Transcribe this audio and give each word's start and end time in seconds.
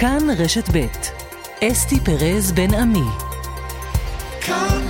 כאן 0.00 0.30
רשת 0.38 0.68
ב' 0.72 0.86
אסתי 1.64 2.00
פרז 2.04 2.52
בן 2.52 2.74
עמי. 2.74 3.08
כאן 4.40 4.82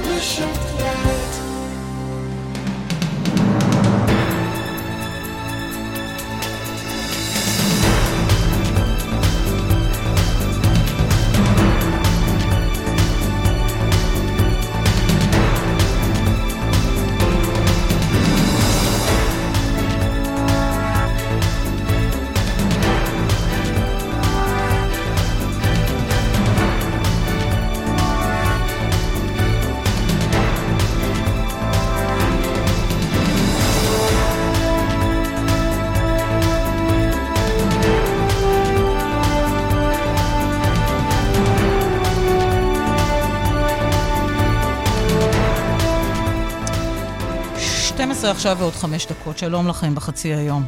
רשת 48.20 48.28
עכשיו 48.28 48.56
ועוד 48.58 48.72
חמש 48.72 49.06
דקות. 49.06 49.38
שלום 49.38 49.68
לכם 49.68 49.94
בחצי 49.94 50.34
היום. 50.34 50.64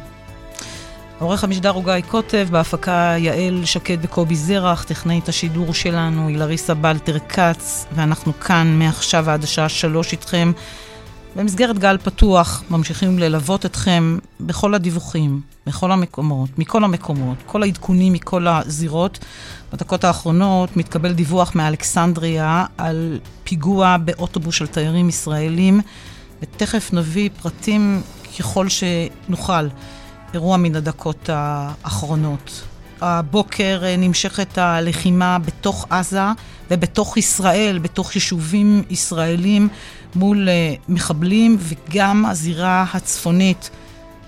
עורך 1.19 1.43
המשדר 1.43 1.69
הוא 1.69 1.83
גיא 1.83 1.93
קוטב, 2.07 2.47
בהפקה 2.51 3.15
יעל 3.17 3.65
שקד 3.65 3.97
וקובי 4.01 4.35
זרח, 4.35 4.83
טכנאית 4.83 5.29
השידור 5.29 5.73
שלנו 5.73 6.27
היא 6.27 6.37
לריסה 6.37 6.73
בלטר 6.73 7.19
כץ, 7.19 7.85
ואנחנו 7.95 8.39
כאן 8.39 8.79
מעכשיו 8.79 9.29
עד 9.29 9.43
השעה 9.43 9.69
שלוש 9.69 10.11
איתכם. 10.11 10.51
במסגרת 11.35 11.79
גל 11.79 11.97
פתוח, 12.03 12.63
ממשיכים 12.69 13.19
ללוות 13.19 13.65
אתכם 13.65 14.17
בכל 14.39 14.73
הדיווחים, 14.73 15.41
בכל 15.67 15.91
המקומות, 15.91 16.59
מכל 16.59 16.83
המקומות, 16.83 17.37
כל 17.45 17.63
העדכונים 17.63 18.13
מכל 18.13 18.47
הזירות. 18.47 19.19
בדקות 19.73 20.03
האחרונות 20.03 20.77
מתקבל 20.77 21.13
דיווח 21.13 21.55
מאלכסנדריה 21.55 22.65
על 22.77 23.19
פיגוע 23.43 23.97
באוטובוס 23.97 24.55
של 24.55 24.67
תיירים 24.67 25.09
ישראלים. 25.09 25.81
ותכף 26.43 26.89
נביא 26.93 27.29
פרטים 27.41 28.01
ככל 28.39 28.67
שנוכל. 28.69 29.67
אירוע 30.33 30.57
מן 30.57 30.75
הדקות 30.75 31.29
האחרונות. 31.33 32.63
הבוקר 33.01 33.81
אה, 33.83 33.97
נמשכת 33.97 34.57
הלחימה 34.57 35.39
בתוך 35.39 35.85
עזה 35.89 36.21
ובתוך 36.71 37.17
ישראל, 37.17 37.79
בתוך 37.79 38.15
יישובים 38.15 38.83
ישראלים 38.89 39.69
מול 40.15 40.49
אה, 40.49 40.73
מחבלים, 40.89 41.57
וגם 41.59 42.25
הזירה 42.25 42.85
הצפונית 42.93 43.69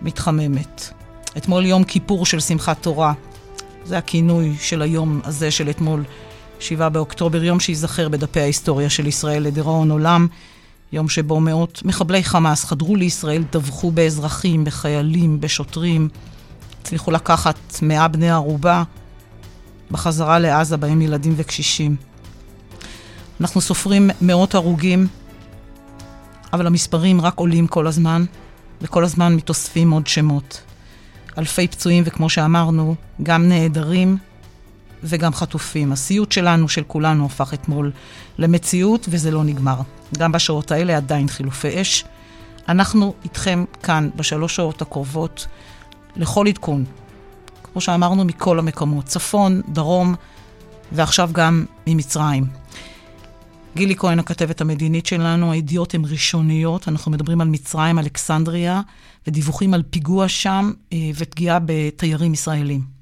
מתחממת. 0.01 0.89
אתמול 1.37 1.65
יום 1.65 1.83
כיפור 1.83 2.25
של 2.25 2.39
שמחת 2.39 2.77
תורה. 2.81 3.13
זה 3.85 3.97
הכינוי 3.97 4.55
של 4.59 4.81
היום 4.81 5.21
הזה 5.23 5.51
של 5.51 5.69
אתמול, 5.69 6.03
7 6.59 6.89
באוקטובר, 6.89 7.43
יום 7.43 7.59
שייזכר 7.59 8.09
בדפי 8.09 8.39
ההיסטוריה 8.39 8.89
של 8.89 9.07
ישראל 9.07 9.43
לדיראון 9.43 9.91
עולם. 9.91 10.27
יום 10.95 11.09
שבו 11.09 11.39
מאות 11.39 11.81
מחבלי 11.85 12.23
חמאס 12.23 12.65
חדרו 12.65 12.95
לישראל, 12.95 13.43
טבחו 13.43 13.91
באזרחים, 13.91 14.63
בחיילים, 14.63 15.41
בשוטרים, 15.41 16.09
הצליחו 16.81 17.11
לקחת 17.11 17.57
מאה 17.81 18.07
בני 18.07 18.29
ערובה 18.29 18.83
בחזרה 19.91 20.39
לעזה, 20.39 20.77
בהם 20.77 21.01
ילדים 21.01 21.33
וקשישים. 21.37 21.95
אנחנו 23.41 23.61
סופרים 23.61 24.09
מאות 24.21 24.55
הרוגים, 24.55 25.07
אבל 26.53 26.67
המספרים 26.67 27.21
רק 27.21 27.37
עולים 27.37 27.67
כל 27.67 27.87
הזמן, 27.87 28.25
וכל 28.81 29.03
הזמן 29.03 29.35
מתאספים 29.35 29.91
עוד 29.91 30.07
שמות. 30.07 30.61
אלפי 31.37 31.67
פצועים, 31.67 32.03
וכמו 32.07 32.29
שאמרנו, 32.29 32.95
גם 33.23 33.49
נעדרים 33.49 34.17
וגם 35.05 35.33
חטופים. 35.33 35.91
הסיוט 35.91 36.31
שלנו, 36.31 36.69
של 36.69 36.83
כולנו, 36.87 37.25
הפך 37.25 37.53
אתמול 37.53 37.91
למציאות, 38.37 39.05
וזה 39.09 39.31
לא 39.31 39.43
נגמר. 39.43 39.81
גם 40.17 40.31
בשעות 40.31 40.71
האלה 40.71 40.97
עדיין 40.97 41.27
חילופי 41.27 41.81
אש. 41.81 42.03
אנחנו 42.69 43.13
איתכם 43.23 43.65
כאן 43.83 44.09
בשלוש 44.15 44.55
שעות 44.55 44.81
הקרובות 44.81 45.47
לכל 46.15 46.47
עדכון. 46.47 46.85
כמו 47.63 47.81
שאמרנו, 47.81 48.25
מכל 48.25 48.59
המקומות, 48.59 49.05
צפון, 49.05 49.61
דרום, 49.69 50.15
ועכשיו 50.91 51.29
גם 51.33 51.65
ממצרים. 51.87 52.45
גילי 53.75 53.95
כהן, 53.95 54.19
הכתבת 54.19 54.61
המדינית 54.61 55.05
שלנו, 55.05 55.51
הידיעות 55.51 55.93
הן 55.93 56.01
ראשוניות, 56.05 56.87
אנחנו 56.87 57.11
מדברים 57.11 57.41
על 57.41 57.47
מצרים, 57.47 57.99
אלכסנדריה, 57.99 58.81
ודיווחים 59.27 59.73
על 59.73 59.83
פיגוע 59.89 60.27
שם 60.27 60.71
אה, 60.93 60.97
ופגיעה 61.15 61.59
בתיירים 61.65 62.33
ישראלים. 62.33 62.94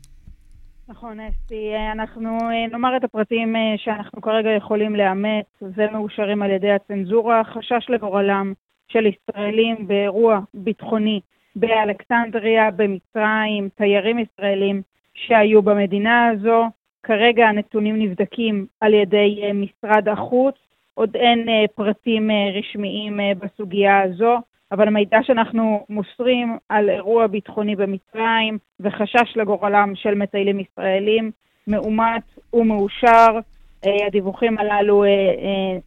נכון, 0.97 1.19
אסתי. 1.19 1.71
אנחנו 1.91 2.37
אה, 2.51 2.67
נאמר 2.71 2.97
את 2.97 3.03
הפרטים 3.03 3.55
אה, 3.55 3.73
שאנחנו 3.77 4.21
כרגע 4.21 4.49
יכולים 4.49 4.95
לאמץ 4.95 5.45
ומאושרים 5.61 6.41
על 6.41 6.51
ידי 6.51 6.71
הצנזורה. 6.71 7.43
חשש 7.43 7.89
לגורלם 7.89 8.53
של 8.87 9.05
ישראלים 9.05 9.87
באירוע 9.87 10.39
ביטחוני 10.53 11.21
באלכסנדריה, 11.55 12.71
במצרים, 12.71 13.69
תיירים 13.75 14.19
ישראלים 14.19 14.81
שהיו 15.13 15.61
במדינה 15.61 16.27
הזו. 16.27 16.65
כרגע 17.03 17.47
הנתונים 17.47 17.99
נבדקים 17.99 18.65
על 18.81 18.93
ידי 18.93 19.41
אה, 19.43 19.53
משרד 19.53 20.09
החוץ. 20.09 20.55
עוד 20.93 21.15
אין 21.15 21.47
פרטים 21.75 22.29
רשמיים 22.53 23.19
בסוגיה 23.39 24.01
הזו. 24.01 24.37
אבל 24.73 24.87
המידע 24.87 25.17
שאנחנו 25.23 25.85
מוסרים 25.89 26.57
על 26.69 26.89
אירוע 26.89 27.27
ביטחוני 27.27 27.75
במצרים 27.75 28.57
וחשש 28.79 29.33
לגורלם 29.37 29.91
של 29.95 30.15
מטיילים 30.15 30.59
ישראלים 30.59 31.31
מאומת 31.67 32.23
ומאושר. 32.53 33.39
אה, 33.85 34.07
הדיווחים 34.07 34.57
הללו 34.57 35.03
אה, 35.03 35.09
אה, 35.09 35.77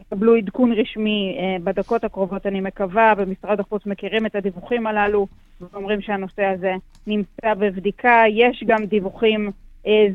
יקבלו 0.00 0.36
עדכון 0.36 0.72
רשמי 0.72 1.38
בדקות 1.64 2.04
הקרובות, 2.04 2.46
אני 2.46 2.60
מקווה. 2.60 3.14
במשרד 3.14 3.60
החוץ 3.60 3.86
מכירים 3.86 4.26
את 4.26 4.34
הדיווחים 4.34 4.86
הללו 4.86 5.26
ואומרים 5.60 6.00
שהנושא 6.00 6.44
הזה 6.44 6.72
נמצא 7.06 7.54
בבדיקה. 7.54 8.22
יש 8.28 8.64
גם 8.66 8.84
דיווחים 8.84 9.50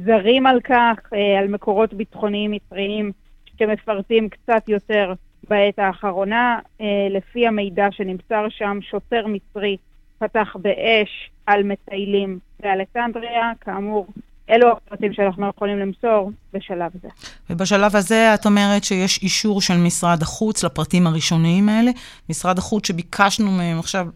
זרים 0.06 0.46
על 0.46 0.62
כך, 0.62 1.14
על 1.40 1.48
מקורות 1.48 1.94
ביטחוניים 1.94 2.52
מצריים 2.52 3.12
שמפרטים 3.60 4.30
קצת 4.30 4.70
יותר 4.70 5.14
בעת 5.50 5.79
האחרונה. 5.79 6.59
אה, 6.81 7.07
לפי 7.09 7.47
המידע 7.47 7.88
שנמסר 7.91 8.50
שם, 8.50 8.79
שוטר 8.81 9.28
מצרי 9.28 9.78
פתח 10.19 10.56
באש 10.62 11.29
על 11.46 11.63
מטיילים 11.63 12.40
באלכסנדריה. 12.59 13.52
כאמור, 13.62 14.07
אלו 14.50 14.72
הפרטים 14.72 15.13
שאנחנו 15.13 15.50
יכולים 15.50 15.79
למסור 15.79 16.31
בשלב 16.53 16.91
זה. 17.02 17.07
ובשלב 17.50 17.96
הזה 17.96 18.34
את 18.34 18.46
אומרת 18.46 18.84
שיש 18.84 19.24
אישור 19.24 19.62
של 19.62 19.78
משרד 19.78 20.22
החוץ 20.22 20.63
לפרטים 20.63 21.07
הראשוניים 21.07 21.69
האלה. 21.69 21.91
משרד 22.29 22.57
החוץ 22.57 22.88
שביקשנו 22.88 23.52
מהם 23.52 23.79
עכשיו 23.79 24.07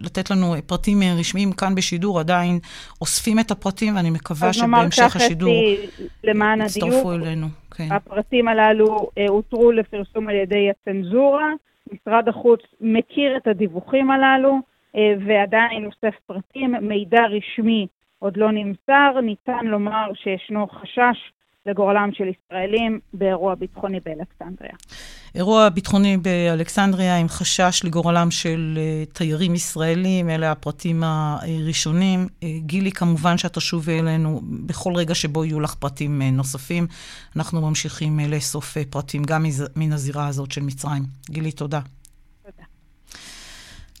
לתת 0.00 0.30
לנו 0.30 0.54
פרטים 0.66 0.98
רשמיים 1.18 1.52
כאן 1.52 1.74
בשידור, 1.74 2.20
עדיין 2.20 2.58
אוספים 3.00 3.38
את 3.38 3.50
הפרטים, 3.50 3.96
ואני 3.96 4.10
מקווה 4.10 4.52
שבהמשך 4.52 5.16
השידור 5.16 5.54
יצטרפו 6.64 7.12
אלינו. 7.12 7.46
כן. 7.76 7.88
הפרטים 7.90 8.48
הללו 8.48 9.10
אה, 9.18 9.26
הותרו 9.28 9.72
לפרסום 9.72 10.28
על 10.28 10.34
ידי 10.34 10.70
הצנזורה. 10.70 11.48
משרד 11.92 12.28
החוץ 12.28 12.60
מכיר 12.80 13.36
את 13.36 13.46
הדיווחים 13.46 14.10
הללו 14.10 14.58
אה, 14.96 15.00
ועדיין 15.26 15.86
אוסף 15.86 16.14
פרטים. 16.26 16.74
מידע 16.80 17.20
רשמי 17.26 17.86
עוד 18.24 18.36
לא 18.36 18.52
נמסר. 18.52 19.20
ניתן 19.22 19.66
לומר 19.66 20.06
שישנו 20.14 20.66
חשש 20.68 21.18
לגורלם 21.66 22.10
של 22.12 22.24
ישראלים 22.28 23.00
באירוע 23.14 23.54
ביטחוני 23.54 23.98
באלכסנדריה. 24.04 24.72
אירוע 25.34 25.68
ביטחוני 25.68 26.16
באלכסנדריה 26.16 27.16
עם 27.16 27.28
חשש 27.28 27.84
לגורלם 27.84 28.30
של 28.30 28.78
uh, 28.78 29.14
תיירים 29.14 29.54
ישראלים, 29.54 30.30
אלה 30.30 30.52
הפרטים 30.52 31.02
הראשונים. 31.04 32.26
Uh, 32.26 32.44
גילי, 32.58 32.92
כמובן 32.92 33.38
שאת 33.38 33.58
תשובי 33.58 34.00
אלינו 34.00 34.40
בכל 34.66 34.92
רגע 34.94 35.14
שבו 35.14 35.44
יהיו 35.44 35.60
לך 35.60 35.74
פרטים 35.74 36.22
uh, 36.22 36.24
נוספים. 36.36 36.86
אנחנו 37.36 37.60
ממשיכים 37.60 38.20
לאסוף 38.28 38.76
פרטים 38.90 39.22
גם 39.22 39.42
מז... 39.42 39.64
מן 39.76 39.92
הזירה 39.92 40.26
הזאת 40.26 40.52
של 40.52 40.62
מצרים. 40.62 41.02
גילי, 41.30 41.52
תודה. 41.52 41.80
תודה. 42.42 42.64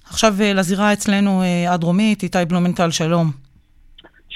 עכשיו 0.04 0.34
לזירה 0.54 0.92
אצלנו 0.92 1.42
הדרומית, 1.68 2.22
איתי 2.22 2.44
בלומנטל, 2.48 2.90
שלום. 2.90 3.43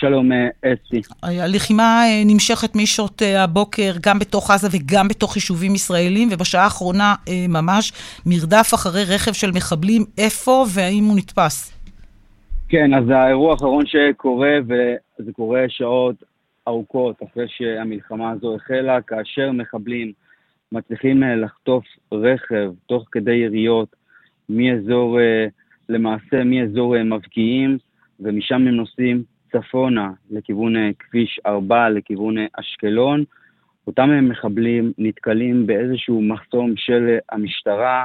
שלום, 0.01 0.33
אה, 0.33 0.49
אסי. 0.65 1.01
הלחימה 1.23 1.83
אה, 1.83 2.23
נמשכת 2.27 2.77
משעות 2.77 3.23
אה, 3.23 3.45
הבוקר, 3.45 3.93
גם 4.03 4.19
בתוך 4.19 4.51
עזה 4.51 4.69
וגם 4.73 5.09
בתוך 5.09 5.37
יישובים 5.37 5.75
ישראלים, 5.75 6.29
ובשעה 6.33 6.65
האחרונה 6.65 7.15
ממש 7.49 7.93
מרדף 8.27 8.75
אחרי 8.75 9.03
רכב 9.15 9.33
של 9.33 9.51
מחבלים. 9.51 10.05
איפה 10.19 10.65
והאם 10.75 11.05
הוא 11.05 11.17
נתפס? 11.17 11.73
כן, 12.69 12.95
אז 12.95 13.05
האירוע 13.11 13.53
האחרון 13.53 13.85
שקורה, 13.87 14.59
וזה 14.67 15.33
קורה 15.33 15.65
שעות 15.69 16.17
ארוכות 16.69 17.17
אחרי 17.23 17.47
שהמלחמה 17.49 18.31
הזו 18.31 18.57
החלה, 18.57 19.01
כאשר 19.03 19.53
מחבלים 19.53 20.13
מצליחים 20.73 21.23
לחטוף 21.23 21.85
רכב 22.13 22.71
תוך 22.87 23.05
כדי 23.13 23.35
יריות 23.35 23.97
מאזור, 24.49 25.19
למעשה 25.89 26.45
מאזור 26.45 27.03
מבקיעים, 27.03 27.79
ומשם 28.21 28.55
הם 28.55 28.69
נוסעים 28.69 29.23
צפונה 29.53 30.11
לכיוון 30.31 30.75
כביש 30.99 31.41
4, 31.47 31.89
לכיוון 31.89 32.37
אשקלון. 32.53 33.25
אותם 33.87 34.29
מחבלים 34.29 34.93
נתקלים 34.99 35.67
באיזשהו 35.67 36.23
מחסום 36.23 36.73
של 36.77 37.19
המשטרה, 37.33 38.05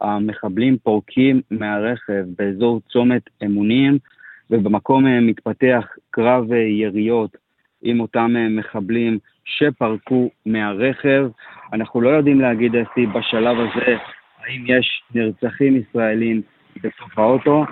המחבלים 0.00 0.76
פורקים 0.78 1.40
מהרכב 1.50 2.24
באזור 2.38 2.80
צומת 2.92 3.22
אמונים, 3.44 3.98
ובמקום 4.50 5.26
מתפתח 5.26 5.86
קרב 6.10 6.52
יריות 6.52 7.36
עם 7.82 8.00
אותם 8.00 8.34
מחבלים 8.50 9.18
שפרקו 9.44 10.30
מהרכב. 10.46 11.28
אנחנו 11.72 12.00
לא 12.00 12.08
יודעים 12.08 12.40
להגיד, 12.40 12.76
אסי, 12.76 13.06
בשלב 13.06 13.56
הזה, 13.60 13.96
האם 14.38 14.64
יש 14.66 15.02
נרצחים 15.14 15.76
ישראלים 15.76 16.42
בתוך 16.76 17.18
האוטו, 17.18 17.64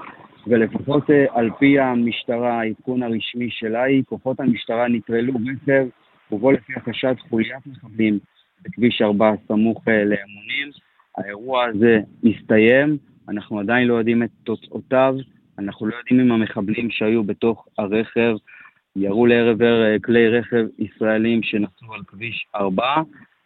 ולפחות 0.46 1.05
על 1.31 1.50
פי 1.58 1.79
המשטרה, 1.79 2.61
העדכון 2.61 3.02
הרשמי 3.02 3.50
שלה 3.50 3.82
היא, 3.82 4.02
כוחות 4.05 4.40
המשטרה 4.40 4.88
נטרלו 4.88 5.32
רכב 5.35 5.87
ובו 6.32 6.50
לפי 6.50 6.73
החשד 6.76 7.14
חוליית 7.29 7.67
מחבלים 7.67 8.19
בכביש 8.62 9.02
4 9.02 9.32
סמוך 9.49 9.88
אה, 9.88 10.05
לאמונים. 10.05 10.70
האירוע 11.19 11.64
הזה 11.64 12.00
הסתיים, 12.25 12.96
אנחנו 13.29 13.61
עדיין 13.61 13.88
לא 13.88 13.94
יודעים 13.94 14.23
את 14.23 14.31
תוצאותיו, 14.44 15.14
אנחנו 15.58 15.87
לא 15.87 15.96
יודעים 15.96 16.20
אם 16.20 16.32
המחבלים 16.32 16.90
שהיו 16.90 17.25
בתוך 17.25 17.69
הרכב 17.79 18.35
ירו 18.96 19.26
לעבר 19.26 19.85
אה, 19.85 19.96
כלי 20.05 20.29
רכב 20.29 20.67
ישראלים 20.79 21.43
שנסעו 21.43 21.94
על 21.94 22.00
כביש 22.06 22.46
4. 22.55 23.02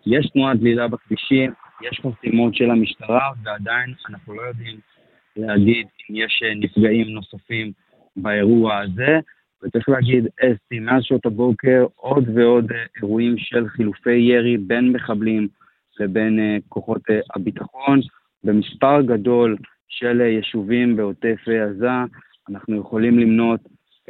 יש 0.07 0.27
תנועת 0.27 0.61
דלילה 0.61 0.89
בכבישים, 0.89 1.53
יש 1.83 2.01
חסימות 2.01 2.55
של 2.55 2.71
המשטרה, 2.71 3.31
ועדיין 3.45 3.95
אנחנו 4.11 4.35
לא 4.35 4.43
יודעים 4.43 4.77
להגיד 5.37 5.87
אם 6.11 6.17
יש 6.17 6.43
אה, 6.45 6.55
נפגעים 6.55 7.09
נוספים 7.09 7.73
באירוע 8.17 8.79
הזה. 8.79 9.19
וצריך 9.63 9.89
להגיד, 9.89 10.27
אסתי, 10.27 10.79
מאז 10.79 11.03
שעות 11.03 11.27
הבוקר 11.27 11.87
עוד 11.97 12.25
ועוד 12.35 12.73
אה, 12.73 12.85
אירועים 12.97 13.35
של 13.39 13.69
חילופי 13.69 14.15
ירי 14.17 14.57
בין 14.57 14.93
מחבלים 14.93 15.49
לבין 16.01 16.39
uh, 16.39 16.63
כוחות 16.69 17.03
הביטחון. 17.35 18.01
במספר 18.45 19.03
גדול 19.03 19.57
של 19.89 20.21
יישובים 20.21 20.97
בעוטף 20.97 21.49
עזה, 21.49 21.91
אנחנו 22.51 22.77
יכולים 22.77 23.19
למנות 23.19 23.61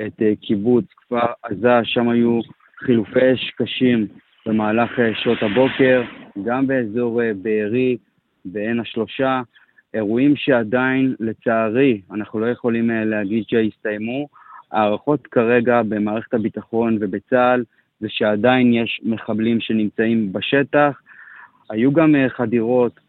את 0.06 0.22
קיבוץ 0.40 0.84
כפר 0.96 1.26
עזה, 1.42 1.80
שם 1.84 2.08
היו 2.08 2.40
חילופי 2.78 3.32
אש 3.32 3.50
קשים 3.50 4.06
במהלך 4.46 4.90
שעות 5.14 5.38
הבוקר, 5.42 6.02
גם 6.44 6.66
באזור 6.66 7.20
בארי, 7.42 7.96
בעין 8.44 8.80
השלושה, 8.80 9.42
אירועים 9.94 10.36
שעדיין, 10.36 11.14
לצערי, 11.20 12.00
אנחנו 12.10 12.40
לא 12.40 12.46
יכולים 12.46 12.90
uh, 12.90 12.92
להגיד 13.04 13.44
שהסתיימו. 13.48 14.28
ההערכות 14.72 15.26
כרגע 15.26 15.82
במערכת 15.82 16.34
הביטחון 16.34 16.98
ובצה"ל 17.00 17.64
זה 18.00 18.08
שעדיין 18.10 18.72
יש 18.72 19.00
מחבלים 19.04 19.60
שנמצאים 19.60 20.32
בשטח. 20.32 21.00
היו 21.70 21.92
גם 21.92 22.14
אה, 22.14 22.28
חדירות 22.28 23.00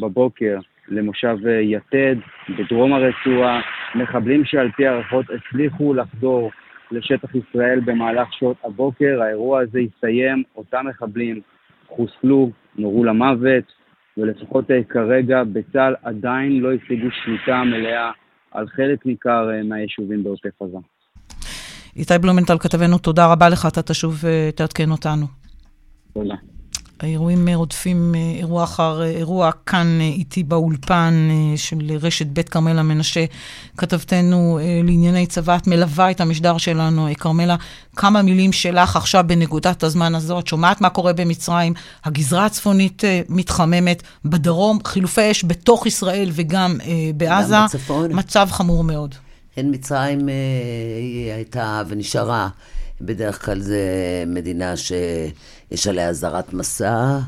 בבוקר 0.00 0.58
למושב 0.88 1.36
אה, 1.46 1.60
יתד 1.60 2.16
בדרום 2.58 2.92
הרצועה, 2.92 3.60
מחבלים 3.94 4.44
שעל 4.44 4.70
פי 4.70 4.86
הערכות 4.86 5.26
הצליחו 5.30 5.94
לחדור 5.94 6.50
לשטח 6.90 7.34
ישראל 7.34 7.80
במהלך 7.80 8.32
שעות 8.32 8.56
הבוקר. 8.64 9.22
האירוע 9.22 9.60
הזה 9.60 9.78
הסתיים, 9.78 10.42
אותם 10.56 10.86
מחבלים 10.88 11.40
חוסלו, 11.88 12.50
נורו 12.76 13.04
למוות, 13.04 13.64
ולפחות 14.16 14.70
אה, 14.70 14.84
כרגע 14.88 15.42
בצה"ל 15.44 15.94
עדיין 16.02 16.60
לא 16.60 16.68
השיגו 16.72 17.08
שליטה 17.24 17.62
מלאה 17.64 18.10
על 18.50 18.66
חלק 18.68 19.06
ניכר 19.06 19.48
מהיישובים 19.64 20.24
בעוטף 20.24 20.62
עזה. 20.62 20.78
איתי 21.96 22.14
בלומנטל, 22.22 22.58
כתבנו, 22.58 22.98
תודה 22.98 23.32
רבה 23.32 23.48
לך, 23.48 23.66
אתה 23.72 23.82
תשוב 23.82 24.14
ותעדכן 24.24 24.90
אותנו. 24.90 25.26
תודה. 26.12 26.34
האירועים 27.02 27.48
רודפים 27.48 28.14
אירוע 28.38 28.64
אחר 28.64 29.02
אירוע 29.02 29.50
כאן 29.66 29.98
איתי 30.00 30.42
באולפן 30.42 31.28
של 31.56 31.78
רשת 32.00 32.26
בית 32.26 32.48
כרמלה 32.48 32.82
מנשה. 32.82 33.24
כתבתנו 33.76 34.58
לענייני 34.84 35.26
צבא, 35.26 35.56
את 35.56 35.66
מלווה 35.66 36.10
את 36.10 36.20
המשדר 36.20 36.58
שלנו. 36.58 37.08
כרמלה, 37.18 37.56
כמה 37.96 38.22
מילים 38.22 38.52
שלך 38.52 38.96
עכשיו 38.96 39.24
בנקודת 39.26 39.82
הזמן 39.82 40.14
הזו. 40.14 40.38
את 40.38 40.46
שומעת 40.46 40.80
מה 40.80 40.90
קורה 40.90 41.12
במצרים, 41.12 41.74
הגזרה 42.04 42.46
הצפונית 42.46 43.02
מתחממת, 43.28 44.02
בדרום 44.24 44.78
חילופי 44.84 45.30
אש 45.30 45.44
בתוך 45.44 45.86
ישראל 45.86 46.30
וגם 46.32 46.78
בעזה. 47.16 47.54
גם 47.54 47.66
בצפון. 47.66 48.08
מצב 48.12 48.48
חמור 48.50 48.84
מאוד. 48.84 49.14
הן 49.56 49.74
מצרים 49.74 50.28
אה, 50.28 50.34
היא 50.98 51.32
הייתה 51.32 51.82
ונשארה, 51.88 52.48
בדרך 53.00 53.44
כלל 53.44 53.60
זו 53.60 53.74
מדינה 54.26 54.76
שיש 55.72 55.86
עליה 55.86 56.08
אזהרת 56.08 56.52
מסע. 56.52 57.18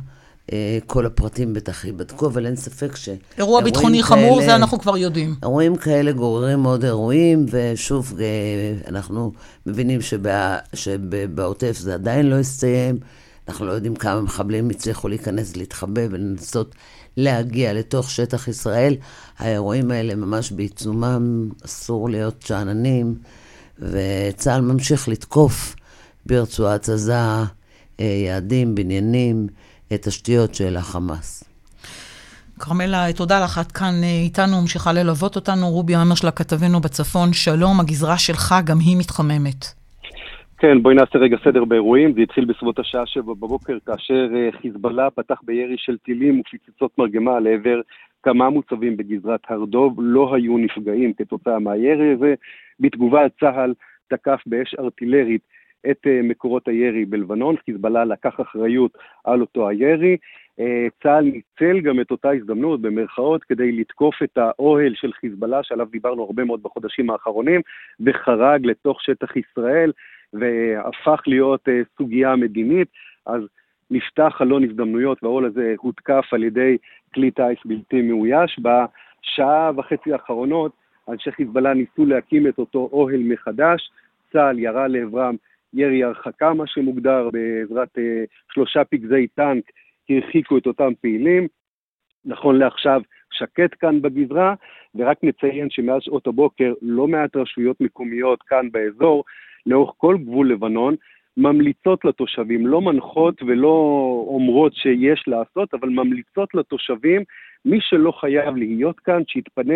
אה, 0.52 0.78
כל 0.86 1.06
הפרטים 1.06 1.54
בטח 1.54 1.84
ייבדקו, 1.84 2.26
אבל 2.26 2.46
אין 2.46 2.56
ספק 2.56 2.96
ש... 2.96 3.08
אירוע 3.38 3.60
ביטחוני 3.60 4.02
כאלה, 4.02 4.06
חמור, 4.06 4.42
זה 4.42 4.54
אנחנו 4.56 4.78
כבר 4.78 4.96
יודעים. 4.96 5.34
אירועים 5.42 5.76
כאלה 5.76 6.12
גוררים 6.12 6.64
עוד 6.64 6.84
אירועים, 6.84 7.46
ושוב, 7.50 8.14
אה, 8.20 8.26
אנחנו 8.88 9.32
מבינים 9.66 10.00
שבע, 10.00 10.56
שבעוטף 10.74 11.76
זה 11.78 11.94
עדיין 11.94 12.26
לא 12.26 12.38
הסתיים. 12.38 12.98
אנחנו 13.48 13.66
לא 13.66 13.72
יודעים 13.72 13.96
כמה 13.96 14.20
מחבלים 14.20 14.70
הצליחו 14.70 15.08
להיכנס, 15.08 15.56
להתחבא 15.56 16.02
ולנסות 16.10 16.74
להגיע 17.16 17.72
לתוך 17.72 18.10
שטח 18.10 18.48
ישראל. 18.48 18.96
האירועים 19.38 19.90
האלה 19.90 20.14
ממש 20.14 20.52
בעיצומם, 20.52 21.48
אסור 21.64 22.10
להיות 22.10 22.42
שאננים, 22.42 23.14
וצה"ל 23.78 24.60
ממשיך 24.60 25.08
לתקוף 25.08 25.76
ברצועת 26.26 26.88
עזה 26.88 27.14
יעדים, 27.98 28.74
בניינים, 28.74 29.46
תשתיות 29.88 30.54
של 30.54 30.76
החמאס. 30.76 31.54
כרמלה, 32.58 33.12
תודה 33.16 33.44
לך, 33.44 33.58
את 33.66 33.72
כאן 33.72 33.94
אה, 34.02 34.20
איתנו, 34.24 34.60
ממשיכה 34.60 34.92
ללוות 34.92 35.36
אותנו. 35.36 35.66
רובי 35.68 35.94
של 36.14 36.28
הכתבנו 36.28 36.80
בצפון, 36.80 37.32
שלום, 37.32 37.80
הגזרה 37.80 38.18
שלך 38.18 38.54
גם 38.66 38.76
היא 38.84 38.96
מתחממת. 38.98 39.64
כן, 40.58 40.82
בואי 40.82 40.94
נעשה 40.94 41.18
רגע 41.18 41.36
סדר 41.44 41.64
באירועים. 41.64 42.12
זה 42.12 42.20
התחיל 42.20 42.44
בסביבות 42.44 42.78
השעה 42.78 43.06
שבע 43.06 43.32
בבוקר, 43.32 43.76
כאשר 43.86 44.28
אה, 44.34 44.48
חיזבאללה 44.62 45.10
פתח 45.10 45.40
בירי 45.42 45.74
של 45.78 45.96
טילים 45.98 46.40
ופצצות 46.40 46.98
מרגמה 46.98 47.40
לעבר 47.40 47.80
כמה 48.22 48.50
מוצבים 48.50 48.96
בגזרת 48.96 49.40
הר 49.48 49.64
דוב. 49.64 49.94
לא 49.98 50.34
היו 50.34 50.58
נפגעים 50.58 51.12
כתוצאה 51.12 51.58
מהירי 51.58 52.12
הזה. 52.14 52.34
בתגובה 52.80 53.20
צה"ל 53.40 53.74
תקף 54.08 54.40
באש 54.46 54.74
ארטילרית 54.78 55.42
את 55.90 56.06
אה, 56.06 56.20
מקורות 56.22 56.68
הירי 56.68 57.04
בלבנון. 57.04 57.56
חיזבאללה 57.64 58.04
לקח 58.04 58.40
אחריות 58.40 58.98
על 59.24 59.40
אותו 59.40 59.68
הירי. 59.68 60.16
אה, 60.60 60.86
צה"ל 61.02 61.24
ניצל 61.24 61.80
גם 61.80 62.00
את 62.00 62.10
אותה 62.10 62.30
הזדמנות, 62.30 62.80
במרכאות, 62.80 63.44
כדי 63.44 63.72
לתקוף 63.72 64.22
את 64.22 64.38
האוהל 64.38 64.94
של 64.94 65.12
חיזבאללה, 65.12 65.62
שעליו 65.62 65.86
דיברנו 65.86 66.22
הרבה 66.22 66.44
מאוד 66.44 66.62
בחודשים 66.62 67.10
האחרונים, 67.10 67.60
וחרג 68.00 68.66
לתוך 68.66 69.02
שטח 69.02 69.36
ישראל. 69.36 69.92
והפך 70.32 71.22
להיות 71.26 71.68
אה, 71.68 71.80
סוגיה 71.98 72.36
מדינית, 72.36 72.88
אז 73.26 73.42
נפתח 73.90 74.34
חלון 74.38 74.64
הזדמנויות 74.64 75.22
והעול 75.22 75.44
הזה 75.44 75.74
הותקף 75.78 76.24
על 76.32 76.44
ידי 76.44 76.76
כלי 77.14 77.30
טיס 77.30 77.58
בלתי 77.64 78.02
מאויש. 78.02 78.58
בשעה 78.58 79.70
וחצי 79.76 80.12
האחרונות 80.12 80.72
אנשי 81.08 81.30
חיזבאללה 81.30 81.74
ניסו 81.74 82.06
להקים 82.06 82.46
את 82.46 82.58
אותו 82.58 82.88
אוהל 82.92 83.20
מחדש, 83.24 83.90
צה"ל 84.32 84.58
ירה 84.58 84.88
לעברם 84.88 85.34
ירי 85.74 86.04
הרחקה, 86.04 86.54
מה 86.54 86.66
שמוגדר, 86.66 87.28
בעזרת 87.32 87.98
אה, 87.98 88.24
שלושה 88.52 88.84
פגזי 88.84 89.26
טנק 89.26 89.64
הרחיקו 90.10 90.58
את 90.58 90.66
אותם 90.66 90.92
פעילים. 91.00 91.48
נכון 92.24 92.58
לעכשיו 92.58 93.00
שקט 93.30 93.74
כאן 93.78 94.02
בגזרה, 94.02 94.54
ורק 94.94 95.18
נציין 95.22 95.70
שמאז 95.70 96.02
שעות 96.02 96.26
הבוקר 96.26 96.72
לא 96.82 97.08
מעט 97.08 97.36
רשויות 97.36 97.80
מקומיות 97.80 98.42
כאן 98.42 98.68
באזור 98.72 99.24
לאורך 99.66 99.94
כל 99.96 100.16
גבול 100.18 100.50
לבנון, 100.52 100.94
ממליצות 101.36 102.04
לתושבים, 102.04 102.66
לא 102.66 102.80
מנחות 102.80 103.42
ולא 103.42 103.74
אומרות 104.26 104.74
שיש 104.74 105.24
לעשות, 105.26 105.74
אבל 105.74 105.88
ממליצות 105.88 106.54
לתושבים, 106.54 107.22
מי 107.64 107.78
שלא 107.80 108.12
חייב 108.12 108.56
להיות 108.56 109.00
כאן, 109.00 109.22
שיתפנה 109.28 109.74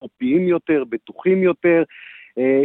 חופיים 0.00 0.48
יותר, 0.48 0.84
בטוחים 0.88 1.42
יותר, 1.42 1.82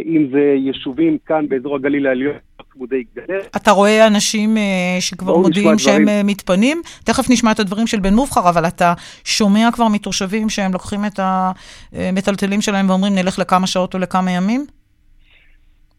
אם 0.06 0.26
זה 0.32 0.54
יישובים 0.56 1.18
כאן 1.26 1.48
באזור 1.48 1.76
הגליל 1.76 2.06
העליון, 2.06 2.34
צמודי 2.76 3.04
גדר. 3.16 3.40
אתה 3.56 3.70
רואה 3.70 4.06
אנשים 4.06 4.56
אה, 4.56 4.96
שכבר 5.00 5.36
מודיעים 5.36 5.78
שהם 5.78 6.02
דברים. 6.02 6.08
אה, 6.08 6.22
מתפנים? 6.22 6.82
תכף 7.04 7.30
נשמע 7.30 7.52
את 7.52 7.60
הדברים 7.60 7.86
של 7.86 8.00
בן 8.00 8.14
מובחר, 8.14 8.48
אבל 8.48 8.66
אתה 8.66 8.94
שומע 9.24 9.68
כבר 9.72 9.88
מתושבים 9.88 10.48
שהם 10.48 10.72
לוקחים 10.72 11.04
את 11.04 11.20
המטלטלים 11.22 12.60
שלהם 12.60 12.90
ואומרים, 12.90 13.14
נלך 13.14 13.38
לכמה 13.38 13.66
שעות 13.66 13.94
או 13.94 13.98
לכמה 13.98 14.30
ימים? 14.30 14.66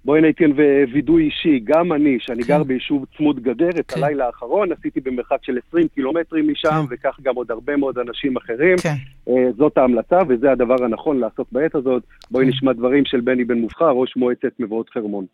בואי 0.07 0.21
ניתן 0.21 0.51
וידוי 0.93 1.23
אישי, 1.23 1.59
גם 1.63 1.93
אני, 1.93 2.17
שאני 2.19 2.43
כן. 2.43 2.47
גר 2.47 2.63
ביישוב 2.63 3.05
צמוד 3.17 3.39
גדר, 3.39 3.69
את 3.69 3.91
כן. 3.91 4.03
הלילה 4.03 4.25
האחרון 4.25 4.71
עשיתי 4.71 4.99
במרחק 4.99 5.37
של 5.41 5.57
20 5.67 5.87
קילומטרים 5.87 6.51
משם, 6.51 6.69
כן. 6.89 6.95
וכך 6.95 7.19
גם 7.21 7.35
עוד 7.35 7.51
הרבה 7.51 7.77
מאוד 7.77 7.97
אנשים 7.97 8.37
אחרים. 8.37 8.77
כן. 8.77 8.95
Uh, 9.29 9.31
זאת 9.57 9.77
ההמלצה, 9.77 10.19
וזה 10.27 10.51
הדבר 10.51 10.83
הנכון 10.83 11.19
לעשות 11.19 11.47
בעת 11.51 11.75
הזאת. 11.75 12.03
בואי 12.31 12.45
כן. 12.45 12.49
נשמע 12.49 12.73
דברים 12.73 13.05
של 13.05 13.21
בני 13.21 13.43
בן 13.43 13.57
מובחר, 13.57 13.89
ראש 13.89 14.13
מועצת 14.15 14.59
מבואות 14.59 14.89
חרמון. 14.89 15.25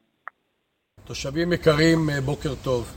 תושבים 1.03 1.53
יקרים, 1.53 2.09
אה, 2.09 2.21
בוקר 2.21 2.53
טוב. 2.63 2.95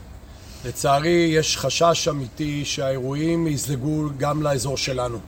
לצערי, 0.68 1.28
יש 1.38 1.56
חשש 1.56 2.08
אמיתי 2.08 2.64
שהאירועים 2.64 3.46
יזלגו 3.46 4.08
גם 4.18 4.42
לאזור 4.42 4.76
שלנו. 4.76 5.18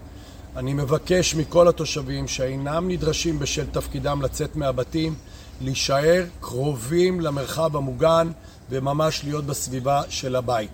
אני 0.57 0.75
מבקש 0.75 1.35
מכל 1.35 1.69
התושבים 1.69 2.29
שאינם 2.29 2.85
נדרשים 2.89 3.39
בשל 3.39 3.67
תפקידם 3.67 4.19
לצאת 4.23 4.57
מהבתים, 4.57 5.13
להישאר 5.61 6.25
קרובים 6.41 7.21
למרחב 7.21 7.77
המוגן 7.77 8.31
וממש 8.71 9.25
להיות 9.25 9.45
בסביבה 9.45 10.03
של 10.09 10.37
הבית. 10.37 10.71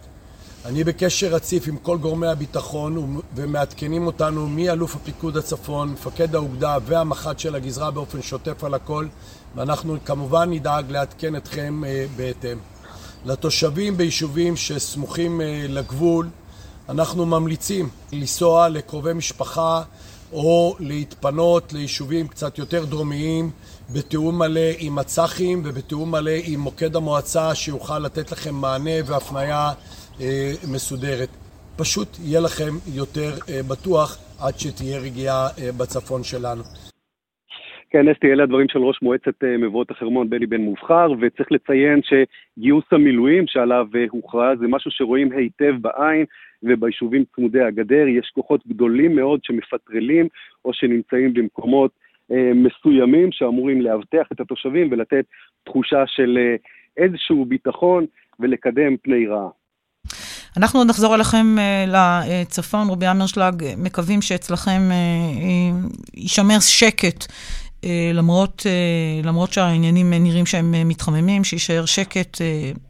אני 0.64 0.84
בקשר 0.84 1.34
רציף 1.34 1.68
עם 1.68 1.76
כל 1.76 1.98
גורמי 1.98 2.26
הביטחון 2.26 3.20
ומעדכנים 3.34 4.06
אותנו 4.06 4.48
מאלוף 4.48 4.96
הפיקוד 4.96 5.36
הצפון, 5.36 5.92
מפקד 5.92 6.34
האוגדה 6.34 6.78
והמח"ט 6.86 7.38
של 7.38 7.54
הגזרה 7.54 7.90
באופן 7.90 8.22
שוטף 8.22 8.64
על 8.64 8.74
הכל 8.74 9.06
ואנחנו 9.54 9.96
כמובן 10.04 10.50
נדאג 10.50 10.90
לעדכן 10.90 11.36
אתכם 11.36 11.84
אה, 11.86 12.06
בהתאם. 12.16 12.58
לתושבים 13.24 13.96
ביישובים 13.96 14.56
שסמוכים 14.56 15.40
אה, 15.40 15.66
לגבול 15.68 16.28
אנחנו 16.88 17.26
ממליצים 17.26 17.88
לנסוע 18.12 18.68
לקרובי 18.68 19.12
משפחה 19.12 19.82
או 20.32 20.76
להתפנות 20.80 21.72
ליישובים 21.72 22.28
קצת 22.28 22.58
יותר 22.58 22.84
דרומיים 22.84 23.50
בתיאום 23.92 24.38
מלא 24.38 24.70
עם 24.80 24.98
הצח"ים 24.98 25.58
ובתיאום 25.64 26.10
מלא 26.10 26.36
עם 26.52 26.60
מוקד 26.60 26.96
המועצה 26.96 27.54
שיוכל 27.54 27.98
לתת 27.98 28.32
לכם 28.32 28.54
מענה 28.54 28.96
והפניה 29.08 29.68
אה, 30.20 30.52
מסודרת. 30.72 31.28
פשוט 31.76 32.08
יהיה 32.18 32.40
לכם 32.40 32.72
יותר 32.94 33.30
אה, 33.48 33.60
בטוח 33.70 34.18
עד 34.40 34.54
שתהיה 34.58 34.98
רגיעה 34.98 35.46
אה, 35.58 35.72
בצפון 35.78 36.22
שלנו. 36.22 36.62
כן, 37.94 38.08
אסתי, 38.08 38.32
אלה 38.32 38.42
הדברים 38.42 38.66
של 38.68 38.78
ראש 38.78 38.98
מועצת 39.02 39.44
אה, 39.44 39.56
מבואות 39.56 39.90
החרמון, 39.90 40.30
בני 40.30 40.46
בן 40.46 40.60
מובחר, 40.60 41.12
וצריך 41.20 41.52
לציין 41.52 42.00
שגיוס 42.02 42.84
המילואים 42.92 43.44
שעליו 43.46 43.86
אה, 43.94 44.04
הוכרז 44.10 44.58
זה 44.58 44.68
משהו 44.68 44.90
שרואים 44.90 45.32
היטב 45.32 45.74
בעין, 45.80 46.24
וביישובים 46.62 47.24
צמודי 47.34 47.60
הגדר 47.60 48.06
יש 48.08 48.30
כוחות 48.34 48.66
גדולים 48.66 49.16
מאוד 49.16 49.40
שמפטרלים 49.42 50.28
או 50.64 50.74
שנמצאים 50.74 51.34
במקומות 51.34 51.90
מסוימים 52.54 53.32
שאמורים 53.32 53.80
לאבטח 53.80 54.26
את 54.32 54.40
התושבים 54.40 54.92
ולתת 54.92 55.24
תחושה 55.64 56.04
של 56.06 56.38
אה, 56.40 56.56
איזשהו 57.04 57.44
ביטחון 57.44 58.06
ולקדם 58.40 58.96
פני 59.02 59.26
רעה. 59.26 59.48
אנחנו 60.56 60.80
עוד 60.80 60.88
נחזור 60.88 61.14
אליכם 61.14 61.46
uh, 61.56 61.90
לצפון, 61.90 62.88
רובי 62.88 63.10
אמרשלג, 63.10 63.64
מקווים 63.76 64.22
שאצלכם 64.22 64.80
יישמר 66.14 66.60
שקט 66.60 67.24
אה, 67.84 68.10
למרות, 68.14 68.62
אה, 68.66 69.28
למרות 69.28 69.52
שהעניינים 69.52 70.12
נראים 70.12 70.46
שהם 70.46 70.74
אה, 70.74 70.84
מתחממים, 70.84 71.44
שיישאר 71.44 71.84
שקט, 71.84 72.40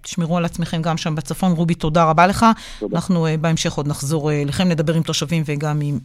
תשמרו 0.02 0.36
על 0.36 0.44
עצמכם 0.44 0.82
גם 0.82 0.96
שם 0.96 1.14
בצפון. 1.14 1.52
רובי, 1.52 1.74
תודה 1.74 2.04
רבה 2.04 2.26
לך. 2.26 2.46
תודה. 2.78 2.96
אנחנו 2.96 3.26
בהמשך 3.40 3.72
עוד 3.72 3.88
נחזור 3.88 4.32
אליכם, 4.32 4.68
נדבר 4.68 4.94
עם 4.94 5.02
תושבים 5.02 5.42
וגם 5.46 5.80
עם... 5.82 5.98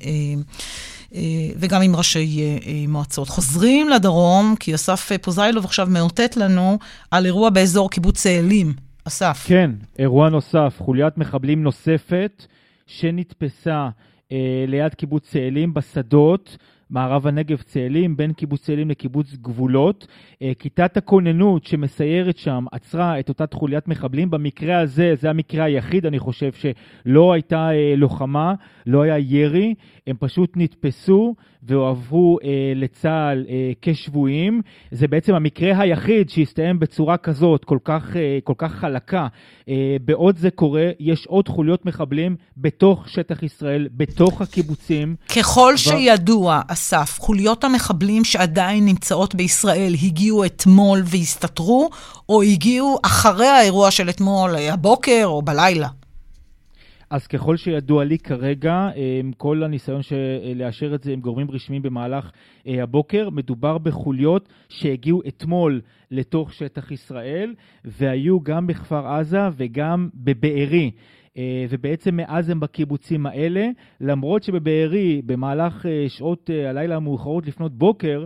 וגם 1.57 1.81
עם 1.81 1.95
ראשי 1.95 2.59
מועצות. 2.87 3.29
חוזרים 3.29 3.89
לדרום, 3.89 4.55
כי 4.59 4.75
אסף 4.75 5.11
פוזיילוב 5.21 5.65
עכשיו 5.65 5.87
מאותת 5.89 6.37
לנו 6.37 6.77
על 7.11 7.25
אירוע 7.25 7.49
באזור 7.49 7.89
קיבוץ 7.89 8.17
צאלים. 8.17 8.73
אסף. 9.09 9.45
כן, 9.47 9.71
אירוע 9.99 10.29
נוסף, 10.29 10.75
חוליית 10.77 11.17
מחבלים 11.17 11.63
נוספת 11.63 12.45
שנתפסה 12.87 13.89
אה, 14.31 14.65
ליד 14.67 14.93
קיבוץ 14.93 15.29
צאלים 15.31 15.73
בשדות. 15.73 16.57
מערב 16.89 17.27
הנגב 17.27 17.61
צאלים, 17.61 18.17
בין 18.17 18.33
קיבוץ 18.33 18.61
צאלים 18.61 18.89
לקיבוץ 18.89 19.33
גבולות. 19.33 20.07
אה, 20.41 20.51
כיתת 20.59 20.97
הכוננות 20.97 21.65
שמסיירת 21.65 22.37
שם 22.37 22.65
עצרה 22.71 23.19
את 23.19 23.29
אותה 23.29 23.47
תחוליית 23.47 23.87
מחבלים. 23.87 24.29
במקרה 24.29 24.79
הזה, 24.79 25.13
זה 25.15 25.29
המקרה 25.29 25.63
היחיד, 25.63 26.05
אני 26.05 26.19
חושב, 26.19 26.51
שלא 26.53 27.33
הייתה 27.33 27.69
אה, 27.71 27.93
לוחמה, 27.97 28.53
לא 28.85 29.01
היה 29.01 29.17
ירי, 29.19 29.73
הם 30.09 30.15
פשוט 30.19 30.51
נתפסו 30.55 31.35
והועברו 31.63 32.37
אה, 32.43 32.49
לצה"ל 32.75 33.45
אה, 33.49 33.71
כשבויים. 33.81 34.61
זה 34.91 35.07
בעצם 35.07 35.33
המקרה 35.33 35.81
היחיד 35.81 36.29
שהסתיים 36.29 36.79
בצורה 36.79 37.17
כזאת, 37.17 37.65
כל 37.65 37.77
כך, 37.83 38.15
אה, 38.15 38.39
כל 38.43 38.53
כך 38.57 38.71
חלקה. 38.71 39.27
אה, 39.69 39.97
בעוד 40.05 40.37
זה 40.37 40.51
קורה, 40.51 40.89
יש 40.99 41.25
עוד 41.25 41.47
חוליות 41.47 41.85
מחבלים 41.85 42.35
בתוך 42.57 43.09
שטח 43.09 43.43
ישראל, 43.43 43.87
בתוך 43.97 44.41
הקיבוצים. 44.41 45.15
ככל 45.37 45.73
ו... 45.75 45.77
שידוע, 45.77 46.61
אסף, 46.67 47.17
חוליות 47.19 47.63
המחבלים 47.63 48.23
שעדיין 48.23 48.85
נמצאות 48.85 49.35
בישראל 49.35 49.93
הגיעו 50.03 50.45
אתמול 50.45 51.01
והסתתרו, 51.05 51.89
או 52.29 52.41
הגיעו 52.41 52.97
אחרי 53.03 53.47
האירוע 53.47 53.91
של 53.91 54.09
אתמול, 54.09 54.55
הבוקר 54.55 55.23
או 55.25 55.41
בלילה? 55.41 55.87
אז 57.09 57.27
ככל 57.27 57.57
שידוע 57.57 58.03
לי 58.03 58.17
כרגע, 58.17 58.89
עם 59.19 59.31
כל 59.37 59.63
הניסיון 59.63 60.01
לאשר 60.55 60.95
את 60.95 61.03
זה 61.03 61.11
עם 61.11 61.19
גורמים 61.19 61.51
רשמיים 61.51 61.81
במהלך 61.81 62.31
אה, 62.67 62.83
הבוקר, 62.83 63.29
מדובר 63.29 63.77
בחוליות 63.77 64.49
שהגיעו 64.69 65.21
אתמול 65.27 65.81
לתוך 66.11 66.53
שטח 66.53 66.91
ישראל, 66.91 67.53
והיו 67.85 68.41
גם 68.41 68.67
בכפר 68.67 69.07
עזה 69.07 69.39
וגם 69.57 70.09
בבארי. 70.15 70.91
אה, 71.37 71.65
ובעצם 71.69 72.15
מאז 72.15 72.49
הם 72.49 72.59
בקיבוצים 72.59 73.25
האלה, 73.25 73.67
למרות 74.01 74.43
שבבארי, 74.43 75.21
במהלך 75.25 75.85
אה, 75.85 76.05
שעות 76.07 76.49
הלילה 76.69 76.95
המאוחרות 76.95 77.47
לפנות 77.47 77.77
בוקר, 77.77 78.21
אה, 78.21 78.25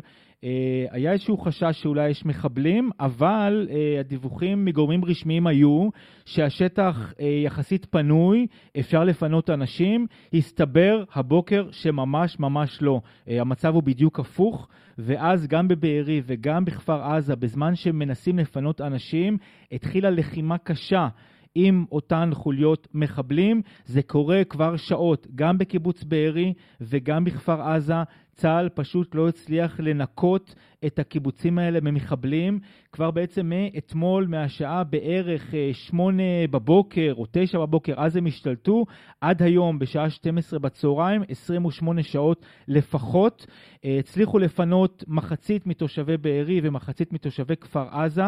היה 0.91 1.11
איזשהו 1.11 1.37
חשש 1.37 1.81
שאולי 1.81 2.09
יש 2.09 2.25
מחבלים, 2.25 2.89
אבל 2.99 3.67
uh, 3.69 3.73
הדיווחים 3.99 4.65
מגורמים 4.65 5.05
רשמיים 5.05 5.47
היו 5.47 5.89
שהשטח 6.25 7.11
uh, 7.11 7.23
יחסית 7.45 7.85
פנוי, 7.85 8.47
אפשר 8.79 9.03
לפנות 9.03 9.49
אנשים. 9.49 10.07
הסתבר 10.33 11.03
הבוקר 11.13 11.67
שממש 11.71 12.39
ממש 12.39 12.81
לא. 12.81 13.01
המצב 13.27 13.73
הוא 13.73 13.83
בדיוק 13.83 14.19
הפוך, 14.19 14.67
ואז 14.97 15.47
גם 15.47 15.67
בבארי 15.67 16.21
וגם 16.25 16.65
בכפר 16.65 17.03
עזה, 17.03 17.35
בזמן 17.35 17.75
שמנסים 17.75 18.39
לפנות 18.39 18.81
אנשים, 18.81 19.37
התחילה 19.71 20.09
לחימה 20.09 20.57
קשה. 20.57 21.07
עם 21.55 21.85
אותן 21.91 22.29
חוליות 22.33 22.87
מחבלים. 22.93 23.61
זה 23.85 24.01
קורה 24.01 24.43
כבר 24.43 24.75
שעות, 24.77 25.27
גם 25.35 25.57
בקיבוץ 25.57 26.03
בארי 26.03 26.53
וגם 26.81 27.23
בכפר 27.23 27.61
עזה. 27.61 28.03
צה"ל 28.35 28.69
פשוט 28.73 29.15
לא 29.15 29.29
הצליח 29.29 29.79
לנקות 29.79 30.55
את 30.85 30.99
הקיבוצים 30.99 31.57
האלה 31.57 31.79
ממחבלים. 31.81 32.59
כבר 32.91 33.11
בעצם 33.11 33.49
מאתמול, 33.49 34.27
מהשעה 34.27 34.83
בערך 34.83 35.53
אה, 35.53 35.69
שמונה 35.73 36.47
בבוקר 36.51 37.13
או 37.17 37.25
תשע 37.31 37.59
בבוקר, 37.59 37.93
אז 37.97 38.15
הם 38.15 38.25
השתלטו, 38.25 38.85
עד 39.21 39.41
היום 39.41 39.79
בשעה 39.79 40.09
12 40.09 40.59
בצהריים, 40.59 41.21
28 41.29 42.03
שעות 42.03 42.45
לפחות. 42.67 43.47
אה, 43.85 43.99
הצליחו 43.99 44.39
לפנות 44.39 45.03
מחצית 45.07 45.67
מתושבי 45.67 46.17
בארי 46.17 46.59
ומחצית 46.63 47.13
מתושבי 47.13 47.55
כפר 47.55 47.87
עזה. 47.91 48.23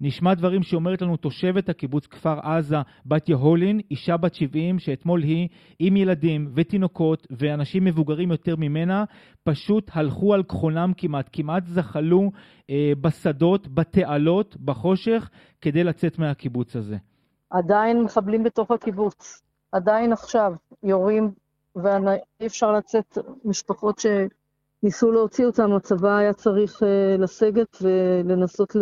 נשמע 0.00 0.34
דברים 0.34 0.62
שאומרת 0.62 1.02
לנו 1.02 1.16
תושבת 1.16 1.68
הקיבוץ 1.68 2.06
כפר 2.06 2.38
עזה, 2.42 2.76
בת 3.06 3.28
יהולין, 3.28 3.80
אישה 3.90 4.16
בת 4.16 4.34
70, 4.34 4.78
שאתמול 4.78 5.22
היא 5.22 5.48
עם 5.78 5.96
ילדים 5.96 6.50
ותינוקות 6.54 7.26
ואנשים 7.30 7.84
מבוגרים 7.84 8.30
יותר 8.30 8.56
ממנה, 8.56 9.04
פשוט 9.44 9.90
הלכו 9.94 10.34
על 10.34 10.42
כחונם 10.42 10.92
כמעט, 10.96 11.30
כמעט 11.32 11.66
זחלו 11.66 11.99
אה, 12.70 12.92
בשדות, 13.00 13.68
בתעלות, 13.68 14.56
בחושך, 14.56 15.30
כדי 15.60 15.84
לצאת 15.84 16.18
מהקיבוץ 16.18 16.76
הזה. 16.76 16.96
עדיין 17.50 18.02
מחבלים 18.02 18.42
בתוך 18.42 18.70
הקיבוץ. 18.70 19.42
עדיין 19.72 20.12
עכשיו 20.12 20.52
יורים, 20.82 21.30
ואי 21.76 22.46
אפשר 22.46 22.72
לצאת, 22.72 23.18
משפחות 23.44 23.98
שניסו 23.98 25.12
להוציא 25.12 25.46
אותם, 25.46 25.72
הצבא 25.72 26.16
היה 26.16 26.32
צריך 26.32 26.82
אה, 26.82 27.16
לסגת 27.18 27.76
ולנסות 27.82 28.76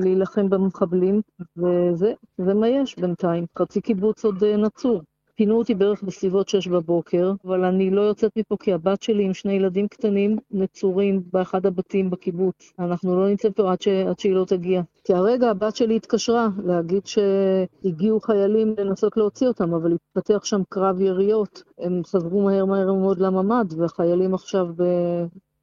להילחם 0.00 0.50
במחבלים, 0.50 1.20
וזה, 1.56 2.12
זה 2.38 2.54
מה 2.54 2.68
יש 2.68 2.98
בינתיים. 2.98 3.46
חצי 3.58 3.80
קיבוץ 3.80 4.24
עוד 4.24 4.44
אה, 4.44 4.56
נצור. 4.56 5.02
פינו 5.36 5.58
אותי 5.58 5.74
בערך 5.74 6.02
בסביבות 6.02 6.48
שש 6.48 6.68
בבוקר, 6.68 7.32
אבל 7.44 7.64
אני 7.64 7.90
לא 7.90 8.00
יוצאת 8.00 8.30
מפה 8.38 8.56
כי 8.60 8.72
הבת 8.72 9.02
שלי 9.02 9.24
עם 9.24 9.34
שני 9.34 9.52
ילדים 9.52 9.88
קטנים 9.88 10.36
נצורים 10.50 11.22
באחד 11.32 11.66
הבתים 11.66 12.10
בקיבוץ. 12.10 12.72
אנחנו 12.78 13.20
לא 13.20 13.28
נמצא 13.28 13.48
פה 13.50 13.72
עד, 13.72 13.82
ש... 13.82 13.88
עד 13.88 14.18
שהיא 14.18 14.34
לא 14.34 14.44
תגיע. 14.44 14.82
כי 15.04 15.14
הרגע 15.14 15.50
הבת 15.50 15.76
שלי 15.76 15.96
התקשרה 15.96 16.48
להגיד 16.64 17.02
שהגיעו 17.06 18.20
חיילים 18.20 18.74
לנסות 18.78 19.16
להוציא 19.16 19.48
אותם, 19.48 19.74
אבל 19.74 19.94
התפתח 19.94 20.44
שם 20.44 20.62
קרב 20.68 21.00
יריות. 21.00 21.62
הם 21.78 22.02
חזרו 22.06 22.42
מהר 22.42 22.64
מהר 22.64 22.92
מאוד 22.92 23.18
לממ"ד, 23.18 23.72
והחיילים 23.76 24.34
עכשיו 24.34 24.66
ב... 24.76 24.84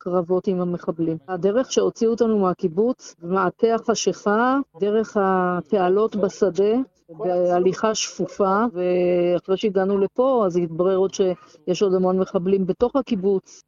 קרבות 0.01 0.47
עם 0.47 0.61
המחבלים. 0.61 1.17
הדרך 1.27 1.71
שהוציאו 1.71 2.11
אותנו 2.11 2.39
מהקיבוץ, 2.39 3.15
מעטה 3.23 3.75
החשיכה, 3.75 4.57
דרך 4.79 5.17
התעלות 5.19 6.15
בשדה, 6.15 6.75
בהליכה 7.17 7.95
שפופה, 7.95 8.63
ואחרי 8.73 9.57
שהגענו 9.57 9.97
לפה, 9.97 10.43
אז 10.45 10.57
התברר 10.57 10.95
עוד 10.95 11.13
שיש 11.13 11.81
עוד 11.81 11.93
המון 11.93 12.19
מחבלים 12.19 12.65
בתוך 12.65 12.95
הקיבוץ. 12.95 13.63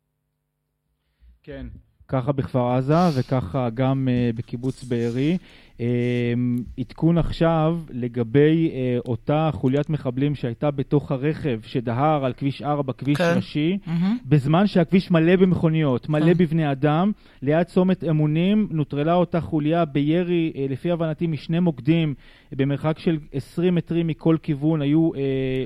כן, 1.44 1.68
ככה 2.08 2.32
בכפר 2.32 2.72
עזה 2.72 3.20
וככה 3.20 3.70
גם 3.74 4.08
uh, 4.08 4.38
בקיבוץ 4.38 4.84
בארי. 4.84 5.38
אמ, 5.82 6.58
עדכון 6.78 7.18
עכשיו 7.18 7.80
לגבי 7.90 8.72
uh, 8.72 9.08
אותה 9.08 9.50
חוליית 9.54 9.90
מחבלים 9.90 10.36
שהייתה 10.36 10.72
בתוך 10.72 11.12
הרכב 11.12 11.60
שדהר 11.64 12.26
על 12.26 12.34
כביש 12.34 12.62
4, 12.62 12.94
כביש 12.94 13.18
כן. 13.18 13.34
ראשי, 13.36 13.78
mm-hmm. 13.86 13.90
בזמן 14.26 14.68
שהכביש 14.68 15.12
מלא 15.12 15.36
במכוניות, 15.36 16.10
מלא 16.10 16.26
כן. 16.26 16.34
בבני 16.34 16.72
אדם, 16.72 17.12
ליד 17.42 17.64
צומת 17.64 18.04
אמונים 18.04 18.68
נוטרלה 18.72 19.14
אותה 19.14 19.42
חוליה 19.42 19.86
בירי, 19.86 20.52
uh, 20.56 20.72
לפי 20.72 20.92
הבנתי, 20.92 21.28
משני 21.28 21.60
מוקדים 21.60 22.14
במרחק 22.52 23.00
של 23.00 23.18
20 23.34 23.76
מטרים 23.76 24.08
מכל 24.08 24.38
כיוון, 24.44 24.82
היו 24.82 25.10
uh, 25.14 25.18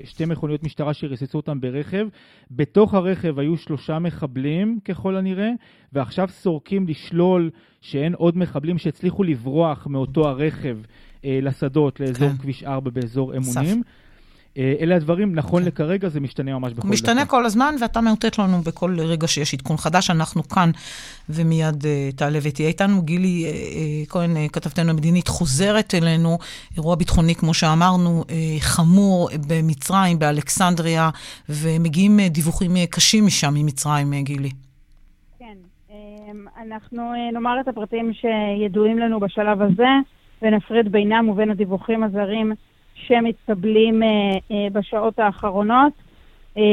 שתי 0.04 0.26
מכוניות 0.26 0.64
משטרה 0.64 0.94
שריססו 0.94 1.38
אותם 1.38 1.62
ברכב. 1.62 2.08
בתוך 2.52 2.94
הרכב 2.94 3.40
היו 3.40 3.58
שלושה 3.58 4.00
מחבלים 4.00 4.80
ככל 4.86 5.16
הנראה, 5.16 5.52
ועכשיו 5.94 6.28
סורקים 6.28 6.88
לשלול 6.88 7.50
שאין 7.90 8.14
עוד 8.14 8.38
מחבלים 8.38 8.78
שהצליחו 8.78 9.24
לברוח 9.24 9.88
מאותו 9.88 10.28
הרכב 10.28 10.78
אה, 11.26 11.40
לשדות, 11.42 12.00
לאזור 12.00 12.30
כן. 12.30 12.38
כביש 12.38 12.64
4 12.64 12.90
באזור 12.90 13.38
אמונים. 13.38 13.84
אה, 14.58 14.74
אלה 14.80 14.96
הדברים, 14.96 15.36
נכון 15.36 15.62
כן. 15.62 15.68
לכרגע 15.68 16.10
זה 16.10 16.20
משתנה 16.20 16.60
ממש 16.60 16.74
בכל 16.74 16.82
דקה. 16.82 16.88
משתנה 16.88 17.22
דקה. 17.22 17.30
כל 17.32 17.46
הזמן, 17.46 17.76
ואתה 17.82 18.02
מאותת 18.02 18.38
לנו 18.40 18.62
בכל 18.62 19.00
רגע 19.00 19.28
שיש 19.28 19.54
עדכון 19.54 19.78
חדש. 19.78 20.10
אנחנו 20.10 20.48
כאן, 20.48 20.72
ומיד 21.30 21.84
uh, 21.84 22.16
תעלה 22.16 22.40
ותהיה 22.42 22.68
איתנו. 22.68 23.02
גילי 23.02 23.46
uh, 23.46 24.10
כהן, 24.10 24.36
uh, 24.36 24.50
כתבתנו 24.50 24.90
המדינית, 24.90 25.28
חוזרת 25.28 25.96
אלינו, 25.96 26.38
אירוע 26.76 26.96
ביטחוני, 26.96 27.36
כמו 27.36 27.54
שאמרנו, 27.54 28.24
uh, 28.28 28.32
חמור 28.60 29.30
במצרים, 29.48 30.20
באלכסנדריה, 30.20 31.10
ומגיעים 31.50 32.20
uh, 32.20 32.30
דיווחים 32.30 32.76
uh, 32.76 32.80
קשים 32.90 33.26
משם, 33.26 33.54
ממצרים, 33.54 34.14
uh, 34.14 34.16
גילי. 34.24 34.50
אנחנו 36.62 37.14
אה, 37.14 37.32
נאמר 37.32 37.60
את 37.60 37.68
הפרטים 37.68 38.12
שידועים 38.14 39.00
לנו 39.00 39.20
בשלב 39.20 39.62
הזה, 39.62 39.88
ונפריד 40.42 40.92
בינם 40.92 41.30
ובין 41.30 41.52
הדיווחים 41.52 42.04
הזרים 42.04 42.52
שמתקבלים 42.96 44.04
אה, 44.04 44.08
אה, 44.52 44.68
בשעות 44.72 45.20
האחרונות. 45.20 45.94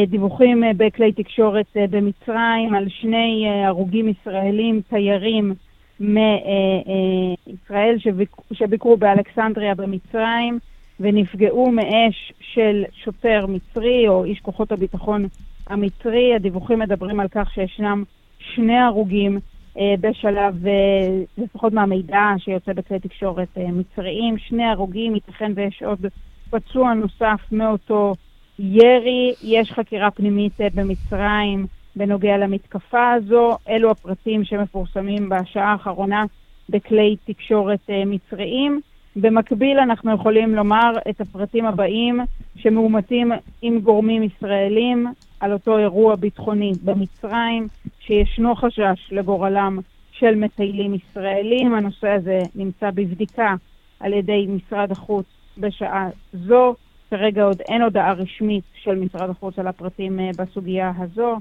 דיווחים 0.07 0.63
בכלי 0.77 1.13
תקשורת 1.13 1.67
במצרים 1.91 2.75
על 2.75 2.89
שני 2.89 3.49
הרוגים 3.67 4.09
ישראלים, 4.09 4.81
תיירים 4.89 5.55
מישראל 6.01 7.97
שביקרו 8.53 8.97
באלכסנדריה 8.97 9.75
במצרים 9.75 10.59
ונפגעו 11.01 11.71
מאש 11.71 12.33
של 12.41 12.85
שוטר 12.93 13.47
מצרי 13.47 14.09
או 14.09 14.25
איש 14.25 14.41
כוחות 14.41 14.73
הביטחון 14.73 15.27
המצרי. 15.67 16.35
הדיווחים 16.35 16.79
מדברים 16.79 17.21
על 17.21 17.29
כך 17.29 17.55
שישנם 17.55 18.05
שני 18.55 18.79
הרוגים 18.79 19.39
אה, 19.79 19.95
בשלב, 20.01 20.67
אה, 20.67 20.73
לפחות 21.39 21.73
מהמידע 21.73 22.21
שיוצא 22.39 22.73
בכלי 22.73 23.01
תקשורת 23.01 23.49
אה, 23.59 23.67
מצריים, 23.73 24.39
שני 24.39 24.65
הרוגים, 24.65 25.15
ייתכן 25.15 25.53
ויש 25.55 25.83
עוד 25.83 26.07
פצוע 26.51 26.95
נוסף 26.95 27.41
מאותו 27.53 28.15
ירי. 28.59 29.35
יש 29.43 29.73
חקירה 29.73 30.11
פנימית 30.11 30.61
במצרים 30.75 31.67
בנוגע 31.97 32.37
למתקפה 32.39 33.13
הזו. 33.13 33.57
אלו 33.69 33.91
הפרטים 33.91 34.45
שמפורסמים 34.45 35.29
בשעה 35.29 35.73
האחרונה 35.73 36.25
בכלי 36.69 37.17
תקשורת 37.25 37.91
מצריים. 38.07 38.81
במקביל 39.17 39.79
אנחנו 39.79 40.15
יכולים 40.15 40.55
לומר 40.55 40.93
את 41.11 41.21
הפרטים 41.21 41.67
הבאים 41.67 42.21
שמאומתים 42.57 43.33
עם 43.63 43.79
גורמים 43.81 44.23
ישראלים 44.23 45.07
על 45.43 45.53
אותו 45.53 45.79
אירוע 45.79 46.17
ביטחוני 46.17 46.73
במצרים, 46.83 47.69
שישנו 48.01 48.55
חשש 48.55 49.09
לגורלם 49.13 49.79
של 50.13 50.35
מטיילים 50.35 50.95
ישראלים. 50.95 51.75
הנושא 51.75 52.09
הזה 52.09 52.39
נמצא 52.55 52.91
בבדיקה 52.91 53.55
על 54.01 54.13
ידי 54.13 54.47
משרד 54.49 54.93
החוץ 54.93 55.27
בשעה 55.59 56.09
זו. 56.33 56.75
כרגע 57.11 57.45
עוד 57.45 57.61
אין 57.61 57.83
הודעה 57.83 58.13
רשמית 58.13 58.65
של 58.83 58.95
משרד 58.95 59.31
החוץ 59.31 59.59
על 59.59 59.67
הפרטים 59.67 60.21
אה, 60.21 60.31
בסוגיה 60.39 60.93
הזו, 60.99 61.37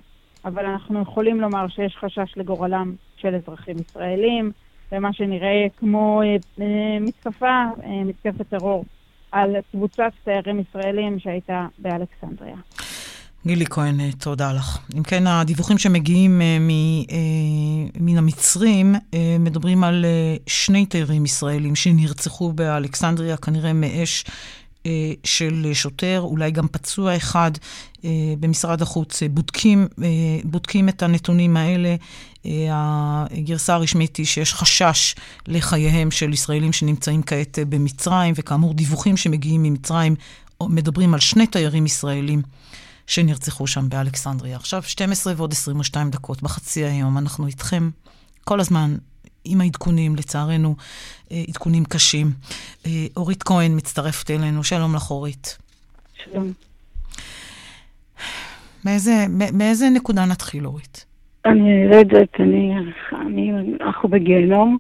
אבל 0.46 0.66
אנחנו 0.66 1.02
יכולים 1.02 1.42
לומר 1.42 1.68
שיש 1.68 1.96
חשש 1.96 2.38
לגורלם 2.38 2.96
של 3.18 3.36
אזרחים 3.36 3.76
ישראלים. 3.78 4.52
במה 4.92 5.14
שנראה 5.14 5.68
כמו 5.78 6.22
אה, 6.22 6.36
אה, 6.62 7.00
מתקפה, 7.02 7.64
מתקפת 8.06 8.48
טרור 8.50 8.86
על 9.32 9.56
קבוצת 9.72 10.12
תיירים 10.24 10.60
ישראלים 10.60 11.20
שהייתה 11.20 11.68
באלכסנדריה. 11.78 12.58
גילי 13.48 13.66
כהן, 13.66 14.12
תודה 14.12 14.54
לך. 14.54 14.78
אם 14.98 15.04
כן, 15.04 15.28
הדיווחים 15.28 15.78
שמגיעים 15.78 16.42
מן 18.00 18.18
המצרים 18.18 18.96
מדברים 19.40 19.84
על 19.84 20.06
שני 20.48 20.86
תיירים 20.86 21.26
ישראלים 21.26 21.76
שנרצחו 21.76 22.54
באלכסנדריה, 22.54 23.38
כנראה 23.38 23.74
מאש 23.74 24.26
של 25.24 25.70
שוטר, 25.74 26.22
אולי 26.24 26.52
גם 26.52 26.68
פצוע 26.68 27.18
אחד 27.18 27.52
במשרד 28.40 28.82
החוץ. 28.82 29.24
בודקים, 29.32 29.88
בודקים 30.44 30.90
את 30.90 31.04
הנתונים 31.04 31.58
האלה. 31.58 31.96
הגרסה 32.46 33.74
הרשמית 33.74 34.18
היא 34.18 34.26
שיש 34.26 34.54
חשש 34.54 35.16
לחייהם 35.48 36.12
של 36.12 36.34
ישראלים 36.34 36.74
שנמצאים 36.74 37.24
כעת 37.24 37.60
במצרים, 37.70 38.34
וכאמור, 38.38 38.74
דיווחים 38.74 39.18
שמגיעים 39.18 39.64
ממצרים 39.64 40.16
מדברים 40.62 41.14
על 41.14 41.20
שני 41.20 41.48
תיירים 41.48 41.86
ישראלים 41.86 42.42
שנרצחו 43.12 43.68
שם 43.68 43.90
באלכסנדריה. 43.90 44.56
עכשיו 44.56 44.84
12 44.84 45.34
ועוד 45.38 45.52
22 45.52 46.10
דקות 46.10 46.44
בחצי 46.44 46.86
היום, 46.86 47.18
אנחנו 47.18 47.48
איתכם 47.48 47.90
כל 48.44 48.60
הזמן 48.60 48.90
עם 49.46 49.62
העדכונים, 49.62 50.16
לצערנו, 50.16 50.76
אה, 51.32 51.44
עדכונים 51.48 51.84
קשים. 51.86 52.28
אה, 52.86 52.92
אורית 53.18 53.44
כהן 53.44 53.72
מצטרפת 53.78 54.32
אלינו, 54.32 54.64
שלום 54.64 54.96
לך 54.96 55.12
אורית. 55.12 55.58
שלום. 56.14 56.52
מאיזה, 58.86 59.26
מאיזה 59.54 59.90
נקודה 59.90 60.26
נתחיל, 60.26 60.66
אורית? 60.66 61.06
אני 61.46 61.90
לא 61.90 61.96
יודעת, 61.96 62.40
אני, 62.40 62.74
אני, 63.26 63.52
אנחנו 63.82 64.10
בגיהנום. 64.10 64.78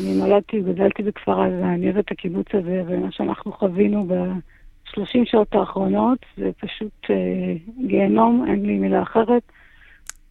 אני 0.00 0.14
נולדתי, 0.14 0.60
גדלתי 0.60 1.02
בכפר 1.02 1.42
עזה, 1.42 1.66
אני 1.74 1.86
אוהבת 1.86 2.04
את 2.04 2.10
הקיבוץ 2.10 2.46
הזה, 2.54 2.82
ומה 2.86 3.12
שאנחנו 3.12 3.52
חווינו 3.52 4.06
ב-30 4.96 5.24
שעות 5.24 5.54
האחרונות 5.54 6.18
זה 6.36 6.50
פשוט 6.60 7.10
אה, 7.10 7.54
גיהנום, 7.86 8.44
אין 8.48 8.66
לי 8.66 8.78
מילה 8.78 9.02
אחרת. 9.02 9.42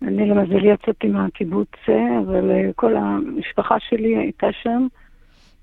אני 0.02 0.30
למזלי 0.30 0.72
יצאתי 0.72 1.08
מהקיבוץ, 1.08 1.70
אה, 1.90 2.20
אבל 2.20 2.52
אה, 2.52 2.70
כל 2.76 2.96
המשפחה 2.96 3.76
שלי 3.80 4.18
הייתה 4.18 4.48
שם, 4.52 4.88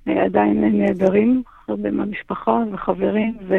אה, 0.09 0.25
עדיין 0.25 0.65
נהדרים, 0.79 1.43
הרבה 1.69 1.91
מהמשפחה 1.91 2.63
וחברים, 2.73 3.37
ו... 3.49 3.55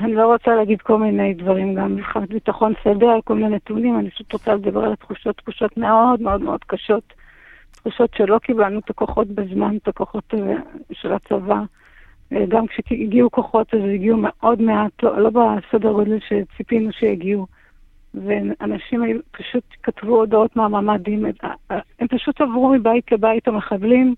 אני 0.00 0.14
לא 0.14 0.32
רוצה 0.32 0.54
להגיד 0.54 0.82
כל 0.82 0.98
מיני 0.98 1.34
דברים, 1.34 1.74
גם 1.74 1.96
מבחינת 1.96 2.28
ביטחון 2.28 2.72
על 2.84 3.20
כל 3.24 3.34
מיני 3.34 3.56
נתונים, 3.56 3.98
אני 3.98 4.10
פשוט 4.10 4.32
רוצה 4.32 4.54
לדבר 4.54 4.84
על 4.84 4.92
התחושות, 4.92 5.36
תחושות 5.36 5.76
מאוד 5.76 6.22
מאוד 6.22 6.40
מאוד 6.40 6.64
קשות. 6.66 7.12
תחושות 7.70 8.10
שלא 8.16 8.38
קיבלנו 8.38 8.78
את 8.78 8.90
הכוחות 8.90 9.28
בזמן, 9.28 9.76
את 9.76 9.88
הכוחות 9.88 10.34
אה, 10.34 10.54
של 10.92 11.12
הצבא. 11.12 11.62
אה, 12.32 12.46
גם 12.48 12.66
כשהגיעו 12.66 13.30
כוחות, 13.30 13.74
אז 13.74 13.80
הגיעו 13.94 14.18
מאוד 14.20 14.62
מעט, 14.62 15.02
לא, 15.02 15.20
לא 15.20 15.30
בסדר 15.30 15.92
גודל 15.92 16.18
שציפינו 16.28 16.92
שיגיעו. 16.92 17.46
ואנשים 18.14 19.22
פשוט 19.30 19.64
כתבו 19.82 20.16
הודעות 20.16 20.56
מהממ"דים, 20.56 21.26
אה, 21.44 21.78
הם 21.98 22.08
פשוט 22.08 22.40
עברו 22.40 22.72
מבית 22.72 23.12
לבית 23.12 23.48
המחבלים. 23.48 24.14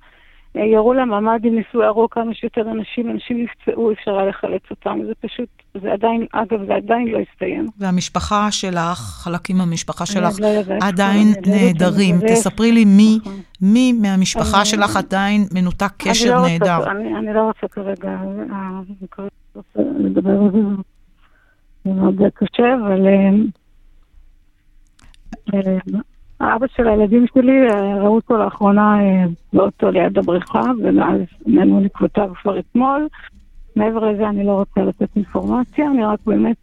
ירו 0.55 0.95
לממ"דים, 0.95 1.55
ניסו 1.57 1.79
להרוג 1.79 2.11
כמה 2.11 2.35
שיותר 2.35 2.61
אנשים, 2.61 3.11
אנשים 3.11 3.45
נפצעו, 3.45 3.93
אפשר 3.93 4.19
היה 4.19 4.29
לחלץ 4.29 4.63
אותם. 4.71 4.99
זה 5.07 5.13
פשוט, 5.21 5.49
זה 5.83 5.93
עדיין, 5.93 6.27
אגב, 6.33 6.67
זה 6.67 6.75
עדיין 6.75 7.09
לא 7.09 7.19
הסתיים. 7.19 7.67
והמשפחה 7.79 8.51
שלך, 8.51 8.99
חלקים 8.99 9.57
מהמשפחה 9.57 10.07
שלך, 10.07 10.41
לא 10.41 10.47
עדיין 10.81 11.29
לא 11.47 11.53
נהדרים. 11.53 12.17
תספרי 12.29 12.73
לי 12.73 12.85
מי, 12.85 13.19
נכון. 13.21 13.41
מי 13.63 13.93
מהמשפחה 13.93 14.65
שלך 14.65 14.97
עדיין 14.97 15.47
מנותק 15.55 15.93
קשר 15.99 16.37
לא 16.37 16.49
נהדר. 16.49 16.91
אני 16.91 17.35
לא 17.35 17.41
רוצה 17.41 17.69
כרגע 17.69 18.09
אה, 18.53 18.81
לדבר 19.99 20.31
על 20.31 20.51
זה. 20.53 20.59
זה 21.85 21.91
מאוד 21.91 22.23
קשה, 22.35 22.75
אבל... 22.75 23.07
האבא 26.41 26.67
של 26.77 26.89
הילדים 26.89 27.27
שלי, 27.35 27.69
אה, 27.71 27.99
ראו 28.03 28.15
אותו 28.15 28.37
לאחרונה 28.37 29.01
אה, 29.01 29.25
באוטו 29.53 29.91
ליד 29.91 30.19
הבריכה, 30.19 30.63
ומאז 30.83 31.21
נענו 31.47 31.81
לקבוציו 31.81 32.29
כבר 32.43 32.59
אתמול. 32.59 33.09
מעבר 33.77 34.11
לזה 34.11 34.29
אני 34.29 34.47
לא 34.47 34.53
רוצה 34.53 34.81
לתת 34.81 35.17
אינפורמציה, 35.17 35.87
אני 35.91 36.05
רק 36.05 36.19
באמת 36.27 36.57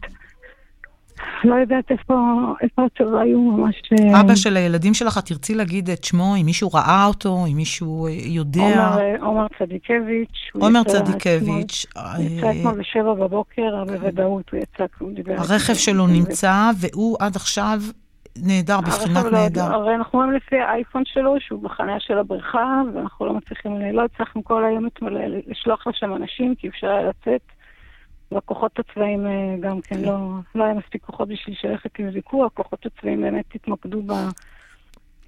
לא 1.44 1.56
יודעת 1.56 1.92
איפה, 1.92 2.13
איפה 2.62 2.86
התשובה 2.86 3.22
היו 3.22 3.40
ממש... 3.40 3.76
אה, 4.00 4.22
אבא 4.22 4.36
של 4.36 4.58
הילדים 4.58 4.94
שלך, 4.94 5.18
תרצי 5.18 5.56
להגיד 5.56 5.90
את 5.90 6.04
שמו, 6.04 6.36
אם 6.42 6.46
מישהו 6.46 6.70
ראה 6.74 7.06
אותו, 7.06 7.46
אם 7.52 7.56
מישהו 7.56 8.08
יודע? 8.10 8.62
עומר, 8.62 9.00
עומר 9.22 9.46
צדיקביץ'. 9.60 10.52
עומר 10.54 10.84
צדיקביץ'. 10.84 11.86
יצא 12.20 12.52
אתמול 12.52 12.80
בשבע 12.80 13.13
בבוקר, 13.13 13.84
בוודאות 13.88 14.50
הוא 14.52 14.60
יצא, 14.60 14.86
הוא 15.00 15.12
דיבר. 15.13 15.34
הרכב 15.38 15.74
שלו 15.74 16.08
נמצא, 16.08 16.72
והוא 16.80 17.18
עד 17.20 17.36
עכשיו 17.36 17.80
נהדר, 18.43 18.82
בבחינת 18.82 19.23
לא 19.23 19.32
נהדר. 19.32 19.73
הרי 19.73 19.95
אנחנו 19.95 20.19
רואים 20.19 20.32
לפי 20.32 20.60
האייפון 20.60 21.04
שלו, 21.06 21.36
שהוא 21.39 21.63
בחניה 21.63 22.00
של 22.00 22.17
הבריכה, 22.17 22.82
ואנחנו 22.93 23.26
לא 23.26 23.34
מצליחים, 23.34 23.82
לא 23.93 24.06
הצלחנו 24.06 24.43
כל 24.43 24.65
היום 24.65 24.88
לשלוח 25.47 25.88
לשם 25.88 26.15
אנשים, 26.15 26.56
כי 26.56 26.67
אפשר 26.67 26.88
היה 26.88 27.10
לצאת. 27.10 27.41
והכוחות 28.32 28.80
הצבאיים 28.80 29.28
אה, 29.28 29.56
גם 29.60 29.82
כן 29.82 30.02
לא, 30.02 30.17
לא 30.56 30.63
היה 30.63 30.73
מספיק 30.73 31.04
כוחות 31.04 31.28
בשביל 31.28 31.56
שלכת 31.62 31.89
עם 32.00 32.10
ויכוח, 32.13 32.52
הכוחות 32.54 32.86
הצבאיים 32.86 33.21
באמת 33.21 33.45
התמקדו 33.56 34.02
ב... 34.02 34.12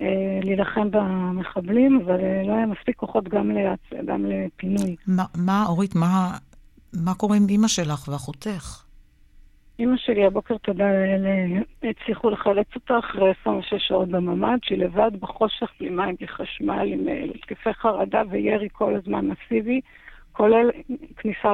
אה, 0.01 0.39
להילחם 0.43 0.91
במחבלים, 0.91 2.01
אבל 2.05 2.19
אה, 2.19 2.43
לא 2.45 2.53
היה 2.53 2.65
מספיק 2.65 2.97
כוחות 2.97 3.29
גם, 3.29 3.51
להצ... 3.51 4.05
גם 4.05 4.25
לפינוי. 4.25 4.95
מה, 5.07 5.25
מה, 5.35 5.65
אורית, 5.67 5.95
מה, 5.95 6.37
מה 6.93 7.13
קורה 7.13 7.37
עם 7.37 7.45
אימא 7.49 7.67
שלך 7.67 8.07
ואחותך? 8.07 8.83
אימא 9.79 9.97
שלי 9.97 10.25
הבוקר, 10.25 10.57
תודה 10.57 10.83
לאל, 10.83 11.25
הצליחו 11.83 12.29
לחלץ 12.29 12.67
אותה 12.75 12.99
אחרי 12.99 13.33
26 13.41 13.73
שעות 13.87 14.09
בממ"ד, 14.09 14.57
שהיא 14.63 14.77
לבד 14.77 15.11
בחושך, 15.19 15.67
בלי 15.79 15.89
מים, 15.89 16.15
בלי 16.19 16.27
חשמל, 16.27 16.87
עם 16.93 16.99
התקפי 17.35 17.73
חרדה 17.73 18.21
וירי 18.29 18.67
כל 18.71 18.95
הזמן 18.95 19.27
מסיבי. 19.27 19.81
כולל 20.31 20.69
כניסה 21.17 21.53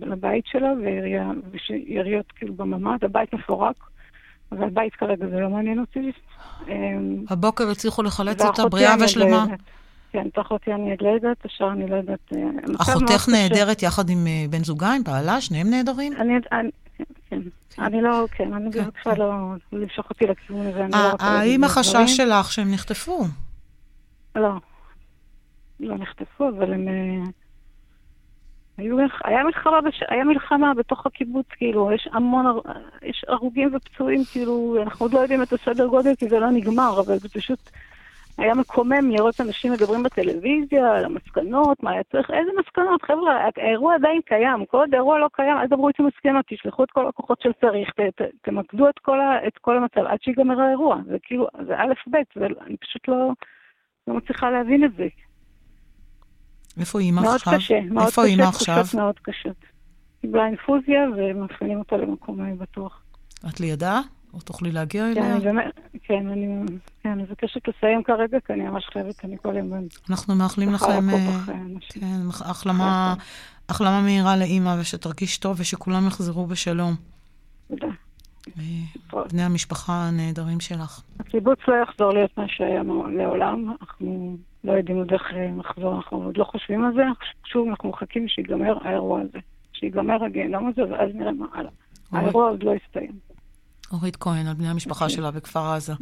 לבית 0.00 0.46
שלה 0.46 0.72
ויריות 1.50 2.32
כאילו 2.32 2.54
בממ"ד, 2.54 3.04
הבית 3.04 3.34
מפורק, 3.34 3.76
אבל 4.52 4.70
בית 4.70 4.94
כרגע 4.94 5.26
זה 5.26 5.40
לא 5.40 5.48
מעניין 5.50 5.78
אותי. 5.78 6.12
הבוקר 7.30 7.70
הצליחו 7.70 8.02
לחלץ 8.02 8.42
אותה 8.44 8.68
בריאה 8.68 8.94
ושלמה. 9.04 9.46
כן, 10.12 10.26
את 10.26 10.38
אחותי 10.38 10.72
אני 10.72 10.90
עוד 10.90 11.02
לא 11.02 11.08
יודעת, 11.08 11.44
השאר 11.44 11.72
אני 11.72 11.90
לא 11.90 11.96
יודעת. 11.96 12.32
אה, 12.36 12.40
אחותך 12.80 13.28
נהדרת 13.28 13.82
יחד 13.82 14.10
עם 14.10 14.26
אה, 14.26 14.44
בן 14.50 14.64
זוגה, 14.64 14.92
עם 14.92 15.04
בעלה? 15.04 15.40
שניהם 15.40 15.70
נהדרים? 15.70 16.12
אני, 16.12 16.32
כן. 16.96 17.04
כן. 17.30 17.82
אני 17.82 18.02
לא, 18.02 18.26
כן, 18.32 18.52
אני 18.52 18.72
כן, 18.72 18.84
רוצה 18.84 19.18
לא 19.18 19.32
למשוך 19.72 20.10
אותי 20.10 20.26
לכיוון 20.26 20.66
הזה. 20.66 20.86
לא 20.92 21.16
האם 21.20 21.64
החשש 21.64 22.16
שלך 22.16 22.52
שהם 22.52 22.70
נחטפו? 22.70 23.24
לא. 24.36 24.52
לא 25.80 25.96
נחטפו, 25.98 26.48
אבל 26.48 26.72
הם... 26.72 26.88
אה, 26.88 27.30
היו, 28.78 28.96
היה, 29.24 29.44
מלחמה 29.44 29.80
בש... 29.80 30.02
היה 30.08 30.24
מלחמה 30.24 30.74
בתוך 30.74 31.06
הקיבוץ, 31.06 31.46
כאילו, 31.50 31.92
יש 31.92 32.08
המון, 32.12 32.46
יש 33.02 33.24
הרוגים 33.28 33.74
ופצועים, 33.74 34.24
כאילו, 34.32 34.76
אנחנו 34.82 35.06
עוד 35.06 35.12
לא 35.12 35.18
יודעים 35.18 35.42
את 35.42 35.52
הסדר 35.52 35.86
גודל 35.86 36.14
כי 36.14 36.28
זה 36.28 36.38
לא 36.38 36.50
נגמר, 36.50 37.00
אבל 37.00 37.18
זה 37.18 37.28
פשוט 37.28 37.70
היה 38.38 38.54
מקומם 38.54 39.10
לראות 39.10 39.40
אנשים 39.40 39.72
מדברים 39.72 40.02
בטלוויזיה 40.02 40.94
על 40.96 41.04
המסקנות, 41.04 41.82
מה 41.82 41.90
היה 41.90 42.02
צריך, 42.12 42.30
איזה 42.30 42.50
מסקנות, 42.60 43.02
חבר'ה, 43.02 43.48
האירוע 43.56 43.94
עדיין 43.94 44.20
קיים, 44.24 44.66
כל 44.66 44.76
עוד 44.76 44.94
האירוע 44.94 45.18
לא 45.18 45.28
קיים, 45.32 45.56
אל 45.56 45.66
תדברו 45.66 45.88
איתי 45.88 46.02
מסקנות, 46.02 46.44
תשלחו 46.48 46.84
את 46.84 46.90
כל 46.90 47.08
הכוחות 47.08 47.40
של 47.40 47.50
צריך, 47.60 47.90
ת, 47.90 48.22
ת, 48.22 48.24
תמקדו 48.42 48.88
את 48.88 48.98
כל, 48.98 49.20
ה, 49.20 49.46
את 49.46 49.58
כל 49.58 49.76
המצב 49.76 50.00
עד 50.06 50.18
שיגמר 50.22 50.60
האירוע, 50.60 50.96
זה 51.06 51.16
כאילו, 51.22 51.46
זה 51.66 51.74
א' 51.76 51.92
ב', 52.10 52.16
ואני 52.36 52.76
פשוט 52.76 53.08
לא, 53.08 53.30
לא 54.06 54.14
מצליחה 54.14 54.50
להבין 54.50 54.84
את 54.84 54.90
זה. 54.96 55.06
איפה 56.80 56.98
אימא 56.98 57.20
עכשיו? 57.20 57.52
מאוד 57.52 57.60
קשה, 57.60 57.80
מאוד 57.80 58.06
איפה 58.06 58.22
קשה, 58.22 58.50
תחושות 58.50 58.94
מאוד 58.94 59.18
קשות. 59.22 59.56
קיבלה 60.20 60.46
אינפוזיה 60.46 61.00
ומפעילים 61.16 61.78
אותה 61.78 61.96
למקום 61.96 62.58
בטוח. 62.58 63.02
את 63.48 63.60
לידה? 63.60 64.00
או 64.34 64.40
תוכלי 64.40 64.72
להגיע 64.72 65.06
אליה? 65.06 65.22
כן, 65.22 65.30
אני 65.30 65.40
באמת, 65.40 65.80
כן, 66.02 66.28
אני, 66.28 66.66
כן, 67.02 67.08
אני 67.08 67.22
מבקשת 67.22 67.68
לסיים 67.68 68.02
כרגע, 68.02 68.38
כי 68.46 68.52
אני 68.52 68.62
ממש 68.62 68.86
חייבת, 68.92 69.24
אני 69.24 69.36
כל 69.42 69.56
יום... 69.56 69.72
אנחנו 70.10 70.34
מאחלים 70.34 70.72
לכם, 70.72 71.10
אה, 71.10 71.38
כן, 71.88 72.20
החלמה, 72.28 73.14
החלמה 73.68 74.02
מהירה 74.02 74.36
לאימא, 74.36 74.76
ושתרגיש 74.80 75.38
טוב, 75.38 75.60
ושכולם 75.60 76.06
יחזרו 76.06 76.46
בשלום. 76.46 76.94
תודה. 77.68 77.88
בני 79.32 79.42
המשפחה 79.42 79.92
הנהדרים 79.92 80.60
שלך. 80.60 81.02
הקיבוץ 81.20 81.58
לא 81.68 81.74
יחזור 81.82 82.12
להיות 82.12 82.38
מה 82.38 82.44
שהיה 82.48 82.82
לעולם, 83.16 83.74
אנחנו 83.80 84.36
לא 84.64 84.72
יודעים 84.72 84.98
עוד 84.98 85.12
איך 85.12 85.22
לחזור, 85.58 85.96
אנחנו 85.96 86.22
עוד 86.24 86.36
לא 86.36 86.44
חושבים 86.44 86.84
על 86.84 86.92
זה, 86.94 87.02
שוב 87.44 87.68
אנחנו 87.68 87.88
מחכים 87.88 88.28
שיגמר 88.28 88.78
האירוע 88.84 89.20
הזה, 89.20 89.38
שיגמר 89.72 90.24
הגיהנום 90.24 90.68
הזה, 90.68 90.82
ואז 90.92 91.10
נראה 91.14 91.32
מה 91.32 91.46
הלאה. 91.54 91.70
האירוע 92.12 92.48
עוד 92.48 92.62
לא 92.62 92.74
הסתיים. 92.74 93.31
אורית 93.92 94.16
כהן, 94.16 94.46
על 94.46 94.54
בני 94.54 94.68
המשפחה 94.68 95.08
שלה 95.08 95.30
בכפר 95.30 95.72
עזה. 95.72 95.92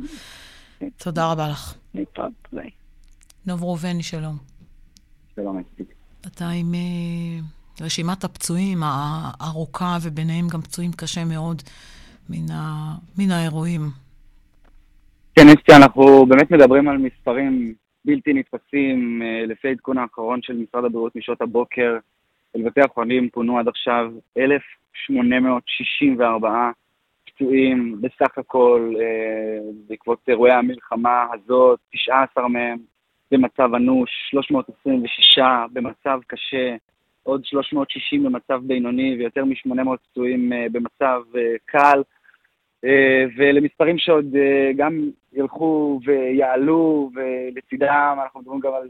תודה 0.97 1.33
רבה 1.33 1.49
לך. 1.49 1.75
נוב 3.47 3.65
ראובני, 3.65 4.03
שלום. 4.03 4.37
שלום, 5.37 5.63
אתה 6.27 6.49
עם 6.49 6.75
אה, 6.75 7.41
רשימת 7.81 8.25
הפצועים 8.25 8.83
הארוכה, 8.83 9.97
וביניהם 10.03 10.49
גם 10.49 10.61
פצועים 10.61 10.93
קשה 10.93 11.25
מאוד 11.25 11.63
מן 13.19 13.31
האירועים. 13.31 13.81
כן, 15.37 15.49
אסתי, 15.49 15.73
אנחנו 15.77 16.27
באמת 16.27 16.51
מדברים 16.51 16.89
על 16.89 16.99
מספרים 16.99 17.75
בלתי 18.05 18.33
נתפסים. 18.33 19.23
אה, 19.23 19.47
לפי 19.47 19.69
העדכון 19.69 19.99
האחרון 19.99 20.43
של 20.43 20.57
משרד 20.57 20.85
הבריאות 20.85 21.17
משעות 21.17 21.43
הבוקר, 21.43 21.97
אל 22.57 22.63
בתי 22.63 22.81
החולים 22.81 23.29
פונו 23.33 23.59
עד 23.59 23.69
עכשיו 23.69 24.13
1,864 24.39 26.71
פצועים 27.41 28.01
בסך 28.01 28.39
הכל 28.39 28.95
אה, 29.01 29.59
בעקבות 29.89 30.19
אירועי 30.29 30.53
המלחמה 30.53 31.27
הזאת, 31.33 31.79
19 31.93 32.49
מהם 32.49 32.79
במצב 33.31 33.75
אנוש, 33.75 34.11
326 34.31 35.39
במצב 35.73 36.21
קשה, 36.27 36.77
עוד 37.23 37.45
360 37.45 38.23
במצב 38.23 38.61
בינוני 38.67 39.17
ויותר 39.19 39.45
מ-800 39.45 39.97
פצועים 40.11 40.53
אה, 40.53 40.67
במצב 40.73 41.23
קל. 41.65 42.03
אה, 42.85 43.25
ולמספרים 43.37 43.99
שעוד 43.99 44.37
אה, 44.37 44.71
גם 44.77 45.11
ילכו 45.33 46.01
ויעלו, 46.05 47.11
ולצידם 47.15 48.17
אנחנו 48.23 48.41
מדברים 48.41 48.61
גם 48.61 48.75
על 48.75 48.89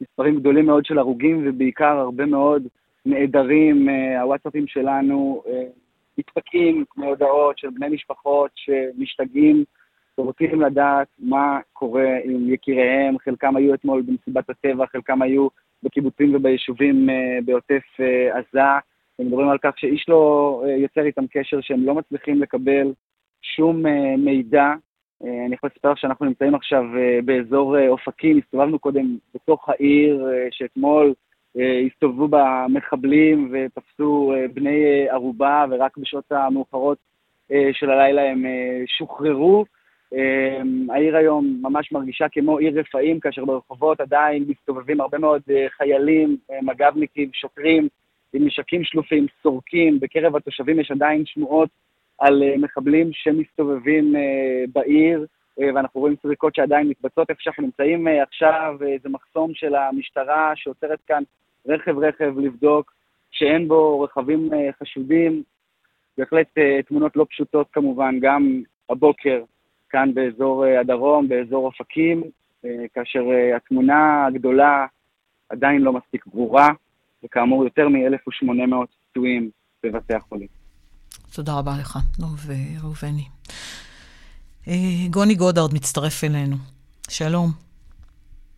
מספרים 0.00 0.36
גדולים 0.40 0.66
מאוד 0.66 0.84
של 0.84 0.98
הרוגים, 0.98 1.42
ובעיקר 1.46 1.98
הרבה 1.98 2.26
מאוד 2.26 2.66
נעדרים. 3.06 3.88
אה, 3.88 4.22
הוואטסאפים 4.22 4.66
שלנו 4.66 5.42
מתפקים 6.18 6.84
מהודעות 6.96 7.58
של 7.58 7.68
בני 7.70 7.88
משפחות 7.88 8.50
שמשתגעים 8.54 9.64
ורוצים 10.18 10.60
לדעת 10.60 11.08
מה 11.18 11.60
קורה 11.72 12.18
עם 12.24 12.52
יקיריהם. 12.52 13.18
חלקם 13.18 13.56
היו 13.56 13.74
אתמול 13.74 14.02
במסיבת 14.02 14.50
הטבע, 14.50 14.86
חלקם 14.86 15.22
היו 15.22 15.48
בקיבוצים 15.82 16.34
וביישובים 16.34 17.08
בעוטף 17.44 17.82
עזה. 18.32 18.60
הם 19.18 19.26
מדברים 19.26 19.48
על 19.48 19.58
כך 19.58 19.78
שאיש 19.78 20.08
לא 20.08 20.62
יוצר 20.78 21.00
איתם 21.00 21.26
קשר, 21.26 21.60
שהם 21.60 21.86
לא 21.86 21.94
מצליחים 21.94 22.42
לקבל 22.42 22.92
שום 23.42 23.86
אה, 23.86 24.16
מידע. 24.16 24.72
אה, 25.24 25.46
אני 25.46 25.54
יכול 25.54 25.70
לספר 25.74 25.94
שאנחנו 25.94 26.26
נמצאים 26.26 26.54
עכשיו 26.54 26.84
אה, 26.96 27.18
באזור 27.24 27.88
אופקים, 27.88 28.38
הסתובבנו 28.38 28.78
קודם 28.78 29.16
בתוך 29.34 29.68
העיר, 29.68 30.26
שאתמול 30.50 31.14
הסתובבו 31.86 32.28
בה 32.28 32.66
מחבלים 32.68 33.52
ותפסו 33.52 34.32
בני 34.54 35.08
ערובה, 35.08 35.64
ורק 35.70 35.96
בשעות 35.96 36.32
המאוחרות 36.32 36.98
של 37.72 37.90
הלילה 37.90 38.22
הם 38.22 38.44
שוחררו. 38.98 39.64
העיר 40.90 41.16
היום 41.16 41.58
ממש 41.62 41.92
מרגישה 41.92 42.28
כמו 42.28 42.58
עיר 42.58 42.80
רפאים, 42.80 43.20
כאשר 43.20 43.44
ברחובות 43.44 44.00
עדיין 44.00 44.44
מסתובבים 44.48 45.00
הרבה 45.00 45.18
מאוד 45.18 45.42
חיילים, 45.76 46.36
מג"בניקים, 46.62 47.30
שוטרים, 47.32 47.88
עם 48.32 48.46
נשקים 48.46 48.84
שלופים, 48.84 49.26
סורקים. 49.42 50.00
בקרב 50.00 50.36
התושבים 50.36 50.80
יש 50.80 50.90
עדיין 50.90 51.26
שמועות 51.26 51.68
על 52.18 52.42
אה, 52.42 52.56
מחבלים 52.58 53.10
שמסתובבים 53.12 54.16
אה, 54.16 54.64
בעיר, 54.72 55.20
אה, 55.20 55.26
ואנחנו 55.58 56.00
רואים 56.00 56.16
סריקות 56.22 56.54
שעדיין 56.54 56.88
מתבצעות 56.88 57.30
איפה 57.30 57.40
שאנחנו 57.42 57.62
נמצאים 57.62 58.06
עכשיו, 58.22 58.76
זה 59.02 59.08
מחסום 59.08 59.54
של 59.54 59.74
המשטרה 59.74 60.52
שעוצרת 60.54 60.98
כאן 61.06 61.22
רכב-רכב 61.66 62.38
לבדוק 62.38 62.92
שאין 63.30 63.68
בו 63.68 64.00
רכבים 64.00 64.50
חשודים. 64.82 65.42
בהחלט 66.18 66.48
תמונות 66.88 67.16
לא 67.16 67.26
פשוטות 67.30 67.66
כמובן, 67.72 68.18
גם 68.20 68.62
הבוקר 68.90 69.42
כאן 69.90 70.14
באזור 70.14 70.64
הדרום, 70.64 71.28
באזור 71.28 71.66
אופקים, 71.66 72.22
כאשר 72.94 73.20
התמונה 73.56 74.26
הגדולה 74.26 74.86
עדיין 75.48 75.82
לא 75.82 75.92
מספיק 75.92 76.26
ברורה, 76.26 76.68
וכאמור 77.24 77.64
יותר 77.64 77.88
מ-1,800 77.88 78.74
פצועים 79.10 79.50
בבתי 79.82 80.14
החולים. 80.14 80.48
תודה 81.34 81.52
רבה 81.58 81.72
לך, 81.80 81.98
נוב 82.20 82.40
ראובני. 82.82 83.24
אה, 84.68 84.74
גוני 85.10 85.34
גודארד 85.34 85.74
מצטרף 85.74 86.24
אלינו. 86.24 86.56
שלום. 87.08 87.48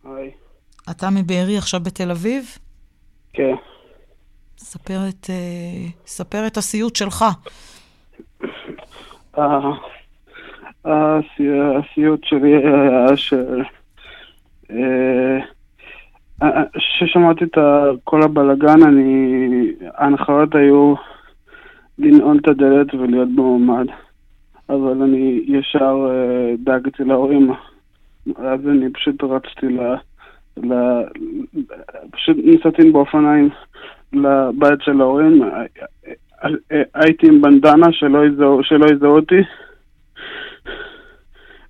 היי. 0.03 0.31
אתה 0.91 1.09
מבארי 1.09 1.57
עכשיו 1.57 1.79
בתל 1.79 2.11
אביב? 2.11 2.57
כן. 3.33 3.53
ספר 4.57 4.99
את, 5.09 5.25
uh, 5.25 5.91
ספר 6.07 6.47
את 6.47 6.57
הסיוט 6.57 6.95
שלך. 6.95 7.25
הסיוט 10.85 12.23
שלי 12.23 12.53
היה 12.55 13.17
ש... 13.17 13.33
כששמעתי 16.73 17.43
את 17.43 17.57
כל 18.03 18.21
הבלגן, 18.23 18.83
אני... 18.83 19.71
ההנחיות 19.95 20.55
היו 20.55 20.95
לנעול 21.99 22.39
את 22.41 22.47
הדלת 22.47 22.93
ולהיות 22.93 23.29
בממ"ד. 23.35 24.04
אבל 24.69 25.01
אני 25.01 25.43
ישר 25.47 26.07
דאגתי 26.57 27.03
להורים. 27.03 27.51
אז 28.35 28.67
אני 28.67 28.91
פשוט 28.93 29.23
רצתי 29.23 29.65
ל... 29.65 29.79
ל... 30.57 30.73
פשוט 32.11 32.37
נסעתי 32.43 32.91
באופניים 32.91 33.49
לבית 34.13 34.81
של 34.81 35.01
ההורים. 35.01 35.41
הייתי 36.93 37.27
עם 37.27 37.41
בנדנה 37.41 37.87
שלא 37.91 38.25
יזהו 38.93 39.15
אותי. 39.15 39.41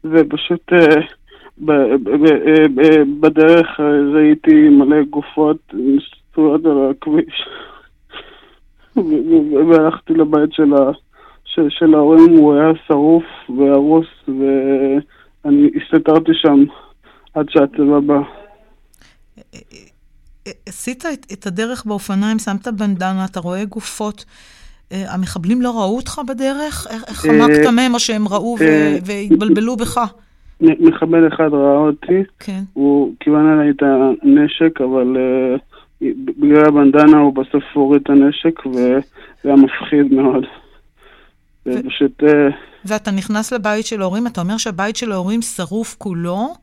ופשוט 0.04 0.72
בדרך 3.20 3.80
ראיתי 4.14 4.70
מלא 4.70 5.04
גופות 5.04 5.58
מסתובבות 5.74 6.66
על 6.66 6.92
הכביש. 6.92 7.48
והלכתי 9.70 10.14
לבית 10.14 10.54
של, 10.54 10.74
ה, 10.74 10.92
של, 11.46 11.70
של 11.70 11.94
ההורים, 11.94 12.38
הוא 12.38 12.56
היה 12.56 12.72
שרוף 12.88 13.24
והרוס, 13.58 14.08
ואני 14.28 15.70
הסתתרתי 15.76 16.32
שם 16.34 16.64
עד 17.34 17.46
שהצבא 17.50 18.00
בא. 18.00 18.20
עשית 20.66 21.06
את, 21.14 21.26
את 21.34 21.48
הדרך 21.48 21.86
באופניים, 21.86 22.40
שמת 22.40 22.68
בנדנה, 22.68 23.26
אתה 23.32 23.40
רואה 23.40 23.66
גופות. 23.66 24.26
המחבלים 24.92 25.62
לא 25.62 25.72
ראו 25.72 25.96
אותך 25.96 26.22
בדרך? 26.28 26.88
איך 26.90 27.04
חמקת 27.10 27.66
מהם, 27.76 27.94
או 27.94 28.00
שהם 28.00 28.28
ראו 28.28 28.56
והתבלבלו 29.06 29.76
בך? 29.76 30.00
מחבל 30.62 31.28
אחד 31.28 31.54
ראה 31.54 31.78
אותי, 31.78 32.24
כן. 32.40 32.62
הוא 32.74 33.14
כיוון 33.20 33.48
עליי 33.48 33.70
את 33.70 33.84
הנשק, 33.84 34.82
אבל 34.82 35.18
uh, 35.18 36.06
בגלל 36.40 36.66
הבנדנה 36.66 37.18
הוא 37.18 37.34
בסוף 37.34 37.64
הוריד 37.74 38.02
את 38.02 38.10
הנשק, 38.10 38.66
וזה 38.66 39.00
היה 39.44 39.56
מפחיד 39.56 40.14
מאוד. 40.14 40.46
ו... 41.66 41.70
ופשוט... 41.80 42.24
Uh, 42.24 42.54
ואתה 42.86 43.12
נכנס 43.12 43.54
לבית 43.54 43.86
של 43.86 44.02
ההורים, 44.02 44.28
אתה 44.28 44.42
אומר 44.42 44.58
שהבית 44.58 44.96
של 44.96 45.12
ההורים 45.12 45.42
שרוף 45.42 45.96
כולו? 45.98 46.56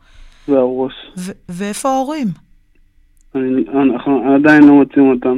והרוס. 0.49 0.93
ו- 1.19 1.33
ואיפה 1.49 1.89
ההורים? 1.89 2.29
אני, 3.35 3.65
אנחנו 3.85 4.35
עדיין 4.35 4.63
לא 4.63 4.75
מוצאים 4.75 5.11
אותם. 5.11 5.37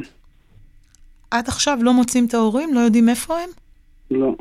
עד 1.31 1.49
עכשיו 1.49 1.79
לא 1.83 1.93
מוצאים 1.93 2.27
את 2.27 2.35
ההורים? 2.35 2.75
לא 2.75 2.81
יודעים 2.81 3.09
איפה 3.09 3.35
הם? 3.39 3.49
לא. 4.11 4.35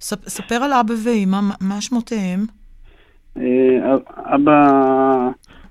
ספ, 0.00 0.28
ספר 0.28 0.54
על 0.54 0.72
אבא 0.72 0.94
ואמא, 1.04 1.40
מה 1.60 1.80
שמותיהם? 1.80 2.46
אבא 4.16 4.68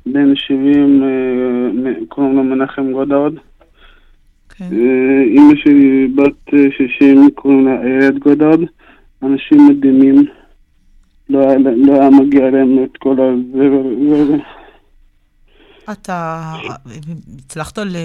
בן 0.06 0.36
70, 0.36 1.04
קוראים 2.08 2.36
לו 2.36 2.44
מנחם 2.44 2.92
גודאוד. 2.92 3.36
כן. 4.58 4.70
אימא 5.36 5.54
שלי 5.56 6.08
בת 6.08 6.54
60, 6.98 7.30
קוראים 7.36 7.66
לה 7.66 7.82
איילת 7.82 8.20
גודאוד. 8.20 8.60
אנשים 9.24 9.68
מדהימים. 9.68 10.26
לא 11.30 11.40
היה, 11.40 11.58
לא 11.76 11.94
היה 11.94 12.10
מגיע 12.10 12.50
להם 12.50 12.84
את 12.84 12.98
כל 12.98 13.16
הזה. 13.20 14.36
אתה 15.92 16.52
הצלחת 17.36 17.78
ל... 17.78 17.96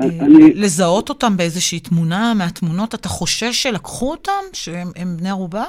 אני... 0.00 0.54
לזהות 0.54 1.08
אותם 1.08 1.36
באיזושהי 1.36 1.80
תמונה 1.80 2.34
מהתמונות? 2.34 2.94
אתה 2.94 3.08
חושש 3.08 3.62
שלקחו 3.62 4.10
אותם? 4.10 4.32
שהם 4.52 5.16
בני 5.18 5.30
ערובה? 5.30 5.64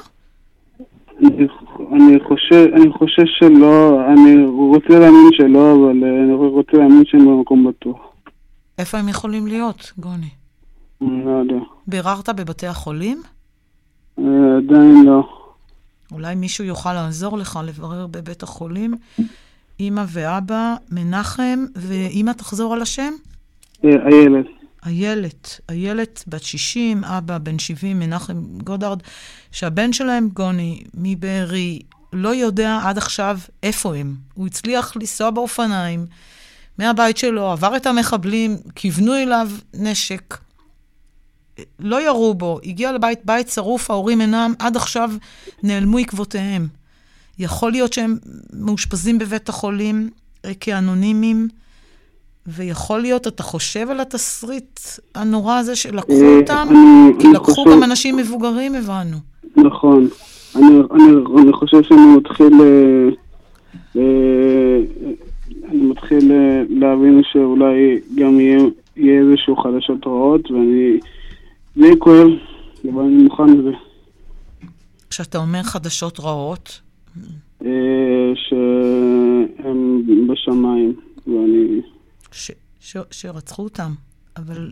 אני, 1.20 1.48
אני, 1.92 2.20
חושש, 2.28 2.68
אני 2.74 2.92
חושש 2.92 3.40
שלא, 3.40 4.02
אני 4.14 4.46
רוצה 4.46 5.00
להאמין 5.00 5.30
שלא, 5.32 5.74
אבל 5.74 5.90
אני 5.90 6.34
רוצה 6.34 6.78
להאמין 6.78 7.04
שהם 7.06 7.26
במקום 7.26 7.68
בטוח. 7.68 8.07
איפה 8.78 8.98
הם 8.98 9.10
יכולים 9.10 9.48
להיות, 9.48 9.92
גוני? 9.98 10.30
לא 11.02 11.32
יודע. 11.32 11.66
ביררת 11.88 12.30
בבתי 12.30 12.68
החולים? 12.68 13.24
עדיין 14.18 15.06
לא. 15.06 15.30
אולי 16.12 16.36
מישהו 16.36 16.64
יוכל 16.64 16.94
לעזור 16.94 17.38
לך 17.38 17.60
לברר 17.64 18.08
בבית 18.08 18.44
החולים? 18.44 18.94
אמא 19.80 20.04
ואבא, 20.08 20.76
מנחם, 20.92 21.66
ואמא 21.76 22.32
תחזור 22.32 22.74
על 22.74 22.82
השם? 22.82 23.14
איילת. 23.84 24.46
איילת, 24.86 25.60
איילת 25.70 26.24
בת 26.28 26.44
60, 26.44 27.04
אבא 27.04 27.38
בן 27.38 27.60
70, 27.60 28.00
מנחם 28.00 28.42
גודארד, 28.64 29.04
שהבן 29.52 29.94
שלהם, 29.94 30.30
גוני, 30.34 30.84
מבארי, 30.94 31.80
לא 32.14 32.36
יודע 32.36 32.80
עד 32.84 32.98
עכשיו 32.98 33.38
איפה 33.64 33.96
הם. 33.96 34.16
הוא 34.34 34.48
הצליח 34.48 34.96
לנסוע 34.96 35.30
באופניים 35.30 36.06
מהבית 36.80 37.18
שלו, 37.18 37.52
עבר 37.52 37.76
את 37.76 37.86
המחבלים, 37.86 38.58
כיוונו 38.76 39.16
אליו 39.16 39.50
נשק. 39.74 40.38
לא 41.80 42.02
ירו 42.02 42.34
בו, 42.34 42.60
הגיע 42.64 42.92
לבית, 42.92 43.20
בית 43.26 43.50
שרוף, 43.50 43.92
ההורים 43.92 44.22
אינם, 44.22 44.54
עד 44.60 44.76
עכשיו 44.76 45.12
נעלמו 45.64 45.98
עקבותיהם. 45.98 46.68
יכול 47.40 47.72
להיות 47.72 47.94
שהם 47.94 48.18
מאושפזים 48.54 49.20
בבית 49.20 49.50
החולים 49.50 50.10
כאנונימיים. 50.60 51.48
ויכול 52.48 53.00
להיות, 53.00 53.28
אתה 53.28 53.44
חושב 53.44 53.90
על 53.90 54.00
התסריט 54.00 54.80
הנורא 55.16 55.58
הזה 55.58 55.76
שלקחו 55.76 56.24
אותם? 56.40 56.68
כי 57.20 57.28
לקחו 57.28 57.66
גם 57.72 57.84
אנשים 57.84 58.16
מבוגרים, 58.16 58.76
הבנו. 58.76 59.18
נכון. 59.56 60.08
אני 60.56 61.54
חושב 61.54 61.84
שאני 61.84 62.16
מתחיל... 62.18 62.54
אני 65.68 65.82
מתחיל 65.82 66.32
להבין 66.70 67.22
שאולי 67.32 68.00
גם 68.16 68.40
יהיה 68.40 69.22
איזשהו 69.22 69.56
חדשות 69.56 70.08
רעות, 70.08 70.52
ואני... 70.52 71.00
זה 71.76 71.86
יהיה 71.86 71.96
כואב, 72.00 72.28
אבל 72.94 73.04
אני 73.04 73.24
מוכן 73.24 73.50
לזה. 73.58 73.72
כשאתה 75.10 75.38
אומר 75.38 75.64
חדשות 75.64 76.20
רעות? 76.20 76.82
שהם 78.36 80.02
בשמיים, 80.28 80.94
ואני... 81.28 81.82
ש, 82.32 82.52
ש, 82.80 82.98
שרצחו 83.12 83.64
אותם, 83.64 83.92
אבל 84.38 84.72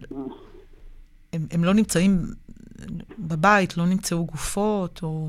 הם, 1.34 1.42
הם 1.52 1.64
לא 1.64 1.74
נמצאים 1.74 2.18
בבית, 3.20 3.78
לא 3.78 3.86
נמצאו 3.86 4.26
גופות, 4.26 5.00
או... 5.04 5.28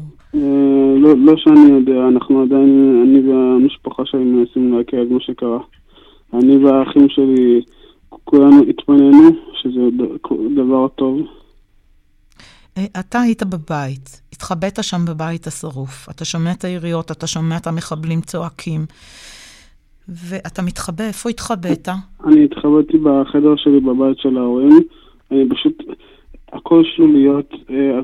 לא, 0.98 1.14
לא 1.18 1.36
שאני 1.36 1.70
יודע, 1.70 2.08
אנחנו 2.08 2.42
עדיין, 2.42 3.02
אני 3.04 3.30
והמשפחה 3.30 4.02
שלי 4.06 4.24
מנסים 4.24 4.78
להקל 4.78 5.02
את 5.02 5.10
מה 5.10 5.20
שקרה. 5.20 5.58
אני 6.32 6.64
והאחים 6.64 7.08
שלי, 7.08 7.62
כולנו 8.24 8.62
התפנינו, 8.68 9.30
שזה 9.62 9.80
דבר 10.56 10.88
טוב. 10.88 11.20
אתה 13.00 13.20
היית 13.20 13.42
בבית, 13.42 14.20
התחבאת 14.32 14.84
שם 14.84 15.04
בבית 15.08 15.46
השרוף, 15.46 16.08
אתה 16.10 16.24
שומע 16.24 16.52
את 16.52 16.64
היריות, 16.64 17.10
אתה 17.10 17.26
שומע 17.26 17.56
את 17.56 17.66
המחבלים 17.66 18.20
צועקים. 18.20 18.86
ואתה 20.08 20.62
מתחבא, 20.62 21.04
איפה 21.04 21.30
התחבאת? 21.30 21.88
אני 22.24 22.44
התחבאתי 22.44 22.98
בחדר 22.98 23.56
שלי 23.56 23.80
בבית 23.80 24.18
של 24.18 24.36
ההורים. 24.36 24.80
אני 25.30 25.48
פשוט, 25.50 25.82
הכל 26.52 26.82
שלוליות, 26.84 27.54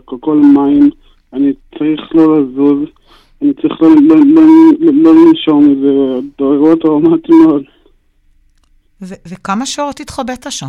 הכל 0.09 0.37
מים, 0.37 0.91
אני 1.33 1.53
צריך 1.79 2.01
לא 2.15 2.41
לזוז, 2.41 2.89
אני 3.43 3.53
צריך 3.55 3.83
לא, 3.83 3.89
לא, 4.09 4.17
לא, 4.27 4.43
לא 4.93 5.13
לנשום, 5.15 5.75
זה 6.39 6.45
אירוע 6.45 6.75
טראומטי 6.77 7.33
מאוד. 7.47 7.63
וכמה 9.01 9.67
שעות 9.67 10.01
התחבאת 10.01 10.47
שם? 10.51 10.67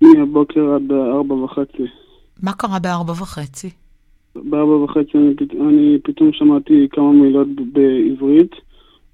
מהבוקר 0.00 0.74
עד 0.74 0.92
ארבע 0.92 1.34
וחצי. 1.34 1.86
מה 2.42 2.52
קרה 2.52 2.78
בארבע 2.78 3.12
וחצי? 3.12 3.70
בארבע 4.34 4.72
וחצי 4.72 5.18
אני, 5.18 5.34
אני 5.68 5.98
פתאום 6.04 6.32
שמעתי 6.32 6.88
כמה 6.90 7.12
מילות 7.12 7.48
בעברית. 7.72 8.52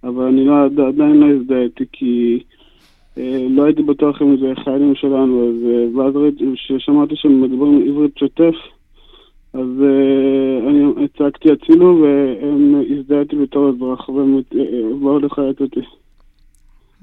אבל 0.05 0.25
אני 0.25 0.44
לא, 0.44 0.64
עדיין 0.64 1.20
לא 1.20 1.27
הזדהיתי 1.27 1.85
כי 1.92 2.42
אה, 3.18 3.46
לא 3.51 3.64
הייתי 3.64 3.83
בטוח 3.83 4.22
אם 4.22 4.37
זה 4.37 4.53
חיילים 4.64 4.94
שלנו, 4.94 5.48
אז 5.48 5.57
אה, 5.70 5.98
ואז 5.98 6.14
כששמעתי 6.55 7.16
שהם 7.16 7.42
מדברים 7.42 7.88
עברית 7.88 8.18
שוטף, 8.18 8.55
אז 9.55 9.61
אה, 9.61 10.71
אני 10.71 11.09
צעקתי 11.19 11.49
הצילו 11.53 12.03
והם 12.03 12.83
הזדהיתי 12.99 13.37
בתור 13.37 13.69
אזרח 13.69 14.09
והם 14.09 14.37
אה, 14.37 14.61
באו 15.03 15.19
לחיית 15.19 15.61
אותי. 15.61 15.81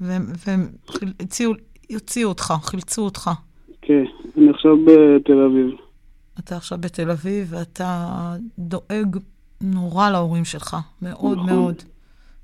והם, 0.00 0.22
והם 0.46 0.68
הציעו, 1.20 1.52
הוציאו 1.92 2.28
אותך, 2.28 2.54
חילצו 2.62 3.02
אותך. 3.02 3.30
כן, 3.82 4.04
אני 4.38 4.50
עכשיו 4.50 4.76
בתל 4.84 5.38
אביב. 5.38 5.70
אתה 6.38 6.56
עכשיו 6.56 6.78
בתל 6.78 7.10
אביב 7.10 7.46
ואתה 7.50 8.06
דואג 8.58 9.16
נורא 9.60 10.10
להורים 10.10 10.44
שלך, 10.44 10.76
מאוד 11.02 11.38
נכון. 11.38 11.50
מאוד. 11.50 11.82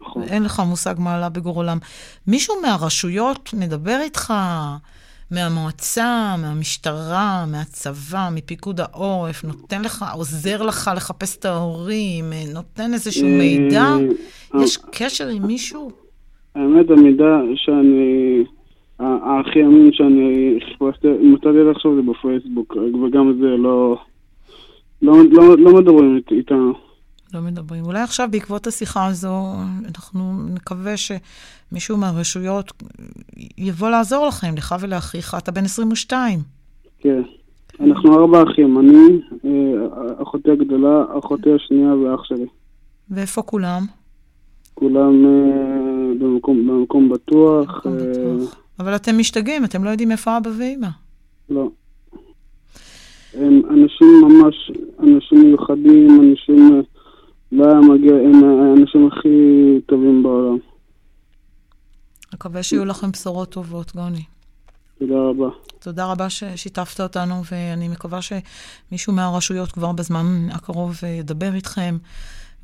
נכון. 0.01 0.23
אין 0.23 0.42
לך 0.42 0.61
מושג 0.61 0.95
מה 0.99 1.14
עלה 1.16 1.29
בגורלם. 1.29 1.79
מישהו 2.27 2.55
מהרשויות 2.62 3.51
מדבר 3.55 3.99
איתך, 4.03 4.35
מהמועצה, 5.30 6.34
מהמשטרה, 6.38 7.44
מהצבא, 7.52 8.28
מפיקוד 8.32 8.80
העורף, 8.80 9.44
נותן 9.44 9.82
לך, 9.82 10.04
עוזר 10.14 10.62
לך 10.62 10.90
לחפש 10.96 11.36
את 11.36 11.44
ההורים, 11.44 12.32
אה, 12.32 12.42
נותן 12.54 12.94
איזשהו 12.94 13.28
מידע? 13.28 13.84
יש 14.62 14.78
קשר 14.92 15.28
עם 15.28 15.46
מישהו? 15.46 15.90
האמת, 16.54 16.90
המידע 16.90 17.38
שאני... 17.54 18.44
הכי 18.98 19.64
אמין 19.64 19.92
שאני 19.92 20.58
חיפשתי, 20.68 21.08
מצאתי 21.08 21.58
לחשוב 21.70 21.94
זה 21.94 22.02
בפייסבוק, 22.02 22.76
וגם 22.76 23.32
זה 23.40 23.46
לא... 23.46 23.98
לא, 25.02 25.16
לא, 25.30 25.58
לא 25.58 25.74
מדברים 25.74 26.20
איתנו. 26.30 26.72
לא 27.34 27.40
מדברים. 27.40 27.84
אולי 27.84 28.00
עכשיו, 28.00 28.28
בעקבות 28.30 28.66
השיחה 28.66 29.06
הזו, 29.06 29.52
אנחנו 29.88 30.32
נקווה 30.54 30.96
שמישהו 31.70 31.96
מהרשויות 31.96 32.72
יבוא 33.59 33.90
לעזור 33.90 34.26
לכם, 34.26 34.55
לך 34.57 34.74
ולאחיך. 34.81 35.35
אתה 35.38 35.52
בן 35.52 35.64
22. 35.64 36.38
כן. 36.98 37.22
אנחנו 37.81 38.18
ארבע 38.18 38.42
אחים, 38.42 38.79
אני, 38.79 39.20
אה, 39.44 40.22
אחותי 40.22 40.50
הגדולה, 40.50 41.05
אחותי 41.18 41.50
השנייה 41.52 41.94
ואח 41.94 42.24
שלי. 42.24 42.46
ואיפה 43.11 43.42
כולם? 43.42 43.83
כולם 44.74 45.24
אה, 45.24 46.14
במקום, 46.18 46.66
במקום 46.66 47.09
בטוח. 47.09 47.87
במקום 47.87 47.92
אה... 47.92 48.37
בטוח. 48.37 48.57
אבל 48.81 48.96
אתם 48.96 49.18
משתגעים, 49.18 49.64
אתם 49.64 49.85
לא 49.85 49.90
יודעים 49.90 50.12
איפה 50.12 50.37
אבא 50.37 50.50
ואמא. 50.59 50.88
לא. 51.50 51.70
הם 53.35 53.62
אנשים 53.70 54.22
ממש, 54.22 54.70
אנשים 55.00 55.40
מיוחדים, 55.42 56.20
אנשים... 56.20 56.83
לא 57.52 57.64
היה 57.66 57.81
מגיע, 57.81 58.14
הם 58.14 58.44
האנשים 58.44 59.07
הכי 59.07 59.29
טובים 59.87 60.22
בעולם. 60.22 60.59
מקווה 62.37 62.62
שיהיו 62.62 62.85
לכם 62.85 63.11
בשורות 63.11 63.51
טובות, 63.51 63.92
גוני. 63.96 64.25
תודה 64.99 65.14
רבה. 65.14 65.49
תודה 65.79 66.07
רבה 66.07 66.31
ששיתפת 66.31 67.01
אותנו, 67.01 67.42
ואני 67.51 67.88
מקווה 67.88 68.18
שמישהו 68.22 69.12
מהרשויות 69.12 69.72
כבר 69.72 69.92
בזמן 69.92 70.49
הקרוב 70.53 70.96
ידבר 71.20 71.55
איתכם 71.55 71.99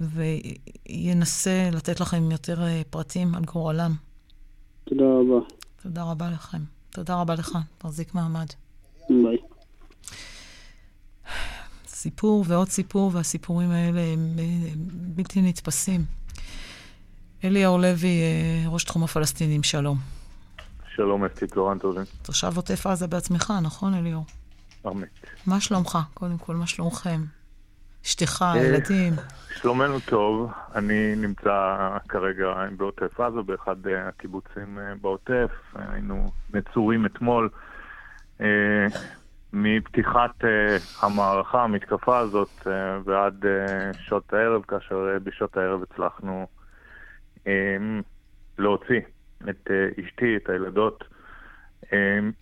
וינסה 0.00 1.70
לתת 1.72 2.00
לכם 2.00 2.30
יותר 2.30 2.62
אה, 2.62 2.82
פרטים 2.90 3.34
על 3.34 3.44
גורלם. 3.44 3.92
תודה 4.84 5.04
רבה. 5.04 5.46
תודה 5.82 6.02
רבה 6.02 6.30
לכם. 6.30 6.58
תודה 6.90 7.20
רבה 7.20 7.34
לך. 7.34 7.58
תחזיק 7.78 8.14
מעמד. 8.14 8.46
ביי. 9.08 9.36
סיפור 11.86 12.44
ועוד 12.48 12.68
סיפור, 12.68 13.10
והסיפורים 13.14 13.70
האלה 13.70 14.00
הם 14.00 14.36
בלתי 14.92 15.42
נתפסים. 15.42 16.04
אליאור 17.44 17.78
לוי, 17.78 18.08
אה, 18.08 18.68
ראש 18.68 18.84
תחום 18.84 19.04
הפלסטינים, 19.04 19.62
שלום. 19.62 19.96
שלום, 20.94 21.24
אסתי, 21.24 21.46
צהריים 21.46 21.78
טובים. 21.78 22.02
תושב 22.22 22.56
עוטף 22.56 22.86
עזה 22.86 23.06
בעצמך, 23.06 23.52
נכון, 23.62 23.94
אליאור? 23.94 24.24
אמת. 24.86 25.08
מה 25.46 25.60
שלומך? 25.60 25.98
קודם 26.14 26.38
כל, 26.38 26.54
מה 26.54 26.66
שלומכם? 26.66 27.20
אשתך, 28.04 28.42
אה, 28.42 28.52
הילדים? 28.52 29.12
שלומנו 29.54 30.00
טוב. 30.00 30.50
אני 30.74 31.16
נמצא 31.16 31.88
כרגע 32.08 32.46
בעוטף 32.76 33.20
עזה, 33.20 33.42
באחד 33.42 33.76
הקיבוצים 34.08 34.78
אה, 34.78 34.94
בעוטף. 35.00 35.50
היינו 35.74 36.30
נצורים 36.54 37.06
אתמול. 37.06 37.48
מפתיחת 39.52 40.44
המערכה, 41.00 41.62
המתקפה 41.62 42.18
הזאת, 42.18 42.66
ועד 43.04 43.44
שעות 44.08 44.32
הערב, 44.32 44.62
כאשר 44.62 45.18
בשעות 45.24 45.56
הערב 45.56 45.80
הצלחנו 45.82 46.46
להוציא 48.58 49.00
את 49.50 49.68
uh, 49.68 50.00
אשתי, 50.04 50.36
את 50.36 50.48
הילדות, 50.48 51.04
uh, 51.84 51.88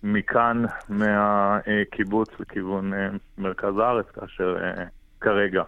מכאן, 0.02 0.64
מהקיבוץ 0.88 2.28
לכיוון 2.40 2.92
uh, 2.92 2.96
מרכז 3.38 3.78
הארץ, 3.78 4.06
כאשר 4.14 4.56
uh, 4.56 4.80
כרגע 5.20 5.62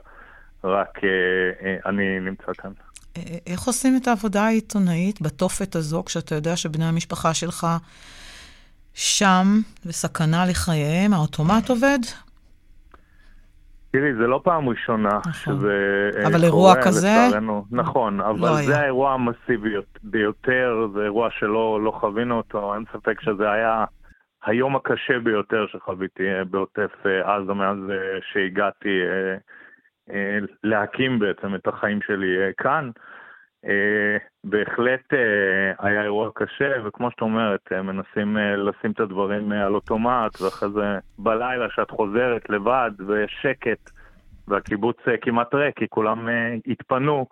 רק 0.64 0.98
אני 1.86 2.20
נמצא 2.20 2.52
כאן. 2.58 2.70
איך 3.46 3.62
עושים 3.62 3.96
את 3.96 4.08
העבודה 4.08 4.42
העיתונאית 4.42 5.22
בתופת 5.22 5.76
הזו, 5.76 6.04
כשאתה 6.04 6.34
יודע 6.34 6.56
שבני 6.56 6.84
המשפחה 6.84 7.34
שלך... 7.34 7.66
שם, 8.94 9.60
בסכנה 9.86 10.46
לחייהם, 10.46 11.14
האוטומט 11.14 11.70
עובד? 11.70 11.98
תראי, 13.92 14.14
זה 14.14 14.26
לא 14.26 14.40
פעם 14.44 14.68
ראשונה 14.68 15.08
נכון. 15.18 15.32
שזה 15.32 16.10
אה, 16.16 16.26
אבל 16.26 16.44
אירוע 16.44 16.74
כזה? 16.84 17.08
לצערנו. 17.28 17.64
נכון, 17.70 18.20
אבל 18.20 18.48
לא 18.48 18.54
זה 18.54 18.72
היה. 18.72 18.80
האירוע 18.82 19.12
המסיבי 19.12 19.70
ביותר, 20.02 20.86
זה 20.94 21.02
אירוע 21.02 21.28
שלא 21.30 21.80
לא 21.84 21.90
חווינו 21.90 22.36
אותו, 22.36 22.74
אין 22.74 22.84
ספק 22.92 23.20
שזה 23.20 23.50
היה 23.50 23.84
היום 24.44 24.76
הקשה 24.76 25.18
ביותר 25.18 25.66
שחוויתי 25.66 26.22
אה, 26.22 26.44
בעוטף 26.44 26.90
אה, 27.06 27.36
עזה 27.36 27.52
מאז 27.52 27.78
שהגעתי 28.32 29.00
להקים 30.64 31.18
בעצם 31.18 31.54
את 31.54 31.66
החיים 31.66 31.98
שלי 32.06 32.36
כאן. 32.58 32.90
אה, 33.66 34.16
בהחלט 34.44 35.14
אה, 35.14 35.88
היה 35.88 36.02
אירוע 36.02 36.30
קשה, 36.34 36.72
וכמו 36.84 37.10
שאת 37.10 37.20
אומרת, 37.20 37.60
אה, 37.72 37.82
מנסים 37.82 38.36
לשים 38.36 38.90
את 38.90 39.00
הדברים 39.00 39.52
על 39.52 39.74
אוטומט, 39.74 40.40
ואחרי 40.40 40.68
זה 40.70 40.98
בלילה 41.18 41.66
שאת 41.70 41.90
חוזרת 41.90 42.50
לבד 42.50 42.90
ושקט, 43.08 43.90
והקיבוץ 44.48 44.96
כמעט 45.20 45.54
ריק, 45.54 45.78
כי 45.78 45.88
כולם 45.88 46.28
התפנו, 46.66 47.26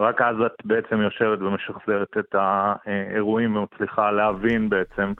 רק 0.00 0.20
אז 0.20 0.36
את 0.46 0.64
בעצם 0.64 1.00
יושבת 1.00 1.38
ומשחזרת 1.38 2.16
את 2.18 2.34
האירועים 2.34 3.56
ומצליחה 3.56 4.10
להבין 4.10 4.68
בעצם 4.68 5.12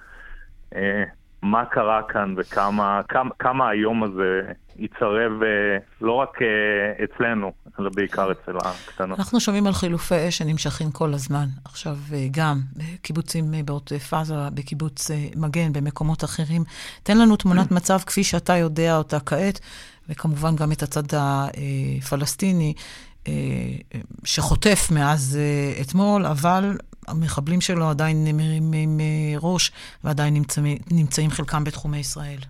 מה 1.50 1.64
קרה 1.64 2.00
כאן 2.08 2.34
וכמה 2.36 3.00
כמה, 3.08 3.30
כמה 3.38 3.68
היום 3.68 4.02
הזה 4.02 4.40
יצרב 4.78 5.42
אה, 5.42 5.78
לא 6.00 6.12
רק 6.12 6.42
אה, 6.42 7.04
אצלנו, 7.04 7.52
אלא 7.80 7.90
בעיקר 7.94 8.32
אצל 8.32 8.56
הקטנות. 8.64 9.18
אנחנו 9.18 9.40
שומעים 9.40 9.66
על 9.66 9.72
חילופי 9.72 10.28
אש 10.28 10.38
שנמשכים 10.38 10.90
כל 10.90 11.14
הזמן. 11.14 11.46
עכשיו 11.64 11.96
אה, 12.12 12.26
גם 12.30 12.60
בקיבוצים 12.76 13.44
בעוטף 13.64 14.14
עזה, 14.14 14.34
בקיבוץ 14.54 15.10
מגן, 15.36 15.72
במקומות 15.72 16.24
אחרים. 16.24 16.64
תן 17.02 17.18
לנו 17.18 17.36
תמונת 17.36 17.70
מצב 17.70 17.98
כפי 17.98 18.24
שאתה 18.24 18.56
יודע 18.56 18.96
אותה 18.96 19.20
כעת, 19.20 19.60
וכמובן 20.08 20.56
גם 20.56 20.72
את 20.72 20.82
הצד 20.82 21.02
הפלסטיני. 21.12 22.74
שחוטף 24.24 24.88
מאז 24.90 25.38
אתמול, 25.80 26.26
אבל 26.26 26.76
המחבלים 27.08 27.60
שלו 27.60 27.84
עדיין 27.90 28.16
מרימים 28.36 28.98
ראש 29.42 29.72
ועדיין 30.04 30.34
נמצאים, 30.34 30.78
נמצאים 30.92 31.30
חלקם 31.30 31.64
בתחומי 31.64 31.98
ישראל. 31.98 32.40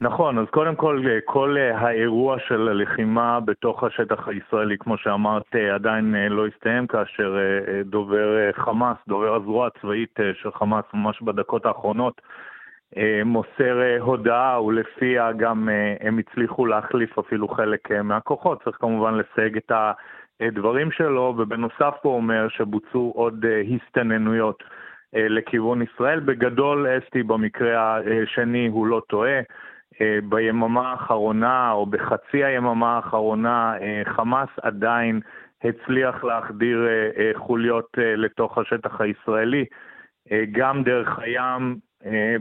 נכון, 0.00 0.38
אז 0.38 0.46
קודם 0.50 0.74
כל, 0.76 1.02
כל 1.24 1.56
האירוע 1.74 2.36
של 2.48 2.68
הלחימה 2.68 3.40
בתוך 3.40 3.84
השטח 3.84 4.28
הישראלי, 4.28 4.78
כמו 4.78 4.98
שאמרת, 4.98 5.54
עדיין 5.74 6.14
לא 6.30 6.46
הסתיים, 6.46 6.86
כאשר 6.86 7.36
דובר 7.84 8.52
חמאס, 8.52 8.96
דובר 9.08 9.34
הזרוע 9.34 9.66
הצבאית 9.66 10.18
של 10.42 10.50
חמאס, 10.52 10.84
ממש 10.94 11.22
בדקות 11.22 11.66
האחרונות, 11.66 12.20
מוסר 13.24 13.82
הודעה, 14.00 14.62
ולפיה 14.62 15.32
גם 15.32 15.68
הם 16.00 16.18
הצליחו 16.18 16.66
להחליף 16.66 17.18
אפילו 17.18 17.48
חלק 17.48 17.90
מהכוחות. 18.04 18.62
צריך 18.64 18.76
כמובן 18.80 19.14
לסייג 19.14 19.56
את 19.56 19.72
הדברים 20.40 20.90
שלו, 20.90 21.34
ובנוסף 21.38 21.94
הוא 22.02 22.14
אומר 22.14 22.48
שבוצעו 22.48 23.12
עוד 23.16 23.44
הסתננויות 23.74 24.64
לכיוון 25.12 25.82
ישראל. 25.82 26.20
בגדול, 26.20 26.86
אסתי, 26.98 27.22
במקרה 27.22 27.98
השני 28.22 28.66
הוא 28.66 28.86
לא 28.86 29.02
טועה. 29.08 29.40
אה, 30.00 30.18
ביממה 30.28 30.90
האחרונה, 30.90 31.72
או 31.72 31.86
בחצי 31.86 32.44
היממה 32.44 32.96
האחרונה, 32.96 33.74
אה, 33.80 34.02
חמאס 34.04 34.48
עדיין 34.62 35.20
הצליח 35.64 36.24
להחדיר 36.24 36.86
אה, 36.88 37.30
חוליות 37.34 37.88
לתוך 37.98 38.58
השטח 38.58 39.00
הישראלי, 39.00 39.64
גם 40.52 40.82
דרך 40.82 41.18
הים 41.18 41.76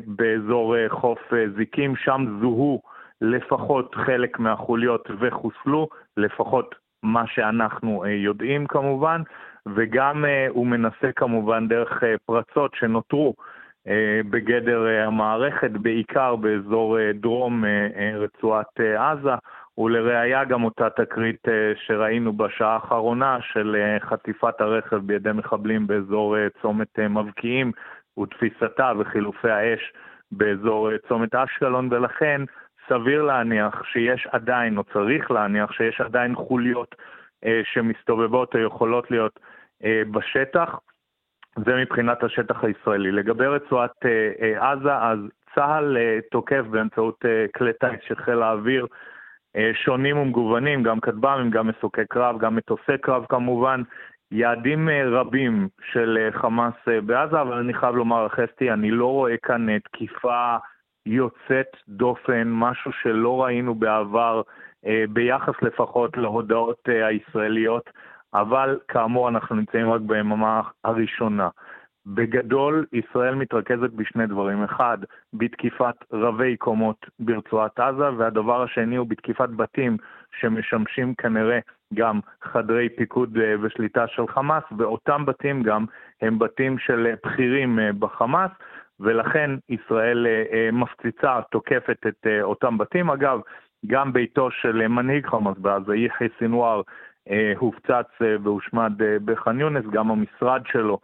באזור 0.05 0.75
חוף 0.87 1.19
זיקים, 1.57 1.95
שם 1.95 2.25
זוהו 2.41 2.81
לפחות 3.21 3.95
חלק 3.95 4.39
מהחוליות 4.39 5.07
וחוסלו, 5.19 5.87
לפחות 6.17 6.75
מה 7.03 7.27
שאנחנו 7.27 8.05
יודעים 8.05 8.67
כמובן, 8.67 9.21
וגם 9.75 10.25
הוא 10.49 10.67
מנסה 10.67 11.11
כמובן 11.15 11.67
דרך 11.67 12.03
פרצות 12.25 12.75
שנותרו 12.75 13.33
אה, 13.87 14.21
בגדר 14.29 14.87
אה, 14.87 15.05
המערכת, 15.05 15.71
בעיקר 15.71 16.35
באזור 16.35 16.99
אה, 16.99 17.11
דרום 17.13 17.63
רצועת 18.15 18.79
עזה, 18.79 19.35
ולראיה 19.77 20.43
גם 20.43 20.63
אותה 20.63 20.89
תקרית 20.89 21.47
שראינו 21.75 22.33
בשעה 22.33 22.73
האחרונה 22.73 23.37
של 23.41 23.75
חטיפת 23.99 24.61
הרכב 24.61 24.97
בידי 24.97 25.31
מחבלים 25.31 25.87
באזור 25.87 26.35
צומת 26.61 26.99
מבקיעים 26.99 27.71
ותפיסתה 28.19 28.91
וחילופי 28.99 29.49
האש 29.49 29.93
באזור 30.31 30.89
צומת 31.07 31.35
אשקלון, 31.35 31.87
ולכן 31.91 32.41
סביר 32.89 33.23
להניח 33.23 33.83
שיש 33.83 34.27
עדיין, 34.31 34.77
או 34.77 34.83
צריך 34.83 35.31
להניח 35.31 35.71
שיש 35.71 36.01
עדיין 36.01 36.35
חוליות 36.35 36.95
שמסתובבות 37.63 38.55
או 38.55 38.59
יכולות 38.59 39.11
להיות 39.11 39.39
בשטח. 40.11 40.79
זה 41.65 41.75
מבחינת 41.75 42.23
השטח 42.23 42.63
הישראלי. 42.63 43.11
לגבי 43.11 43.45
רצועת 43.45 43.91
אה, 44.05 44.31
אה, 44.41 44.71
עזה, 44.71 44.97
אז 44.97 45.19
צה"ל 45.55 45.97
תוקף 46.31 46.63
באמצעות 46.69 47.25
כלי 47.55 47.73
טיס 47.73 47.99
של 48.07 48.15
חיל 48.15 48.41
האוויר 48.41 48.87
שונים 49.85 50.17
ומגוונים, 50.17 50.83
גם 50.83 50.99
כטב"מים, 50.99 51.49
גם 51.49 51.67
מסוקי 51.67 52.05
קרב, 52.09 52.39
גם 52.39 52.55
מטוסי 52.55 52.97
קרב 53.01 53.25
כמובן, 53.29 53.81
יעדים 54.31 54.89
רבים 54.89 55.67
של 55.91 56.29
חמאס 56.31 56.73
בעזה, 57.05 57.41
אבל 57.41 57.57
אני 57.57 57.73
חייב 57.73 57.95
לומר, 57.95 58.27
חסטי, 58.29 58.71
אני 58.71 58.91
לא 58.91 59.05
רואה 59.05 59.37
כאן 59.37 59.79
תקיפה 59.79 60.57
יוצאת 61.07 61.77
דופן, 61.89 62.43
משהו 62.47 62.91
שלא 62.91 63.43
ראינו 63.43 63.75
בעבר, 63.75 64.41
ביחס 65.09 65.53
לפחות 65.61 66.17
להודעות 66.17 66.89
הישראליות. 66.89 67.89
אבל 68.33 68.79
כאמור 68.87 69.29
אנחנו 69.29 69.55
נמצאים 69.55 69.89
רק 69.89 70.01
ביממה 70.01 70.61
הראשונה. 70.83 71.49
בגדול, 72.05 72.85
ישראל 72.93 73.35
מתרכזת 73.35 73.89
בשני 73.95 74.27
דברים. 74.27 74.63
אחד, 74.63 74.97
בתקיפת 75.33 75.95
רבי 76.13 76.57
קומות 76.57 77.05
ברצועת 77.19 77.79
עזה, 77.79 78.09
והדבר 78.17 78.63
השני 78.63 78.95
הוא 78.95 79.07
בתקיפת 79.07 79.49
בתים 79.49 79.97
שמשמשים 80.39 81.13
כנראה 81.15 81.59
גם 81.93 82.19
חדרי 82.43 82.89
פיקוד 82.89 83.37
אה, 83.37 83.55
ושליטה 83.61 84.07
של 84.07 84.27
חמאס, 84.27 84.63
ואותם 84.77 85.25
בתים 85.25 85.63
גם 85.63 85.85
הם 86.21 86.39
בתים 86.39 86.77
של 86.79 87.13
בכירים 87.25 87.79
אה, 87.79 87.93
בחמאס, 87.93 88.51
ולכן 88.99 89.51
ישראל 89.69 90.27
אה, 90.27 90.69
מפציצה, 90.71 91.39
תוקפת 91.51 91.97
את 92.07 92.27
אותם 92.41 92.77
בתים. 92.77 93.09
אגב, 93.09 93.39
גם 93.87 94.13
ביתו 94.13 94.51
של 94.51 94.87
מנהיג 94.87 95.27
חמאס 95.27 95.57
בעזה, 95.57 95.95
יחיא 95.95 96.27
סינואר, 96.39 96.81
אה, 97.29 97.53
הופצץ 97.57 98.21
אה, 98.21 98.35
והושמד 98.43 99.01
אה, 99.01 99.17
בח'אן 99.25 99.59
יונס, 99.59 99.85
גם 99.91 100.11
המשרד 100.11 100.61
שלו 100.65 100.99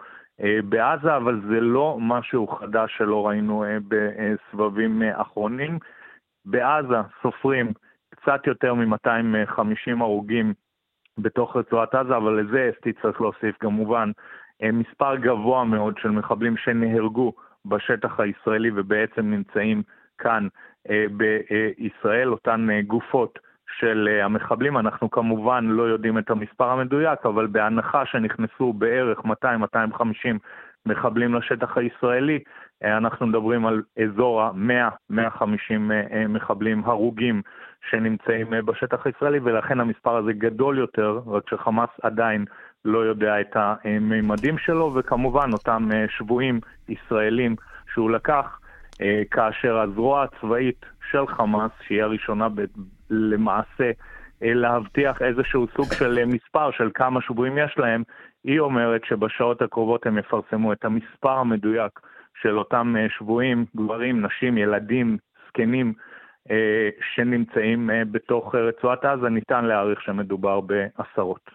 בעזה, 0.70 1.16
אבל 1.18 1.42
זה 1.50 1.60
לא 1.60 1.98
משהו 2.00 2.48
חדש 2.48 2.98
שלא 2.98 3.28
ראינו 3.28 3.66
בסבבים 3.88 5.02
אחרונים. 5.04 5.80
בעזה 6.46 6.96
סופרים 7.22 7.74
קצת 8.16 8.48
יותר 8.48 8.74
מ-250 8.74 10.02
הרוגים 10.02 10.54
בתוך 11.18 11.56
רצועת 11.56 11.96
עזה, 11.96 12.18
אבל 12.18 12.42
לזה 12.42 12.72
אסתי 12.74 12.94
צריך 12.94 13.22
להוסיף 13.22 13.58
כמובן 13.60 14.12
מספר 14.64 15.16
גבוה 15.16 15.64
מאוד 15.64 15.98
של 15.98 16.10
מחבלים 16.10 16.58
שנהרגו 16.58 17.34
בשטח 17.66 18.20
הישראלי 18.20 18.72
ובעצם 18.76 19.22
נמצאים 19.22 19.84
כאן 20.18 20.48
בישראל, 21.78 22.32
אותן 22.32 22.68
גופות 22.88 23.40
של 23.80 24.10
אה, 24.12 24.26
המחבלים. 24.26 24.78
אנחנו 24.78 25.12
כמובן 25.12 25.66
לא 25.66 25.84
יודעים 25.84 26.18
את 26.18 26.30
המספר 26.30 26.70
המדויק, 26.70 27.26
אבל 27.26 27.48
בהנחה 27.48 28.06
שנכנסו 28.06 28.74
בערך 28.74 29.20
200-250 29.20 29.26
מחבלים 30.86 31.36
לשטח 31.36 31.78
הישראלי, 31.78 32.40
אה, 32.84 32.98
אנחנו 32.98 33.28
מדברים 33.28 33.66
על 33.66 33.82
אזור 34.04 34.42
ה-100-150 34.42 35.92
אה, 35.92 36.28
מחבלים 36.28 36.84
הרוגים 36.86 37.42
שנמצאים 37.90 38.48
בשטח 38.66 39.06
הישראלי, 39.06 39.40
ולכן 39.44 39.80
המספר 39.80 40.16
הזה 40.16 40.34
גדול 40.34 40.78
יותר, 40.78 41.20
רק 41.28 41.50
שחמאס 41.50 41.90
עדיין 42.02 42.46
לא 42.86 43.00
יודע 43.00 43.42
את 43.42 43.56
המימדים 43.56 44.58
שלו, 44.58 44.94
וכמובן 44.96 45.50
אותם 45.54 45.90
שבויים 46.18 46.60
ישראלים 46.90 47.56
שהוא 47.94 48.12
לקח, 48.12 48.60
כאשר 49.32 49.78
הזרוע 49.78 50.24
הצבאית 50.24 50.86
של 51.12 51.28
חמאס, 51.28 51.72
שהיא 51.88 52.04
הראשונה 52.04 52.48
למעשה 53.10 53.92
אה, 54.44 54.54
להבטיח 54.54 55.22
איזשהו 55.22 55.68
סוג 55.76 55.94
של 55.94 56.18
אה, 56.18 56.26
מספר 56.26 56.72
של 56.72 56.90
כמה 56.94 57.22
שבויים 57.22 57.58
יש 57.58 57.76
להם, 57.78 58.04
היא 58.44 58.60
אומרת 58.60 59.02
שבשעות 59.06 59.62
הקרובות 59.62 60.06
הם 60.06 60.18
יפרסמו 60.18 60.74
את 60.74 60.86
המספר 60.86 61.32
המדויק 61.32 62.00
של 62.42 62.58
אותם 62.58 62.96
אה, 62.98 63.06
שבויים, 63.18 63.66
גברים, 63.76 64.26
נשים, 64.26 64.58
ילדים, 64.58 65.18
זקנים, 65.48 65.94
שנמצאים 67.16 67.90
בתוך 68.12 68.56
רצועת 68.56 69.06
עזה, 69.06 69.30
ניתן 69.30 69.66
להעריך 69.66 70.02
שמדובר 70.02 70.62
בעשרות. 70.62 71.50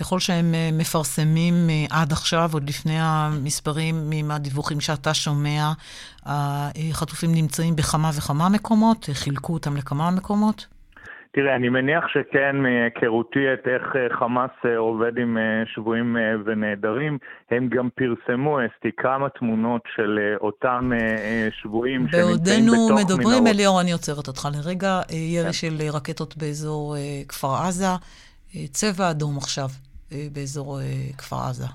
ככל 0.00 0.18
שהם 0.18 0.54
מפרסמים 0.72 1.54
עד 1.90 2.12
עכשיו, 2.12 2.50
עוד 2.52 2.68
לפני 2.68 2.96
המספרים, 2.98 3.94
מהדיווחים 4.24 4.80
שאתה 4.80 5.14
שומע, 5.14 5.72
החטופים 6.26 7.30
נמצאים 7.34 7.76
בכמה 7.76 8.10
וכמה 8.18 8.48
מקומות? 8.48 9.08
חילקו 9.12 9.52
אותם 9.52 9.76
לכמה 9.76 10.10
מקומות? 10.10 10.66
תראה, 11.32 11.56
אני 11.56 11.68
מניח 11.68 12.04
שכן, 12.08 12.56
מהיכרותי 12.56 13.52
את 13.52 13.68
איך 13.68 13.96
אה, 13.96 14.18
חמאס 14.18 14.50
אה, 14.64 14.76
עובד 14.76 15.18
עם 15.18 15.38
אה, 15.38 15.42
שבויים 15.74 16.16
ונעדרים, 16.44 17.18
הם 17.50 17.68
גם 17.68 17.88
פרסמו, 17.94 18.58
אסתי, 18.60 18.90
כמה 18.96 19.28
תמונות 19.28 19.82
של 19.96 20.18
אותם 20.40 20.92
שבויים 21.62 22.06
שנמצאים 22.08 22.66
בתוך 22.66 22.76
מנהרות. 22.76 23.08
בעודנו 23.08 23.16
מדברים, 23.16 23.46
אליאור, 23.46 23.80
אני 23.80 23.92
עוצרת 23.92 24.28
אותך 24.28 24.48
לרגע, 24.54 25.00
ירי 25.10 25.44
כן. 25.44 25.52
של 25.52 25.76
רקטות 25.92 26.36
באזור 26.36 26.96
כפר 27.28 27.54
עזה, 27.54 27.86
צבע 28.70 29.10
אדום 29.10 29.36
עכשיו 29.36 29.68
באזור 30.32 30.80
כפר 31.18 31.36
עזה. 31.48 31.66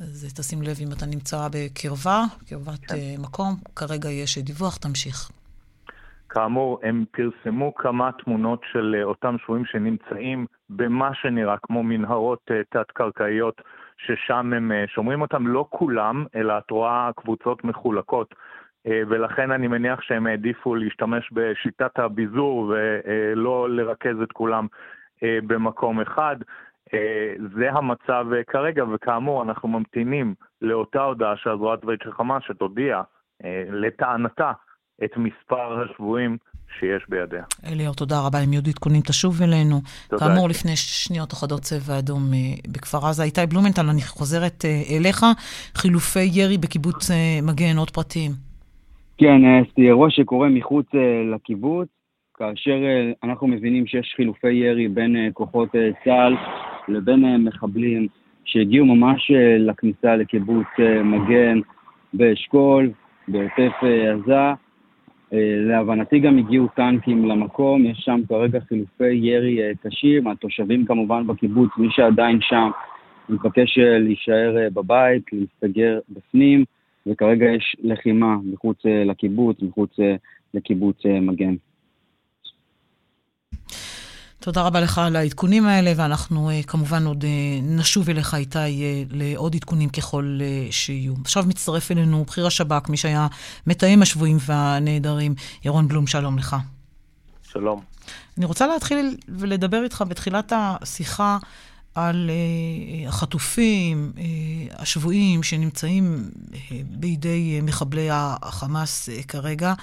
אז 0.00 0.34
תשים 0.36 0.62
לב 0.62 0.76
אם 0.80 0.88
אתה 0.96 1.06
נמצא 1.06 1.48
בקרבה, 1.52 2.22
קרבת 2.48 2.84
כן. 2.88 3.22
מקום, 3.22 3.54
כרגע 3.76 4.10
יש 4.10 4.38
דיווח, 4.38 4.76
תמשיך. 4.76 5.30
כאמור, 6.32 6.78
הם 6.82 7.04
פרסמו 7.10 7.74
כמה 7.74 8.10
תמונות 8.24 8.60
של 8.72 8.96
אה, 8.98 9.04
אותם 9.04 9.36
שבויים 9.44 9.64
שנמצאים 9.64 10.46
במה 10.70 11.14
שנראה 11.14 11.56
כמו 11.62 11.82
מנהרות 11.82 12.38
אה, 12.50 12.60
תת-קרקעיות, 12.70 13.62
ששם 13.98 14.52
הם 14.52 14.72
אה, 14.72 14.84
שומרים 14.86 15.22
אותם. 15.22 15.46
לא 15.46 15.66
כולם, 15.70 16.24
אלא 16.34 16.58
את 16.58 16.70
רואה 16.70 17.10
קבוצות 17.16 17.64
מחולקות. 17.64 18.34
ולכן 19.08 19.50
אני 19.50 19.68
מניח 19.68 20.00
שהם 20.02 20.26
העדיפו 20.26 20.74
להשתמש 20.74 21.30
בשיטת 21.32 21.98
הביזור 21.98 22.72
ולא 22.72 23.70
לרכז 23.70 24.20
את 24.22 24.32
כולם 24.32 24.66
במקום 25.22 26.00
אחד. 26.00 26.36
זה 27.58 27.70
המצב 27.72 28.26
כרגע, 28.46 28.84
וכאמור, 28.94 29.42
אנחנו 29.42 29.68
ממתינים 29.68 30.34
לאותה 30.62 31.02
הודעה 31.02 31.36
של 31.36 31.50
הזרוע 31.50 31.74
הצבאית 31.74 32.00
של 32.04 32.12
חמאס 32.12 32.42
שתודיע, 32.46 33.02
לטענתה, 33.70 34.52
את 35.04 35.16
מספר 35.16 35.82
השבויים 35.82 36.36
שיש 36.78 37.02
בידיה. 37.08 37.44
אליאור, 37.72 37.94
תודה 37.94 38.16
רבה. 38.26 38.38
אם 38.44 38.52
יהיו 38.52 38.62
עדכונים, 38.68 39.00
תשוב 39.00 39.42
אלינו. 39.42 39.76
תודה. 40.08 40.26
כאמור, 40.26 40.48
לפני 40.48 40.76
שניות 40.76 41.32
אחדות 41.32 41.60
צבע 41.60 41.98
אדום 41.98 42.22
אה, 42.34 42.38
בכפר 42.72 43.06
עזה. 43.08 43.22
איתי 43.22 43.40
בלומנטל, 43.50 43.86
אני 43.92 44.00
חוזרת 44.00 44.64
אה, 44.64 44.96
אליך. 44.96 45.20
חילופי 45.74 46.28
ירי 46.38 46.58
בקיבוץ 46.58 47.10
אה, 47.10 47.38
מגן, 47.42 47.76
עוד 47.78 47.90
פרטים. 47.90 48.30
כן, 49.18 49.40
זה 49.76 49.82
אירוע 49.82 50.10
שקורה 50.10 50.48
מחוץ 50.48 50.86
לקיבוץ, 51.34 51.88
כאשר 52.34 52.78
אנחנו 53.24 53.46
מבינים 53.46 53.86
שיש 53.86 54.12
חילופי 54.16 54.52
ירי 54.52 54.88
בין 54.88 55.30
כוחות 55.32 55.68
צה"ל 56.04 56.34
לבין 56.88 57.44
מחבלים 57.44 58.08
שהגיעו 58.44 58.86
ממש 58.86 59.30
לכניסה 59.58 60.16
לקיבוץ 60.16 60.66
מגן 61.04 61.60
באשכול, 62.14 62.90
בעוטף 63.28 63.72
עזה. 63.82 64.52
אה, 65.32 65.56
להבנתי 65.56 66.18
גם 66.18 66.38
הגיעו 66.38 66.68
טנקים 66.76 67.24
למקום, 67.24 67.86
יש 67.86 67.98
שם 67.98 68.20
כרגע 68.28 68.60
חילופי 68.60 69.12
ירי 69.12 69.62
אה, 69.62 69.72
קשים, 69.82 70.26
התושבים 70.26 70.84
כמובן 70.84 71.26
בקיבוץ, 71.26 71.70
מי 71.76 71.88
שעדיין 71.90 72.38
שם, 72.40 72.70
מתבקש 73.28 73.78
אה, 73.78 73.98
להישאר 73.98 74.68
בבית, 74.74 75.22
להסתגר 75.32 75.98
בפנים, 76.08 76.64
וכרגע 77.06 77.46
יש 77.46 77.76
לחימה 77.82 78.36
מחוץ 78.44 78.78
לקיבוץ, 78.84 79.62
מחוץ 79.62 79.96
לקיבוץ 80.54 80.96
מגן. 81.06 81.54
תודה 84.42 84.62
רבה 84.62 84.80
לך 84.80 84.98
על 84.98 85.16
העדכונים 85.16 85.66
האלה, 85.66 85.92
ואנחנו 85.96 86.50
uh, 86.50 86.66
כמובן 86.66 87.06
עוד 87.06 87.22
uh, 87.22 87.26
נשוב 87.62 88.10
אליך, 88.10 88.34
איתי, 88.34 88.58
uh, 88.58 89.08
לעוד 89.10 89.54
עדכונים 89.54 89.88
ככל 89.88 90.38
שיהיו. 90.70 91.14
עכשיו 91.24 91.44
מצטרף 91.46 91.90
אלינו 91.90 92.24
בכיר 92.24 92.46
השב"כ, 92.46 92.88
מי 92.88 92.96
שהיה 92.96 93.26
מתאם 93.66 94.02
השבויים 94.02 94.36
והנעדרים, 94.40 95.34
ירון 95.64 95.88
בלום, 95.88 96.06
שלום 96.06 96.38
לך. 96.38 96.56
שלום. 97.42 97.80
אני 98.38 98.46
רוצה 98.46 98.66
להתחיל 98.66 99.16
ולדבר 99.28 99.82
איתך 99.84 100.04
בתחילת 100.08 100.52
השיחה 100.56 101.38
על 101.94 102.30
uh, 102.30 103.08
החטופים, 103.08 104.12
uh, 104.16 104.20
השבויים 104.82 105.42
שנמצאים 105.42 106.30
uh, 106.52 106.56
בידי 106.90 107.60
מחבלי 107.62 108.08
החמאס 108.10 109.08
כרגע, 109.28 109.74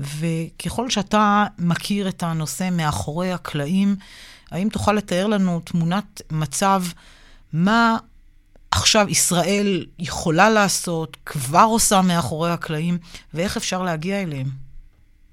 וככל 0.00 0.90
שאתה 0.90 1.46
מכיר 1.58 2.08
את 2.08 2.22
הנושא 2.22 2.68
מאחורי 2.72 3.32
הקלעים, 3.32 3.96
האם 4.50 4.68
תוכל 4.68 4.92
לתאר 4.92 5.26
לנו 5.26 5.60
תמונת 5.60 6.22
מצב 6.32 6.82
מה 7.52 7.96
עכשיו 8.70 9.06
ישראל 9.08 9.86
יכולה 9.98 10.50
לעשות, 10.50 11.16
כבר 11.26 11.66
עושה 11.70 12.00
מאחורי 12.08 12.50
הקלעים, 12.50 12.98
ואיך 13.34 13.56
אפשר 13.56 13.82
להגיע 13.82 14.22
אליהם, 14.22 14.46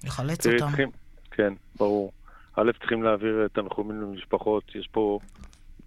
לחלץ 0.04 0.48
אותם? 0.48 0.68
צריכים, 0.68 0.90
כן, 1.32 1.54
ברור. 1.76 2.12
א', 2.56 2.72
צריכים 2.80 3.04
להעביר 3.04 3.48
תנחומים 3.54 4.02
למשפחות, 4.02 4.64
יש 4.76 4.88
פה 4.92 5.20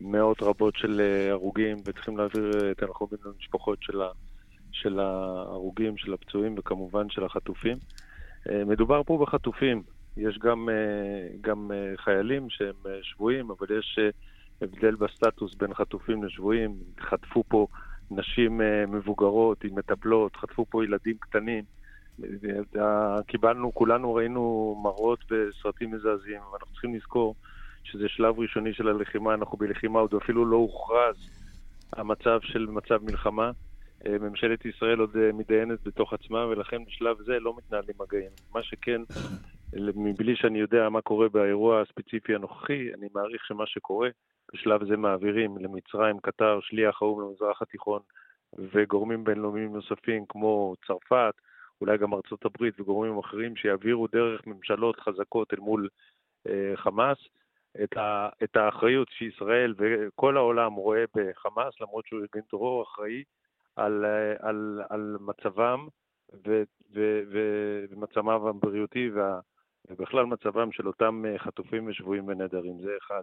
מאות 0.00 0.42
רבות 0.42 0.76
של 0.76 1.00
אה, 1.00 1.30
הרוגים, 1.30 1.76
וצריכים 1.84 2.16
להעביר 2.16 2.50
אה, 2.54 2.74
תנחומים 2.74 3.18
למשפחות 3.24 3.78
של, 3.82 4.02
ה, 4.02 4.08
של 4.72 5.00
ההרוגים, 5.00 5.96
של 5.96 6.14
הפצועים 6.14 6.54
וכמובן 6.58 7.10
של 7.10 7.24
החטופים. 7.24 7.78
מדובר 8.66 9.02
פה 9.02 9.18
בחטופים. 9.22 9.82
יש 10.16 10.38
גם, 10.38 10.68
גם 11.40 11.70
חיילים 11.96 12.50
שהם 12.50 12.74
שבויים, 13.02 13.50
אבל 13.50 13.78
יש 13.78 13.98
הבדל 14.62 14.94
בסטטוס 14.94 15.54
בין 15.54 15.74
חטופים 15.74 16.24
לשבויים. 16.24 16.74
חטפו 17.00 17.44
פה 17.48 17.66
נשים 18.10 18.60
מבוגרות 18.88 19.64
עם 19.64 19.74
מטפלות, 19.78 20.36
חטפו 20.36 20.66
פה 20.70 20.84
ילדים 20.84 21.16
קטנים. 21.20 21.64
קיבלנו, 23.26 23.74
כולנו 23.74 24.14
ראינו 24.14 24.76
מראות 24.82 25.18
בסרטים 25.30 25.90
מזעזעים, 25.90 26.40
ואנחנו 26.52 26.72
צריכים 26.72 26.94
לזכור 26.94 27.34
שזה 27.84 28.08
שלב 28.08 28.38
ראשוני 28.38 28.74
של 28.74 28.88
הלחימה, 28.88 29.34
אנחנו 29.34 29.58
בלחימה, 29.58 30.00
עוד 30.00 30.14
אפילו 30.14 30.44
לא 30.44 30.56
הוכרז 30.56 31.16
המצב 31.92 32.38
של 32.42 32.66
מצב 32.66 33.04
מלחמה. 33.04 33.50
אה, 34.06 34.18
ממשלת 34.18 34.64
ישראל 34.64 34.98
עוד 34.98 35.16
אה, 35.16 35.32
מתדיינת 35.32 35.82
בתוך 35.82 36.12
עצמה, 36.12 36.46
ולכן 36.46 36.84
בשלב 36.84 37.16
זה 37.22 37.40
לא 37.40 37.56
מתנהלים 37.56 37.94
מגעים. 38.00 38.30
מה 38.54 38.62
שכן, 38.62 39.00
מבלי 39.96 40.36
שאני 40.36 40.58
יודע 40.58 40.88
מה 40.88 41.00
קורה 41.00 41.28
באירוע 41.28 41.80
הספציפי 41.80 42.34
הנוכחי, 42.34 42.94
אני 42.94 43.08
מעריך 43.14 43.44
שמה 43.44 43.66
שקורה, 43.66 44.08
בשלב 44.54 44.84
זה 44.84 44.96
מעבירים 44.96 45.58
למצרים, 45.58 46.20
קטר, 46.20 46.58
שליח 46.62 47.02
האו"ם 47.02 47.20
למזרח 47.20 47.62
התיכון 47.62 48.00
וגורמים 48.58 49.24
בינלאומיים 49.24 49.72
נוספים 49.72 50.24
כמו 50.28 50.74
צרפת, 50.86 51.34
אולי 51.80 51.98
גם 51.98 52.14
ארצות 52.14 52.44
הברית 52.44 52.80
וגורמים 52.80 53.18
אחרים 53.18 53.56
שיעבירו 53.56 54.06
דרך 54.06 54.46
ממשלות 54.46 55.00
חזקות 55.00 55.54
אל 55.54 55.58
מול 55.58 55.88
אה, 56.48 56.72
חמאס 56.76 57.18
את, 57.84 57.96
ה, 57.96 58.28
את 58.44 58.56
האחריות 58.56 59.08
שישראל 59.10 59.74
וכל 59.78 60.36
העולם 60.36 60.72
רואה 60.72 61.04
בחמאס, 61.14 61.80
למרות 61.80 62.06
שהוא 62.06 62.20
ארגון 62.20 62.42
טרור 62.50 62.82
אחראי, 62.82 63.22
על, 63.80 64.04
אה, 64.04 64.48
על, 64.48 64.82
על 64.90 65.16
מצבם 65.20 65.86
ו, 66.46 66.62
ו, 66.94 67.20
ו, 67.32 67.38
ומצבם 67.90 68.28
הבריאותי 68.28 69.10
וה, 69.10 69.40
ובכלל 69.90 70.26
מצבם 70.26 70.72
של 70.72 70.86
אותם 70.86 71.24
אה, 71.28 71.38
חטופים 71.38 71.86
ושבויים 71.86 72.28
ונעדרים. 72.28 72.80
זה 72.80 72.90
אחד. 72.98 73.20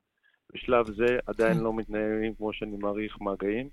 בשלב 0.53 0.85
זה 0.85 1.19
עדיין 1.27 1.57
לא 1.57 1.73
מתנהלים, 1.73 2.33
כמו 2.35 2.53
שאני 2.53 2.77
מעריך, 2.77 3.21
מגעים. 3.21 3.69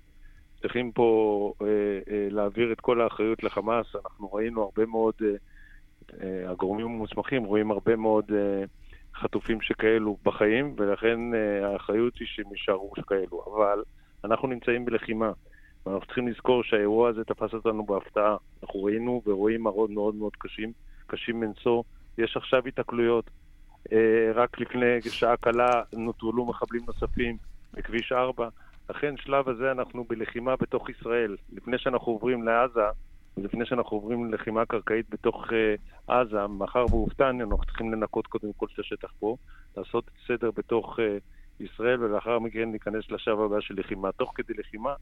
צריכים 0.61 0.91
פה 0.91 1.53
אה, 1.61 1.67
אה, 2.11 2.27
להעביר 2.31 2.71
את 2.71 2.81
כל 2.81 3.01
האחריות 3.01 3.43
לחמאס. 3.43 3.95
אנחנו 3.95 4.33
ראינו 4.33 4.63
הרבה 4.63 4.85
מאוד, 4.85 5.13
אה, 5.23 5.35
אה, 6.23 6.51
הגורמים 6.51 6.85
המוסמכים 6.85 7.43
רואים 7.43 7.71
הרבה 7.71 7.95
מאוד 7.95 8.31
אה, 8.31 8.63
חטופים 9.15 9.61
שכאלו 9.61 10.17
בחיים, 10.23 10.75
ולכן 10.77 11.33
אה, 11.33 11.73
האחריות 11.73 12.17
היא 12.17 12.27
שהם 12.27 12.51
יישארו 12.51 12.91
שכאלו. 12.99 13.43
אבל 13.45 13.83
אנחנו 14.23 14.47
נמצאים 14.47 14.85
בלחימה, 14.85 15.31
ואנחנו 15.85 16.05
צריכים 16.05 16.27
לזכור 16.27 16.63
שהאירוע 16.63 17.09
הזה 17.09 17.23
תפס 17.23 17.53
אותנו 17.53 17.85
בהפתעה. 17.85 18.37
אנחנו 18.63 18.83
ראינו 18.83 19.21
ורואים 19.25 19.63
מראות 19.63 19.89
מאוד 19.89 20.15
מאוד 20.15 20.35
קשים, 20.37 20.71
קשים 21.07 21.39
מנשוא. 21.39 21.83
יש 22.17 22.37
עכשיו 22.37 22.67
התקלויות. 22.67 23.29
אה, 23.91 24.31
רק 24.35 24.59
לפני 24.59 25.01
שעה 25.01 25.37
קלה 25.37 25.83
נוטרלו 25.93 26.45
מחבלים 26.45 26.81
נוספים 26.87 27.37
בכביש 27.73 28.11
4. 28.11 28.49
לכן 28.89 29.17
שלב 29.17 29.49
הזה 29.49 29.71
אנחנו 29.71 30.03
בלחימה 30.03 30.55
בתוך 30.55 30.89
ישראל. 30.89 31.35
לפני 31.53 31.77
שאנחנו 31.77 32.11
עוברים 32.11 32.43
לעזה, 32.43 32.81
ולפני 33.37 33.65
שאנחנו 33.65 33.97
עוברים 33.97 34.31
ללחימה 34.31 34.65
קרקעית 34.65 35.05
בתוך 35.09 35.45
uh, 35.45 36.11
עזה, 36.11 36.47
מאחר 36.47 36.85
והופתענו, 36.89 37.43
אנחנו 37.43 37.65
צריכים 37.65 37.93
לנקות 37.93 38.27
קודם 38.27 38.53
כל 38.57 38.65
את 38.73 38.79
השטח 38.79 39.11
פה, 39.19 39.35
לעשות 39.77 40.11
סדר 40.27 40.51
בתוך 40.51 40.99
uh, 40.99 41.01
ישראל, 41.63 42.03
ולאחר 42.03 42.39
מכן 42.39 42.69
להיכנס 42.69 43.11
לשלב 43.11 43.39
הבא 43.39 43.61
של 43.61 43.75
לחימה. 43.77 44.11
תוך 44.11 44.31
כדי 44.35 44.53
לחימה, 44.53 44.93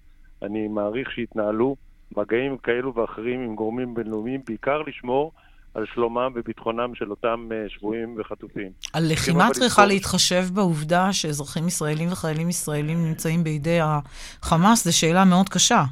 אני 0.44 0.68
מעריך 0.68 1.12
שיתנהלו 1.12 1.76
מגעים 2.18 2.58
כאלו 2.58 2.96
ואחרים 2.96 3.42
עם 3.42 3.56
גורמים 3.56 3.94
בינלאומיים, 3.94 4.42
בעיקר 4.48 4.82
לשמור 4.82 5.32
על 5.74 5.86
שלומם 5.94 6.32
וביטחונם 6.36 6.96
של 6.96 7.10
אותם 7.12 7.50
אה, 7.52 7.70
שבויים 7.70 8.16
וחטופים. 8.18 8.72
הלחימה 8.94 9.50
צריכה 9.52 9.86
להתחשב 9.86 10.44
בעובדה 10.54 11.14
שאזרחים 11.14 11.68
ישראלים 11.68 12.12
וחיילים 12.12 12.50
ישראלים 12.50 12.98
נמצאים 13.06 13.44
בידי 13.44 13.80
החמאס, 13.82 14.84
זו 14.84 14.98
שאלה 14.98 15.26
מאוד 15.26 15.50
קשה. 15.50 15.84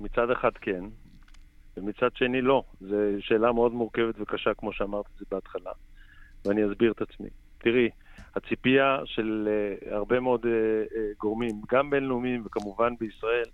מצד 0.00 0.30
אחד 0.30 0.50
כן, 0.60 0.84
ומצד 1.76 2.08
שני 2.14 2.42
לא. 2.42 2.62
זו 2.80 2.96
שאלה 3.20 3.52
מאוד 3.52 3.72
מורכבת 3.72 4.14
וקשה, 4.20 4.54
כמו 4.54 4.72
שאמרתי 4.72 5.08
את 5.14 5.18
זה 5.18 5.24
בהתחלה, 5.30 5.70
ואני 6.44 6.72
אסביר 6.72 6.92
את 6.92 7.02
עצמי. 7.02 7.28
תראי, 7.58 7.88
הציפייה 8.36 8.98
של 9.04 9.48
uh, 9.48 9.94
הרבה 9.94 10.20
מאוד 10.20 10.40
uh, 10.40 10.46
uh, 10.46 10.96
גורמים, 11.18 11.60
גם 11.72 11.90
בינלאומיים 11.90 12.42
וכמובן 12.46 12.94
בישראל, 13.00 13.44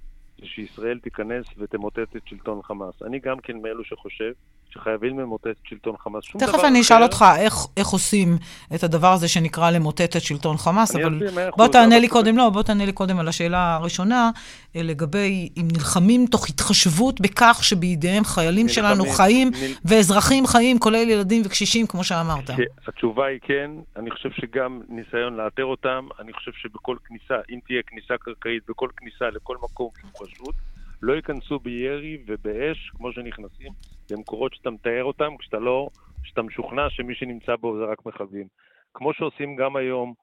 זה 0.41 0.47
שישראל 0.47 0.99
תיכנס 0.99 1.47
ותמוטט 1.59 2.16
את 2.16 2.22
שלטון 2.26 2.61
חמאס. 2.62 2.95
אני 3.07 3.18
גם 3.18 3.39
כן 3.41 3.57
מאלו 3.62 3.84
שחושב 3.84 4.32
שחייבים 4.70 5.20
למוטט 5.20 5.47
את 5.47 5.57
שלטון 5.64 5.97
חמאס. 5.97 6.24
שום 6.24 6.41
תכף 6.41 6.64
אני 6.64 6.80
אשאל 6.80 7.03
אותך 7.03 7.24
איך, 7.39 7.55
איך 7.76 7.89
עושים 7.89 8.28
את 8.74 8.82
הדבר 8.82 9.12
הזה 9.12 9.28
שנקרא 9.28 9.70
למוטט 9.70 10.16
את 10.16 10.22
שלטון 10.22 10.57
חמאס, 10.57 10.97
אבל 10.97 11.22
בוא 11.57 11.68
תענה 11.68 11.99
לי 11.99 12.09
קודם, 12.09 12.37
לא, 12.37 12.51
בוא 12.51 12.62
תענה 12.62 12.87
לי 12.87 12.93
קודם 12.93 13.18
על 13.18 13.28
השאלה 13.28 13.74
הראשונה, 13.74 14.30
אה, 14.76 14.82
לגבי 14.82 15.49
אם 15.57 15.68
נלחמים 15.72 16.26
תוך 16.30 16.49
התחשבות 16.49 17.20
בכך 17.20 17.61
שבידיהם 17.62 18.24
חיילים 18.24 18.68
שלנו 18.68 19.05
חיים, 19.07 19.49
נל... 19.49 19.72
ואזרחים 19.84 20.47
חיים, 20.47 20.78
כולל 20.78 21.11
ילדים 21.11 21.43
וקשישים, 21.45 21.87
כמו 21.87 22.05
שאמרת. 22.05 22.51
התשובה 22.87 23.26
היא 23.26 23.39
כן, 23.43 23.70
אני 23.97 24.11
חושב 24.11 24.30
שגם 24.30 24.80
ניסיון 24.89 25.37
לאתר 25.37 25.64
אותם, 25.64 26.09
אני 26.20 26.32
חושב 26.32 26.53
שבכל 26.53 26.97
כניסה, 27.05 27.34
אם 27.51 27.59
תהיה 27.66 27.82
כניסה 27.87 28.14
קרקעית, 28.20 28.62
בכל 28.68 28.89
כניסה 28.97 29.30
לכל 29.30 29.57
מקום 29.62 29.91
חשבות, 30.27 30.55
לא 31.03 31.12
ייכנסו 31.12 31.59
בירי 31.59 32.18
ובאש 32.27 32.91
כמו 32.97 33.12
שנכנסים 33.12 33.72
למקורות 34.11 34.55
שאתה 34.55 34.70
מתאר 34.70 35.05
אותם, 35.05 35.37
כשאתה 35.39 35.59
לא, 35.59 35.89
כשאתה 36.22 36.43
משוכנע 36.43 36.91
שמי 36.91 37.14
שנמצא 37.14 37.57
בו 37.57 37.79
זה 37.79 37.85
רק 37.85 38.07
מחבלים. 38.07 38.47
כמו 38.95 39.12
שעושים 39.14 39.57
גם 39.57 39.77
היום 39.77 40.14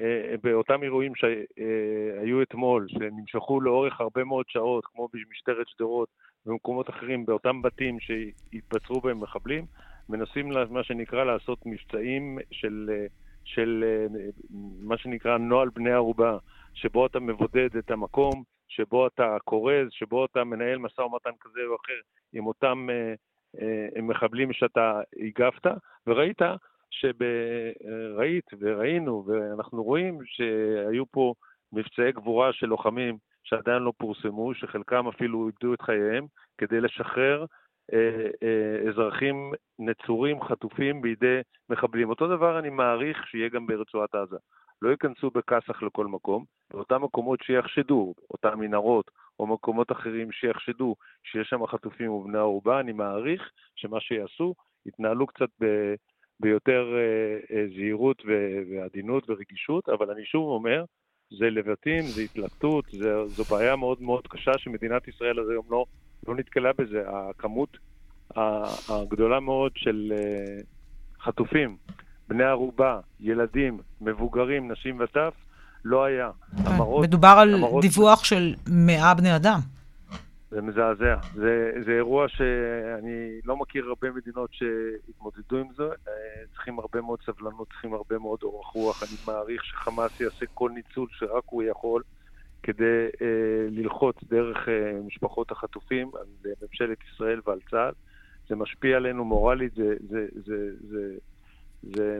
אה, 0.00 0.34
באותם 0.42 0.82
אירועים 0.82 1.12
שהיו 1.14 2.42
אתמול, 2.42 2.86
שנמשכו 2.88 3.60
לאורך 3.60 4.00
הרבה 4.00 4.24
מאוד 4.24 4.44
שעות, 4.48 4.86
כמו 4.86 5.08
במשטרת 5.12 5.68
שדרות 5.68 6.08
ובמקומות 6.46 6.90
אחרים, 6.90 7.26
באותם 7.26 7.62
בתים 7.62 7.96
שהתבצרו 8.00 9.00
בהם 9.00 9.20
מחבלים, 9.20 9.64
מנסים 10.08 10.48
מה 10.70 10.84
שנקרא 10.84 11.24
לעשות 11.24 11.58
מבצעים 11.66 12.38
של, 12.50 12.90
של 13.44 13.84
מה 14.80 14.98
שנקרא 14.98 15.38
נוהל 15.38 15.68
בני 15.68 15.92
ערובה, 15.92 16.38
שבו 16.74 17.06
אתה 17.06 17.20
מבודד 17.20 17.76
את 17.78 17.90
המקום, 17.90 18.42
שבו 18.68 19.06
אתה 19.06 19.36
כורז, 19.44 19.88
שבו 19.90 20.24
אתה 20.24 20.44
מנהל 20.44 20.78
משא 20.78 21.00
ומתן 21.00 21.30
כזה 21.40 21.60
או 21.66 21.76
אחר 21.76 22.00
עם 22.32 22.46
אותם 22.46 22.86
אה, 22.90 23.14
אה, 23.60 24.02
מחבלים 24.02 24.52
שאתה 24.52 25.00
הגבת, 25.16 25.66
וראית 26.06 26.38
שראית 26.90 28.44
וראינו 28.60 29.24
ואנחנו 29.26 29.82
רואים 29.82 30.18
שהיו 30.24 31.06
פה 31.06 31.34
מבצעי 31.72 32.12
גבורה 32.12 32.52
של 32.52 32.66
לוחמים 32.66 33.18
שעדיין 33.44 33.82
לא 33.82 33.92
פורסמו, 33.98 34.54
שחלקם 34.54 35.08
אפילו 35.08 35.48
איבדו 35.48 35.74
את 35.74 35.82
חייהם, 35.82 36.26
כדי 36.58 36.80
לשחרר 36.80 37.44
אה, 37.92 38.26
אה, 38.42 38.88
אזרחים 38.88 39.52
נצורים, 39.78 40.42
חטופים 40.42 41.02
בידי 41.02 41.40
מחבלים. 41.70 42.10
אותו 42.10 42.28
דבר 42.28 42.58
אני 42.58 42.70
מעריך 42.70 43.26
שיהיה 43.26 43.48
גם 43.48 43.66
ברצועת 43.66 44.14
עזה. 44.14 44.36
לא 44.82 44.90
ייכנסו 44.90 45.30
בכסח 45.30 45.82
לכל 45.82 46.06
מקום, 46.06 46.44
באותם 46.70 47.04
מקומות 47.04 47.40
שיחשדו, 47.42 48.14
אותם 48.30 48.60
מנהרות 48.60 49.10
או 49.40 49.46
מקומות 49.46 49.92
אחרים 49.92 50.32
שיחשדו 50.32 50.96
שיש 51.24 51.48
שם 51.48 51.66
חטופים 51.66 52.10
ובני 52.10 52.38
ערובה, 52.38 52.80
אני 52.80 52.92
מעריך 52.92 53.50
שמה 53.76 54.00
שיעשו, 54.00 54.54
יתנהלו 54.86 55.26
קצת 55.26 55.48
ב... 55.60 55.94
ביותר 56.40 56.94
אה, 56.94 57.56
אה, 57.56 57.66
זהירות 57.74 58.22
ועדינות 58.70 59.30
ורגישות, 59.30 59.88
אבל 59.88 60.10
אני 60.10 60.24
שוב 60.24 60.48
אומר, 60.48 60.84
זה 61.38 61.50
לבטים, 61.50 62.02
זה 62.02 62.22
התלקטות, 62.22 62.84
זה, 62.90 63.26
זו 63.26 63.44
בעיה 63.44 63.76
מאוד 63.76 64.02
מאוד 64.02 64.26
קשה 64.26 64.58
שמדינת 64.58 65.08
ישראל 65.08 65.38
עד 65.38 65.50
היום 65.50 65.66
לא, 65.70 65.84
לא 66.26 66.34
נתקלה 66.34 66.72
בזה. 66.78 67.02
הכמות 67.08 67.78
הגדולה 68.88 69.40
מאוד 69.40 69.72
של 69.76 70.12
אה, 70.16 70.62
חטופים 71.20 71.76
בני 72.28 72.44
ערובה, 72.44 73.00
ילדים, 73.20 73.78
מבוגרים, 74.00 74.72
נשים 74.72 75.00
וטף, 75.00 75.34
לא 75.84 76.04
היה. 76.04 76.30
כן, 76.56 76.66
המראות, 76.66 77.04
מדובר 77.04 77.36
על 77.40 77.54
המראות... 77.54 77.82
דיווח 77.82 78.24
של 78.24 78.54
100 78.68 79.14
בני 79.14 79.36
אדם. 79.36 79.58
זה 80.50 80.62
מזעזע. 80.62 81.16
זה, 81.34 81.72
זה 81.86 81.90
אירוע 81.92 82.28
שאני 82.28 83.40
לא 83.44 83.56
מכיר 83.56 83.86
הרבה 83.88 84.10
מדינות 84.10 84.50
שהתמודדו 84.52 85.56
עם 85.58 85.66
זה. 85.76 85.84
אה, 85.84 86.12
צריכים 86.54 86.78
הרבה 86.78 87.00
מאוד 87.00 87.18
סבלנות, 87.26 87.68
צריכים 87.68 87.94
הרבה 87.94 88.18
מאוד 88.18 88.38
אורך 88.42 88.66
רוח. 88.66 89.02
אני 89.02 89.16
מעריך 89.26 89.64
שחמאס 89.64 90.20
יעשה 90.20 90.46
כל 90.54 90.70
ניצול 90.74 91.08
שרק 91.12 91.44
הוא 91.46 91.62
יכול 91.62 92.02
כדי 92.62 93.06
אה, 93.22 93.66
ללחוץ 93.70 94.16
דרך 94.30 94.68
אה, 94.68 95.00
משפחות 95.06 95.50
החטופים 95.50 96.10
על 96.14 96.52
ממשלת 96.62 96.98
ישראל 97.12 97.40
ועל 97.46 97.58
צה"ל. 97.70 97.92
זה 98.48 98.56
משפיע 98.56 98.96
עלינו 98.96 99.24
מורלית, 99.24 99.74
זה, 99.74 99.94
זה, 100.08 100.26
זה, 100.46 100.70
זה, 100.90 101.14
זה, 101.82 102.18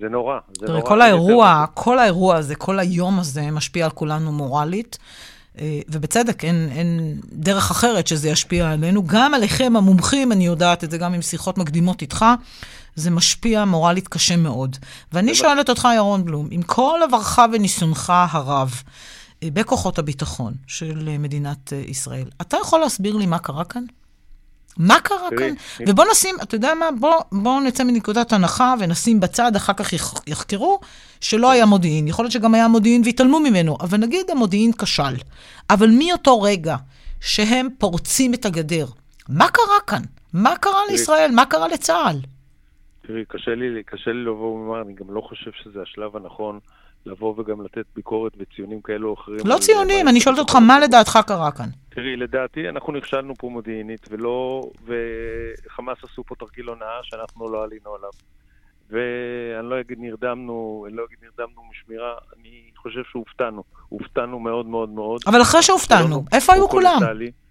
זה 0.00 0.08
נורא. 0.08 0.38
זה 0.60 0.66
תראה, 0.66 0.78
נורא 0.78 0.88
כל 0.88 1.00
האירוע, 1.00 1.64
כל 1.74 1.98
האירוע 1.98 2.36
הזה, 2.36 2.54
כל 2.54 2.78
היום 2.78 3.18
הזה 3.18 3.50
משפיע 3.50 3.84
על 3.84 3.90
כולנו 3.90 4.32
מורלית. 4.32 4.98
אה, 5.60 5.80
ובצדק, 5.88 6.44
אין, 6.44 6.68
אין 6.72 7.20
דרך 7.32 7.70
אחרת 7.70 8.06
שזה 8.06 8.28
ישפיע 8.28 8.70
עלינו. 8.70 9.06
גם 9.06 9.34
עליכם, 9.34 9.76
המומחים, 9.76 10.32
אני 10.32 10.46
יודעת 10.46 10.84
את 10.84 10.90
זה 10.90 10.98
גם 10.98 11.14
עם 11.14 11.22
שיחות 11.22 11.58
מקדימות 11.58 12.02
איתך, 12.02 12.24
זה 12.94 13.10
משפיע 13.10 13.64
מורלית 13.64 14.08
קשה 14.08 14.36
מאוד. 14.36 14.76
ואני 15.12 15.34
שואלת 15.34 15.68
אותך, 15.68 15.88
ירון 15.96 16.24
בלום, 16.24 16.48
עם 16.50 16.62
כל 16.62 17.00
עברך 17.04 17.38
וניסיונך 17.52 18.12
הרב 18.30 18.82
אה, 19.42 19.48
בכוחות 19.52 19.98
הביטחון 19.98 20.54
של 20.66 21.08
אה, 21.08 21.18
מדינת 21.18 21.72
ישראל, 21.86 22.28
אתה 22.40 22.56
יכול 22.60 22.80
להסביר 22.80 23.16
לי 23.16 23.26
מה 23.26 23.38
קרה 23.38 23.64
כאן? 23.64 23.84
מה 24.78 25.00
קרה 25.00 25.28
כאן? 25.38 25.54
ובוא 25.88 26.04
נשים, 26.12 26.34
אתה 26.42 26.54
יודע 26.54 26.74
מה? 26.74 26.86
בוא, 27.00 27.14
בוא 27.32 27.60
נצא 27.60 27.84
מנקודת 27.84 28.32
הנחה 28.32 28.74
ונשים 28.80 29.20
בצד, 29.20 29.56
אחר 29.56 29.72
כך 29.72 29.92
יח- 29.92 30.20
יחקרו 30.26 30.80
שלא 31.20 31.50
היה 31.50 31.66
מודיעין. 31.66 32.08
יכול 32.08 32.24
להיות 32.24 32.32
שגם 32.32 32.54
היה 32.54 32.68
מודיעין 32.68 33.02
והתעלמו 33.04 33.40
ממנו, 33.40 33.76
אבל 33.80 33.98
נגיד 33.98 34.30
המודיעין 34.30 34.72
כשל. 34.72 35.14
אבל 35.70 35.90
מאותו 35.98 36.42
רגע 36.42 36.76
שהם 37.20 37.68
פורצים 37.78 38.34
את 38.34 38.44
הגדר, 38.44 38.86
מה 39.28 39.48
קרה 39.48 39.80
כאן? 39.86 40.02
מה 40.32 40.56
קרה. 40.56 40.80
לישראל? 40.90 41.30
מה 41.34 41.46
קרה 41.46 41.68
לצה"ל? 41.68 42.16
תראי, 43.06 43.24
קשה 43.28 43.54
לי, 43.54 43.82
קשה 43.86 44.10
לי 44.12 44.24
לבוא 44.24 44.54
ולומר, 44.54 44.82
אני 44.82 44.92
גם 44.94 45.14
לא 45.14 45.20
חושב 45.20 45.50
שזה 45.62 45.82
השלב 45.82 46.16
הנכון 46.16 46.58
לבוא 47.08 47.34
וגם 47.38 47.62
לתת 47.62 47.84
ביקורת 47.96 48.32
וציונים 48.38 48.80
כאלו 48.80 49.08
או 49.08 49.14
אחרים. 49.14 49.38
לא 49.44 49.58
ציונים, 49.60 50.08
אני 50.08 50.20
שואלת 50.20 50.38
אותך, 50.38 50.54
מה 50.56 50.80
לדעתך 50.80 51.18
קרה 51.26 51.50
כאן? 51.50 51.68
תראי, 51.88 52.16
לדעתי 52.16 52.68
אנחנו 52.68 52.92
נכשלנו 52.92 53.34
פה 53.38 53.48
מודיעינית, 53.48 54.08
ולא... 54.10 54.62
וחמאס 54.84 55.98
עשו 56.04 56.24
פה 56.24 56.34
תרגיל 56.34 56.68
הונאה 56.68 56.98
שאנחנו 57.02 57.48
לא 57.52 57.64
עלינו 57.64 57.94
עליו. 57.94 58.10
ואני 58.90 59.70
לא 59.70 59.80
אגיד 59.80 59.98
נרדמנו, 60.00 60.84
אני 60.88 60.96
לא 60.96 61.04
אגיד 61.04 61.18
נרדמנו 61.22 61.62
משמירה, 61.70 62.14
אני 62.36 62.70
חושב 62.76 63.00
שהופתענו. 63.12 63.62
הופתענו 63.88 64.38
מאוד 64.38 64.66
מאוד 64.66 64.88
מאוד. 64.88 65.20
אבל 65.26 65.42
אחרי 65.42 65.62
שהופתענו, 65.62 66.24
איפה 66.32 66.52
היו 66.52 66.68
כולם? 66.68 66.96
קולוטלי, 66.98 67.24
ולקח 67.24 67.47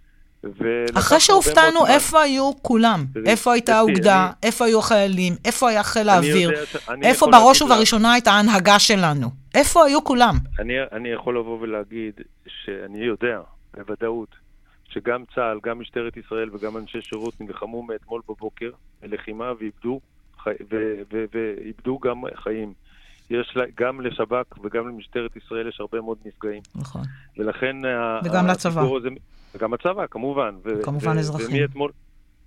אחרי 0.94 1.20
שהופתענו, 1.20 1.74
מאוד. 1.80 1.90
איפה 1.90 2.22
היו 2.22 2.52
כולם? 2.62 3.06
איפה 3.26 3.54
הייתה 3.54 3.76
האוגדה? 3.78 4.26
אני- 4.26 4.34
איפה 4.44 4.66
היו 4.66 4.80
החיילים? 4.80 5.34
איפה 5.46 5.70
היה 5.70 5.84
חיל 5.84 6.10
האוויר? 6.10 6.50
יודע 6.52 6.62
איפה 7.04 7.28
בראש 7.32 7.62
ובראשונה 7.62 8.14
הייתה 8.14 8.32
ההנהגה 8.32 8.80
שלנו? 8.80 9.28
איפה 9.56 9.86
היו 9.86 10.04
כולם? 10.04 10.36
אני, 10.60 10.74
אני 10.92 11.10
יכול 11.10 11.40
לבוא 11.40 11.58
ולהגיד 11.62 12.14
שאני 12.48 13.00
יודע 13.06 13.40
בוודאות 13.78 14.36
שגם 14.90 15.24
צה"ל, 15.36 15.60
גם 15.64 15.80
משטרת 15.80 16.18
ישראל 16.18 16.50
וגם 16.56 16.78
אנשי 16.78 17.02
שירות 17.02 17.42
נלחמו 17.42 17.84
מאתמול 17.84 18.22
בבוקר 18.30 18.70
בלחימה 19.02 19.52
ואיבדו, 19.60 20.00
חי, 20.44 20.52
ו, 20.72 20.76
ו, 21.14 21.26
ואיבדו 21.34 22.00
גם 22.00 22.22
חיים. 22.44 22.74
יש 23.30 23.54
לה, 23.56 23.64
גם 23.80 24.02
לשב"כ 24.02 24.58
וגם 24.64 24.88
למשטרת 24.88 25.32
ישראל 25.36 25.68
יש 25.68 25.78
הרבה 25.80 26.02
מאוד 26.02 26.18
נפגעים. 26.26 26.62
נכון. 26.76 27.02
ולכן... 27.38 27.76
וגם 28.26 28.48
לצבא. 28.48 28.82
הזה, 28.98 29.10
וגם 29.56 29.74
הצבא, 29.74 30.08
כמובן. 30.08 30.56
ו, 30.64 30.84
כמובן 30.84 31.18
ו, 31.18 31.20
אזרחים. 31.20 31.48
ומאתמול, 31.58 31.92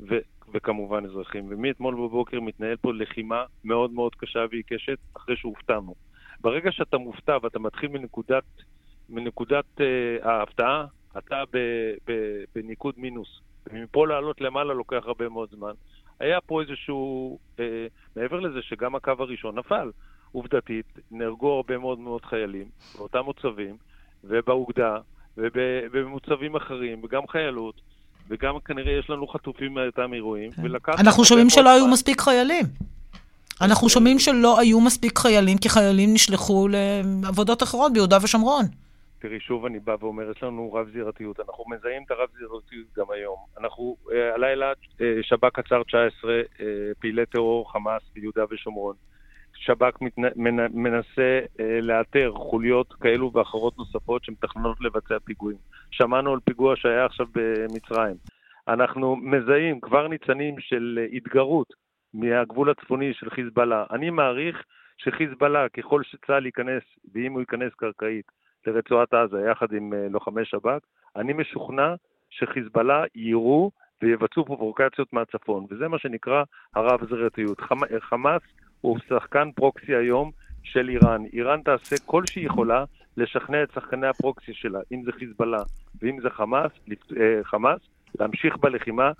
ו, 0.01 0.19
וכמובן 0.53 1.05
אזרחים. 1.05 1.47
ומאתמול 1.49 1.95
בבוקר 1.95 2.41
מתנהל 2.41 2.77
פה 2.77 2.93
לחימה 2.93 3.45
מאוד 3.65 3.93
מאוד 3.93 4.15
קשה 4.15 4.45
ועיקשת 4.51 4.99
אחרי 5.17 5.37
שהופתענו. 5.37 5.95
ברגע 6.41 6.73
שאתה 6.73 6.99
מופתע 6.99 7.39
ואתה 7.43 7.59
מתחיל 7.59 7.91
מנקודת, 7.91 8.45
מנקודת 9.09 9.81
אה, 9.81 10.31
ההפתעה, 10.31 10.87
אתה 11.19 11.43
ב, 11.53 11.59
ב, 12.07 12.13
בניקוד 12.55 12.95
מינוס. 12.97 13.41
ומפה 13.67 14.07
לעלות 14.07 14.41
למעלה 14.41 14.75
לוקח 14.75 15.03
הרבה 15.05 15.29
מאוד 15.29 15.49
זמן. 15.51 15.73
היה 16.21 16.41
פה 16.41 16.63
איזשהו, 16.63 17.39
אה, 17.61 17.87
מעבר 18.17 18.41
לזה 18.41 18.63
שגם 18.63 18.95
הקו 18.95 19.13
הראשון 19.19 19.59
נפל. 19.59 19.91
עובדתית, 20.33 20.87
נהרגו 21.11 21.53
הרבה 21.53 21.79
מאוד 21.79 21.99
מאוד 21.99 22.25
חיילים 22.25 22.69
באותם 22.99 23.21
מוצבים, 23.21 23.77
ובאוגדה, 24.25 24.99
ובמוצבים 25.93 26.57
אחרים, 26.57 27.01
וגם 27.05 27.23
חיילות, 27.29 27.75
וגם 28.29 28.55
כנראה 28.65 28.93
יש 28.93 29.11
לנו 29.11 29.29
חטופים 29.29 29.75
מאותם 29.75 30.15
אירועים. 30.15 30.51
כן. 30.53 30.93
אנחנו 30.99 31.25
שומעים 31.25 31.51
שלא 31.51 31.71
היו. 31.71 31.87
מספיק 31.87 32.21
חיילים. 32.21 32.65
אנחנו 33.61 33.89
שומעים 33.89 34.19
שלא 34.19 34.61
היו 34.61 34.81
מספיק 34.81 35.19
חיילים, 35.19 35.59
כי 35.59 35.69
חיילים 35.69 36.15
נשלחו 36.15 36.69
לעבודות 36.69 37.63
אחרות 37.63 37.93
ביהודה 37.93 38.19
ושומרון. 38.23 38.65
תראי, 39.19 39.41
שוב 39.41 39.65
אני 39.65 39.79
בא 39.79 39.97
ואומר, 40.01 40.31
יש 40.31 40.43
לנו 40.43 40.73
רב-זירתיות, 40.73 41.41
אנחנו 41.41 41.65
מזהים 41.69 42.03
את 42.07 42.11
הרב-זירתיות 42.11 42.87
גם 42.97 43.05
היום. 43.11 43.37
אנחנו, 43.61 43.97
אה, 44.13 44.35
הלילה 44.35 44.73
שב"כ 45.23 45.59
עצר 45.59 45.83
19 45.83 46.31
אה, 46.31 46.67
פעילי 47.01 47.27
טרור 47.27 47.73
חמאס 47.73 48.03
ביהודה 48.15 48.45
ושומרון. 48.51 48.97
שב"כ. 49.61 49.99
מנסה 50.75 51.41
אה, 51.61 51.81
לאתר 51.81 52.33
חוליות 52.35 52.93
כאלו 52.93 53.31
ואחרות 53.35 53.79
נוספות 53.79 54.25
שמתכננות 54.25 54.81
לבצע 54.81 55.19
פיגועים. 55.25 55.59
שמענו 55.91 56.33
על 56.33 56.41
פיגוע 56.45 56.77
שהיה 56.77 57.05
עכשיו 57.05 57.27
במצרים. 57.35 58.17
אנחנו 58.69 59.17
מזהים 59.17 59.81
כבר 59.81 60.09
ניצנים 60.09 60.61
של 60.61 60.99
אה, 61.03 61.17
התגרות 61.17 61.73
מהגבול 62.15 62.71
הצפוני 62.71 63.15
של 63.15 63.31
חיזבאללה. 63.31 63.85
אני 63.91 64.11
מעריך 64.11 64.65
שחיזבאללה, 64.97 65.69
ככל 65.69 66.03
שצה"ל 66.03 66.47
ייכנס, 66.47 66.83
ואם 67.15 67.33
הוא 67.33 67.41
ייכנס 67.41 67.73
קרקעית, 67.75 68.27
לרצועת 68.67 69.15
עזה 69.15 69.41
יחד 69.51 69.73
עם 69.73 69.93
אה, 69.95 70.07
לוחמי 70.11 70.45
שב"כ, 70.45 70.81
אני 71.17 71.33
משוכנע 71.33 71.95
שחיזבאללה 72.31 73.05
יירו 73.15 73.71
ויבצעו 74.03 74.45
פרובוקציות 74.45 75.13
מהצפון, 75.13 75.67
וזה 75.71 75.89
מה 75.89 75.99
שנקרא 75.99 76.43
הרב-זרתיות. 76.75 77.61
חמ... 77.61 77.79
חמאס 78.01 78.43
הוא 78.81 78.99
שחקן 79.09 79.51
פרוקסי 79.55 79.95
היום 79.95 80.31
של 80.63 80.89
איראן. 80.89 81.25
איראן 81.33 81.61
תעשה 81.63 81.97
כל 82.07 82.27
שהיא 82.27 82.47
יכולה 82.47 82.85
לשכנע 83.17 83.63
את 83.63 83.71
שחקני 83.75 84.07
הפרוקסי 84.07 84.55
שלה, 84.55 84.79
אם 84.93 85.03
זה 85.05 85.13
חיזבאללה 85.13 85.63
ואם 86.03 86.21
זה 86.23 86.31
חמאס. 86.31 86.71
אה, 86.91 87.45
חמאס 87.45 87.81
להמשיך 88.21 88.57
בלחימה, 88.57 89.13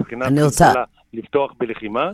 מבחינת 0.00 0.28
חיזבאללה 0.28 0.84
לפתוח 1.12 1.52
בלחימה, 1.58 2.12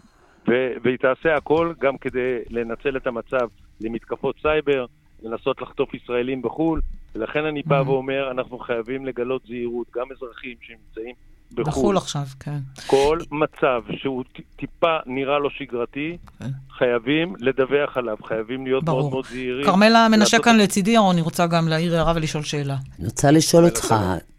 ו... 0.48 0.52
והיא 0.82 0.96
תעשה 0.98 1.36
הכל 1.36 1.72
גם 1.80 1.98
כדי 1.98 2.38
לנצל 2.50 2.96
את 2.96 3.06
המצב 3.06 3.48
למתקפות 3.80 4.36
סייבר, 4.42 4.86
לנסות 5.22 5.62
לחטוף 5.62 5.94
ישראלים 5.94 6.42
בחו"ל, 6.42 6.80
ולכן 7.14 7.44
אני 7.44 7.62
בא 7.62 7.80
Mhm. 7.80 7.88
ואומר, 7.88 8.30
אנחנו 8.30 8.58
חייבים 8.58 9.06
לגלות 9.06 9.42
זהירות, 9.46 9.86
גם 9.94 10.06
אזרחים 10.12 10.56
שנמצאים 10.60 11.14
בחו"ל. 11.52 11.64
בחו"ל 11.64 11.96
עכשיו, 11.96 12.22
כן. 12.40 12.58
כל 12.86 13.18
מצב 13.30 13.82
שהוא 13.96 14.24
טיפה 14.56 14.96
נראה 15.06 15.38
לו 15.38 15.50
שגרתי, 15.50 16.16
חייבים 16.78 17.34
לדווח 17.38 17.96
עליו, 17.96 18.16
חייבים 18.24 18.66
להיות 18.66 18.84
מאוד 18.84 18.96
ברור. 18.96 19.10
מאוד 19.10 19.24
זהירים. 19.26 19.64
כרמלה 19.66 20.08
מנשה 20.10 20.38
כאן 20.38 20.58
לצידי, 20.58 20.90
ירון, 20.90 21.12
אני 21.12 21.22
רוצה 21.22 21.46
גם 21.46 21.68
להעיר 21.68 21.96
הערה 21.96 22.12
ולשאול 22.16 22.42
שאלה. 22.42 22.76
אני 22.98 23.06
רוצה 23.06 23.30
לשאול 23.30 23.64
אותך, 23.64 23.94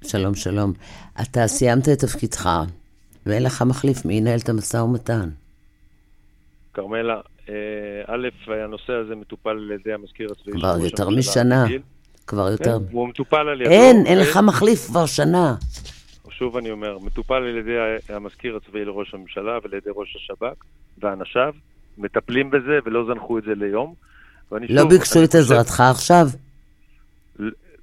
שלום, 0.07 0.35
שלום, 0.35 0.73
אתה 1.21 1.47
סיימת 1.47 1.89
את 1.89 1.99
תפקידך, 1.99 2.49
ואין 3.25 3.43
לך 3.43 3.61
מחליף, 3.61 4.05
מי 4.05 4.13
ינהל 4.13 4.39
את 4.39 4.49
המשא 4.49 4.77
ומתן? 4.77 5.29
כרמלה, 6.73 7.15
אה, 7.49 7.53
א', 8.07 8.27
הנושא 8.63 8.93
הזה 8.93 9.15
מטופל 9.15 9.49
על 9.49 9.71
ידי 9.71 9.93
המזכיר 9.93 10.29
הצבאי 10.31 10.53
כבר 10.59 10.77
יותר 10.83 11.09
משנה. 11.09 11.65
כבר 12.27 12.51
יותר... 12.51 12.79
כן, 12.79 12.85
הוא 12.91 13.07
מטופל 13.07 13.47
על 13.47 13.61
ידו. 13.61 13.71
אין, 13.71 14.05
אין 14.05 14.17
ו- 14.17 14.21
לך 14.21 14.37
מחליף 14.37 14.85
כבר 14.85 15.05
שנה. 15.05 15.55
שוב 16.39 16.57
אני 16.57 16.71
אומר, 16.71 16.97
מטופל 16.99 17.33
על 17.33 17.57
ידי 17.57 17.75
המזכיר 18.09 18.55
הצבאי 18.55 18.85
לראש 18.85 19.13
הממשלה 19.13 19.51
ועל 19.63 19.73
ידי 19.73 19.89
ראש 19.95 20.15
השב"כ 20.15 20.63
ואנשיו, 20.99 21.53
מטפלים 21.97 22.49
בזה 22.51 22.79
ולא 22.85 23.05
זנחו 23.05 23.37
את 23.37 23.43
זה 23.43 23.55
ליום. 23.55 23.93
לא 24.51 24.59
שוב- 24.81 24.89
ביקשו 24.89 25.23
את 25.23 25.27
חושב- 25.27 25.37
עזרתך 25.39 25.79
עכשיו? 25.91 26.25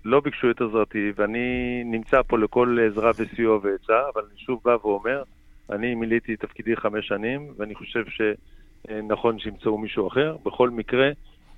לא 0.04 0.20
ביקשו 0.20 0.50
את 0.50 0.60
עזרתי, 0.60 1.12
ואני 1.16 1.38
נמצא 1.84 2.22
פה 2.22 2.38
לכל 2.38 2.78
עזרה 2.90 3.10
וסיוע 3.18 3.58
ועצה, 3.62 4.00
אבל 4.14 4.22
אני 4.30 4.38
שוב 4.40 4.60
בא 4.64 4.76
ואומר, 4.82 5.22
אני 5.70 5.94
מילאתי 5.94 6.34
את 6.34 6.40
תפקידי 6.40 6.76
חמש 6.76 7.08
שנים, 7.08 7.52
ואני 7.56 7.74
חושב 7.74 8.04
שנכון 8.08 9.38
שימצאו 9.38 9.78
מישהו 9.78 10.08
אחר. 10.08 10.36
בכל 10.44 10.70
מקרה, 10.70 11.10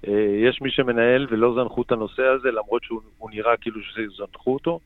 אה, 0.09 0.12
יש 0.49 0.62
מי 0.62 0.70
שמנהל 0.70 1.26
ולא 1.30 1.55
זנחו 1.55 1.82
את 1.82 1.92
הנושא 1.92 2.22
הזה, 2.22 2.49
למרות 2.51 2.84
שהוא 2.84 3.01
הוא 3.18 3.30
נראה 3.30 3.57
כאילו 3.57 3.80
שזנחו 3.82 4.55
אותו. 4.55 4.80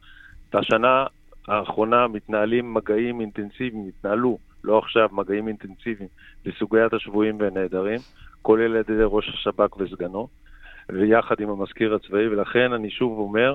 בשנה 0.54 1.06
האחרונה 1.50 2.08
מתנהלים 2.08 2.74
מגעים 2.74 3.20
אינטנסיביים, 3.20 3.88
התנהלו, 3.88 4.38
לא 4.64 4.78
עכשיו, 4.78 5.08
מגעים 5.12 5.48
אינטנסיביים 5.48 6.08
בסוגיית 6.44 6.92
השבויים 6.92 7.40
והנעדרים, 7.40 8.00
כולל 8.42 8.76
על 8.76 8.76
ידי 8.76 9.02
ראש 9.04 9.28
השב"כ 9.28 9.76
וסגנו. 9.76 10.28
ויחד 10.92 11.34
עם 11.40 11.50
המזכיר 11.50 11.94
הצבאי, 11.94 12.28
ולכן 12.28 12.72
אני 12.72 12.90
שוב 12.90 13.18
אומר, 13.18 13.54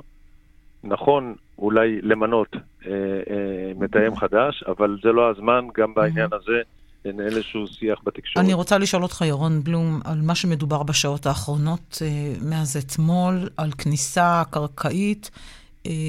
נכון 0.84 1.36
אולי 1.58 2.02
למנות 2.02 2.56
אה, 2.56 2.92
אה, 3.30 3.72
מתאם 3.76 4.16
חדש, 4.16 4.64
אבל 4.68 4.98
זה 5.04 5.12
לא 5.12 5.30
הזמן 5.30 5.68
גם 5.78 5.94
בעניין 5.94 6.30
הזה 6.34 6.62
לנהל 7.06 7.28
איזשהו 7.28 7.68
שיח 7.68 8.00
בתקשורת. 8.04 8.46
אני 8.46 8.54
רוצה 8.54 8.78
לשאול 8.78 9.04
אותך, 9.04 9.22
ירון 9.28 9.64
בלום, 9.64 10.00
על 10.06 10.22
מה 10.22 10.36
שמדובר 10.36 10.84
בשעות 10.84 11.26
האחרונות 11.26 12.02
אה, 12.02 12.34
מאז 12.50 12.78
אתמול, 12.78 13.50
על 13.58 13.72
כניסה 13.72 14.44
קרקעית 14.52 15.32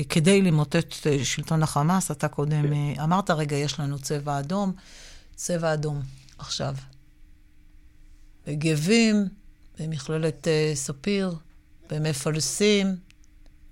כדי 0.08 0.42
למוטט 0.42 1.06
אה, 1.06 1.24
שלטון 1.24 1.62
החמאס. 1.62 2.10
אתה 2.10 2.28
קודם 2.28 2.62
כן. 2.62 2.72
אה, 2.72 3.04
אמרת, 3.04 3.30
רגע, 3.30 3.56
יש 3.56 3.80
לנו 3.80 3.98
צבע 3.98 4.38
אדום. 4.38 4.72
צבע 5.34 5.74
אדום 5.74 6.02
עכשיו. 6.38 6.74
בגבים, 8.46 9.28
במכללת 9.78 10.48
אה, 10.48 10.72
ספיר, 10.74 11.34
במפלסים, 11.90 12.96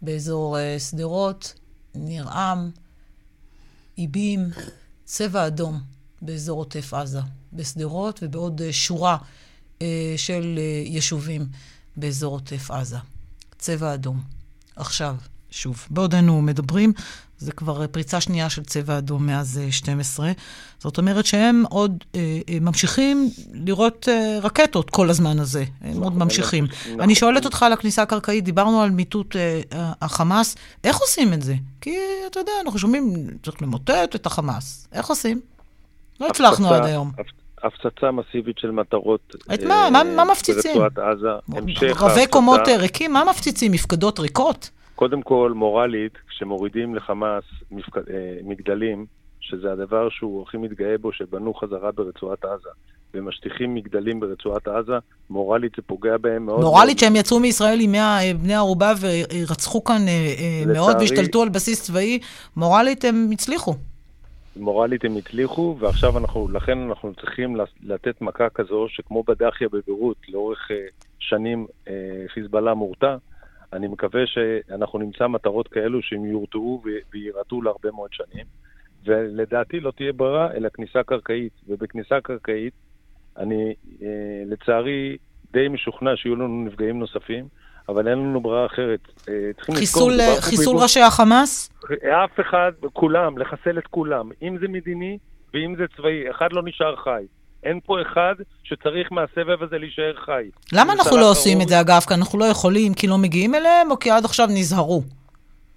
באזור 0.03 0.59
אה, 0.59 0.77
שדרות, 0.79 1.55
ניר 1.95 2.29
עם, 2.29 2.71
איבים, 3.99 4.51
צבע 5.05 5.47
אדום. 5.47 5.81
באזור 6.23 6.59
עוטף 6.59 6.95
עזה, 6.95 7.21
בשדרות 7.53 8.21
ובעוד 8.23 8.63
שורה 8.71 9.17
של 10.17 10.59
יישובים 10.85 11.47
באזור 11.97 12.35
עוטף 12.35 12.71
עזה. 12.71 12.97
צבע 13.59 13.95
אדום. 13.95 14.23
עכשיו, 14.77 15.17
שוב, 15.55 15.87
בעודנו 15.91 16.43
מדברים, 16.43 16.93
זה 17.39 17.53
כבר 17.53 17.87
פריצה 17.87 18.21
שנייה 18.21 18.51
של 18.51 18.65
צבע 18.65 18.99
אדום 18.99 19.27
מאז 19.27 19.61
12. 19.71 20.33
זאת 20.79 20.99
אומרת 20.99 21.27
שהם 21.27 21.63
עוד 21.71 22.05
אה, 22.15 22.21
אה, 22.49 22.59
ממשיכים 22.61 23.29
לראות 23.53 24.09
אה, 24.09 24.39
רקטות 24.43 24.91
כל 24.91 25.11
הזמן 25.11 25.39
הזה. 25.39 25.65
הם 25.81 25.91
נכון, 25.91 26.03
עוד 26.03 26.19
ממשיכים. 26.19 26.65
נכון. 26.65 27.01
אני 27.01 27.15
שואלת 27.15 27.45
אותך 27.45 27.63
על 27.63 27.73
הכניסה 27.73 28.03
הקרקעית, 28.03 28.45
דיברנו 28.45 28.83
על 28.83 28.91
מיטוט 28.91 29.37
אה, 29.37 29.61
החמאס. 30.03 30.57
איך 30.85 30.97
עושים 30.97 31.33
את 31.33 31.43
זה? 31.43 31.55
כי 31.81 31.97
אתה 32.27 32.41
יודע, 32.41 32.53
אנחנו 32.65 32.79
שומעים, 32.79 33.15
צריך 33.43 33.63
למוטט 33.63 34.15
את 34.15 34.27
החמאס. 34.27 34.89
איך 34.93 35.07
עושים? 35.07 35.41
לא 36.21 36.27
הצלחנו 36.27 36.75
עד 36.75 36.85
היום. 36.85 37.13
הפצצה 37.65 38.11
מסיבית 38.11 38.59
של 38.59 38.71
מטרות 38.71 39.35
את 39.55 39.63
מה? 39.63 39.91
מה, 39.91 40.05
מה 40.05 40.25
מפציצים? 40.25 40.73
ברצועת 40.75 40.99
עזה. 40.99 41.29
המשך 41.53 42.03
רבי 42.03 42.27
קומות 42.27 42.61
ריקים? 42.79 43.13
מה 43.13 43.25
מפציצים? 43.31 43.73
מפקדות 43.73 44.19
ריקות? 44.19 44.71
קודם 44.95 45.23
כל, 45.23 45.53
מורלית, 45.55 46.13
כשמורידים 46.29 46.95
לחמאס 46.95 47.45
מפק... 47.71 47.97
אה, 47.97 48.03
מגדלים, 48.45 49.07
שזה 49.41 49.73
הדבר 49.73 50.09
שהוא 50.09 50.43
הכי 50.43 50.57
מתגאה 50.57 50.99
בו, 50.99 51.13
שבנו 51.13 51.55
חזרה 51.55 51.93
ברצועת 51.93 52.45
עזה, 52.45 52.69
ומשטיחים 53.15 53.75
מגדלים 53.75 54.21
ברצועת 54.21 54.69
עזה, 54.69 54.93
מורלית 55.31 55.73
זה 55.77 55.83
פוגע 55.83 56.17
בהם 56.17 56.47
מאוד. 56.47 56.61
מורלית 56.61 56.99
שהם 56.99 57.17
יצאו 57.17 57.41
מישראל 57.41 57.79
עם 57.81 57.93
100 57.93 58.19
אה, 58.19 58.35
בני 58.35 58.55
ערובה 58.55 58.93
ורצחו 59.01 59.85
כאן 59.85 60.09
אה, 60.09 60.63
לצערי, 60.67 60.79
מאוד 60.79 60.97
והשתלטו 61.01 61.43
על 61.43 61.49
בסיס 61.49 61.83
צבאי, 61.83 62.19
מורלית 62.57 63.05
הם 63.05 63.29
הצליחו. 63.33 63.75
מורלית 64.57 65.05
הם 65.05 65.17
הצליחו, 65.17 65.77
ועכשיו 65.79 66.19
אנחנו, 66.19 66.49
לכן 66.53 66.79
אנחנו 66.79 67.15
צריכים 67.15 67.57
לתת 67.83 68.21
מכה 68.23 68.49
כזו, 68.49 68.87
שכמו 68.89 69.23
בדחיה 69.23 69.69
בביירות, 69.69 70.17
לאורך 70.29 70.69
שנים 71.19 71.67
חיזבאללה 72.29 72.75
מורתע, 72.75 73.17
אני 73.75 73.87
מקווה 73.89 74.27
שאנחנו 74.27 74.99
נמצא 74.99 75.27
מטרות 75.27 75.69
כאלו 75.69 76.03
שהם 76.03 76.25
יורתעו 76.25 76.83
ויירתעו 77.13 77.63
להרבה 77.63 77.91
מאוד 77.91 78.13
שנים. 78.13 78.47
ולדעתי 79.05 79.81
לא 79.81 79.91
תהיה 79.91 80.13
ברירה 80.13 80.53
אלא 80.53 80.69
כניסה 80.69 81.03
קרקעית. 81.03 81.53
ובכניסה 81.69 82.21
קרקעית, 82.21 82.75
אני 83.37 83.75
אה, 84.03 84.43
לצערי 84.47 85.17
די 85.53 85.69
משוכנע 85.69 86.17
שיהיו 86.17 86.37
לנו 86.37 86.65
נפגעים 86.65 86.99
נוספים, 86.99 87.45
אבל 87.89 88.09
אין 88.09 88.19
לנו 88.19 88.41
ברירה 88.41 88.67
אחרת. 88.67 89.01
אה, 89.29 89.51
חיסול, 89.61 90.13
לזכור, 90.13 90.41
חיסול 90.41 90.77
ראשי 90.77 91.01
החמאס? 91.01 91.71
אף 92.25 92.41
אחד, 92.41 92.73
כולם, 92.93 93.39
לחסל 93.39 93.79
את 93.79 93.87
כולם. 93.87 94.31
אם 94.43 94.57
זה 94.61 94.69
מדיני 94.69 95.19
ואם 95.55 95.75
זה 95.77 95.85
צבאי, 95.97 96.31
אחד 96.31 96.53
לא 96.53 96.63
נשאר 96.65 96.97
חי. 96.97 97.25
אין 97.65 97.81
פה 97.87 98.03
אחד 98.03 98.35
שצריך 98.65 99.13
מהסבב 99.13 99.63
הזה 99.63 99.79
להישאר 99.79 100.15
חי. 100.17 100.51
למה 100.73 100.93
אנחנו 100.93 101.17
לא 101.17 101.31
עושים 101.31 101.59
את 101.63 101.69
זה, 101.69 101.81
אגב? 101.81 102.01
כי 102.09 102.15
אנחנו 102.15 102.39
לא 102.39 102.45
יכולים, 102.45 102.95
כי 102.95 103.07
לא 103.07 103.19
מגיעים 103.19 103.55
אליהם, 103.55 103.91
או 103.91 103.99
כי 103.99 104.11
עד 104.11 104.25
עכשיו 104.25 104.47
נזהרו? 104.51 105.03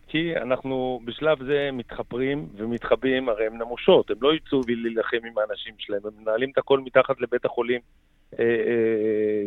כי 0.08 0.38
אנחנו 0.42 1.00
בשלב 1.06 1.44
זה 1.44 1.70
מתחפרים 1.74 2.48
ומתחבאים, 2.56 3.30
הרי 3.30 3.46
הם 3.48 3.58
נמושות, 3.58 4.12
הם 4.12 4.18
לא 4.22 4.34
יצאו 4.36 4.62
להילחם 4.68 5.18
עם 5.28 5.38
האנשים 5.38 5.74
שלהם, 5.78 6.02
הם 6.04 6.12
מנהלים 6.22 6.50
את 6.50 6.58
הכל 6.58 6.80
מתחת 6.80 7.22
לבית 7.22 7.46
החולים 7.46 7.80
אה, 8.40 8.46
אה, 8.46 9.44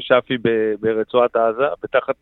שפי 0.00 0.36
ברצועת 0.80 1.36
עזה, 1.36 1.64
ותחת 1.84 2.14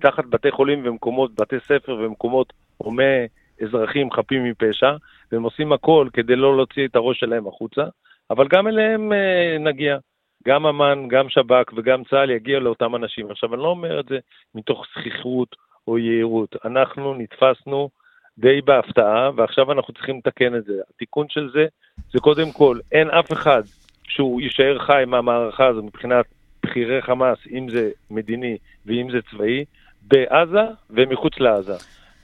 תחת 0.00 0.24
בתי 0.24 0.50
חולים 0.50 0.82
ומקומות, 0.84 1.40
בתי 1.40 1.56
ספר 1.66 1.94
ומקומות 1.94 2.52
הומי 2.76 3.26
אזרחים 3.62 4.12
חפים 4.12 4.44
מפשע, 4.44 4.92
והם 5.32 5.42
עושים 5.42 5.72
הכל 5.72 6.08
כדי 6.12 6.36
לא 6.36 6.56
להוציא 6.56 6.86
את 6.86 6.96
הראש 6.96 7.20
שלהם 7.20 7.46
החוצה. 7.46 7.82
אבל 8.30 8.48
גם 8.48 8.68
אליהם 8.68 9.12
אה, 9.12 9.56
נגיע. 9.60 9.98
גם 10.46 10.66
אמ"ן, 10.66 11.08
גם 11.08 11.28
שב"כ 11.28 11.72
וגם 11.76 12.04
צה"ל 12.04 12.30
יגיע 12.30 12.58
לאותם 12.58 12.96
אנשים. 12.96 13.30
עכשיו, 13.30 13.54
אני 13.54 13.62
לא 13.62 13.68
אומר 13.68 14.00
את 14.00 14.06
זה 14.08 14.18
מתוך 14.54 14.86
זכיחות 14.98 15.56
או 15.88 15.98
יהירות. 15.98 16.56
אנחנו 16.64 17.14
נתפסנו 17.14 17.90
די 18.38 18.60
בהפתעה, 18.60 19.30
ועכשיו 19.36 19.72
אנחנו 19.72 19.94
צריכים 19.94 20.18
לתקן 20.18 20.54
את 20.54 20.64
זה. 20.64 20.72
התיקון 20.94 21.26
של 21.28 21.50
זה, 21.52 21.66
זה 22.12 22.20
קודם 22.20 22.52
כל, 22.52 22.78
אין 22.92 23.10
אף 23.10 23.32
אחד 23.32 23.62
שהוא 24.04 24.40
יישאר 24.40 24.78
חי 24.78 25.02
מהמערכה 25.06 25.66
הזו 25.66 25.82
מבחינת 25.82 26.24
בכירי 26.62 27.02
חמאס, 27.02 27.38
אם 27.50 27.68
זה 27.70 27.90
מדיני 28.10 28.56
ואם 28.86 29.10
זה 29.10 29.18
צבאי, 29.30 29.64
בעזה 30.02 30.64
ומחוץ 30.90 31.40
לעזה. 31.40 31.74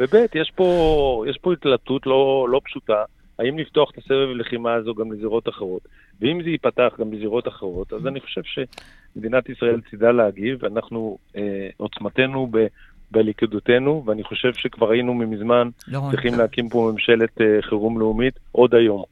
וב' 0.01 0.15
יש 0.35 0.51
פה, 0.51 1.25
יש 1.29 1.39
פה 1.39 1.53
התלבטות 1.53 2.07
לא, 2.07 2.47
לא 2.51 2.61
פשוטה, 2.65 3.05
האם 3.39 3.59
לפתוח 3.59 3.91
את 3.91 3.99
הסבב 3.99 4.29
לחימה 4.35 4.75
הזו 4.75 4.95
גם 4.95 5.13
לזירות 5.13 5.49
אחרות. 5.49 5.83
ואם 6.21 6.43
זה 6.43 6.51
ייפתח 6.51 6.93
גם 7.01 7.11
בזירות 7.11 7.49
אחרות, 7.49 7.93
אז 7.93 8.07
אני 8.07 8.21
חושב 8.21 8.43
שמדינת 8.45 9.49
ישראל 9.49 9.81
צידה 9.91 10.13
להגיב, 10.13 10.59
ואנחנו, 10.63 11.19
אה, 11.37 11.69
עוצמתנו 11.77 12.49
ב... 12.51 12.67
בליכודותינו, 13.11 14.03
ואני 14.07 14.25
חושב 14.25 14.55
שכבר 14.55 14.91
היינו 14.91 15.15
מזמן 15.15 15.69
לא 15.89 16.01
צריכים 16.11 16.35
להקים 16.35 16.69
פה 16.69 16.91
ממשלת 16.93 17.41
אה, 17.41 17.63
חירום 17.63 17.99
לאומית 17.99 18.39
עוד 18.53 18.75
היום. 18.75 19.03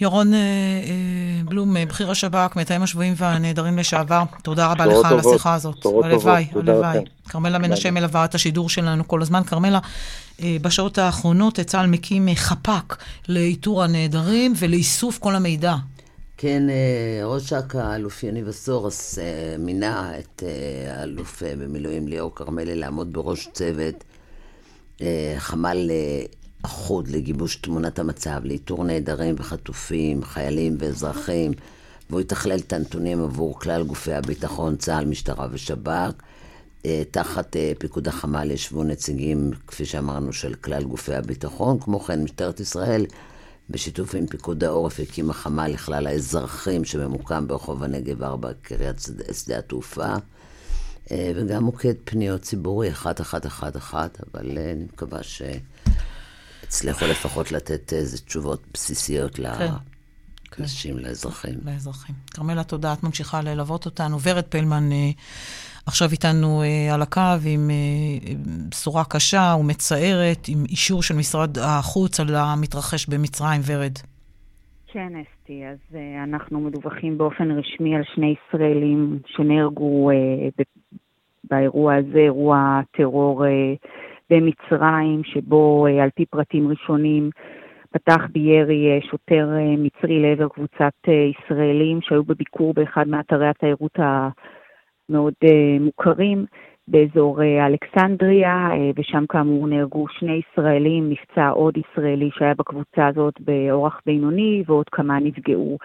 ירון 0.00 0.34
אה, 0.34 0.38
אה, 0.38 1.44
בלום, 1.44 1.76
אה, 1.76 1.86
בכיר 1.86 2.10
השב"כ, 2.10 2.56
מתאם 2.56 2.82
השבויים 2.82 3.14
והנעדרים 3.16 3.78
לשעבר, 3.78 4.22
תודה 4.42 4.66
רבה 4.72 4.86
לך 4.86 5.04
על 5.04 5.18
השיחה 5.18 5.54
הזאת. 5.54 5.86
הלוואי, 6.04 6.46
הלוואי. 6.54 6.98
כרמלה 7.28 7.58
מנשה 7.58 7.90
מלווה 7.90 8.24
את 8.24 8.34
השידור 8.34 8.68
שלנו 8.68 9.08
כל 9.08 9.22
הזמן. 9.22 9.42
כרמלה, 9.44 9.78
בשעות 10.40 10.98
האחרונות 10.98 11.60
צה"ל 11.60 11.86
מקים 11.86 12.28
חפ"ק 12.34 12.96
לאיתור 13.28 13.82
הנעדרים 13.82 14.52
ולאיסוף 14.58 15.18
כל 15.18 15.36
המידע. 15.36 15.74
כן, 16.36 16.62
ראש 17.24 17.52
אכ"א, 17.52 17.78
האלוף 17.78 18.22
יניב 18.22 18.48
אסורס, 18.48 19.18
מינה 19.58 20.12
את 20.18 20.42
האלוף 20.88 21.42
במילואים 21.58 22.08
ליאור 22.08 22.34
כרמלי 22.34 22.74
לעמוד 22.74 23.12
בראש 23.12 23.48
צוות 23.52 24.04
חמ"ל 25.38 25.90
אחוד 26.62 27.08
לגיבוש 27.08 27.56
תמונת 27.56 27.98
המצב, 27.98 28.40
לאיתור 28.44 28.84
נעדרים 28.84 29.34
וחטופים, 29.38 30.24
חיילים 30.24 30.76
ואזרחים, 30.78 31.52
והוא 32.10 32.20
יתכלל 32.20 32.58
את 32.58 32.72
הנתונים 32.72 33.22
עבור 33.22 33.60
כלל 33.60 33.82
גופי 33.82 34.12
הביטחון, 34.12 34.76
צה"ל, 34.76 35.04
משטרה 35.04 35.46
ושב"כ. 35.50 36.12
אה, 36.86 37.02
תחת 37.10 37.56
אה, 37.56 37.72
פיקוד 37.78 38.08
החמ"ל 38.08 38.50
ישבו 38.50 38.84
נציגים, 38.84 39.50
כפי 39.66 39.84
שאמרנו, 39.84 40.32
של 40.32 40.54
כלל 40.54 40.84
גופי 40.84 41.14
הביטחון. 41.14 41.80
כמו 41.80 42.00
כן, 42.00 42.24
משטרת 42.24 42.60
ישראל, 42.60 43.06
בשיתוף 43.70 44.14
עם 44.14 44.26
פיקוד 44.26 44.64
העורף, 44.64 45.00
הקימה 45.00 45.32
חמ"ל 45.32 45.66
לכלל 45.66 46.06
האזרחים 46.06 46.84
שממוקם 46.84 47.48
ברחוב 47.48 47.82
הנגב 47.82 48.22
4, 48.22 48.50
קריית 48.62 49.06
שדה 49.32 49.58
התעופה. 49.58 50.14
אה, 51.10 51.32
וגם 51.36 51.64
מוקד 51.64 51.94
פניות 52.04 52.40
ציבורי 52.40 52.88
1111, 52.88 54.06
אבל 54.34 54.58
אני 54.58 54.84
מקווה 54.84 55.22
ש... 55.22 55.42
הצליחו 56.72 57.04
לפחות 57.04 57.52
לתת 57.52 57.92
איזה 57.92 58.18
תשובות 58.26 58.60
בסיסיות 58.74 59.34
כן. 59.34 59.42
לאנשים, 59.42 60.96
כן. 60.96 61.02
לאזרחים. 61.02 61.54
לאזרחים. 61.64 62.14
כרמלה, 62.34 62.64
תודה. 62.64 62.92
את 62.92 63.02
ממשיכה 63.02 63.40
ללוות 63.42 63.86
אותנו. 63.86 64.16
ורד 64.22 64.44
פלמן 64.44 64.92
אה, 64.92 65.10
עכשיו 65.86 66.08
איתנו 66.12 66.62
אה, 66.62 66.94
על 66.94 67.02
הקו 67.02 67.20
עם 67.46 67.70
אה, 67.70 68.34
בשורה 68.70 69.04
קשה 69.04 69.54
ומצערת, 69.60 70.48
עם 70.48 70.64
אישור 70.68 71.02
של 71.02 71.14
משרד 71.14 71.58
החוץ 71.58 72.20
על 72.20 72.34
המתרחש 72.34 73.06
במצרים. 73.06 73.60
ורד. 73.66 73.98
כן, 74.86 75.12
אסתי. 75.22 75.66
אז 75.66 75.78
uh, 75.92 75.96
אנחנו 76.24 76.60
מדווחים 76.60 77.18
באופן 77.18 77.50
רשמי 77.50 77.96
על 77.96 78.02
שני 78.14 78.34
ישראלים 78.34 79.18
שנהרגו 79.26 80.10
uh, 80.10 80.64
באירוע 81.44 81.94
הזה, 81.94 82.18
אירוע 82.18 82.80
טרור 82.96 83.44
uh, 83.44 83.48
במצרים, 84.32 85.24
שבו 85.24 85.86
אה, 85.86 86.02
על 86.02 86.10
פי 86.14 86.26
פרטים 86.26 86.68
ראשונים 86.68 87.30
פתח 87.90 88.26
בירי 88.32 88.90
אה, 88.90 88.98
שוטר 89.10 89.48
אה, 89.56 89.74
מצרי 89.78 90.20
לעבר 90.20 90.48
קבוצת 90.48 90.92
ישראלים 91.08 92.00
שהיו 92.02 92.24
בביקור 92.24 92.74
באחד 92.74 93.08
מאתרי 93.08 93.48
התיירות 93.48 93.98
המאוד 93.98 95.34
מוכרים 95.80 96.44
באזור 96.88 97.42
אלכסנדריה, 97.42 98.68
ושם 98.96 99.24
כאמור 99.28 99.68
נהרגו 99.68 100.06
שני 100.08 100.40
ישראלים, 100.42 101.10
נפצע 101.10 101.48
עוד 101.48 101.74
ישראלי 101.76 102.30
שהיה 102.32 102.54
בקבוצה 102.54 103.06
הזאת 103.06 103.34
באורח 103.40 104.00
בינוני, 104.06 104.62
ועוד 104.66 104.88
כמה 104.88 105.18
נפגעו. 105.20 105.78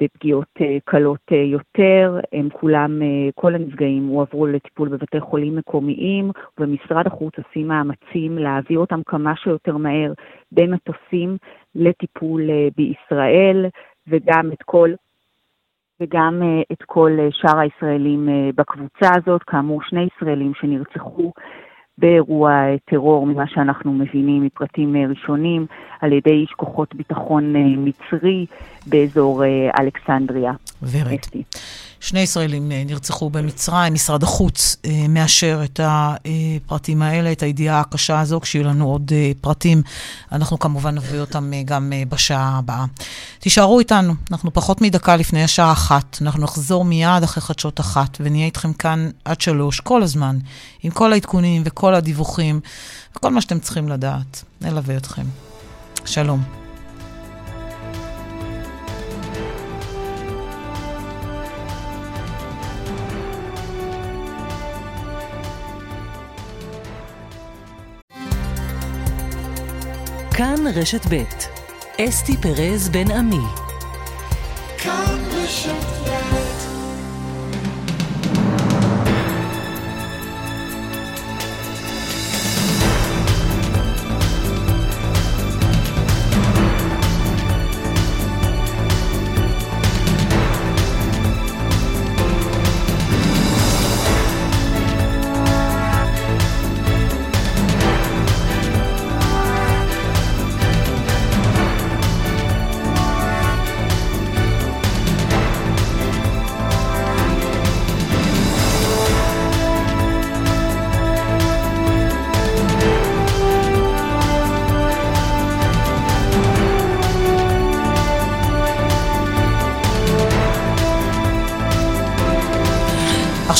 בפגיעות 0.00 0.48
אה, 0.60 0.78
קלות 0.84 1.20
אה, 1.32 1.36
יותר. 1.36 2.20
הם 2.32 2.48
כולם, 2.52 3.02
אה, 3.02 3.28
כל 3.34 3.54
הנפגעים 3.54 4.06
הועברו 4.06 4.46
לטיפול 4.46 4.88
בבתי 4.88 5.20
חולים 5.20 5.56
מקומיים, 5.56 6.30
ומשרד 6.58 7.06
החוץ 7.06 7.32
עושים 7.38 7.68
מאמצים 7.68 8.38
להעביר 8.38 8.78
אותם 8.78 9.00
כמה 9.06 9.36
שיותר 9.36 9.76
מהר 9.76 10.12
במטוסים 10.52 11.36
לטיפול 11.74 12.40
בישראל, 12.76 13.66
וגם 14.08 14.52
את 14.52 14.62
כל... 14.62 14.90
וגם 16.02 16.42
את 16.72 16.82
כל 16.86 17.10
שאר 17.30 17.58
הישראלים 17.58 18.28
בקבוצה 18.54 19.10
הזאת, 19.16 19.42
כאמור 19.42 19.82
שני 19.82 20.08
ישראלים 20.16 20.52
שנרצחו 20.54 21.32
באירוע 22.00 22.52
טרור, 22.84 23.26
ממה 23.26 23.44
שאנחנו 23.46 23.92
מבינים 23.92 24.44
מפרטים 24.44 24.96
ראשונים, 25.08 25.66
על 26.00 26.12
ידי 26.12 26.30
איש 26.30 26.50
כוחות 26.56 26.94
ביטחון 26.94 27.54
מצרי 27.56 28.46
באזור 28.86 29.42
אלכסנדריה. 29.78 30.52
ורד. 30.82 31.18
שני 32.00 32.20
ישראלים 32.20 32.72
אה, 32.72 32.82
נרצחו 32.86 33.30
במצרים, 33.30 33.94
משרד 33.94 34.22
החוץ 34.22 34.76
אה, 34.86 34.90
מאשר 35.08 35.60
את 35.64 35.80
הפרטים 35.84 37.02
האלה, 37.02 37.32
את 37.32 37.42
הידיעה 37.42 37.80
הקשה 37.80 38.20
הזו, 38.20 38.40
כשיהיו 38.40 38.64
לנו 38.64 38.90
עוד 38.90 39.12
אה, 39.14 39.30
פרטים, 39.40 39.82
אנחנו 40.32 40.58
כמובן 40.58 40.94
נביא 40.94 41.20
אותם 41.20 41.50
גם 41.64 41.92
בשעה 42.08 42.58
הבאה. 42.58 42.84
תישארו 43.38 43.78
איתנו, 43.78 44.12
אנחנו 44.30 44.52
פחות 44.52 44.80
מדקה 44.80 45.16
לפני 45.16 45.44
השעה 45.44 45.72
אחת, 45.72 46.18
אנחנו 46.22 46.42
נחזור 46.42 46.84
מיד 46.84 47.22
אחרי 47.24 47.42
חדשות 47.42 47.80
אחת, 47.80 48.18
ונהיה 48.20 48.46
איתכם 48.46 48.72
כאן 48.72 49.10
עד 49.24 49.40
שלוש, 49.40 49.80
כל 49.80 50.02
הזמן, 50.02 50.36
עם 50.82 50.90
כל 50.90 51.12
העדכונים 51.12 51.62
וכל 51.64 51.89
הדיווחים, 51.94 52.60
וכל 53.16 53.30
מה 53.30 53.40
שאתם 53.40 53.58
צריכים 53.58 53.88
לדעת, 53.88 54.44
נלווה 54.60 54.96
אתכם. 54.96 55.24
שלום. 56.04 56.42
כאן 70.40 70.66
רשת 70.74 71.06
ב' 71.10 71.22
אסתי 72.00 72.36
פרז 72.36 72.88
בן 72.88 73.10
עמי. 73.10 73.36
כאן 74.78 75.18
רשת 75.32 76.00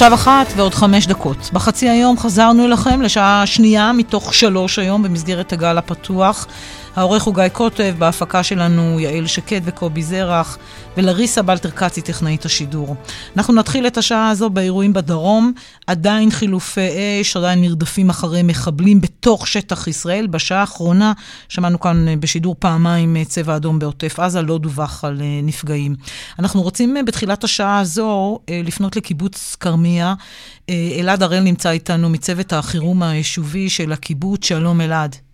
עכשיו 0.00 0.14
אחת 0.14 0.46
ועוד 0.56 0.74
חמש 0.74 1.06
דקות. 1.06 1.50
בחצי 1.52 1.88
היום 1.88 2.18
חזרנו 2.18 2.64
אליכם 2.64 3.02
לשעה 3.02 3.46
שנייה 3.46 3.92
מתוך 3.92 4.34
שלוש 4.34 4.78
היום 4.78 5.02
במסגרת 5.02 5.52
הגל 5.52 5.78
הפתוח. 5.78 6.46
העורך 6.96 7.22
הוא 7.22 7.34
גיא 7.34 7.48
קוטב, 7.48 7.94
בהפקה 7.98 8.42
שלנו 8.42 9.00
יעל 9.00 9.26
שקד 9.26 9.60
וקובי 9.64 10.02
זרח, 10.02 10.58
ולריסה 10.96 11.42
בלטר 11.42 11.70
קצי, 11.70 12.00
טכנאית 12.00 12.44
השידור. 12.44 12.96
אנחנו 13.36 13.54
נתחיל 13.54 13.86
את 13.86 13.98
השעה 13.98 14.30
הזו 14.30 14.50
באירועים 14.50 14.92
בדרום, 14.92 15.52
עדיין 15.86 16.30
חילופי 16.30 16.80
אש, 17.20 17.36
עדיין 17.36 17.60
נרדפים 17.60 18.10
אחרי 18.10 18.42
מחבלים 18.42 19.00
בתוך 19.00 19.46
שטח 19.46 19.86
ישראל. 19.86 20.26
בשעה 20.26 20.60
האחרונה 20.60 21.12
שמענו 21.48 21.80
כאן 21.80 22.08
אה, 22.08 22.16
בשידור 22.16 22.56
פעמיים 22.58 23.16
אה, 23.16 23.24
צבע 23.24 23.56
אדום 23.56 23.78
בעוטף 23.78 24.20
עזה, 24.20 24.42
לא 24.42 24.58
דווח 24.58 25.04
על 25.04 25.20
אה, 25.20 25.40
נפגעים. 25.42 25.96
אנחנו 26.38 26.62
רוצים 26.62 26.96
בתחילת 27.06 27.44
השעה 27.44 27.78
הזו 27.78 28.38
לפנות 28.64 28.96
לקיבוץ 28.96 29.56
כרמיה. 29.60 30.14
אלעד 30.70 31.22
הראל 31.22 31.40
נמצא 31.40 31.70
איתנו 31.70 32.08
מצוות 32.08 32.52
החירום 32.52 33.02
היישובי 33.02 33.70
של 33.70 33.92
הקיבוץ, 33.92 34.44
שלום 34.44 34.80
אלעד. 34.80 35.29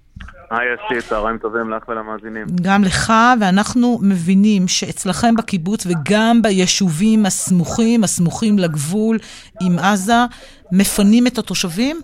היי 0.51 0.68
אסי, 0.74 1.09
צהריים 1.09 1.38
טובים 1.38 1.70
לך 1.70 1.88
ולמאזינים. 1.88 2.47
גם 2.62 2.82
לך, 2.84 3.12
ואנחנו 3.40 3.99
מבינים 4.03 4.68
שאצלכם 4.68 5.34
בקיבוץ 5.36 5.86
וגם 5.86 6.42
ביישובים 6.42 7.26
הסמוכים, 7.26 8.05
הסמוכים 8.05 8.59
לגבול 8.59 9.18
עם 9.62 9.78
עזה, 9.78 10.22
מפנים 10.72 11.26
את 11.26 11.38
התושבים? 11.38 12.01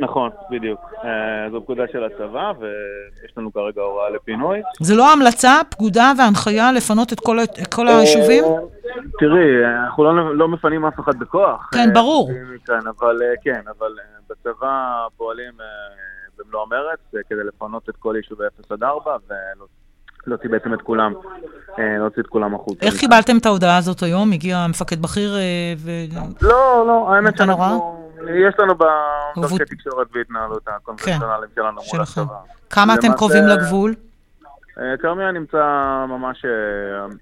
נכון, 0.00 0.30
בדיוק. 0.50 0.80
אה, 1.04 1.50
זו 1.50 1.60
פקודה 1.60 1.82
של 1.92 2.04
הצבא, 2.04 2.52
ויש 2.60 3.32
לנו 3.36 3.52
כרגע 3.52 3.82
הוראה 3.82 4.10
לפינוי. 4.10 4.62
זה 4.80 4.94
לא 4.94 5.12
המלצה, 5.12 5.60
פקודה 5.70 6.12
והנחיה 6.18 6.72
לפנות 6.72 7.12
את 7.12 7.20
כל, 7.20 7.38
את 7.62 7.74
כל 7.74 7.88
היישובים? 7.88 8.44
אה, 8.44 8.50
תראי, 9.18 9.66
אנחנו 9.84 10.04
לא, 10.04 10.36
לא 10.36 10.48
מפנים 10.48 10.84
אף 10.84 11.00
אחד 11.00 11.18
בכוח. 11.18 11.68
כן, 11.72 11.92
ברור. 11.92 12.30
כן, 12.66 12.88
אבל 12.98 13.18
כן, 13.42 13.60
אבל 13.78 13.92
בצבא 14.30 15.06
פועלים 15.16 15.52
במלוא 16.54 16.62
המרץ, 16.62 16.98
אה, 17.16 17.20
כדי 17.28 17.44
לפנות 17.44 17.88
את 17.88 17.96
כל 17.96 18.14
יישובי 18.16 18.44
0 18.46 18.72
עד 18.72 18.82
4 18.82 19.16
ולהוציא 20.26 20.50
בעצם 20.50 20.74
את 20.74 20.82
כולם, 20.82 21.12
אה, 21.78 21.98
להוציא 21.98 22.22
את 22.22 22.26
כולם 22.26 22.54
החוצה. 22.54 22.86
איך 22.86 22.94
קיבלתם 23.00 23.38
את 23.38 23.46
ההודעה 23.46 23.76
הזאת 23.76 24.02
היום? 24.02 24.32
הגיע 24.32 24.66
מפקד 24.68 25.02
בכיר 25.02 25.36
אה, 25.36 25.74
ו... 25.78 25.90
לא, 26.42 26.84
לא, 26.86 27.14
האמת 27.14 27.36
שאנחנו... 27.36 28.00
יש 28.48 28.54
לנו 28.58 28.74
בדרכי 28.74 29.64
תקשורת 29.64 30.06
והתנהלות 30.12 30.62
הקונבנציונליים 30.66 31.50
כן, 31.54 31.54
שלנו 31.54 31.80
מול 31.92 32.02
הצבא. 32.02 32.34
כמה 32.70 32.94
אתם 32.94 33.12
קרובים 33.16 33.44
לגבול? 33.46 33.94
כרמיה 35.02 35.32
נמצא 35.32 35.58
ממש 36.08 36.44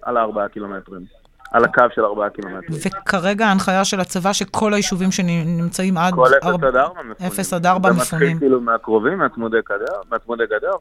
על 0.03 0.17
הארבעה 0.17 0.49
קילומטרים. 0.49 1.22
על 1.53 1.65
הקו 1.65 1.83
של 1.95 2.05
ארבעה 2.05 2.31
קילומטרים. 2.31 2.79
וכרגע 2.87 3.47
ההנחיה 3.47 3.85
של 3.85 4.01
הצבא 4.01 4.33
שכל 4.33 4.75
היישובים 4.75 5.11
שנמצאים 5.11 5.97
עד... 5.97 6.15
כל 6.15 6.27
0 6.43 6.63
עד 6.65 6.77
4 6.77 7.03
מפונים. 7.03 7.33
0 7.33 7.53
עד 7.53 7.67
4 7.67 7.91
מפונים. 7.91 8.05
זה 8.05 8.17
מתחיל 8.17 8.39
כאילו 8.39 8.61
מהקרובים, 8.61 9.19
מהצמודי 9.19 9.59
גדר, 9.71 10.01
מהצמודי 10.11 10.45
גדר, 10.47 10.73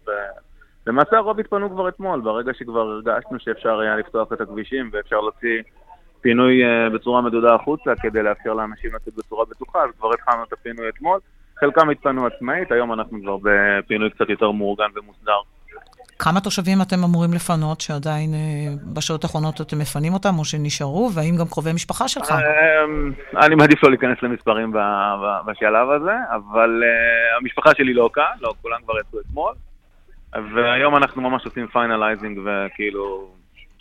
ולמעשה 0.87 1.17
הרוב 1.17 1.39
התפנו 1.39 1.69
כבר 1.69 1.89
אתמול, 1.89 2.21
ברגע 2.21 2.51
שכבר 2.53 2.79
הרגשנו 2.79 3.39
שאפשר 3.39 3.79
היה 3.79 3.95
לפתוח 3.95 4.33
את 4.33 4.41
הכבישים 4.41 4.89
ואפשר 4.93 5.19
להוציא 5.19 5.61
פינוי 6.21 6.63
אה, 6.63 6.89
בצורה 6.89 7.21
מדודה 7.21 7.55
החוצה 7.55 7.91
כדי 8.01 8.23
לאפשר 8.23 8.53
לאנשים 8.53 8.95
לצאת 8.95 9.13
בצורה 9.17 9.45
בטוחה, 9.45 9.83
אז 9.83 9.89
כבר 9.99 10.13
התחלנו 10.13 10.43
את 10.43 10.53
הפינוי 10.53 10.89
אתמול. 10.89 11.19
חלקם 11.59 11.89
התפנו 11.89 12.25
עצמאית, 12.25 12.71
היום 12.71 12.93
אנחנו 12.93 13.21
כבר 13.21 13.37
בפינוי 13.43 14.09
קצת 14.09 14.29
יותר 14.29 14.51
מאורגן 14.51 14.89
ומוסדר. 14.95 15.39
כמה 16.23 16.39
תושבים 16.39 16.81
אתם 16.81 17.03
אמורים 17.03 17.33
לפנות, 17.33 17.81
שעדיין 17.81 18.33
אה, 18.33 18.39
בשעות 18.93 19.23
האחרונות 19.23 19.61
אתם 19.61 19.79
מפנים 19.79 20.13
אותם, 20.13 20.39
או 20.39 20.45
שנשארו, 20.45 21.09
והאם 21.13 21.35
גם 21.37 21.47
קרובי 21.47 21.73
משפחה 21.73 22.07
שלך? 22.07 22.31
אמ, 22.31 23.11
אני 23.37 23.55
מעדיף 23.55 23.83
לא 23.83 23.89
להיכנס 23.89 24.17
למספרים 24.21 24.73
בשלב 25.45 25.89
הזה, 25.89 26.11
אבל 26.35 26.83
אה, 26.83 27.37
המשפחה 27.37 27.69
שלי 27.77 27.93
לא 27.93 28.09
כאן, 28.13 28.23
לא, 28.41 28.53
כולם 28.61 28.77
כבר 28.83 28.93
יצאו 28.99 29.19
אתמול, 29.19 29.53
והיום 30.33 30.95
אנחנו 30.95 31.21
ממש 31.21 31.45
עושים 31.45 31.67
finalizing 31.67 32.39
וכאילו 32.45 33.27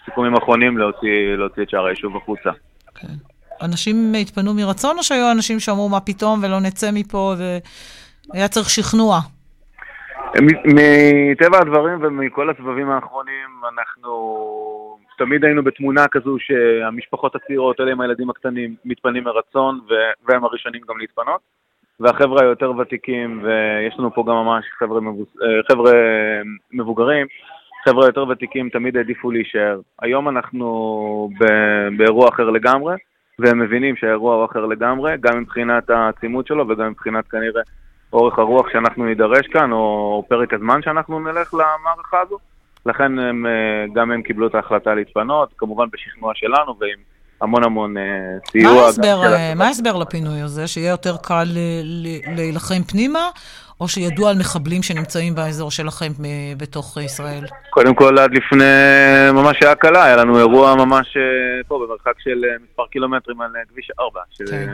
סיכומים 0.05 0.37
אחרונים 0.37 0.79
להוציא, 0.79 1.37
להוציא 1.37 1.63
את 1.63 1.71
שאר 1.71 1.87
היישוב 1.87 2.17
החוצה. 2.17 2.51
כן. 2.95 3.15
אנשים 3.63 4.15
התפנו 4.21 4.55
מרצון, 4.55 4.99
או 4.99 5.03
שהיו 5.03 5.31
אנשים 5.31 5.61
שאמרו 5.61 5.89
מה 5.89 6.01
פתאום 6.01 6.41
ולא 6.43 6.61
נצא 6.61 6.91
מפה, 6.93 7.35
והיה 8.33 8.49
צריך 8.49 8.71
שכנוע? 8.71 9.21
מטבע 10.65 11.59
הדברים 11.59 11.99
ומכל 12.03 12.51
הסבבים 12.51 12.91
האחרונים, 12.91 13.49
אנחנו 13.75 14.99
תמיד 15.19 15.45
היינו 15.45 15.63
בתמונה 15.63 16.09
כזו 16.09 16.37
שהמשפחות 16.39 17.35
הצעירות, 17.35 17.81
אלה 17.81 17.93
עם 17.93 18.01
הילדים 18.01 18.31
הקטנים, 18.31 18.75
מתפנים 18.85 19.25
מרצון, 19.25 19.81
והם 20.29 20.45
הראשונים 20.45 20.81
גם 20.89 20.99
להתפנות. 20.99 21.41
והחבר'ה 22.01 22.43
היותר 22.43 22.73
ותיקים, 22.79 23.43
ויש 23.43 23.95
לנו 23.99 24.15
פה 24.15 24.25
גם 24.27 24.35
ממש 24.35 24.65
חבר'ה, 24.79 25.01
מבוס... 25.01 25.29
אה, 25.43 25.63
חבר'ה 25.71 25.93
מבוגרים, 26.73 27.27
חבר'ה 27.85 28.07
יותר 28.07 28.29
ותיקים 28.29 28.69
תמיד 28.69 28.97
העדיפו 28.97 29.31
להישאר. 29.31 29.81
היום 30.03 30.29
אנחנו 30.29 31.31
באירוע 31.97 32.29
אחר 32.29 32.51
לגמרי, 32.51 32.95
והם 33.39 33.59
מבינים 33.59 33.97
שהאירוע 33.97 34.35
הוא 34.35 34.45
אחר 34.45 34.67
לגמרי, 34.67 35.17
גם 35.21 35.41
מבחינת 35.41 35.91
העצימות 35.91 36.47
שלו 36.47 36.69
וגם 36.69 36.91
מבחינת 36.91 37.29
כנראה 37.29 37.63
אורך 38.13 38.39
הרוח 38.39 38.67
שאנחנו 38.73 39.05
נידרש 39.05 39.47
כאן, 39.47 39.73
או 39.73 40.25
פרק 40.29 40.55
הזמן 40.55 40.83
שאנחנו 40.83 41.21
נלך 41.21 41.55
למערכה 41.55 42.21
הזו. 42.27 42.39
לכן 42.87 43.19
הם, 43.19 43.47
אה, 43.47 43.85
גם 43.95 44.11
הם 44.11 44.23
קיבלו 44.23 44.47
את 44.47 44.55
ההחלטה 44.55 44.95
להתפנות, 44.95 45.49
כמובן 45.57 45.87
בשכנוע 45.93 46.33
שלנו 46.35 46.75
ועם 46.81 46.99
המון 47.41 47.65
המון 47.65 47.95
סיוע. 48.51 48.91
מה 49.57 49.67
ההסבר 49.67 49.97
לפינוי 49.97 50.41
הזה? 50.41 50.67
שיהיה 50.67 50.91
יותר 50.91 51.17
קל 51.23 51.49
להילחם 52.37 52.83
פנימה, 52.83 53.29
או 53.81 53.89
שידוע 53.89 54.31
על 54.31 54.37
מחבלים 54.39 54.83
שנמצאים 54.83 55.35
באזור 55.35 55.71
שלכם 55.71 56.13
בתוך 56.57 56.97
ישראל? 56.97 57.45
קודם 57.71 57.95
כל, 57.95 58.19
עד 58.19 58.35
לפני 58.35 58.65
ממש 59.33 59.57
שעה 59.61 59.75
קלה, 59.75 60.05
היה 60.05 60.17
לנו 60.17 60.39
אירוע 60.39 60.75
ממש 60.75 61.17
פה, 61.69 61.87
במרחק 61.87 62.21
של 62.21 62.45
מספר 62.65 62.87
קילומטרים 62.87 63.41
על 63.41 63.51
כביש 63.69 63.91
4, 64.01 64.21
של 64.31 64.45
כן. 64.47 64.69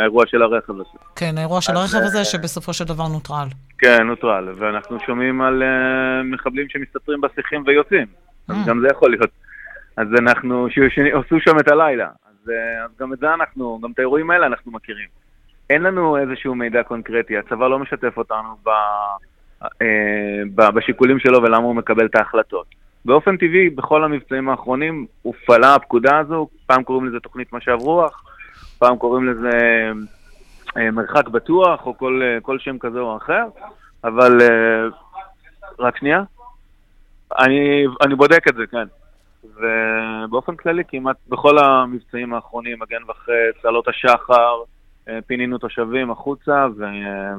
האירוע 0.00 0.24
של 0.26 0.42
הרכב 0.42 0.72
הזה. 0.74 0.98
כן, 1.16 1.38
האירוע 1.38 1.60
של 1.60 1.76
הרכב 1.76 1.98
הזה, 1.98 2.24
שבסופו 2.24 2.72
של 2.72 2.84
דבר 2.84 3.08
נוטרל. 3.08 3.46
כן, 3.78 4.02
נוטרל, 4.02 4.48
ואנחנו 4.58 4.98
שומעים 5.06 5.42
על 5.42 5.62
מחבלים 6.24 6.66
שמסתתרים 6.68 7.20
בשיחים 7.20 7.62
ויוצאים, 7.66 8.06
אז 8.48 8.56
גם 8.66 8.80
זה 8.80 8.88
יכול 8.90 9.10
להיות. 9.10 9.30
אז 9.96 10.06
אנחנו, 10.18 10.68
שעשו 10.70 11.40
שם 11.40 11.58
את 11.58 11.68
הלילה. 11.68 12.06
אז, 12.06 12.50
אז 12.84 12.90
גם 13.00 13.12
את 13.12 13.18
זה 13.18 13.34
אנחנו, 13.34 13.80
גם 13.82 13.90
את 13.90 13.98
האירועים 13.98 14.30
האלה 14.30 14.46
אנחנו 14.46 14.72
מכירים. 14.72 15.08
אין 15.70 15.82
לנו 15.82 16.16
איזשהו 16.16 16.54
מידע 16.54 16.82
קונקרטי, 16.82 17.38
הצבא 17.38 17.68
לא 17.68 17.78
משתף 17.78 18.16
אותנו 18.16 18.56
ב, 18.64 18.68
אה, 19.62 20.42
ב, 20.54 20.70
בשיקולים 20.70 21.18
שלו 21.18 21.42
ולמה 21.42 21.64
הוא 21.64 21.74
מקבל 21.74 22.06
את 22.06 22.14
ההחלטות. 22.14 22.66
באופן 23.04 23.36
טבעי, 23.36 23.70
בכל 23.70 24.04
המבצעים 24.04 24.48
האחרונים 24.48 25.06
הופעלה 25.22 25.74
הפקודה 25.74 26.18
הזו, 26.18 26.48
פעם 26.66 26.82
קוראים 26.82 27.06
לזה 27.06 27.20
תוכנית 27.20 27.52
משב 27.52 27.76
רוח, 27.80 28.24
פעם 28.78 28.96
קוראים 28.96 29.28
לזה 29.28 29.58
אה, 30.76 30.90
מרחק 30.90 31.28
בטוח, 31.28 31.86
או 31.86 31.98
כל, 31.98 32.20
אה, 32.24 32.40
כל 32.40 32.58
שם 32.58 32.78
כזה 32.78 33.00
או 33.00 33.16
אחר, 33.16 33.44
אבל... 34.04 34.38
רק 35.80 35.96
שנייה. 35.96 36.22
אני, 37.38 37.84
אני 38.02 38.14
בודק 38.14 38.48
את 38.48 38.54
זה, 38.54 38.66
כן. 38.66 38.86
ובאופן 39.44 40.56
כללי, 40.56 40.82
כמעט 40.88 41.16
בכל 41.28 41.58
המבצעים 41.58 42.34
האחרונים, 42.34 42.78
מגן 42.80 43.02
וחץ, 43.08 43.64
עלות 43.64 43.88
השחר, 43.88 44.62
פינינו 45.26 45.58
תושבים 45.58 46.10
החוצה 46.10 46.66
ו... 46.78 46.84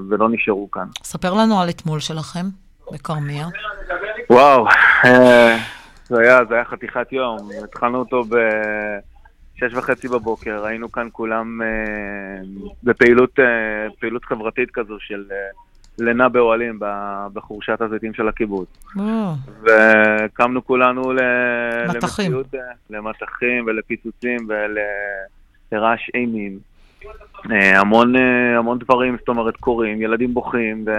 ולא 0.10 0.30
נשארו 0.30 0.72
כאן. 0.72 0.88
ספר 1.04 1.34
לנו 1.34 1.62
על 1.62 1.70
אתמול 1.70 2.00
שלכם 2.00 2.46
בכרמיה. 2.92 3.48
וואו, 4.30 4.66
אה, 5.06 5.58
זה 6.04 6.22
היה, 6.22 6.46
זה 6.50 6.56
היה 6.56 6.66
חתיכת 6.66 7.12
יום. 7.12 7.38
התחלנו 7.64 8.00
אותו 8.00 8.24
ב... 8.24 8.36
שש 9.56 9.74
וחצי 9.74 10.08
בבוקר, 10.08 10.66
היינו 10.66 10.92
כאן 10.92 11.08
כולם 11.12 11.62
אה, 11.62 11.68
בפעילות 12.84 13.40
פעילות 14.00 14.26
חברתית 14.26 14.70
כזו 14.72 14.96
של 15.00 15.24
לינה 16.00 16.30
באוהלים 16.30 16.80
בחורשת 17.34 17.82
הזיתים 17.82 18.14
של 18.14 18.28
הקיבוץ. 18.28 18.68
וקמנו 19.64 20.66
כולנו 20.66 21.14
למציאות, 21.14 22.48
למטחים 22.90 23.66
ולפיצוצים 23.66 24.48
ולרעש 25.72 26.10
אימים. 26.14 26.60
אה, 27.52 27.80
המון, 27.80 28.16
אה, 28.16 28.58
המון 28.58 28.80
דברים, 28.80 29.18
זאת 29.20 29.30
אומרת, 29.30 29.58
קורים, 29.58 30.02
ילדים 30.02 30.34
בוכים, 30.34 30.84
ו... 30.88 30.92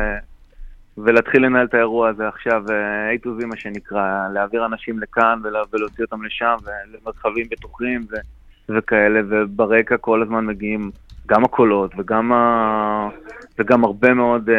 ולהתחיל 0.99 1.47
לנהל 1.47 1.67
את 1.67 1.75
האירוע 1.75 2.09
הזה 2.09 2.29
עכשיו, 2.29 2.63
אה, 2.71 3.15
A 3.15 3.27
to 3.27 3.43
Z 3.43 3.47
מה 3.47 3.57
שנקרא, 3.57 4.29
להעביר 4.35 4.67
אנשים 4.67 4.99
לכאן 4.99 5.41
ולהוציא 5.73 6.05
אותם 6.05 6.23
לשם, 6.23 6.57
ולמרחבים 6.65 7.47
בטוחים 7.51 8.01
ו... 8.11 8.17
וכאלה, 8.69 9.21
וברקע 9.29 9.97
כל 9.97 10.23
הזמן 10.23 10.47
מגיעים 10.47 10.91
גם 11.27 11.45
הקולות 11.45 11.91
וגם, 11.99 12.33
ה... 12.33 13.09
וגם 13.59 13.85
הרבה 13.85 14.15
מאוד 14.15 14.51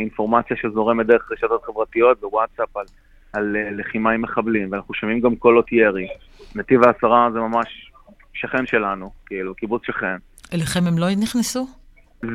אינפורמציה 0.00 0.56
שזורמת 0.56 1.06
דרך 1.06 1.32
רשתות 1.32 1.64
חברתיות 1.64 2.24
ווואטסאפ 2.24 2.76
על, 2.76 2.84
על 3.32 3.56
לחימה 3.70 4.10
עם 4.10 4.22
מחבלים, 4.22 4.72
ואנחנו 4.72 4.94
שומעים 4.94 5.20
גם 5.20 5.36
קולות 5.36 5.72
ירי. 5.72 6.08
נתיב 6.54 6.84
העשרה 6.84 7.28
זה 7.32 7.38
ממש 7.38 7.92
שכן 8.40 8.66
שלנו, 8.66 9.10
כאילו, 9.26 9.54
קיבוץ 9.54 9.82
שכן. 9.86 10.16
אליכם 10.54 10.86
הם 10.86 10.98
לא 10.98 11.06
נכנסו? 11.16 11.66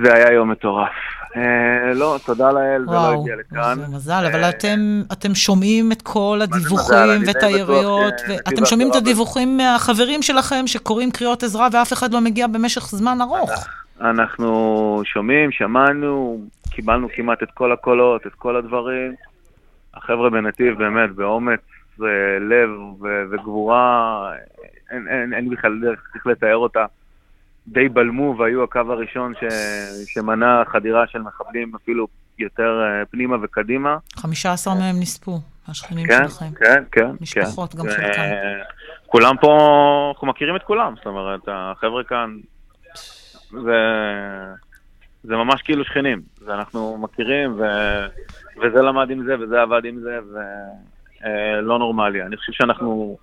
זה 0.03 0.13
היה 0.13 0.31
יום 0.33 0.51
מטורף. 0.51 0.91
אה, 1.35 1.93
לא, 1.93 2.17
תודה 2.25 2.51
לאל, 2.51 2.85
זה 2.85 2.91
לא 2.91 3.21
הגיע 3.21 3.35
לכאן. 3.35 3.75
זה 3.75 3.95
מזל, 3.95 4.25
אבל 4.31 4.49
אתם, 4.49 5.01
אתם 5.11 5.35
שומעים 5.35 5.91
את 5.91 6.01
כל 6.01 6.39
הדיווחים 6.41 7.21
ואת 7.27 7.43
היריות, 7.43 8.13
ואתם 8.29 8.65
שומעים 8.65 8.91
את 8.91 8.95
הדיווחים 8.95 9.57
מהחברים 9.57 10.21
שלכם 10.21 10.67
שקוראים 10.67 11.11
קריאות 11.11 11.43
עזרה 11.43 11.67
ואף 11.71 11.93
אחד 11.93 12.13
לא 12.13 12.21
מגיע 12.21 12.47
במשך 12.47 12.81
זמן 12.81 13.17
ארוך. 13.21 13.67
אנחנו 14.01 15.01
שומעים, 15.05 15.51
שמענו, 15.51 16.41
קיבלנו 16.69 17.07
כמעט 17.15 17.43
את 17.43 17.51
כל 17.53 17.71
הקולות, 17.71 18.27
את 18.27 18.33
כל 18.33 18.55
הדברים. 18.55 19.15
החבר'ה 19.93 20.29
בנתיב 20.29 20.77
באמת 20.77 21.11
באומץ 21.15 21.59
לב 22.39 22.69
וגבורה, 23.31 24.31
אין, 24.93 25.07
אין, 25.07 25.33
אין 25.33 25.49
בכלל 25.49 25.79
דרך, 25.81 25.99
צריך 26.13 26.27
לתאר 26.27 26.55
אותה. 26.55 26.85
די 27.67 27.89
בלמו 27.89 28.35
והיו 28.37 28.63
הקו 28.63 28.79
הראשון 28.79 29.33
ש... 29.39 29.43
שמנע 30.13 30.63
חדירה 30.67 31.07
של 31.07 31.21
מחבלים 31.21 31.75
אפילו 31.75 32.07
יותר 32.39 32.81
uh, 32.81 33.05
פנימה 33.05 33.35
וקדימה. 33.43 33.97
15 34.15 34.75
מהם 34.75 34.95
נספו, 34.99 35.39
השכנים 35.67 36.07
כן, 36.07 36.27
שלכם. 36.27 36.53
כן, 36.59 36.83
כן. 36.91 37.09
משפחות 37.21 37.73
כן. 37.73 37.77
גם 37.79 37.85
חלקם. 37.89 38.21
כולם 39.05 39.35
פה, 39.41 40.09
אנחנו 40.13 40.27
מכירים 40.27 40.55
את 40.55 40.63
כולם, 40.63 40.93
זאת 40.95 41.05
אומרת, 41.05 41.41
החבר'ה 41.47 42.03
כאן, 42.03 42.37
זה, 43.51 43.79
זה 45.23 45.35
ממש 45.35 45.61
כאילו 45.61 45.83
שכנים, 45.83 46.21
ואנחנו 46.45 46.97
מכירים, 46.97 47.59
ו, 47.59 47.63
וזה 48.61 48.81
למד 48.81 49.09
עם 49.09 49.23
זה, 49.23 49.35
וזה 49.39 49.61
עבד 49.61 49.85
עם 49.85 49.99
זה, 49.99 50.19
ולא 51.21 51.79
נורמלי. 51.79 52.21
אני 52.21 52.37
חושב 52.37 52.53
שאנחנו... 52.53 53.17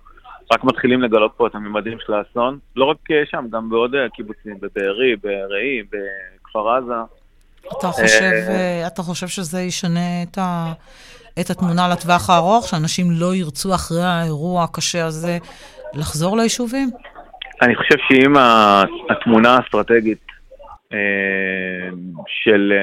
רק 0.51 0.63
מתחילים 0.63 1.01
לגלות 1.01 1.33
פה 1.37 1.47
את 1.47 1.55
הממדים 1.55 1.97
של 2.05 2.13
האסון, 2.13 2.59
לא 2.75 2.85
רק 2.85 2.97
שם, 3.25 3.45
גם 3.51 3.69
בעוד 3.69 3.95
אה, 3.95 4.09
קיבוצים, 4.09 4.55
בבארי, 4.59 5.15
בראי, 5.15 5.83
בכפר 5.83 6.69
עזה. 6.69 6.93
אתה 7.79 7.87
חושב, 7.87 8.31
אה, 8.49 8.87
אתה 8.87 9.01
חושב 9.01 9.27
שזה 9.27 9.61
ישנה 9.61 10.23
את, 10.23 10.37
ה, 10.37 10.73
את 11.39 11.49
התמונה 11.49 11.89
לטווח 11.93 12.29
הארוך, 12.29 12.67
שאנשים 12.67 13.05
לא 13.11 13.35
ירצו 13.35 13.75
אחרי 13.75 14.03
האירוע 14.03 14.63
הקשה 14.63 15.05
הזה 15.05 15.37
לחזור 15.93 16.37
ליישובים? 16.37 16.89
אני 17.61 17.75
חושב 17.75 17.95
שאם 18.07 18.33
התמונה 19.09 19.55
האסטרטגית 19.55 20.25
אה, 20.93 21.89
של 22.27 22.73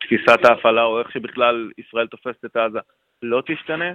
תפיסת 0.00 0.44
ההפעלה, 0.44 0.82
או 0.82 0.98
איך 1.00 1.12
שבכלל 1.12 1.70
ישראל 1.78 2.06
תופסת 2.06 2.44
את 2.44 2.56
עזה, 2.56 2.78
לא 3.22 3.42
תשתנה, 3.46 3.92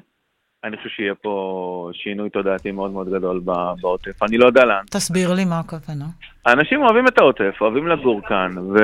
אני 0.63 0.77
חושב 0.77 0.89
שיהיה 0.89 1.15
פה 1.15 1.89
שינוי 1.93 2.29
תודעתי 2.29 2.71
מאוד 2.71 2.91
מאוד 2.91 3.09
גדול 3.09 3.41
בעוטף. 3.81 4.23
אני 4.23 4.37
לא 4.37 4.45
יודע 4.45 4.65
לאן. 4.65 4.83
תסביר 4.85 5.33
לי 5.33 5.45
מה 5.45 5.59
הכוונה. 5.59 6.05
האנשים 6.45 6.81
אוהבים 6.81 7.07
את 7.07 7.17
העוטף, 7.17 7.55
אוהבים 7.61 7.87
לגור 7.87 8.21
כאן, 8.27 8.57
ו... 8.57 8.77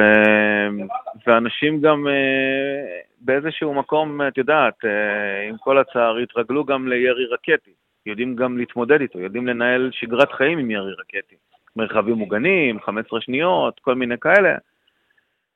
ואנשים 1.28 1.82
גם 1.82 2.08
אה, 2.08 3.02
באיזשהו 3.22 3.74
מקום, 3.74 4.22
את 4.28 4.38
יודעת, 4.38 4.86
אה, 4.86 5.50
עם 5.50 5.56
כל 5.58 5.78
הצער, 5.78 6.18
התרגלו 6.18 6.66
גם 6.66 6.88
לירי 6.88 7.26
רקטי. 7.26 7.72
יודעים 8.06 8.36
גם 8.36 8.58
להתמודד 8.58 9.02
איתו, 9.02 9.20
יודעים 9.20 9.48
לנהל 9.48 9.90
שגרת 9.94 10.32
חיים 10.32 10.58
עם 10.58 10.72
ירי 10.72 10.92
רקטי. 10.92 11.36
מרחבים 11.76 12.16
מוגנים, 12.16 12.80
15 12.82 13.22
שניות, 13.22 13.80
כל 13.80 13.96
מיני 13.96 14.16
כאלה. 14.18 14.56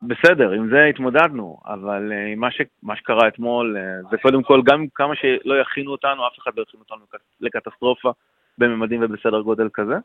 בסדר, 0.01 0.51
עם 0.51 0.69
זה 0.69 0.85
התמודדנו, 0.85 1.57
אבל 1.65 2.11
uh, 2.11 2.39
מה, 2.39 2.51
ש, 2.51 2.61
מה 2.83 2.95
שקרה 2.95 3.27
אתמול, 3.27 3.77
uh, 3.77 4.09
זה 4.11 4.17
קודם 4.17 4.43
כל, 4.43 4.61
גם 4.65 4.85
כמה 4.95 5.15
שלא 5.15 5.61
יכינו 5.61 5.91
אותנו, 5.91 6.27
אף 6.27 6.39
אחד 6.39 6.51
לא 6.57 6.63
יכין 6.67 6.79
אותנו 6.79 7.05
לקטסטרופה 7.41 8.11
בממדים 8.57 9.01
ובסדר 9.03 9.41
גודל 9.41 9.69
כזה. 9.73 9.95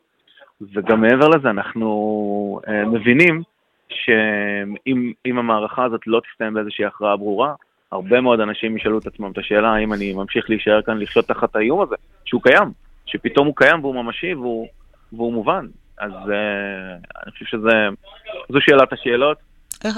וגם 0.73 1.01
מעבר 1.01 1.27
לזה, 1.27 1.49
אנחנו 1.49 2.61
uh, 2.67 2.71
מבינים 2.71 3.41
שאם 3.89 5.37
המערכה 5.37 5.83
הזאת 5.83 6.01
לא 6.07 6.21
תסתיים 6.31 6.53
באיזושהי 6.53 6.85
הכרעה 6.85 7.17
ברורה, 7.17 7.53
הרבה 7.91 8.21
מאוד 8.21 8.39
אנשים 8.39 8.77
ישאלו 8.77 8.97
את 8.97 9.07
עצמם 9.07 9.31
את 9.31 9.37
השאלה 9.37 9.69
האם 9.69 9.93
אני 9.93 10.13
ממשיך 10.13 10.49
להישאר 10.49 10.81
כאן 10.81 10.99
לחיות 10.99 11.27
תחת 11.27 11.55
האיום 11.55 11.81
הזה, 11.81 11.95
שהוא 12.25 12.41
קיים, 12.41 12.71
שפתאום 13.05 13.47
הוא 13.47 13.55
קיים 13.55 13.83
והוא 13.83 13.95
ממשי 13.95 14.33
והוא, 14.33 14.67
והוא 15.13 15.33
מובן. 15.33 15.67
אז 15.97 16.11
uh, 16.11 17.21
אני 17.23 17.31
חושב 17.31 17.45
שזו 17.45 18.61
שאלת 18.61 18.93
השאלות. 18.93 19.54
איך, 19.85 19.97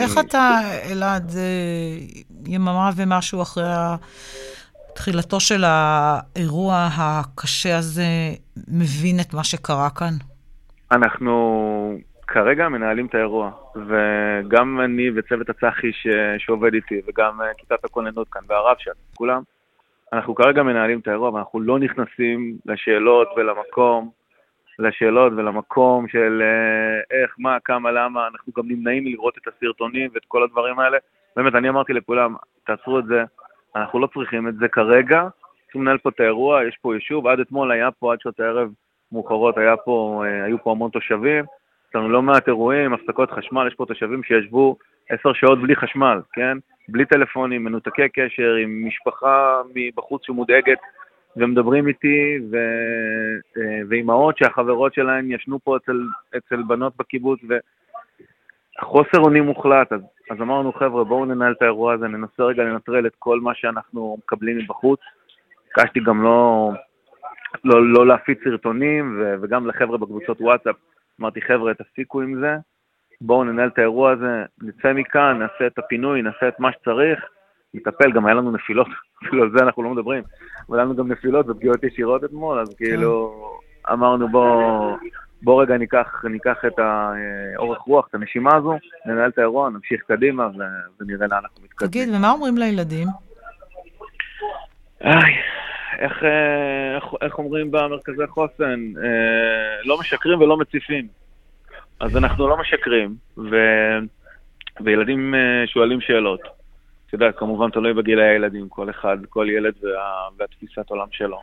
איך 0.00 0.18
אתה, 0.18 0.60
אלעד, 0.90 1.32
יממה 2.46 2.90
ומשהו 2.96 3.42
אחרי 3.42 3.64
תחילתו 4.94 5.40
של 5.40 5.64
האירוע 5.66 6.88
הקשה 6.92 7.78
הזה, 7.78 8.02
מבין 8.68 9.20
את 9.20 9.34
מה 9.34 9.44
שקרה 9.44 9.90
כאן? 9.90 10.14
אנחנו 10.92 11.98
כרגע 12.26 12.68
מנהלים 12.68 13.06
את 13.06 13.14
האירוע, 13.14 13.50
וגם 13.76 14.80
אני 14.80 15.10
וצוות 15.16 15.50
הצח"י 15.50 15.92
ש... 15.92 16.06
שעובד 16.38 16.74
איתי, 16.74 17.00
וגם 17.08 17.40
כיתת 17.58 17.84
הכוננות 17.84 18.28
כאן, 18.30 18.42
והרב 18.48 18.76
שם, 18.78 18.90
כולם, 19.14 19.42
אנחנו 20.12 20.34
כרגע 20.34 20.62
מנהלים 20.62 20.98
את 20.98 21.08
האירוע, 21.08 21.30
ואנחנו 21.30 21.60
לא 21.60 21.78
נכנסים 21.78 22.56
לשאלות 22.66 23.28
ולמקום. 23.36 24.10
לשאלות 24.78 25.32
ולמקום 25.36 26.08
של 26.08 26.42
אה, 26.42 27.18
איך, 27.20 27.34
מה, 27.38 27.60
כמה, 27.64 27.90
למה, 27.90 28.26
אנחנו 28.26 28.52
גם 28.56 28.68
נמנעים 28.68 29.04
מלראות 29.04 29.38
את 29.38 29.48
הסרטונים 29.48 30.10
ואת 30.14 30.24
כל 30.28 30.42
הדברים 30.42 30.78
האלה. 30.78 30.98
באמת, 31.36 31.54
אני 31.54 31.68
אמרתי 31.68 31.92
לכולם, 31.92 32.34
תעצרו 32.66 32.98
את 32.98 33.04
זה, 33.04 33.24
אנחנו 33.76 33.98
לא 33.98 34.08
צריכים 34.14 34.48
את 34.48 34.54
זה 34.54 34.68
כרגע, 34.68 35.28
צריכים 35.64 35.82
לנהל 35.82 35.98
פה 35.98 36.08
את 36.08 36.20
האירוע, 36.20 36.64
יש 36.64 36.78
פה 36.82 36.94
יישוב, 36.94 37.26
עד 37.26 37.40
אתמול 37.40 37.72
היה 37.72 37.90
פה, 37.90 38.12
עד 38.12 38.20
שעות 38.20 38.40
הערב, 38.40 38.68
מאוחרות 39.12 39.58
היה 39.58 39.76
פה, 39.76 40.22
היו 40.44 40.62
פה 40.62 40.70
המון 40.70 40.90
תושבים, 40.90 41.44
יש 41.88 41.94
לנו 41.94 42.08
לא 42.08 42.22
מעט 42.22 42.48
אירועים, 42.48 42.92
הפסקות 42.92 43.30
חשמל, 43.30 43.66
יש 43.66 43.74
פה 43.74 43.86
תושבים 43.86 44.22
שישבו 44.22 44.76
עשר 45.08 45.32
שעות 45.32 45.62
בלי 45.62 45.76
חשמל, 45.76 46.20
כן? 46.32 46.58
בלי 46.88 47.04
טלפונים, 47.04 47.64
מנותקי 47.64 48.08
קשר, 48.08 48.54
עם 48.54 48.86
משפחה 48.86 49.62
מבחוץ 49.74 50.26
שמודאגת 50.26 50.78
ומדברים 51.36 51.88
איתי, 51.88 52.38
ו... 52.50 52.56
ואימהות 53.88 54.38
שהחברות 54.38 54.94
שלהן 54.94 55.30
ישנו 55.30 55.58
פה 55.64 55.76
אצל, 55.76 56.06
אצל 56.36 56.62
בנות 56.62 56.92
בקיבוץ, 56.96 57.40
וחוסר 58.78 59.18
אונים 59.18 59.44
מוחלט. 59.44 59.92
אז, 59.92 60.00
אז 60.30 60.40
אמרנו, 60.40 60.72
חבר'ה, 60.72 61.04
בואו 61.04 61.24
ננהל 61.24 61.52
את 61.52 61.62
האירוע 61.62 61.94
הזה, 61.94 62.08
ננסה 62.08 62.42
רגע 62.42 62.62
לנטרל 62.62 63.06
את 63.06 63.14
כל 63.18 63.40
מה 63.40 63.54
שאנחנו 63.54 64.16
מקבלים 64.18 64.58
מבחוץ. 64.58 65.00
ביקשתי 65.66 66.00
גם 66.00 66.22
לא, 66.22 66.70
לא, 67.64 67.92
לא 67.92 68.06
להפיץ 68.06 68.38
סרטונים, 68.44 69.18
ו, 69.20 69.34
וגם 69.42 69.66
לחבר'ה 69.66 69.98
בקבוצות 69.98 70.40
וואטסאפ, 70.40 70.76
אמרתי, 71.20 71.40
חבר'ה, 71.40 71.74
תפסיקו 71.74 72.20
עם 72.20 72.40
זה, 72.40 72.56
בואו 73.20 73.44
ננהל 73.44 73.68
את 73.68 73.78
האירוע 73.78 74.10
הזה, 74.10 74.44
נצא 74.62 74.92
מכאן, 74.92 75.38
נעשה 75.38 75.66
את 75.66 75.78
הפינוי, 75.78 76.22
נעשה 76.22 76.48
את 76.48 76.60
מה 76.60 76.72
שצריך, 76.72 77.24
נטפל, 77.74 78.12
גם 78.12 78.26
היה 78.26 78.34
לנו 78.34 78.50
נפילות, 78.50 78.86
אפילו 79.26 79.42
על 79.42 79.50
זה 79.56 79.64
אנחנו 79.64 79.82
לא 79.82 79.90
מדברים, 79.90 80.22
אבל 80.68 80.78
היה 80.78 80.84
לנו 80.84 80.96
גם 80.96 81.12
נפילות 81.12 81.48
ופגיעות 81.48 81.84
ישירות 81.84 82.24
אתמול, 82.24 82.58
אז 82.58 82.74
כאילו 82.74 83.34
אמרנו 83.92 84.28
בואו 84.28 84.96
בוא 85.42 85.62
רגע 85.62 85.76
ניקח, 85.76 86.24
ניקח 86.30 86.64
את 86.66 86.78
האורך 86.78 87.78
רוח, 87.78 88.06
את 88.08 88.14
הנשימה 88.14 88.56
הזו, 88.56 88.78
ננהל 89.06 89.30
את 89.30 89.38
האירוע, 89.38 89.70
נמשיך 89.70 90.02
קדימה 90.02 90.48
ונראה 91.00 91.26
לאן 91.26 91.38
אנחנו 91.42 91.62
מתקדמים. 91.64 91.90
תגיד, 91.90 92.08
ומה 92.14 92.30
אומרים 92.30 92.58
לילדים? 92.58 93.08
איי, 95.04 95.34
איך, 95.98 96.24
איך, 96.94 97.04
איך 97.22 97.38
אומרים 97.38 97.70
במרכזי 97.70 98.26
חוסן? 98.26 98.80
אה, 99.02 99.84
לא 99.84 99.98
משקרים 100.00 100.40
ולא 100.40 100.56
מציפים. 100.56 101.08
אז 102.00 102.16
אנחנו 102.16 102.48
לא 102.48 102.56
משקרים, 102.56 103.14
ו... 103.38 103.56
וילדים 104.80 105.34
אה, 105.34 105.66
שואלים 105.66 106.00
שאלות. 106.00 106.40
אתה 107.14 107.24
יודע, 107.24 107.32
כמובן 107.32 107.70
תלוי 107.70 107.92
בגילי 107.92 108.28
הילדים, 108.28 108.68
כל 108.68 108.90
אחד, 108.90 109.16
כל 109.28 109.46
ילד 109.50 109.74
וה... 109.82 110.28
והתפיסת 110.36 110.90
עולם 110.90 111.06
שלו. 111.12 111.40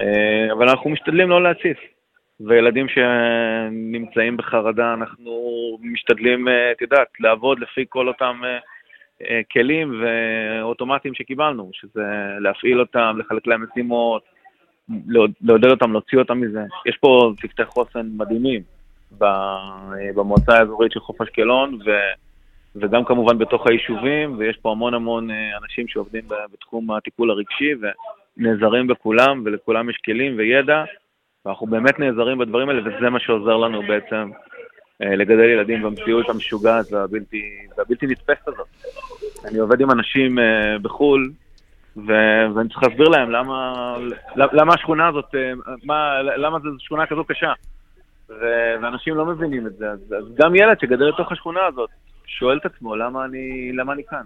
אה, 0.00 0.52
אבל 0.52 0.68
אנחנו 0.68 0.90
משתדלים 0.90 1.30
לא 1.30 1.42
להציף. 1.42 1.78
וילדים 2.40 2.86
שנמצאים 2.88 4.36
בחרדה, 4.36 4.94
אנחנו 4.94 5.32
משתדלים, 5.82 6.48
אה, 6.48 6.72
את 6.72 6.80
יודעת, 6.80 7.08
לעבוד 7.20 7.58
לפי 7.58 7.84
כל 7.88 8.08
אותם 8.08 8.40
כלים 9.52 10.02
ואוטומטיים 10.02 11.14
שקיבלנו, 11.14 11.70
שזה 11.72 12.04
להפעיל 12.40 12.80
אותם, 12.80 13.16
לחלק 13.18 13.46
להם 13.46 13.64
משימות, 13.64 14.22
לעודד 15.40 15.70
אותם, 15.70 15.92
להוציא 15.92 16.18
אותם 16.18 16.40
מזה. 16.40 16.62
יש 16.86 16.96
פה 16.96 17.32
צוותי 17.40 17.64
חוסן 17.64 18.06
מדהימים. 18.16 18.62
במועצה 20.14 20.58
האזורית 20.58 20.92
של 20.92 21.00
חוף 21.00 21.20
אשקלון, 21.20 21.74
ו, 21.86 21.90
וגם 22.76 23.04
כמובן 23.04 23.38
בתוך 23.38 23.66
היישובים, 23.66 24.38
ויש 24.38 24.56
פה 24.56 24.70
המון 24.70 24.94
המון 24.94 25.30
אה, 25.30 25.36
אנשים 25.62 25.88
שעובדים 25.88 26.22
בתחום 26.52 26.90
הטיפול 26.90 27.30
הרגשי, 27.30 27.72
ונעזרים 28.38 28.86
בכולם, 28.86 29.42
ולכולם 29.44 29.90
יש 29.90 29.96
כלים 30.04 30.38
וידע, 30.38 30.84
ואנחנו 31.46 31.66
באמת 31.66 31.98
נעזרים 31.98 32.38
בדברים 32.38 32.68
האלה, 32.68 32.80
וזה 32.80 33.10
מה 33.10 33.20
שעוזר 33.20 33.56
לנו 33.56 33.82
בעצם 33.82 34.30
אה, 35.02 35.16
לגדל 35.16 35.44
ילדים 35.44 35.82
במציאות 35.82 36.28
המשוגעת 36.28 36.92
והבלתי, 36.92 37.42
והבלתי 37.78 38.06
נתפסת 38.06 38.48
הזאת. 38.48 38.68
אני 39.44 39.58
עובד 39.58 39.80
עם 39.80 39.90
אנשים 39.90 40.38
אה, 40.38 40.78
בחו"ל, 40.82 41.30
ו- 41.96 42.54
ואני 42.54 42.68
צריך 42.68 42.82
להסביר 42.82 43.08
להם 43.08 43.30
למה, 43.30 43.96
למה 44.36 44.74
השכונה 44.74 45.08
הזאת, 45.08 45.34
מה, 45.84 46.22
למה 46.22 46.58
זו 46.58 46.68
שכונה 46.78 47.06
כזו 47.06 47.24
קשה. 47.24 47.52
ואנשים 48.28 49.14
לא 49.14 49.26
מבינים 49.26 49.66
את 49.66 49.72
זה. 49.76 49.90
אז, 49.90 50.14
אז 50.18 50.34
גם 50.34 50.54
ילד 50.54 50.80
שגדל 50.80 51.04
לתוך 51.04 51.32
השכונה 51.32 51.60
הזאת, 51.66 51.90
שואל 52.26 52.58
את 52.58 52.66
עצמו, 52.66 52.96
למה 52.96 53.24
אני, 53.24 53.72
למה 53.72 53.92
אני 53.92 54.02
כאן? 54.10 54.22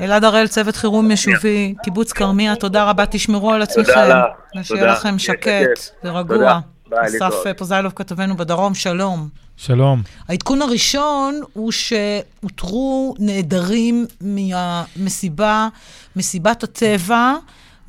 אלעד 0.00 0.24
הראל, 0.24 0.46
צוות 0.46 0.76
חירום 0.76 1.10
יישובי, 1.10 1.74
קיבוץ 1.82 2.12
כרמיה, 2.12 2.56
תודה 2.56 2.90
רבה, 2.90 3.06
תשמרו 3.06 3.52
על 3.52 3.62
עצמכם. 3.62 3.92
תודה 3.92 4.24
לך. 4.54 4.66
שיהיה 4.66 4.86
לכם 4.86 5.18
שקט 5.18 5.80
ורגוע. 6.04 6.60
אסף 6.92 7.34
פוזיילוב, 7.56 7.92
כתבנו 7.96 8.36
בדרום, 8.36 8.74
שלום. 8.74 9.28
שלום. 9.56 10.02
העדכון 10.28 10.62
הראשון 10.62 11.40
הוא 11.52 11.72
שאותרו 11.72 13.14
נעדרים 13.18 14.06
מהמסיבה, 14.20 15.68
מסיבת 16.16 16.62
הטבע. 16.62 17.34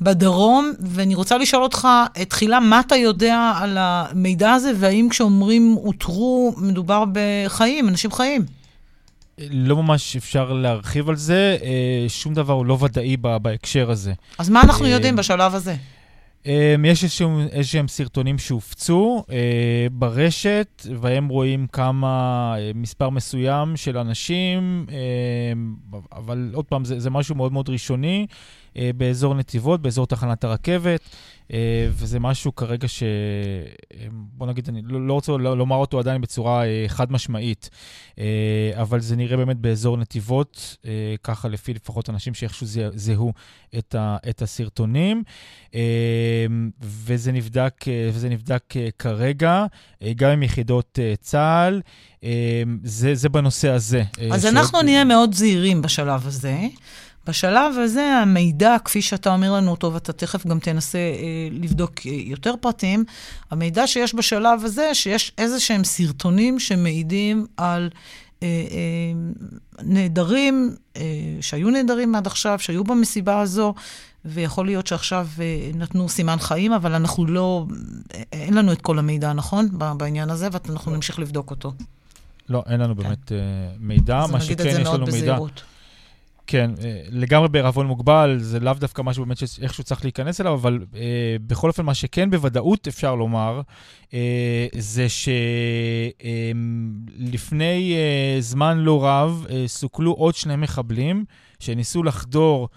בדרום, 0.00 0.72
ואני 0.80 1.14
רוצה 1.14 1.38
לשאול 1.38 1.62
אותך, 1.62 1.88
תחילה, 2.28 2.60
מה 2.60 2.80
אתה 2.80 2.96
יודע 2.96 3.52
על 3.56 3.76
המידע 3.80 4.52
הזה, 4.52 4.72
והאם 4.76 5.08
כשאומרים 5.10 5.76
אותרו, 5.76 6.54
מדובר 6.58 7.04
בחיים, 7.12 7.88
אנשים 7.88 8.10
חיים? 8.10 8.44
לא 9.38 9.76
ממש 9.76 10.16
אפשר 10.16 10.52
להרחיב 10.52 11.08
על 11.08 11.16
זה, 11.16 11.56
אה, 11.62 12.08
שום 12.08 12.34
דבר 12.34 12.52
הוא 12.52 12.66
לא 12.66 12.78
ודאי 12.80 13.16
בהקשר 13.16 13.90
הזה. 13.90 14.12
אז 14.38 14.48
מה 14.48 14.62
אנחנו 14.62 14.84
אה, 14.84 14.90
יודעים 14.90 15.16
בשלב 15.16 15.54
הזה? 15.54 15.74
Um, 16.46 16.48
יש 16.84 17.22
איזשהם 17.52 17.88
סרטונים 17.88 18.38
שהופצו 18.38 19.24
uh, 19.26 19.32
ברשת, 19.92 20.86
והם 21.00 21.28
רואים 21.28 21.66
כמה, 21.72 22.54
uh, 22.56 22.76
מספר 22.78 23.10
מסוים 23.10 23.76
של 23.76 23.98
אנשים, 23.98 24.86
uh, 24.88 25.96
אבל 26.12 26.50
עוד 26.54 26.64
פעם, 26.64 26.84
זה, 26.84 27.00
זה 27.00 27.10
משהו 27.10 27.34
מאוד 27.34 27.52
מאוד 27.52 27.68
ראשוני, 27.68 28.26
באזור 28.96 29.34
נתיבות, 29.34 29.82
באזור 29.82 30.06
תחנת 30.06 30.44
הרכבת. 30.44 31.00
אה, 31.52 31.88
וזה 31.90 32.20
משהו 32.20 32.54
כרגע 32.54 32.88
ש... 32.88 33.02
אה, 33.02 34.06
בוא 34.10 34.46
נגיד, 34.46 34.68
אני 34.68 34.82
לא, 34.84 35.06
לא 35.06 35.12
רוצה 35.12 35.32
לומר 35.32 35.76
אותו 35.76 35.98
עדיין 35.98 36.20
בצורה 36.20 36.66
אה, 36.66 36.84
חד 36.88 37.12
משמעית, 37.12 37.70
אבל 38.74 39.00
זה 39.00 39.16
נראה 39.16 39.36
באמת 39.36 39.56
באזור 39.56 39.96
נתיבות, 39.96 40.76
ככה 41.22 41.48
לפי 41.48 41.74
לפחות 41.74 42.10
אנשים 42.10 42.34
שאיכשהו 42.34 42.66
זיהו 42.94 43.32
את, 43.78 43.94
ה, 43.94 44.16
את 44.28 44.42
הסרטונים, 44.42 45.22
וזה 46.80 47.32
נבדק, 47.32 47.74
וזה 48.12 48.28
נבדק 48.28 48.64
כרגע, 48.98 49.66
גם 50.16 50.30
עם 50.30 50.42
יחידות 50.42 50.98
צה"ל. 51.20 51.80
זה, 52.82 53.14
זה 53.14 53.28
בנושא 53.28 53.68
הזה. 53.68 54.02
אז 54.32 54.46
אנחנו 54.46 54.82
נהיה 54.82 55.04
מאוד 55.04 55.34
זהירים 55.34 55.82
בשלב 55.82 56.26
הזה. 56.26 56.58
בשלב 57.26 57.78
הזה 57.78 58.04
המידע, 58.22 58.76
כפי 58.84 59.02
שאתה 59.02 59.34
אומר 59.34 59.52
לנו 59.52 59.70
אותו, 59.70 59.92
ואתה 59.92 60.12
תכף 60.12 60.46
גם 60.46 60.58
תנסה 60.58 60.98
אה, 60.98 61.48
לבדוק 61.50 61.92
אה, 62.06 62.12
יותר 62.12 62.54
פרטים, 62.60 63.04
המידע 63.50 63.86
שיש 63.86 64.14
בשלב 64.14 64.64
הזה, 64.64 64.94
שיש 64.94 65.32
איזה 65.38 65.60
שהם 65.60 65.84
סרטונים 65.84 66.58
שמעידים 66.58 67.46
על 67.56 67.90
אה, 68.42 68.48
אה, 68.48 69.42
נעדרים, 69.82 70.76
אה, 70.96 71.02
שהיו 71.40 71.70
נעדרים 71.70 72.14
עד 72.14 72.26
עכשיו, 72.26 72.58
שהיו 72.58 72.84
במסיבה 72.84 73.40
הזו, 73.40 73.74
ויכול 74.24 74.66
להיות 74.66 74.86
שעכשיו 74.86 75.28
אה, 75.40 75.70
נתנו 75.74 76.08
סימן 76.08 76.36
חיים, 76.38 76.72
אבל 76.72 76.94
אנחנו 76.94 77.26
לא, 77.26 77.66
אה, 78.14 78.22
אין 78.32 78.54
לנו 78.54 78.72
את 78.72 78.82
כל 78.82 78.98
המידע, 78.98 79.32
נכון? 79.32 79.68
בעניין 79.96 80.30
הזה, 80.30 80.48
ואנחנו 80.52 80.92
נמשיך 80.92 81.18
לבדוק 81.18 81.50
אותו. 81.50 81.72
לא, 82.48 82.62
אין 82.66 82.80
לנו 82.80 82.96
כן. 82.96 83.02
באמת 83.02 83.32
אה, 83.32 83.38
מידע. 83.78 84.24
מה 84.32 84.40
שכן, 84.40 84.66
יש 84.66 84.74
לנו 84.74 84.98
מידע. 84.98 85.06
בזהירות. 85.06 85.62
כן, 86.46 86.70
אה, 86.84 87.00
לגמרי 87.10 87.48
בערבון 87.48 87.86
מוגבל, 87.86 88.36
זה 88.38 88.60
לאו 88.60 88.74
דווקא 88.74 89.02
משהו 89.02 89.24
באמת 89.24 89.36
שאיכשהו 89.36 89.84
צריך 89.84 90.04
להיכנס 90.04 90.40
אליו, 90.40 90.54
אבל 90.54 90.84
אה, 90.94 91.36
בכל 91.46 91.68
אופן, 91.68 91.84
מה 91.84 91.94
שכן 91.94 92.30
בוודאות 92.30 92.88
אפשר 92.88 93.14
לומר, 93.14 93.60
אה, 94.14 94.66
זה 94.78 95.06
שלפני 97.18 97.94
אה, 97.94 97.98
אה, 98.36 98.40
זמן 98.40 98.78
לא 98.78 99.04
רב 99.04 99.46
אה, 99.50 99.64
סוכלו 99.66 100.12
עוד 100.12 100.34
שני 100.34 100.56
מחבלים 100.56 101.24
שניסו 101.58 102.02
לחדור 102.02 102.68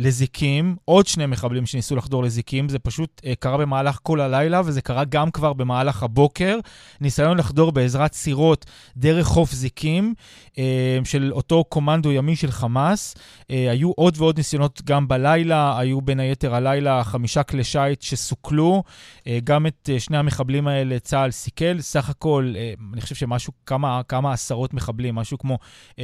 לזיקים, 0.00 0.76
עוד 0.84 1.06
שני 1.06 1.26
מחבלים 1.26 1.66
שניסו 1.66 1.96
לחדור 1.96 2.22
לזיקים, 2.22 2.68
זה 2.68 2.78
פשוט 2.78 3.20
uh, 3.24 3.28
קרה 3.38 3.56
במהלך 3.56 3.98
כל 4.02 4.20
הלילה, 4.20 4.62
וזה 4.64 4.82
קרה 4.82 5.04
גם 5.04 5.30
כבר 5.30 5.52
במהלך 5.52 6.02
הבוקר. 6.02 6.58
ניסיון 7.00 7.38
לחדור 7.38 7.72
בעזרת 7.72 8.14
סירות 8.14 8.66
דרך 8.96 9.26
חוף 9.26 9.52
זיקים 9.52 10.14
uh, 10.48 10.56
של 11.04 11.32
אותו 11.32 11.64
קומנדו 11.64 12.12
ימי 12.12 12.36
של 12.36 12.50
חמאס. 12.50 13.14
Uh, 13.14 13.46
היו 13.48 13.90
עוד 13.90 14.14
ועוד 14.18 14.36
ניסיונות 14.36 14.82
גם 14.84 15.08
בלילה, 15.08 15.78
היו 15.78 16.00
בין 16.00 16.20
היתר 16.20 16.54
הלילה 16.54 17.04
חמישה 17.04 17.42
כלי 17.42 17.64
שיט 17.64 18.02
שסוכלו. 18.02 18.82
Uh, 19.18 19.22
גם 19.44 19.66
את 19.66 19.90
uh, 19.96 20.00
שני 20.00 20.16
המחבלים 20.16 20.68
האלה 20.68 20.98
צה"ל 20.98 21.30
סיכל. 21.30 21.80
סך 21.80 22.10
הכל, 22.10 22.52
uh, 22.54 22.82
אני 22.92 23.00
חושב 23.00 23.14
שמשהו, 23.14 23.52
כמה, 23.66 24.00
כמה 24.08 24.32
עשרות 24.32 24.74
מחבלים, 24.74 25.14
משהו 25.14 25.38
כמו 25.38 25.58
uh, 25.92 25.98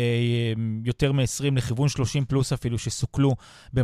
יותר 0.85 1.13
מ-20 1.13 1.57
לכיוון 1.57 1.89
30 1.89 2.25
פלוס 2.25 2.53
אפילו, 2.53 2.79
שסוכלו. 2.79 3.37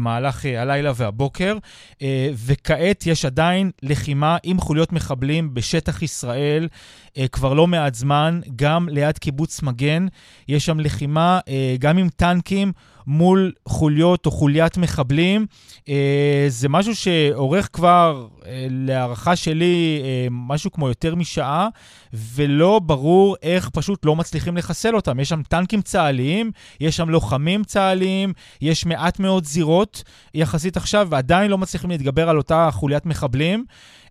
במהלך 0.02 0.44
uh, 0.44 0.48
הלילה 0.58 0.92
והבוקר, 0.96 1.56
uh, 1.94 2.02
וכעת 2.34 3.06
יש 3.06 3.24
עדיין 3.24 3.70
לחימה 3.82 4.36
עם 4.42 4.60
חוליות 4.60 4.92
מחבלים 4.92 5.54
בשטח 5.54 6.02
ישראל 6.02 6.68
uh, 7.08 7.18
כבר 7.32 7.54
לא 7.54 7.66
מעט 7.66 7.94
זמן, 7.94 8.40
גם 8.56 8.88
ליד 8.88 9.18
קיבוץ 9.18 9.62
מגן, 9.62 10.06
יש 10.48 10.66
שם 10.66 10.80
לחימה 10.80 11.40
גם 11.78 11.98
עם 11.98 12.08
טנקים. 12.08 12.72
מול 13.06 13.52
חוליות 13.68 14.26
או 14.26 14.30
חוליית 14.30 14.76
מחבלים. 14.76 15.46
אה, 15.88 16.44
זה 16.48 16.68
משהו 16.68 16.94
שאורך 16.96 17.68
כבר, 17.72 18.28
אה, 18.46 18.66
להערכה 18.70 19.36
שלי, 19.36 20.00
אה, 20.04 20.26
משהו 20.30 20.72
כמו 20.72 20.88
יותר 20.88 21.14
משעה, 21.14 21.68
ולא 22.12 22.78
ברור 22.78 23.36
איך 23.42 23.68
פשוט 23.68 24.06
לא 24.06 24.16
מצליחים 24.16 24.56
לחסל 24.56 24.96
אותם. 24.96 25.20
יש 25.20 25.28
שם 25.28 25.42
טנקים 25.42 25.82
צה"ליים, 25.82 26.50
יש 26.80 26.96
שם 26.96 27.10
לוחמים 27.10 27.64
צה"ליים, 27.64 28.32
יש 28.60 28.86
מעט 28.86 29.18
מאוד 29.18 29.44
זירות 29.44 30.02
יחסית 30.34 30.76
עכשיו, 30.76 31.08
ועדיין 31.10 31.50
לא 31.50 31.58
מצליחים 31.58 31.90
להתגבר 31.90 32.28
על 32.28 32.36
אותה 32.36 32.68
חוליית 32.72 33.06
מחבלים. 33.06 33.64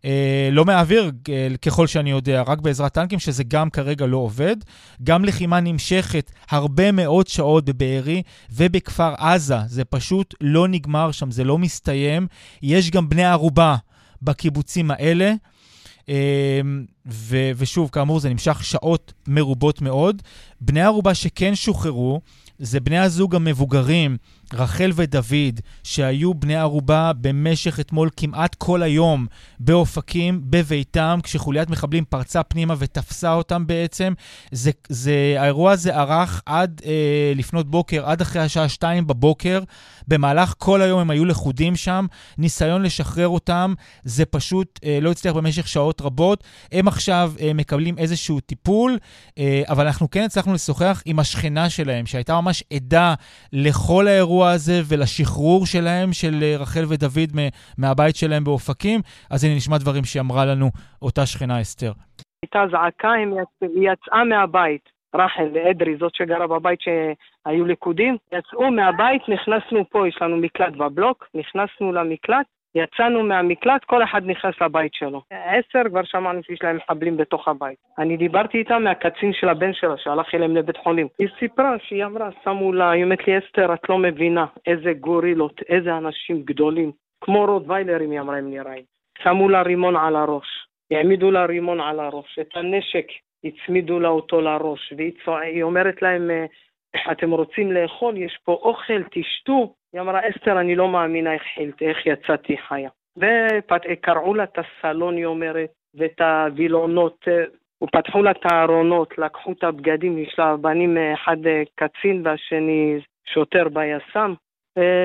אה, 0.06 0.50
לא 0.52 0.66
מהאוויר, 0.66 1.12
אה, 1.30 1.48
ככל 1.62 1.88
שאני 1.88 2.12
יודע, 2.12 2.42
רק 2.42 2.60
בעזרת 2.60 2.94
טנקים, 2.94 3.20
שזה 3.20 3.44
גם 3.44 3.70
כרגע 3.70 4.06
לא 4.06 4.18
עובד. 4.18 4.56
גם 5.04 5.26
לחימה 5.26 5.60
נמשכת 5.60 6.32
הרבה 6.50 6.92
מאוד 6.92 7.28
שעות 7.28 7.66
בבארי 7.66 8.22
ובכפר 8.52 9.14
עזה. 9.18 9.58
זה 9.68 9.86
פשוט 9.86 10.36
לא 10.42 10.68
נגמר 10.68 11.12
שם, 11.12 11.32
זה 11.32 11.44
לא 11.44 11.58
מסתיים. 11.58 12.28
יש 12.62 12.92
גם 12.92 13.10
בני 13.10 13.24
ערובה 13.24 13.76
בקיבוצים 14.22 14.92
האלה. 14.92 15.34
אה, 16.10 16.62
ו- 17.06 17.52
ושוב, 17.58 17.90
כאמור, 17.92 18.20
זה 18.20 18.30
נמשך 18.30 18.64
שעות 18.64 19.14
מרובות 19.28 19.82
מאוד. 19.82 20.22
בני 20.62 20.82
ערובה 20.82 21.14
שכן 21.14 21.56
שוחררו, 21.56 22.22
זה 22.60 22.80
בני 22.80 23.00
הזוג 23.00 23.36
המבוגרים, 23.36 24.18
רחל 24.54 24.92
ודוד, 24.96 25.60
שהיו 25.84 26.34
בני 26.34 26.56
ערובה 26.56 27.12
במשך 27.22 27.80
אתמול 27.80 28.10
כמעט 28.18 28.56
כל 28.56 28.84
היום 28.84 29.28
באופקים, 29.60 30.42
בביתם, 30.44 31.20
כשחוליית 31.24 31.70
מחבלים 31.70 32.06
פרצה 32.06 32.44
פנימה 32.44 32.76
ותפסה 32.78 33.34
אותם 33.34 33.68
בעצם. 33.68 34.14
זה, 34.52 34.72
זה, 34.90 35.36
האירוע 35.38 35.72
הזה 35.72 35.96
ארך 35.96 36.42
עד 36.46 36.82
אה, 36.86 37.34
לפנות 37.36 37.72
בוקר, 37.72 38.06
עד 38.06 38.22
אחרי 38.22 38.42
השעה 38.42 38.70
שתיים 38.70 39.08
בבוקר. 39.08 39.60
במהלך 40.08 40.54
כל 40.58 40.82
היום 40.82 41.00
הם 41.00 41.10
היו 41.10 41.26
לכודים 41.26 41.76
שם, 41.76 42.06
ניסיון 42.38 42.82
לשחרר 42.82 43.28
אותם, 43.28 43.74
זה 44.04 44.26
פשוט 44.26 44.80
אה, 44.86 45.00
לא 45.02 45.12
הצליח 45.12 45.34
במשך 45.34 45.68
שעות 45.68 46.02
רבות. 46.02 46.44
הם 46.72 46.88
עכשיו 46.88 47.34
אה, 47.42 47.54
מקבלים 47.54 47.98
איזשהו 47.98 48.40
טיפול, 48.40 48.98
אה, 49.38 49.62
אבל 49.68 49.86
אנחנו 49.86 50.10
כן 50.10 50.24
הצלחנו 50.24 50.54
לשוחח 50.54 51.02
עם 51.06 51.20
השכנה 51.20 51.70
שלהם, 51.70 52.06
שהייתה 52.06 52.42
ממש 52.42 52.64
עדה 52.74 53.14
לכל 53.54 54.08
האירוע 54.08 54.41
הזה 54.50 54.74
ולשחרור 54.90 55.66
שלהם, 55.66 56.14
של 56.14 56.34
אה, 56.44 56.56
רחל 56.60 56.84
ודוד 56.90 57.30
מהבית 57.78 58.16
שלהם 58.16 58.44
באופקים. 58.44 59.00
אז 59.32 59.44
הנה 59.44 59.56
נשמע 59.56 59.78
דברים 59.78 60.04
שאמרה 60.04 60.46
לנו 60.46 60.70
אותה 61.02 61.26
שכנה 61.26 61.62
אסתר. 61.62 61.92
הייתה 62.44 62.64
זעקה, 62.72 63.12
היא 63.12 63.90
יצאה 63.92 64.24
מהבית. 64.24 65.02
רחל 65.16 65.48
ואדרי, 65.54 65.98
זאת 65.98 66.16
שגרה 66.16 66.48
בבית 66.48 66.80
שהיו 66.82 67.66
ליכודים, 67.66 68.18
יצאו 68.34 68.72
מהבית, 68.72 69.22
נכנסנו 69.30 69.90
פה, 69.90 70.08
יש 70.08 70.18
לנו 70.22 70.38
מקלט 70.38 70.74
בבלוק, 70.74 71.28
נכנסנו 71.36 71.92
למקלט, 71.92 72.46
יצאנו 72.76 73.24
מהמקלט, 73.24 73.84
כל 73.84 74.04
אחד 74.04 74.22
נכנס 74.26 74.56
לבית 74.62 74.94
שלו. 74.94 75.22
עשר 75.32 75.90
כבר 75.90 76.04
שמענו 76.04 76.44
שיש 76.44 76.60
להם 76.64 76.78
מחבלים 76.78 77.18
בתוך 77.18 77.48
הבית. 77.48 77.78
אני 78.00 78.18
דיברתי 78.18 78.58
איתה 78.58 78.80
מהקצין 78.80 79.34
של 79.34 79.50
הבן 79.50 79.74
שלה, 79.74 79.98
שהלך 79.98 80.36
אליהם 80.36 80.56
לבית 80.56 80.78
חולים. 80.78 81.08
היא 81.20 81.28
סיפרה 81.40 81.76
שהיא 81.80 82.06
אמרה, 82.06 82.30
שמו 82.44 82.74
לה, 82.74 82.92
היא 82.92 83.04
אומרת 83.04 83.28
לי, 83.28 83.38
אסתר, 83.38 83.74
את 83.74 83.90
לא 83.90 83.98
מבינה 83.98 84.46
איזה 84.68 84.94
גורילות, 84.94 85.62
איזה 85.70 85.98
אנשים 85.98 86.42
גדולים. 86.42 86.92
כמו 87.22 87.46
רוטוויילרים, 87.46 88.12
היא 88.12 88.20
אמרה, 88.20 88.38
הם 88.38 88.50
נראים. 88.50 88.84
שמו 89.24 89.50
לה 89.50 89.62
רימון 89.62 89.96
על 89.96 90.16
הראש. 90.16 90.48
העמידו 90.92 91.32
לה 91.32 91.46
רימון 91.46 91.82
על 91.82 92.00
הראש. 92.00 92.40
את 92.42 92.50
הנשק 92.56 93.06
הצמידו 93.44 94.00
לה 94.00 94.10
אותו 94.10 94.42
לראש, 94.42 94.94
והיא 94.98 95.64
אומרת 95.64 96.02
להם, 96.02 96.32
אתם 97.12 97.32
רוצים 97.32 97.72
לאכול? 97.72 98.18
יש 98.18 98.40
פה 98.44 98.52
אוכל, 98.52 99.04
תשתו. 99.12 99.74
היא 99.94 100.02
אמרה, 100.02 100.20
אסתר, 100.30 100.60
אני 100.60 100.76
לא 100.76 100.88
מאמינה 100.88 101.34
איך 101.34 101.44
חילת, 101.56 101.82
איך 101.82 102.06
יצאתי 102.06 102.58
חיה. 102.58 102.90
וקרעו 103.18 104.34
לה 104.34 104.44
את 104.44 104.58
הסלון, 104.58 105.16
היא 105.16 105.26
אומרת, 105.26 105.70
ואת 105.96 106.22
הווילונות, 106.22 107.28
ופתחו 107.84 108.24
לה 108.24 108.32
את 108.32 108.46
הארונות, 108.52 109.18
לקחו 109.18 109.52
את 109.52 109.64
הבגדים, 109.64 110.18
יש 110.18 110.36
לה 110.40 110.58
בנים, 110.58 110.98
אחד 111.14 111.38
קצין 111.76 112.22
והשני 112.26 113.00
שוטר 113.26 113.70
ביס"מ. 113.70 114.34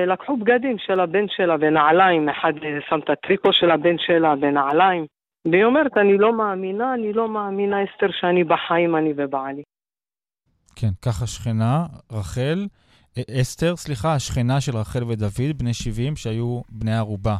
לקחו 0.07 0.37
בגדים 0.37 0.77
של 0.77 0.99
הבן 0.99 1.27
שלה 1.27 1.55
ונעליים, 1.59 2.29
אחד 2.29 2.53
שם 2.89 2.99
את 2.99 3.09
הטריקו 3.09 3.53
של 3.53 3.71
הבן 3.71 3.97
שלה 3.97 4.33
ונעליים. 4.41 5.05
והיא 5.51 5.63
אומרת, 5.63 5.97
אני 5.97 6.17
לא 6.17 6.33
מאמינה, 6.33 6.93
אני 6.93 7.13
לא 7.13 7.29
מאמינה, 7.29 7.83
אסתר, 7.83 8.11
שאני 8.11 8.43
בחיים, 8.43 8.95
אני 8.95 9.13
ובעלי. 9.15 9.63
כן, 10.79 10.89
ככה 11.01 11.27
שכנה, 11.27 11.85
רחל, 12.11 12.67
אסתר, 13.41 13.75
סליחה, 13.75 14.13
השכנה 14.13 14.61
של 14.61 14.77
רחל 14.77 15.03
ודוד, 15.03 15.57
בני 15.57 15.73
70, 15.73 16.15
שהיו 16.15 16.61
בני 16.69 16.95
ערובה 16.95 17.37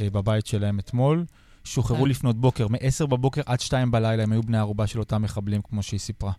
אה, 0.00 0.10
בבית 0.10 0.46
שלהם 0.46 0.78
אתמול, 0.78 1.24
שוחררו 1.64 2.04
כן. 2.04 2.10
לפנות 2.10 2.36
בוקר, 2.36 2.68
מ-10 2.68 3.06
בבוקר 3.06 3.42
עד 3.46 3.60
2 3.60 3.90
בלילה, 3.90 4.22
הם 4.22 4.32
היו 4.32 4.42
בני 4.42 4.58
ערובה 4.58 4.86
של 4.86 4.98
אותם 4.98 5.22
מחבלים, 5.22 5.62
כמו 5.62 5.82
שהיא 5.82 6.00
סיפרה. 6.00 6.32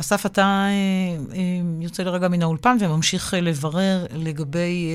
אסף, 0.00 0.26
אתה 0.26 0.42
אה, 0.42 1.36
אה, 1.36 1.60
יוצא 1.80 2.02
לרגע 2.02 2.28
מן 2.28 2.42
האולפן 2.42 2.76
וממשיך 2.80 3.34
אה, 3.34 3.40
לברר 3.40 4.06
לגבי 4.14 4.90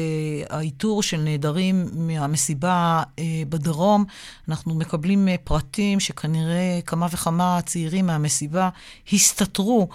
האיתור 0.49 1.03
של 1.03 1.17
נעדרים 1.17 1.85
מהמסיבה 1.93 3.03
בדרום. 3.49 4.05
אנחנו 4.49 4.75
מקבלים 4.75 5.27
פרטים 5.43 5.99
שכנראה 5.99 6.79
כמה 6.85 7.07
וכמה 7.11 7.59
צעירים 7.65 8.05
מהמסיבה 8.05 8.69
הסתתרו 9.13 9.87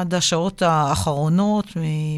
עד 0.00 0.14
השעות 0.14 0.62
האחרונות 0.62 1.66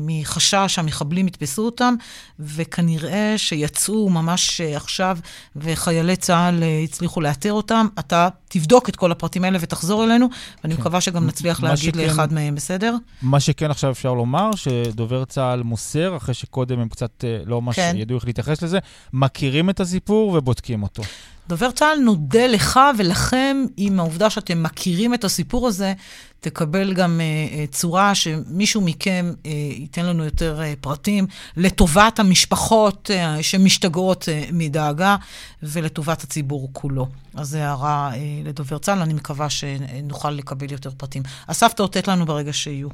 מחשש 0.03 0.75
שהמחבלים 0.75 1.29
יתפסו 1.29 1.63
אותם, 1.63 1.95
וכנראה 2.39 3.35
שיצאו 3.37 4.09
ממש 4.09 4.61
עכשיו 4.61 5.19
וחיילי 5.57 6.17
צה"ל 6.17 6.63
הצליחו 6.85 7.21
לאתר 7.21 7.53
אותם. 7.53 7.87
אתה 7.99 8.29
תבדוק 8.49 8.89
את 8.89 8.97
כל 8.97 9.13
הפרטים 9.13 9.45
האלה 9.45 9.59
ותחזור 9.61 10.05
אלינו, 10.05 10.29
ואני 10.65 10.75
כן. 10.75 10.81
מקווה 10.81 11.01
שגם 11.01 11.27
נצליח 11.27 11.63
להגיד 11.63 11.95
שכן, 11.95 12.07
לאחד 12.07 12.33
מהם, 12.33 12.55
בסדר? 12.55 12.97
מה 13.23 13.41
שכן 13.41 13.71
עכשיו 13.71 13.91
אפשר 13.91 14.15
לומר, 14.15 14.51
שדובר 14.55 15.25
צה"ל 15.25 15.63
מוסר, 15.63 16.17
אחרי 16.17 16.35
שקודם 16.35 16.81
הם 16.81 16.89
קצת 16.89 17.25
אה, 17.25 17.39
לא 17.47 17.63
ממש 17.63 17.77
כן. 17.77 17.95
ידעו 17.99 18.17
איך 18.17 18.27
להתייחס 18.27 18.63
לזה, 18.63 18.79
מכירים 19.13 19.71
את 19.71 19.81
הסיפור 19.81 20.33
ובודקים 20.33 20.83
אותו. 20.83 21.03
דובר 21.49 21.71
צה"ל 21.71 21.99
נודה 21.99 22.47
לך 22.47 22.81
ולכם 22.99 23.57
עם 23.77 24.01
העובדה 24.01 24.31
שאתם 24.31 24.63
מכירים 24.63 25.15
את 25.15 25.25
הסיפור 25.25 25.69
הזה, 25.69 25.95
תקבל 26.41 26.95
גם 26.95 27.21
uh, 27.21 27.73
צורה 27.73 28.15
שמישהו 28.15 28.81
מכם 28.81 29.33
uh, 29.35 29.49
ייתן 29.49 30.07
לנו 30.07 30.25
יותר 30.25 30.61
פרטים 30.81 31.27
לטובת 31.57 32.19
המשפחות 32.19 33.11
שמשתגעות 33.43 34.29
מדאגה 34.53 35.17
ולטובת 35.63 36.23
הציבור 36.23 36.71
כולו. 36.73 37.07
אז 37.35 37.49
זו 37.49 37.59
הערה 37.59 38.11
לדובר 38.45 38.79
צה"ל, 38.79 38.99
אני 38.99 39.15
מקווה 39.15 39.51
שנוכל 39.51 40.31
לקבל 40.31 40.73
יותר 40.73 40.91
פרטים. 40.97 41.23
אסף, 41.47 41.73
תאותת 41.73 42.09
לנו 42.09 42.27
ברגע 42.27 42.53
שיהיו. 42.53 42.89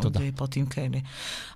תודה. 0.00 0.20
עוד 0.20 0.28
פרטים 0.36 0.66
כאלה. 0.66 0.98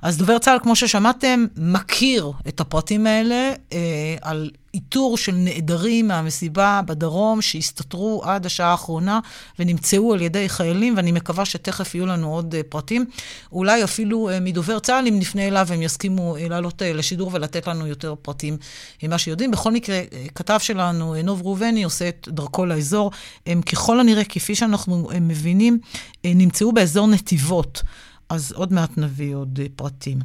אז 0.02 0.16
דובר 0.16 0.39
צה"ל, 0.39 0.59
כמו 0.62 0.77
ששמעתם, 0.77 1.47
מכיר 1.56 2.32
את 2.48 2.60
הפרטים 2.60 3.06
האלה 3.06 3.52
אה, 3.73 4.16
על 4.23 4.51
איתור 4.74 5.16
של 5.16 5.35
נעדרים 5.35 6.09
מהמסיבה 6.09 6.81
בדרום 6.86 7.43
שהסתתרו 7.43 8.23
עד 8.24 8.47
השעה 8.47 8.70
האחרונה 8.70 9.20
ונמצאו 9.59 10.15
על 10.15 10.23
ידי 10.23 10.48
חיילים, 10.48 10.97
ואני 10.97 11.12
מקווה 11.12 11.44
שתכף 11.44 11.94
יהיו 11.94 12.06
לנו 12.06 12.35
עוד 12.35 12.55
אה, 12.55 12.60
פרטים. 12.69 13.05
אולי 13.52 13.85
אפילו 13.85 14.31
אה, 14.31 14.40
מדובר 14.40 14.78
צה"ל, 14.78 15.06
אם 15.06 15.19
נפנה 15.19 15.47
אליו, 15.47 15.69
הם 15.70 15.82
יסכימו 15.82 16.36
אה, 16.36 16.48
לעלות 16.48 16.82
אה, 16.82 16.93
לשידור 16.93 17.31
ולתת 17.32 17.66
לנו 17.66 17.86
יותר 17.86 18.15
פרטים 18.23 18.56
ממה 19.02 19.19
שיודעים. 19.19 19.51
בכל 19.51 19.73
מקרה, 19.73 19.97
אה, 19.97 20.27
כתב 20.35 20.59
שלנו, 20.62 21.15
אה, 21.15 21.23
נוב 21.23 21.43
ראובני, 21.43 21.85
עושה 21.85 22.09
את 22.09 22.28
דרכו 22.31 22.66
לאזור. 22.66 23.10
הם 23.47 23.62
ככל 23.62 24.01
הנראה, 24.01 24.24
כפי 24.24 24.55
שאנחנו 24.55 25.10
אה, 25.10 25.20
מבינים, 25.20 25.78
אה, 26.24 26.32
נמצאו 26.35 26.73
באזור 26.73 27.06
נתיבות. 27.06 27.82
אז 28.30 28.52
עוד 28.52 28.72
מעט 28.72 28.98
נביא 28.98 29.36
עוד 29.36 29.59
uh, 29.59 29.68
פרטים. 29.76 30.18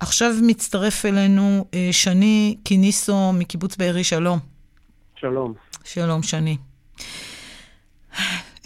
עכשיו 0.00 0.30
מצטרף 0.42 1.06
אלינו 1.06 1.64
uh, 1.70 1.74
שני 1.92 2.56
קיניסו 2.64 3.32
מקיבוץ 3.32 3.76
בארי, 3.76 4.04
שלום. 4.04 4.38
שלום. 5.14 5.54
שלום, 5.84 6.22
שני. 6.22 6.56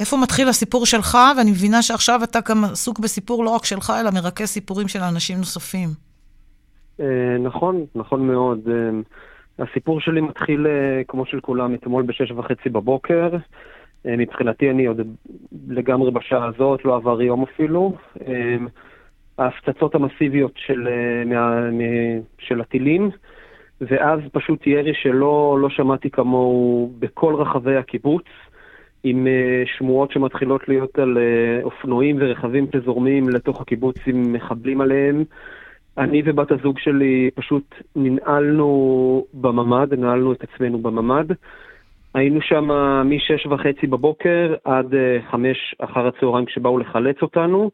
איפה 0.00 0.16
מתחיל 0.16 0.48
הסיפור 0.48 0.86
שלך? 0.86 1.18
ואני 1.38 1.50
מבינה 1.50 1.82
שעכשיו 1.82 2.20
אתה 2.24 2.38
גם 2.48 2.64
עסוק 2.64 2.98
בסיפור 2.98 3.44
לא 3.44 3.50
רק 3.50 3.64
שלך, 3.64 3.92
אלא 4.00 4.10
מרכז 4.10 4.46
סיפורים 4.48 4.88
של 4.88 5.00
אנשים 5.00 5.38
נוספים. 5.38 5.88
Uh, 7.00 7.02
נכון, 7.44 7.84
נכון 7.94 8.26
מאוד. 8.26 8.58
הסיפור 9.58 10.00
שלי 10.00 10.20
מתחיל, 10.20 10.66
כמו 11.08 11.26
של 11.26 11.40
כולם, 11.40 11.74
אתמול 11.74 12.02
בשש 12.02 12.30
וחצי 12.30 12.68
בבוקר. 12.68 13.28
אה, 14.06 14.16
מבחינתי 14.16 14.70
אני 14.70 14.86
עוד 14.86 15.00
לגמרי 15.68 16.10
בשעה 16.10 16.46
הזאת, 16.46 16.84
לא 16.84 16.96
עבר 16.96 17.22
יום 17.22 17.42
אפילו. 17.42 17.96
אה, 18.26 18.56
ההפצצות 19.38 19.94
המסיביות 19.94 20.52
של, 20.56 20.88
אה, 20.88 21.24
מה, 21.24 21.68
של 22.38 22.60
הטילים, 22.60 23.10
ואז 23.80 24.20
פשוט 24.32 24.66
ירי 24.66 24.94
שלא 24.94 25.58
לא 25.60 25.70
שמעתי 25.70 26.10
כמוהו 26.10 26.92
בכל 26.98 27.34
רחבי 27.34 27.76
הקיבוץ, 27.76 28.24
עם 29.04 29.26
שמועות 29.78 30.12
שמתחילות 30.12 30.68
להיות 30.68 30.98
על 30.98 31.18
אופנועים 31.62 32.16
ורכבים 32.20 32.66
שזורמים 32.72 33.28
לתוך 33.28 33.60
הקיבוץ 33.60 33.96
עם 34.06 34.32
מחבלים 34.32 34.80
עליהם. 34.80 35.24
אני 35.98 36.22
ובת 36.24 36.52
הזוג 36.52 36.78
שלי 36.78 37.30
פשוט 37.34 37.74
ננעלנו 37.96 39.24
בממ"ד, 39.34 39.94
ננעלנו 39.94 40.32
את 40.32 40.44
עצמנו 40.44 40.78
בממ"ד. 40.78 41.32
היינו 42.14 42.40
שם 42.40 42.68
משש 43.04 43.46
וחצי 43.46 43.86
בבוקר 43.86 44.54
עד 44.64 44.94
אה, 44.94 45.18
חמש 45.30 45.74
אחר 45.78 46.06
הצהריים 46.06 46.46
כשבאו 46.46 46.78
לחלץ 46.78 47.22
אותנו. 47.22 47.70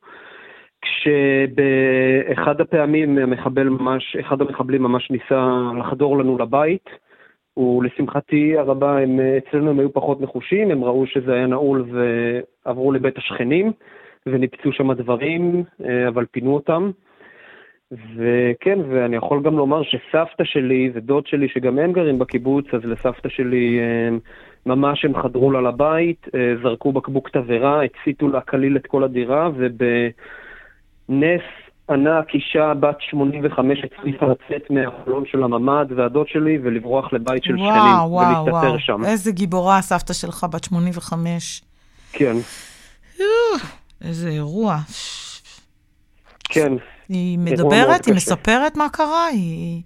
כשבאחד 0.82 2.60
הפעמים 2.60 3.18
המחבל 3.18 3.68
ממש, 3.68 4.16
אחד 4.20 4.40
המחבלים 4.40 4.82
ממש 4.82 5.10
ניסה 5.10 5.58
לחדור 5.78 6.18
לנו 6.18 6.38
לבית. 6.38 6.90
ולשמחתי 7.56 8.58
הרבה, 8.58 8.98
הם, 8.98 9.20
אצלנו 9.38 9.70
הם 9.70 9.78
היו 9.78 9.92
פחות 9.92 10.20
נחושים, 10.20 10.70
הם 10.70 10.84
ראו 10.84 11.06
שזה 11.06 11.34
היה 11.34 11.46
נעול 11.46 11.84
ועברו 12.64 12.92
לבית 12.92 13.18
השכנים 13.18 13.72
וניפצו 14.26 14.72
שם 14.72 14.92
דברים, 14.92 15.64
אה, 15.84 16.08
אבל 16.08 16.24
פינו 16.30 16.54
אותם. 16.54 16.90
וכן, 17.92 18.78
ואני 18.88 19.16
יכול 19.16 19.42
גם 19.42 19.56
לומר 19.56 19.82
שסבתא 19.82 20.44
שלי 20.44 20.90
ודוד 20.94 21.26
שלי, 21.26 21.48
שגם 21.48 21.78
הם 21.78 21.92
גרים 21.92 22.18
בקיבוץ, 22.18 22.64
אז 22.72 22.80
לסבתא 22.84 23.28
שלי 23.28 23.78
אה, 23.78 24.16
ממש 24.66 25.04
הם 25.04 25.22
חדרו 25.22 25.50
לה 25.50 25.60
לבית, 25.60 26.26
אה, 26.34 26.54
זרקו 26.62 26.92
בקבוק 26.92 27.28
תבערה, 27.28 27.80
הציתו 27.84 28.28
לה 28.28 28.40
כליל 28.40 28.76
את 28.76 28.86
כל 28.86 29.04
הדירה, 29.04 29.50
ובנס 29.56 31.42
ענק 31.90 32.34
אישה 32.34 32.74
בת 32.74 32.96
85 33.00 33.78
הצליחה 33.84 34.26
לצאת 34.26 34.70
מהחלון 34.70 35.24
של 35.26 35.42
הממ"ד 35.42 35.86
והדוד 35.96 36.28
שלי 36.28 36.58
ולברוח 36.62 37.12
לבית 37.12 37.44
של 37.44 37.56
וואו, 37.56 37.68
שכנים 37.68 38.12
וואו, 38.12 38.44
ולהסתתר 38.44 38.68
וואו. 38.68 38.78
שם. 38.78 39.04
איזה 39.04 39.32
גיבורה 39.32 39.78
הסבתא 39.78 40.12
שלך, 40.12 40.46
בת 40.52 40.64
85. 40.64 41.62
כן, 42.12 42.36
איזה 44.04 44.28
אירוע. 44.28 44.76
כן. 46.44 46.72
היא 47.08 47.38
מדברת? 47.38 48.04
היא 48.06 48.14
קשה. 48.14 48.34
מספרת 48.34 48.76
מה 48.76 48.88
קרה? 48.88 49.26
היא... 49.26 49.82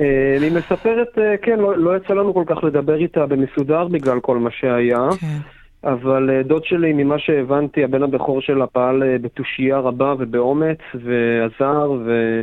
אה, 0.00 0.34
אני 0.38 0.50
מספרת, 0.50 1.18
אה, 1.18 1.36
כן, 1.42 1.58
לא, 1.58 1.78
לא 1.78 1.96
יצא 1.96 2.14
לנו 2.14 2.34
כל 2.34 2.44
כך 2.46 2.64
לדבר 2.64 2.96
איתה 2.96 3.26
במסודר 3.26 3.88
בגלל 3.88 4.20
כל 4.20 4.38
מה 4.38 4.50
שהיה. 4.50 5.08
כן. 5.20 5.38
אבל 5.84 6.30
אה, 6.30 6.42
דוד 6.42 6.64
שלי, 6.64 6.92
ממה 6.92 7.18
שהבנתי, 7.18 7.84
הבן 7.84 8.02
הבכור 8.02 8.40
שלה 8.40 8.66
פעל 8.66 9.02
בתושייה 9.18 9.78
רבה 9.78 10.14
ובאומץ, 10.18 10.78
ועזר, 10.94 11.90
ו... 12.06 12.40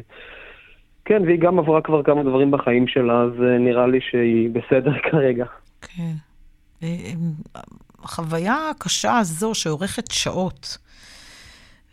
כן, 1.06 1.22
והיא 1.26 1.40
גם 1.40 1.60
עברה 1.60 1.82
כבר 1.82 2.04
כמה 2.04 2.24
דברים 2.24 2.52
בחיים 2.52 2.88
שלה, 2.88 3.22
אז 3.22 3.44
אה, 3.44 3.58
נראה 3.58 3.88
לי 3.88 4.00
שהיא 4.02 4.50
בסדר 4.50 4.92
כרגע. 5.12 5.46
כן. 5.82 6.14
החוויה 8.04 8.70
הקשה 8.72 9.18
הזו 9.18 9.56
שאורכת 9.56 10.12
שעות, 10.12 10.78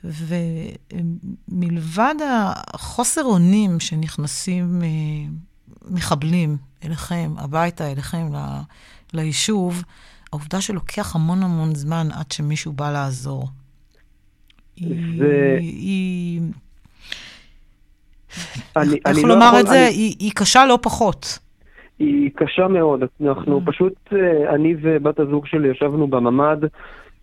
ומלבד 0.04 2.14
החוסר 2.28 3.24
אונים 3.24 3.80
שנכנסים 3.80 4.82
אה, 4.82 4.88
מחבלים 5.90 6.56
אליכם, 6.84 7.30
הביתה, 7.38 7.92
אליכם, 7.92 8.34
ל- 8.34 8.60
ליישוב, 9.12 9.82
העובדה 10.32 10.60
שלוקח 10.60 11.16
המון 11.16 11.42
המון 11.42 11.74
זמן 11.74 12.08
עד 12.12 12.32
שמישהו 12.32 12.72
בא 12.72 12.92
לעזור. 12.92 13.48
זה- 15.18 15.56
היא... 15.60 16.40
אני, 18.76 18.94
איך 18.94 19.00
אני 19.06 19.22
לא 19.22 19.28
לומר 19.28 19.46
יכול- 19.46 19.60
את 19.60 19.66
זה? 19.66 19.86
אני- 19.86 19.94
היא, 19.94 20.14
היא 20.18 20.32
קשה 20.34 20.66
לא 20.66 20.78
פחות. 20.82 21.38
היא 21.98 22.30
קשה 22.36 22.68
מאוד. 22.68 23.00
אנחנו 23.20 23.60
פשוט, 23.66 23.92
אה, 24.12 24.54
אני 24.54 24.74
ובת 24.82 25.20
הזוג 25.20 25.46
שלי 25.46 25.68
ישבנו 25.68 26.06
בממ"ד, 26.08 26.58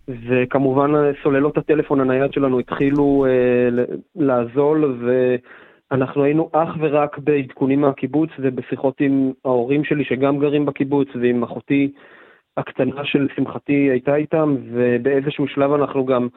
וכמובן 0.08 0.94
אה, 0.94 1.10
סוללות 1.22 1.58
הטלפון 1.58 2.00
הנייד 2.00 2.32
שלנו 2.32 2.58
התחילו 2.58 3.26
אה, 3.28 3.84
לעזול, 4.16 4.98
ואנחנו 5.90 6.24
היינו 6.24 6.50
אך 6.52 6.76
ורק 6.80 7.18
בעדכונים 7.18 7.80
מהקיבוץ 7.80 8.30
ובשיחות 8.38 9.00
עם 9.00 9.32
ההורים 9.44 9.84
שלי 9.84 10.04
שגם 10.04 10.38
גרים 10.38 10.66
בקיבוץ, 10.66 11.08
ועם 11.20 11.42
אחותי 11.42 11.92
הקטנה 12.56 13.04
שלשמחתי 13.04 13.90
הייתה 13.90 14.16
איתם, 14.16 14.56
ובאיזשהו 14.72 15.48
שלב 15.48 15.72
אנחנו 15.72 16.06
גם 16.06 16.28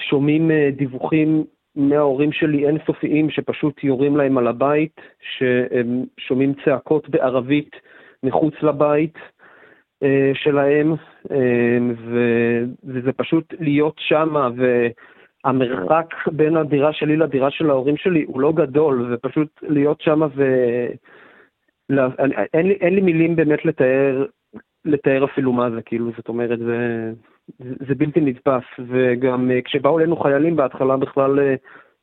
שומעים 0.00 0.50
אה, 0.50 0.70
דיווחים 0.76 1.44
מההורים 1.76 2.32
שלי 2.32 2.66
אינסופיים 2.66 3.30
שפשוט 3.30 3.84
יורים 3.84 4.16
להם 4.16 4.38
על 4.38 4.46
הבית, 4.46 5.00
שהם 5.20 6.04
שומעים 6.18 6.52
צעקות 6.64 7.08
בערבית 7.08 7.76
מחוץ 8.22 8.54
לבית 8.62 9.18
שלהם, 10.34 10.94
אה, 11.30 11.78
וזה 12.84 13.12
פשוט 13.12 13.54
להיות 13.60 13.94
שמה, 13.98 14.48
והמרחק 15.44 16.14
בין 16.26 16.56
הדירה 16.56 16.92
שלי 16.92 17.16
לדירה 17.16 17.50
של 17.50 17.70
ההורים 17.70 17.96
שלי 17.96 18.24
הוא 18.26 18.40
לא 18.40 18.52
גדול, 18.52 19.14
ופשוט 19.14 19.48
להיות 19.62 20.00
שמה 20.00 20.26
ו... 20.36 20.42
אין, 22.54 22.66
לי, 22.66 22.74
אין 22.80 22.94
לי 22.94 23.00
מילים 23.00 23.36
באמת 23.36 23.64
לתאר, 23.64 24.24
לתאר 24.84 25.24
אפילו 25.24 25.52
מה 25.52 25.70
זה, 25.70 25.82
כאילו, 25.82 26.10
זאת 26.16 26.28
אומרת, 26.28 26.58
זה, 26.58 27.12
זה, 27.58 27.74
זה 27.88 27.94
בלתי 27.94 28.20
נתפס. 28.20 28.64
וגם 28.88 29.50
אה, 29.50 29.62
כשבאו 29.64 29.98
אלינו 29.98 30.16
חיילים 30.16 30.56
בהתחלה 30.56 30.96
בכלל 30.96 31.40
אה, 31.40 31.54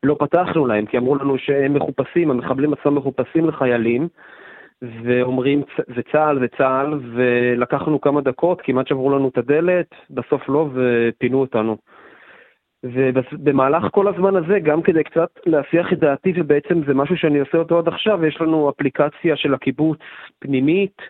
לא 0.03 0.15
פתחנו 0.19 0.65
להם, 0.65 0.85
כי 0.85 0.97
אמרו 0.97 1.15
לנו 1.15 1.37
שהם 1.37 1.73
מחופשים, 1.73 2.31
המחבלים 2.31 2.73
עצמם 2.73 2.95
מחופשים 2.95 3.45
לחיילים, 3.47 4.07
ואומרים, 4.81 5.63
"צ- 5.63 5.95
זה 5.95 6.01
צה"ל, 6.11 6.39
זה 6.39 6.47
צה"ל, 6.57 6.99
ולקחנו 7.15 8.01
כמה 8.01 8.21
דקות, 8.21 8.61
כמעט 8.61 8.87
שברו 8.87 9.09
לנו 9.09 9.29
את 9.29 9.37
הדלת, 9.37 9.87
בסוף 10.09 10.49
לא, 10.49 10.69
ופינו 10.73 11.39
אותנו. 11.39 11.77
ובמהלך 12.83 13.83
כל 13.91 14.07
הזמן 14.07 14.35
הזה, 14.35 14.59
גם 14.59 14.81
כדי 14.81 15.03
קצת 15.03 15.29
להסיח 15.45 15.93
את 15.93 15.99
דעתי, 15.99 16.33
ובעצם 16.35 16.81
זה 16.87 16.93
משהו 16.93 17.17
שאני 17.17 17.39
עושה 17.39 17.57
אותו 17.57 17.79
עד 17.79 17.87
עכשיו, 17.87 18.25
יש 18.25 18.41
לנו 18.41 18.69
אפליקציה 18.69 19.35
של 19.35 19.53
הקיבוץ 19.53 19.99
פנימית 20.39 21.01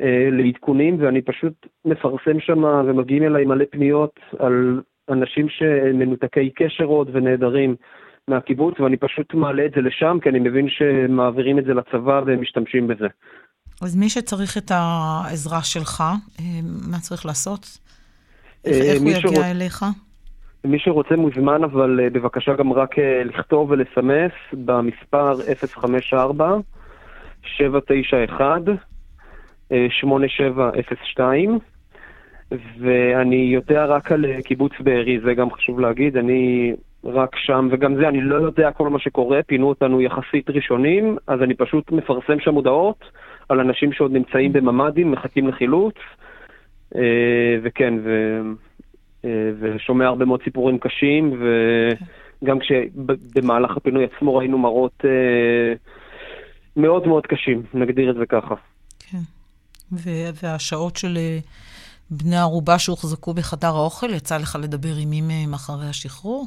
אה, 0.00 0.28
לעדכונים, 0.32 0.96
ואני 0.98 1.22
פשוט 1.22 1.66
מפרסם 1.84 2.40
שם, 2.40 2.64
ומגיעים 2.64 3.22
אליי 3.22 3.44
מלא 3.44 3.64
פניות 3.70 4.20
על 4.38 4.80
אנשים 5.08 5.48
שמנותקי 5.48 6.50
קשר 6.50 6.84
עוד 6.84 7.10
ונעדרים 7.12 7.76
מהקיבוץ, 8.28 8.80
ואני 8.80 8.96
פשוט 8.96 9.34
מעלה 9.34 9.66
את 9.66 9.70
זה 9.76 9.80
לשם, 9.80 10.18
כי 10.22 10.28
אני 10.28 10.38
מבין 10.38 10.66
שמעבירים 10.68 11.58
את 11.58 11.64
זה 11.64 11.74
לצבא 11.74 12.20
והם 12.26 12.40
משתמשים 12.40 12.86
בזה. 12.86 13.06
אז 13.82 13.96
מי 13.96 14.08
שצריך 14.08 14.58
את 14.58 14.70
העזרה 14.74 15.62
שלך, 15.62 16.00
אה, 16.40 16.44
מה 16.90 16.98
צריך 16.98 17.26
לעשות? 17.26 17.78
איך, 18.64 18.76
אה, 18.76 18.92
איך 18.92 19.02
הוא 19.02 19.10
יגיע 19.10 19.20
שרוצ- 19.20 19.44
אליך? 19.44 19.84
מי 20.64 20.78
שרוצה 20.78 21.16
מוזמן, 21.16 21.64
אבל 21.64 22.00
אה, 22.02 22.10
בבקשה 22.10 22.52
גם 22.54 22.72
רק 22.72 22.94
לכתוב 23.24 23.70
ולסמס 23.70 24.32
במספר 24.52 25.34
054 25.74 26.56
791 27.42 28.62
אה, 29.72 29.86
8702 29.90 31.58
ואני 32.80 33.50
יודע 33.54 33.84
רק 33.84 34.12
על 34.12 34.24
קיבוץ 34.44 34.72
בארי, 34.80 35.20
זה 35.24 35.34
גם 35.34 35.52
חשוב 35.52 35.80
להגיד, 35.80 36.16
אני 36.16 36.72
רק 37.04 37.36
שם, 37.36 37.68
וגם 37.70 37.96
זה, 37.96 38.08
אני 38.08 38.20
לא 38.20 38.34
יודע 38.34 38.70
כל 38.70 38.88
מה 38.88 38.98
שקורה, 38.98 39.42
פינו 39.46 39.68
אותנו 39.68 40.00
יחסית 40.00 40.50
ראשונים, 40.50 41.16
אז 41.26 41.42
אני 41.42 41.54
פשוט 41.54 41.92
מפרסם 41.92 42.40
שם 42.40 42.54
הודעות 42.54 43.04
על 43.48 43.60
אנשים 43.60 43.92
שעוד 43.92 44.12
נמצאים 44.12 44.52
בממ"דים, 44.52 45.10
מחכים 45.10 45.48
לחילוץ, 45.48 45.94
אה, 46.96 47.58
וכן, 47.62 47.94
ו... 48.04 48.40
אה, 49.24 49.50
ושומע 49.60 50.06
הרבה 50.06 50.24
מאוד 50.24 50.40
סיפורים 50.44 50.78
קשים, 50.78 51.42
וגם 52.42 52.58
כשבמהלך 52.58 53.76
הפינוי 53.76 54.04
עצמו 54.04 54.36
ראינו 54.36 54.58
מראות 54.58 55.04
אה, 55.04 55.74
מאוד 56.76 57.06
מאוד 57.06 57.26
קשים, 57.26 57.62
נגדיר 57.74 58.10
את 58.10 58.16
זה 58.16 58.26
ככה. 58.26 58.54
ו- 59.92 60.30
והשעות 60.42 60.96
של 60.96 61.18
בני 62.10 62.36
ערובה 62.36 62.78
שהוחזקו 62.78 63.34
בחדר 63.34 63.68
האוכל, 63.68 64.10
יצא 64.10 64.36
לך 64.36 64.58
לדבר 64.62 64.94
עם 65.02 65.10
מי 65.10 65.20
מהם 65.20 65.54
אחרי 65.54 65.86
השחרור? 65.86 66.46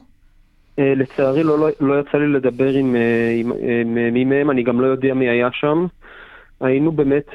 אה, 0.80 0.94
לצערי 0.96 1.44
לא, 1.44 1.60
לא, 1.60 1.68
לא 1.80 2.00
יצא 2.00 2.18
לי 2.18 2.28
לדבר 2.28 2.70
עם, 2.70 2.96
אה, 2.96 3.32
עם, 3.40 3.52
עם 3.52 3.98
אה, 3.98 4.12
מי 4.12 4.26
מהם, 4.26 4.52
אני 4.52 4.64
גם 4.64 4.82
לא 4.82 4.88
יודע 4.88 5.14
מי 5.14 5.30
היה 5.30 5.50
שם. 5.52 5.86
היינו 6.62 6.92
באמת, 6.92 7.28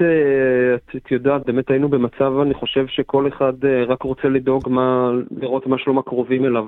את, 0.74 0.96
את 0.96 1.10
יודעת, 1.10 1.46
באמת 1.46 1.70
היינו 1.70 1.88
במצב, 1.88 2.32
אני 2.42 2.54
חושב 2.54 2.86
שכל 2.86 3.28
אחד 3.28 3.64
רק 3.86 4.02
רוצה 4.02 4.28
לדאוג 4.28 4.68
מה, 4.68 5.10
לראות 5.40 5.66
מה 5.66 5.78
שלום 5.78 5.98
הקרובים 5.98 6.44
אליו. 6.44 6.66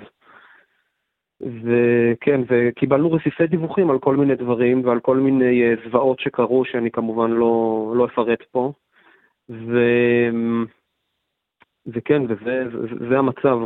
וכן, 1.41 2.41
וקיבלנו 2.49 3.13
רסיסי 3.13 3.47
דיווחים 3.47 3.91
על 3.91 3.99
כל 3.99 4.17
מיני 4.17 4.35
דברים 4.35 4.85
ועל 4.85 5.01
כל 5.01 5.17
מיני 5.17 5.63
זוועות 5.85 6.21
שקרו, 6.21 6.65
שאני 6.65 6.91
כמובן 6.91 7.31
לא, 7.31 7.93
לא 7.97 8.05
אפרט 8.07 8.43
פה. 8.51 8.73
ו... 9.51 9.79
וכן, 11.87 12.23
וזה 12.29 12.65
זה, 12.73 13.09
זה 13.09 13.19
המצב. 13.19 13.59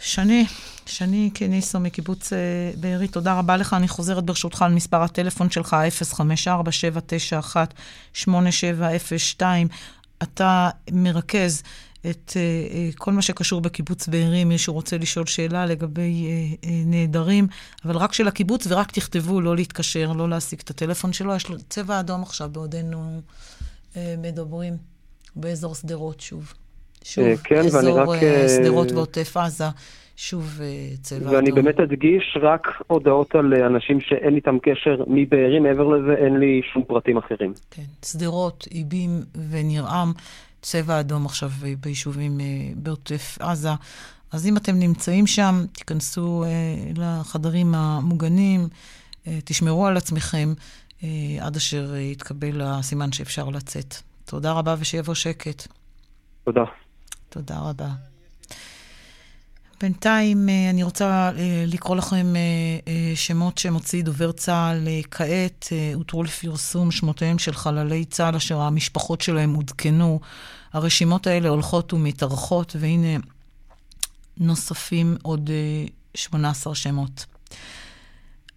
שני, 0.00 0.46
שני 0.86 1.30
קניסו 1.34 1.80
מקיבוץ 1.80 2.32
אה, 2.32 2.38
בארי, 2.80 3.08
תודה 3.08 3.38
רבה 3.38 3.56
לך. 3.56 3.74
אני 3.74 3.88
חוזרת 3.88 4.24
ברשותך 4.24 4.62
על 4.62 4.72
מספר 4.72 5.02
הטלפון 5.02 5.50
שלך, 5.50 5.76
054-791-8702. 8.24 9.42
אתה 10.22 10.70
מרכז 10.92 11.62
את 12.10 12.30
uh, 12.30 12.96
כל 12.96 13.12
מה 13.12 13.22
שקשור 13.22 13.60
בקיבוץ 13.60 14.08
בארי, 14.08 14.44
מישהו 14.44 14.74
רוצה 14.74 14.98
לשאול 14.98 15.26
שאלה 15.26 15.66
לגבי 15.66 16.26
uh, 16.26 16.64
uh, 16.64 16.68
נעדרים, 16.86 17.48
אבל 17.84 17.96
רק 17.96 18.12
של 18.12 18.28
הקיבוץ, 18.28 18.66
ורק 18.68 18.90
תכתבו, 18.92 19.40
לא 19.40 19.56
להתקשר, 19.56 20.12
לא 20.12 20.28
להשיג 20.28 20.60
את 20.64 20.70
הטלפון 20.70 21.12
שלו. 21.12 21.36
יש 21.36 21.48
לו 21.48 21.56
צבע 21.68 22.00
אדום 22.00 22.22
עכשיו 22.22 22.50
בעודנו 22.52 23.20
uh, 23.92 23.96
מדברים, 24.18 24.76
באזור 25.36 25.74
שדרות 25.74 26.20
שוב. 26.20 26.54
שוב, 27.04 27.24
כן, 27.44 27.58
אזור 27.58 28.14
שדרות 28.48 28.92
ועוטף 28.92 29.36
עזה. 29.36 29.64
שוב 30.16 30.60
צבע 31.02 31.18
אדום. 31.18 31.34
ואני 31.34 31.52
באמת 31.52 31.80
אדגיש 31.80 32.38
רק 32.42 32.68
הודעות 32.86 33.34
על 33.34 33.54
אנשים 33.54 34.00
שאין 34.00 34.36
איתם 34.36 34.58
קשר 34.62 35.04
מבארי, 35.06 35.60
מעבר 35.60 35.84
לזה 35.84 36.14
אין 36.24 36.38
לי 36.38 36.60
שום 36.72 36.84
פרטים 36.84 37.16
אחרים. 37.16 37.52
כן, 37.70 37.82
שדרות, 38.02 38.68
איבים 38.70 39.10
ונרעם. 39.50 40.12
צבע 40.62 41.00
אדום 41.00 41.26
עכשיו 41.26 41.50
ביישובים 41.80 42.40
אה, 42.40 42.46
בעוטף 42.76 43.38
עזה. 43.40 43.68
אז 44.32 44.46
אם 44.46 44.56
אתם 44.56 44.72
נמצאים 44.78 45.26
שם, 45.26 45.54
תיכנסו 45.72 46.44
אה, 46.44 46.48
לחדרים 46.96 47.74
המוגנים, 47.74 48.60
אה, 49.26 49.38
תשמרו 49.44 49.86
על 49.86 49.96
עצמכם 49.96 50.48
עד 51.40 51.56
אשר 51.56 51.96
יתקבל 51.96 52.60
הסימן 52.60 53.12
שאפשר 53.12 53.48
לצאת. 53.48 53.94
תודה 54.24 54.52
רבה 54.52 54.74
ושיבוא 54.80 55.14
שקט. 55.14 55.66
תודה. 56.44 56.64
תודה 57.30 57.58
רבה. 57.58 57.88
בינתיים 59.80 60.48
אני 60.70 60.82
רוצה 60.82 61.30
לקרוא 61.66 61.96
לכם 61.96 62.34
שמות 63.14 63.58
שמוציא 63.58 64.02
דובר 64.02 64.32
צה"ל 64.32 64.88
כעת. 65.10 65.68
הותרו 65.94 66.22
לפרסום 66.22 66.90
שמותיהם 66.90 67.38
של 67.38 67.52
חללי 67.52 68.04
צה"ל 68.04 68.36
אשר 68.36 68.60
המשפחות 68.60 69.20
שלהם 69.20 69.54
עודכנו. 69.54 70.20
הרשימות 70.72 71.26
האלה 71.26 71.48
הולכות 71.48 71.92
ומתארכות, 71.92 72.76
והנה 72.78 73.18
נוספים 74.38 75.16
עוד 75.22 75.50
18 76.14 76.74
שמות. 76.74 77.26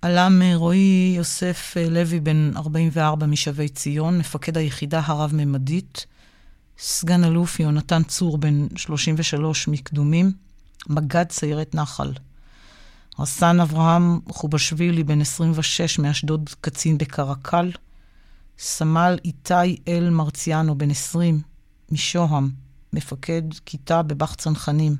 עלם 0.01 0.41
רועי 0.55 1.13
יוסף 1.17 1.77
לוי, 1.89 2.19
בן 2.19 2.51
44 2.55 3.25
משבי 3.25 3.69
ציון, 3.69 4.17
מפקד 4.17 4.57
היחידה 4.57 5.01
הרב-ממדית. 5.05 6.05
סגן 6.79 7.23
אלוף 7.23 7.59
יונתן 7.59 8.03
צור, 8.03 8.37
בן 8.37 8.67
33 8.75 9.67
מקדומים. 9.67 10.31
מג"ד 10.89 11.31
סיירת 11.31 11.75
נחל. 11.75 12.13
רס"ן 13.19 13.59
אברהם 13.59 14.19
חובשווילי, 14.29 15.03
בן 15.03 15.21
26, 15.21 15.99
מאשדוד, 15.99 16.49
קצין 16.61 16.97
בקרקל. 16.97 17.71
סמל 18.59 19.17
איתי 19.25 19.77
אל 19.87 20.09
מרציאנו, 20.09 20.77
בן 20.77 20.91
20, 20.91 21.41
משוהם, 21.91 22.49
מפקד 22.93 23.41
כיתה 23.65 24.01
בבח 24.01 24.35
צנחנים. 24.35 24.95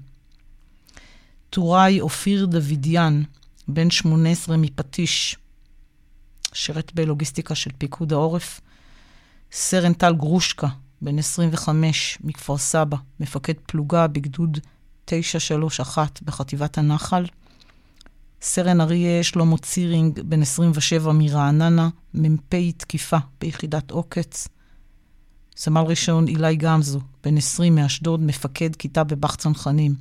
טוראי 1.50 2.02
אופיר 2.02 2.45
דוידיאן, 2.45 3.24
בן 3.68 3.90
18 3.90 4.58
מפטיש, 4.58 5.38
שירת 6.54 6.91
בלוגיסטיקה 6.95 7.56
של 7.56 7.72
פיקוד 7.78 8.14
העורף. 8.14 8.62
סרן 9.52 9.94
טל 9.94 10.14
גרושקה, 10.14 10.68
בן 11.03 11.19
25, 11.19 12.17
מכפר 12.23 12.57
סבא, 12.57 12.97
מפקד 13.19 13.53
פלוגה 13.65 14.07
בגדוד 14.07 14.57
931 15.05 16.21
בחטיבת 16.21 16.77
הנחל. 16.77 17.25
סרן 18.41 18.81
אריה 18.81 19.23
שלמה 19.23 19.57
צירינג, 19.57 20.19
בן 20.21 20.41
27 20.41 21.11
מרעננה, 21.11 21.89
מ"פ 22.13 22.55
תקיפה 22.77 23.17
ביחידת 23.41 23.91
עוקץ. 23.91 24.47
סמל 25.57 25.81
ראשון 25.81 26.27
אילי 26.27 26.55
גמזו, 26.55 26.99
בן 27.23 27.38
20 27.38 27.75
מאשדוד, 27.75 28.21
מפקד 28.21 28.75
כיתה 28.75 29.03
בבח 29.03 29.35
צנחנים. 29.35 29.95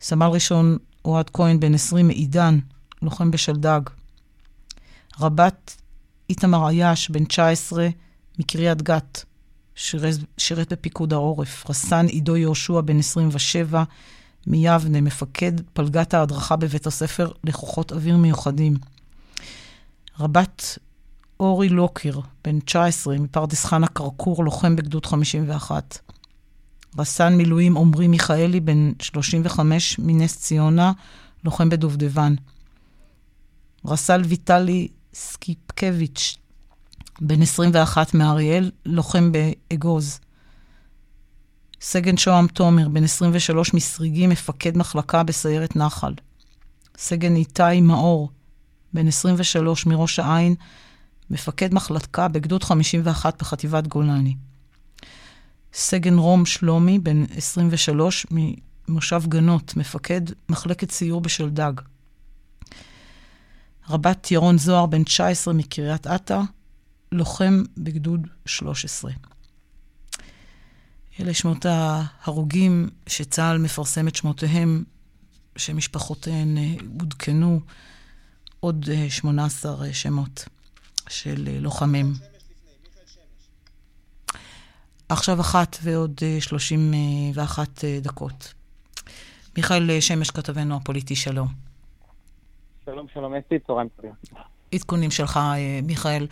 סמל 0.00 0.26
ראשון 0.26 0.78
אוהד 1.04 1.30
כהן, 1.30 1.60
בן 1.60 1.74
20 1.74 2.06
מעידן, 2.06 2.58
לוחם 3.02 3.30
בשלדג. 3.30 3.80
רבת 5.20 5.76
איתמר 6.30 6.66
עייש, 6.66 7.10
בן 7.10 7.24
19, 7.24 7.88
מקריית 8.38 8.82
גת, 8.82 9.24
שירת, 9.74 10.14
שירת 10.38 10.72
בפיקוד 10.72 11.12
העורף. 11.12 11.70
רס"ן 11.70 12.06
עידו 12.06 12.36
יהושע, 12.36 12.80
בן 12.80 12.98
27, 12.98 13.84
מיבנה, 14.46 15.00
מפקד 15.00 15.52
פלגת 15.72 16.14
ההדרכה 16.14 16.56
בבית 16.56 16.86
הספר 16.86 17.30
לכוחות 17.44 17.92
אוויר 17.92 18.16
מיוחדים. 18.16 18.76
רבת 20.20 20.78
אורי 21.40 21.68
לוקר, 21.68 22.20
בן 22.44 22.60
19, 22.60 23.18
מפרדס 23.18 23.64
חנה 23.64 23.86
כרכור, 23.86 24.44
לוחם 24.44 24.76
בגדוד 24.76 25.06
51. 25.06 25.98
רס"ן 26.98 27.34
מילואים 27.34 27.76
עמרי 27.76 28.08
מיכאלי, 28.08 28.60
בן 28.60 28.92
35, 29.02 29.98
מנס 29.98 30.36
ציונה, 30.36 30.92
לוחם 31.44 31.68
בדובדבן. 31.68 32.34
רס"ל 33.86 34.22
ויטלי 34.24 34.88
סקיפקביץ', 35.14 36.36
בן 37.20 37.42
21 37.42 38.14
מאריאל, 38.14 38.70
לוחם 38.86 39.32
באגוז. 39.32 40.20
סגן 41.80 42.16
שוהם 42.16 42.46
תומר, 42.46 42.88
בן 42.88 43.04
23 43.04 43.74
מסריגי, 43.74 44.26
מפקד 44.26 44.76
מחלקה 44.78 45.22
בסיירת 45.22 45.76
נחל. 45.76 46.14
סגן 46.98 47.36
איתי 47.36 47.80
מאור, 47.82 48.30
בן 48.92 49.08
23 49.08 49.86
מראש 49.86 50.18
העין, 50.18 50.54
מפקד 51.30 51.74
מחלקה 51.74 52.28
בגדוד 52.28 52.64
51 52.64 53.42
בחטיבת 53.42 53.86
גולני. 53.86 54.36
סגן 55.72 56.18
רום 56.18 56.46
שלומי, 56.46 56.98
בן 56.98 57.24
23, 57.36 58.26
ממושב 58.30 59.22
גנות, 59.28 59.76
מפקד 59.76 60.20
מחלקת 60.48 60.90
סיור 60.90 61.20
בשלדג. 61.20 61.72
רבת 63.90 64.30
ירון 64.30 64.58
זוהר, 64.58 64.86
בן 64.86 65.04
19, 65.04 65.54
מקריית 65.54 66.06
אתא, 66.06 66.40
לוחם 67.14 67.62
בגדוד 67.78 68.28
13. 68.46 69.12
אלה 71.20 71.34
שמות 71.34 71.66
ההרוגים 71.66 72.88
שצה"ל 73.06 73.58
מפרסם 73.58 74.08
את 74.08 74.16
שמותיהם, 74.16 74.84
שמשפחותיהן 75.56 76.58
אה, 76.58 76.74
עודכנו, 77.00 77.60
עוד 78.60 78.86
18 79.08 79.86
אה, 79.86 79.92
שמות. 79.92 80.44
של 81.08 81.48
אה, 81.48 81.60
לוחמים. 81.60 82.06
עכשיו 85.08 85.40
אחת 85.40 85.76
ועוד 85.82 86.20
31 86.40 87.84
אה, 87.84 87.98
דקות. 88.00 88.54
מיכאל 89.56 90.00
שמש, 90.00 90.30
כתבנו 90.30 90.76
הפוליטי, 90.76 91.16
שלום. 91.16 91.48
שלום, 92.84 93.06
שלום 93.14 93.34
אסתי, 93.34 93.58
צהריים 93.58 93.88
טובים. 93.96 94.12
עדכונים 94.74 95.10
שלך, 95.10 95.36
אה, 95.36 95.80
מיכאל, 95.82 96.26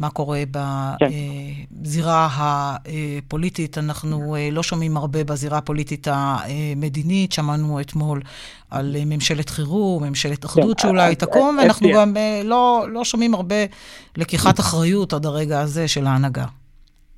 מה 0.00 0.10
קורה 0.10 0.42
בזירה 0.50 2.28
כן. 2.84 2.92
הפוליטית. 3.18 3.78
אנחנו 3.78 4.36
אה, 4.36 4.48
לא 4.52 4.62
שומעים 4.62 4.96
הרבה 4.96 5.24
בזירה 5.24 5.58
הפוליטית 5.58 6.06
המדינית. 6.10 7.32
שמענו 7.32 7.80
אתמול 7.80 8.20
על 8.70 8.96
ממשלת 9.06 9.48
חירום, 9.48 10.04
ממשלת 10.04 10.44
כן, 10.44 10.48
אחדות. 10.48 10.78
שאולי 10.78 11.14
תקום, 11.14 11.58
ואנחנו 11.58 11.88
גם 11.94 12.16
אה, 12.16 12.40
לא, 12.44 12.86
לא 12.88 13.04
שומעים 13.04 13.34
הרבה 13.34 13.60
לקיחת 14.16 14.60
אחריות 14.60 15.12
עד 15.12 15.26
הרגע 15.26 15.60
הזה 15.60 15.88
של 15.88 16.06
ההנהגה. 16.06 16.44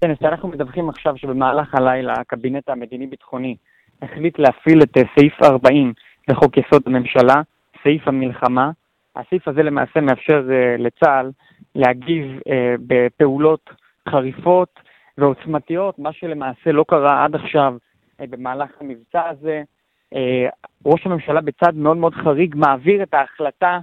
כן, 0.01 0.11
אז 0.11 0.17
אנחנו 0.23 0.49
מדווחים 0.49 0.89
עכשיו 0.89 1.15
שבמהלך 1.17 1.75
הלילה 1.75 2.13
הקבינט 2.21 2.69
המדיני-ביטחוני 2.69 3.57
החליט 4.03 4.39
להפעיל 4.39 4.83
את 4.83 4.97
סעיף 5.15 5.43
40 5.43 5.93
לחוק 6.29 6.57
יסוד 6.57 6.83
הממשלה, 6.87 7.43
סעיף 7.83 8.09
המלחמה, 8.09 8.71
הסעיף 9.19 9.49
הזה 9.49 9.63
למעשה 9.63 10.01
מאפשר 10.01 10.49
uh, 10.49 10.83
לצה"ל 10.83 11.31
להגיב 11.75 12.39
uh, 12.39 12.53
בפעולות 12.87 13.71
חריפות 14.09 14.81
ועוצמתיות, 15.19 15.99
מה 15.99 16.13
שלמעשה 16.13 16.73
לא 16.73 16.85
קרה 16.89 17.25
עד 17.25 17.35
עכשיו 17.35 17.75
uh, 18.23 18.27
במהלך 18.31 18.71
המבצע 18.81 19.29
הזה. 19.29 19.63
Uh, 20.15 20.19
ראש 20.87 21.07
הממשלה 21.07 21.41
בצד 21.41 21.75
מאוד 21.75 21.97
מאוד 21.97 22.15
חריג 22.15 22.55
מעביר 22.57 23.03
את 23.03 23.15
ההחלטה 23.15 23.79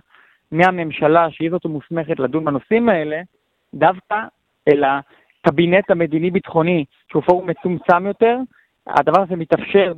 מהממשלה, 0.52 1.32
שהיא 1.32 1.52
זאת 1.52 1.66
המוסמכת 1.66 2.20
לדון 2.20 2.46
בנושאים 2.46 2.90
האלה, 2.90 3.22
דווקא 3.74 4.16
אל 4.68 4.84
הקבינט 4.84 5.92
המדיני-ביטחוני, 5.92 6.86
שהוא 7.12 7.24
פורום 7.24 7.50
מצומצם 7.50 8.06
יותר. 8.06 8.38
הדבר 8.88 9.22
הזה 9.22 9.36
מתאפשר 9.36 9.94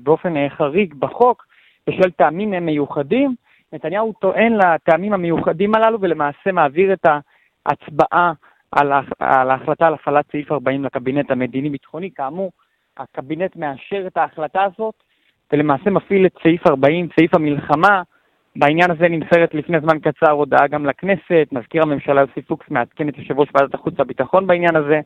באופן 0.00 0.48
חריג 0.48 0.94
בחוק 0.94 1.46
בשל 1.86 2.10
טעמים 2.10 2.50
מיוחדים, 2.50 3.34
נתניהו 3.74 4.12
טוען 4.12 4.52
לטעמים 4.52 5.12
המיוחדים 5.12 5.74
הללו 5.74 6.00
ולמעשה 6.00 6.52
מעביר 6.52 6.92
את 6.92 7.06
ההצבעה 7.66 8.32
על, 8.72 8.92
על 9.18 9.50
ההחלטה 9.50 9.86
על 9.86 9.94
הפעלת 9.94 10.24
סעיף 10.32 10.52
40 10.52 10.84
לקבינט 10.84 11.30
המדיני-ביטחוני. 11.30 12.10
כאמור, 12.10 12.52
הקבינט 12.96 13.56
מאשר 13.56 14.06
את 14.06 14.16
ההחלטה 14.16 14.62
הזאת 14.62 14.94
ולמעשה 15.52 15.90
מפעיל 15.90 16.26
את 16.26 16.32
סעיף 16.42 16.66
40, 16.66 17.08
סעיף 17.16 17.34
המלחמה. 17.34 18.02
בעניין 18.56 18.90
הזה 18.90 19.08
נמסרת 19.08 19.54
לפני 19.54 19.80
זמן 19.80 19.98
קצר 19.98 20.30
הודעה 20.30 20.66
גם 20.66 20.86
לכנסת, 20.86 21.48
מזכיר 21.52 21.82
הממשלה 21.82 22.20
יוסי 22.20 22.42
פוקס 22.42 22.70
מעדכן 22.70 23.08
את 23.08 23.18
יושב 23.18 23.38
ראש 23.38 23.48
ועדת 23.54 23.74
החוץ 23.74 23.94
והביטחון 23.98 24.46
בעניין 24.46 24.76
הזה, 24.76 25.00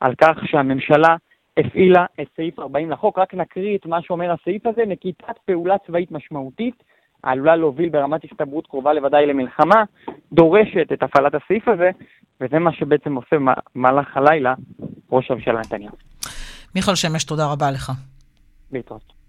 על 0.00 0.14
כך 0.14 0.38
שהממשלה 0.44 1.16
הפעילה 1.56 2.06
את 2.20 2.26
סעיף 2.36 2.58
40 2.58 2.90
לחוק. 2.90 3.18
רק 3.18 3.34
נקריא 3.34 3.76
את 3.76 3.86
מה 3.86 4.02
שאומר 4.02 4.32
הסעיף 4.32 4.66
הזה, 4.66 4.82
נקיטת 4.86 5.38
פעולה 5.44 5.78
צבאית 5.86 6.12
משמעותית, 6.12 6.82
העלולה 7.24 7.56
להוביל 7.56 7.88
ברמת 7.88 8.24
הסתברות 8.24 8.66
קרובה 8.66 8.92
לוודאי 8.92 9.26
למלחמה, 9.26 9.84
דורשת 10.32 10.92
את 10.92 11.02
הפעלת 11.02 11.32
הסעיף 11.34 11.68
הזה, 11.68 11.90
וזה 12.40 12.58
מה 12.58 12.72
שבעצם 12.72 13.14
עושה 13.14 13.36
במהלך 13.74 14.16
הלילה 14.16 14.54
ראש 15.12 15.30
הממשלה 15.30 15.60
נתניהו. 15.60 15.94
מיכל 16.74 16.94
שמש, 16.94 17.24
תודה 17.24 17.52
רבה 17.52 17.70
לך. 17.70 17.92
להתראות. 18.72 19.23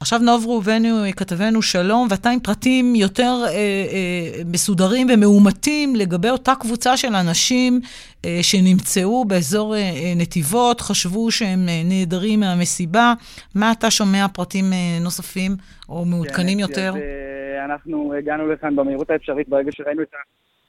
עכשיו 0.00 0.18
נוב 0.18 0.46
ראובני, 0.46 1.12
כתבנו 1.16 1.62
שלום, 1.62 2.08
ואתה 2.10 2.30
עם 2.30 2.40
פרטים 2.40 2.94
יותר 2.94 3.32
אה, 3.46 3.50
אה, 3.50 4.42
מסודרים 4.52 5.06
ומאומתים 5.10 5.96
לגבי 5.96 6.30
אותה 6.30 6.52
קבוצה 6.60 6.96
של 6.96 7.14
אנשים 7.14 7.80
אה, 8.24 8.38
שנמצאו 8.42 9.24
באזור 9.24 9.74
אה, 9.74 9.80
אה, 9.80 10.12
נתיבות, 10.16 10.80
חשבו 10.80 11.30
שהם 11.30 11.68
אה, 11.68 11.82
נעדרים 11.84 12.40
מהמסיבה. 12.40 13.12
מה 13.54 13.72
אתה 13.72 13.90
שומע 13.90 14.26
פרטים 14.34 14.64
אה, 14.72 14.98
נוספים 15.04 15.52
או 15.88 16.04
מעודכנים 16.04 16.58
כן, 16.58 16.64
יותר? 16.64 16.88
אז, 16.88 16.96
אה, 16.96 17.64
אנחנו 17.64 18.14
הגענו 18.18 18.46
לכאן 18.52 18.76
במהירות 18.76 19.10
האפשרית 19.10 19.48
ברגע 19.48 19.72
שראינו 19.72 20.02
את 20.02 20.12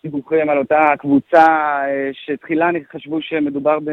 הדיווחים 0.05 0.49
על 0.49 0.57
אותה 0.57 0.79
קבוצה 0.99 1.45
אה, 1.87 2.09
שתחילה 2.13 2.69
חשבו 2.93 3.21
שמדובר 3.21 3.79
ב... 3.79 3.89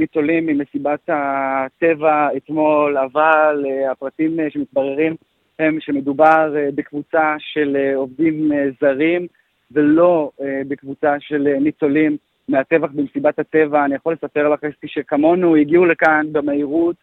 ניצולים 0.00 0.46
ממסיבת 0.46 1.00
הטבע 1.08 2.28
אתמול, 2.36 2.98
אבל 2.98 3.64
uh, 3.64 3.90
הפרטים 3.90 4.40
uh, 4.40 4.52
שמתבררים 4.52 5.16
הם 5.58 5.80
שמדובר 5.80 6.54
uh, 6.54 6.74
בקבוצה 6.74 7.34
של 7.38 7.76
עובדים 7.94 8.50
זרים 8.80 9.26
ולא 9.72 10.30
בקבוצה 10.68 11.14
של 11.20 11.48
ניצולים 11.60 12.16
מהטבח 12.48 12.88
במסיבת 12.94 13.38
הטבע. 13.38 13.84
אני 13.84 13.94
יכול 13.94 14.12
לספר 14.12 14.48
לך, 14.48 14.64
אסתי, 14.64 14.88
שכמונו 14.88 15.56
הגיעו 15.56 15.86
לכאן 15.86 16.26
במהירות 16.32 16.96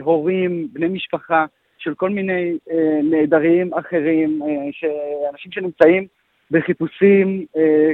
הורים, 0.00 0.68
בני 0.72 0.88
משפחה 0.88 1.44
של 1.78 1.94
כל 1.94 2.10
מיני 2.10 2.56
נעדרים 3.02 3.74
אחרים, 3.74 4.40
אנשים 5.32 5.52
שנמצאים 5.52 6.06
בחיפושים 6.50 7.46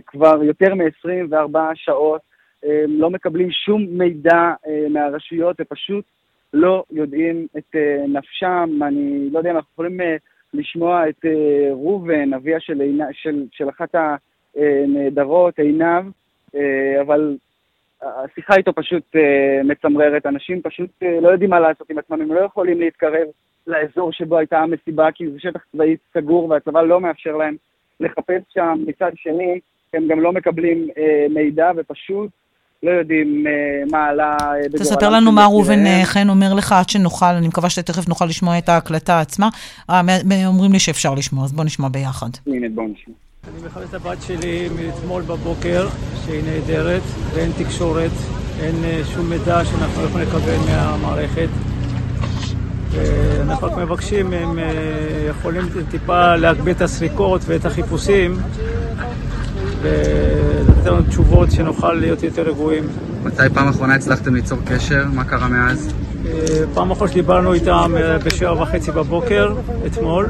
כבר 0.06 0.42
יותר 0.42 0.74
מ-24 0.74 1.58
שעות. 1.74 2.20
לא 2.88 3.10
מקבלים 3.10 3.50
שום 3.50 3.86
מידע 3.90 4.52
אה, 4.66 4.86
מהרשויות 4.90 5.56
ופשוט 5.60 6.04
לא 6.52 6.84
יודעים 6.90 7.46
את 7.58 7.74
אה, 7.74 8.04
נפשם. 8.08 8.78
אני 8.82 9.28
לא 9.32 9.38
יודע 9.38 9.50
אם 9.50 9.56
אנחנו 9.56 9.70
יכולים 9.72 10.00
אה, 10.00 10.16
לשמוע 10.54 11.08
את 11.08 11.24
ראובן, 11.70 12.34
אביה 12.34 12.60
של, 12.60 13.00
של, 13.12 13.44
של 13.52 13.68
אחת 13.68 13.94
הנעדרות, 14.56 15.58
עינב, 15.58 16.04
אבל 17.00 17.36
השיחה 18.02 18.56
איתו 18.56 18.72
פשוט 18.72 19.16
מצמררת. 19.64 20.26
אנשים 20.26 20.62
פשוט 20.62 20.90
לא 21.22 21.28
יודעים 21.28 21.50
מה 21.50 21.60
לעשות 21.60 21.90
עם 21.90 21.98
עצמם, 21.98 22.20
הם 22.20 22.32
לא 22.32 22.40
יכולים 22.40 22.80
להתקרב 22.80 23.26
לאזור 23.66 24.12
שבו 24.12 24.38
הייתה 24.38 24.58
המסיבה, 24.58 25.12
כי 25.12 25.30
זה 25.30 25.40
שטח 25.40 25.64
צבאי 25.72 25.96
סגור 26.14 26.50
והצבא 26.50 26.82
לא 26.82 27.00
מאפשר 27.00 27.36
להם 27.36 27.56
לחפש 28.00 28.42
שם. 28.54 28.84
מצד 28.86 29.10
שני, 29.14 29.60
הם 29.94 30.08
גם 30.08 30.20
לא 30.20 30.32
מקבלים 30.32 30.88
מידע 31.30 31.70
ופשוט 31.76 32.30
לא 32.86 32.90
יודעים 32.90 33.44
uh, 33.46 33.90
מה 33.92 34.04
עלה 34.04 34.36
uh, 34.38 34.42
בגורלם. 34.42 34.78
תספר 34.78 35.10
לנו 35.10 35.32
מה 35.32 35.44
ראובן 35.44 35.86
uh, 35.86 36.04
חן 36.04 36.28
אומר 36.28 36.54
לך 36.54 36.72
עד 36.72 36.88
שנוכל, 36.88 37.26
אני 37.26 37.48
מקווה 37.48 37.70
שתכף 37.70 38.08
נוכל 38.08 38.24
לשמוע 38.24 38.58
את 38.58 38.68
ההקלטה 38.68 39.20
עצמה. 39.20 39.48
אומרים 40.46 40.72
לי 40.72 40.78
שאפשר 40.78 41.14
לשמוע, 41.14 41.44
אז 41.44 41.52
בואו 41.52 41.66
נשמע 41.66 41.88
ביחד. 41.88 42.28
הנה, 42.46 42.66
בואו 42.74 42.86
נשמע. 42.86 43.14
אני 43.54 43.66
מחפש 43.66 43.88
את 43.88 43.94
הבת 43.94 44.22
שלי 44.22 44.68
מאתמול 44.76 45.22
בבוקר, 45.22 45.88
שהיא 46.24 46.42
נהדרת, 46.44 47.02
ואין 47.34 47.52
תקשורת, 47.58 48.10
אין 48.60 48.74
שום 49.14 49.30
מידע 49.30 49.64
שאנחנו 49.64 50.04
יכולים 50.04 50.28
לקבל 50.28 50.56
מהמערכת. 50.66 51.48
ואנחנו 52.90 53.66
רק 53.66 53.78
מבקשים, 53.78 54.32
הם 54.32 54.58
יכולים 55.30 55.64
טיפה 55.90 56.36
להגביר 56.36 56.74
את 56.74 56.80
הסריקות 56.80 57.40
ואת 57.46 57.64
החיפושים. 57.64 58.36
ולתת 59.82 60.86
לנו 60.86 61.02
תשובות 61.02 61.50
שנוכל 61.50 61.92
להיות 61.92 62.22
יותר 62.22 62.42
רגועים. 62.42 62.84
מתי 63.24 63.42
פעם 63.54 63.68
אחרונה 63.68 63.94
הצלחתם 63.94 64.34
ליצור 64.34 64.58
קשר? 64.64 65.04
מה 65.14 65.24
קרה 65.24 65.48
מאז? 65.48 65.92
אה, 66.26 66.64
פעם 66.74 66.90
אחרונה 66.90 67.12
שדיברנו 67.12 67.52
איתם 67.52 67.94
אה, 67.96 68.18
בשבע 68.18 68.62
וחצי 68.62 68.90
בבוקר, 68.90 69.54
אתמול, 69.86 70.26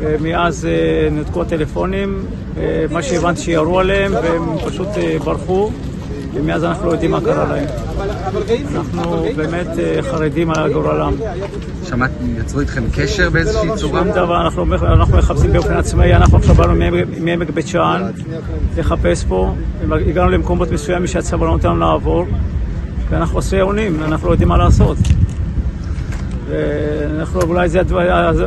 ומאז 0.00 0.66
אה, 0.66 1.08
נותקו 1.10 1.42
הטלפונים, 1.42 2.26
מה 2.90 3.02
שהבנתי 3.02 3.40
שירו 3.40 3.80
עליהם 3.80 4.12
והם 4.12 4.58
פשוט 4.66 4.88
ברחו. 5.24 5.70
ומאז 6.34 6.64
אנחנו 6.64 6.86
לא 6.86 6.92
יודעים 6.92 7.10
מה 7.10 7.20
קרה 7.20 7.44
להם. 7.52 7.66
אנחנו 8.74 9.26
באמת 9.36 9.66
אה, 9.78 10.02
חרדים 10.02 10.50
על 10.50 10.72
גורלם. 10.72 11.12
שמעת, 11.88 12.10
יצרו 12.38 12.60
איתכם 12.60 12.84
קשר 12.94 13.30
באיזושהי 13.30 13.68
צורה? 13.76 14.00
שום 14.00 14.10
דבר, 14.10 14.42
אנחנו, 14.42 14.74
אנחנו 14.74 15.18
מחפשים 15.18 15.52
באופן 15.52 15.76
עצמאי, 15.76 16.14
אנחנו 16.14 16.38
עכשיו 16.38 16.54
באנו 16.54 16.74
מעמק 17.20 17.50
בית 17.50 17.66
שאן 17.66 18.02
לחפש 18.76 19.24
פה, 19.24 19.54
הגענו 19.90 20.30
למקומות 20.30 20.70
מסוימים 20.70 21.06
שהצבא 21.06 21.46
לא 21.46 21.52
נותן 21.52 21.76
לעבור, 21.76 22.26
ואנחנו 23.10 23.38
עושים 23.38 23.60
אונים, 23.60 24.02
אנחנו 24.02 24.26
לא 24.26 24.32
יודעים 24.32 24.48
מה 24.48 24.58
לעשות. 24.58 24.96
ואנחנו, 26.48 27.40
אולי 27.42 27.68
זה 27.68 27.80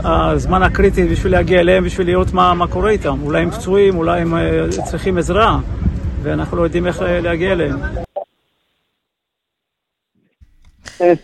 הזמן 0.03 0.63
הקריטי 0.63 1.03
בשביל 1.03 1.31
להגיע 1.31 1.59
אליהם, 1.59 1.83
בשביל 1.83 2.07
לראות 2.07 2.33
מה, 2.33 2.53
מה 2.53 2.67
קורה 2.67 2.89
איתם. 2.89 3.17
אולי 3.23 3.41
הם 3.41 3.51
פצועים, 3.51 3.97
אולי 3.97 4.21
הם 4.21 4.35
אה, 4.35 4.65
צריכים 4.85 5.17
עזרה. 5.17 5.59
ואנחנו 6.23 6.57
לא 6.57 6.61
יודעים 6.63 6.87
איך 6.87 7.01
להגיע 7.01 7.51
אליהם. 7.51 7.79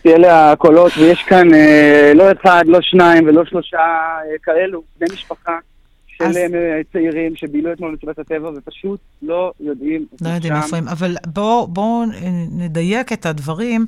אלה 0.06 0.52
הקולות, 0.52 0.92
ויש 0.98 1.22
כאן 1.22 1.54
אה, 1.54 2.12
לא 2.14 2.32
אחד, 2.32 2.64
לא 2.66 2.78
שניים 2.82 3.26
ולא 3.26 3.44
שלושה 3.44 3.78
אה, 3.78 4.38
כאלו, 4.42 4.82
בני 4.98 5.08
משפחה 5.14 5.58
של. 6.06 6.24
אה, 6.24 6.80
צעירים 6.92 7.36
שבילו 7.36 7.72
אתמול 7.72 7.90
במסיבת 7.90 8.18
הטבע 8.18 8.50
ופשוט 8.56 9.00
לא 9.22 9.52
יודעים 9.60 10.06
לא 10.20 10.28
יודעים 10.28 10.56
איפה 10.56 10.76
הם, 10.76 10.88
אבל 10.88 11.16
בואו 11.26 11.66
בוא 11.66 12.04
נדייק 12.50 13.12
את 13.12 13.26
הדברים. 13.26 13.86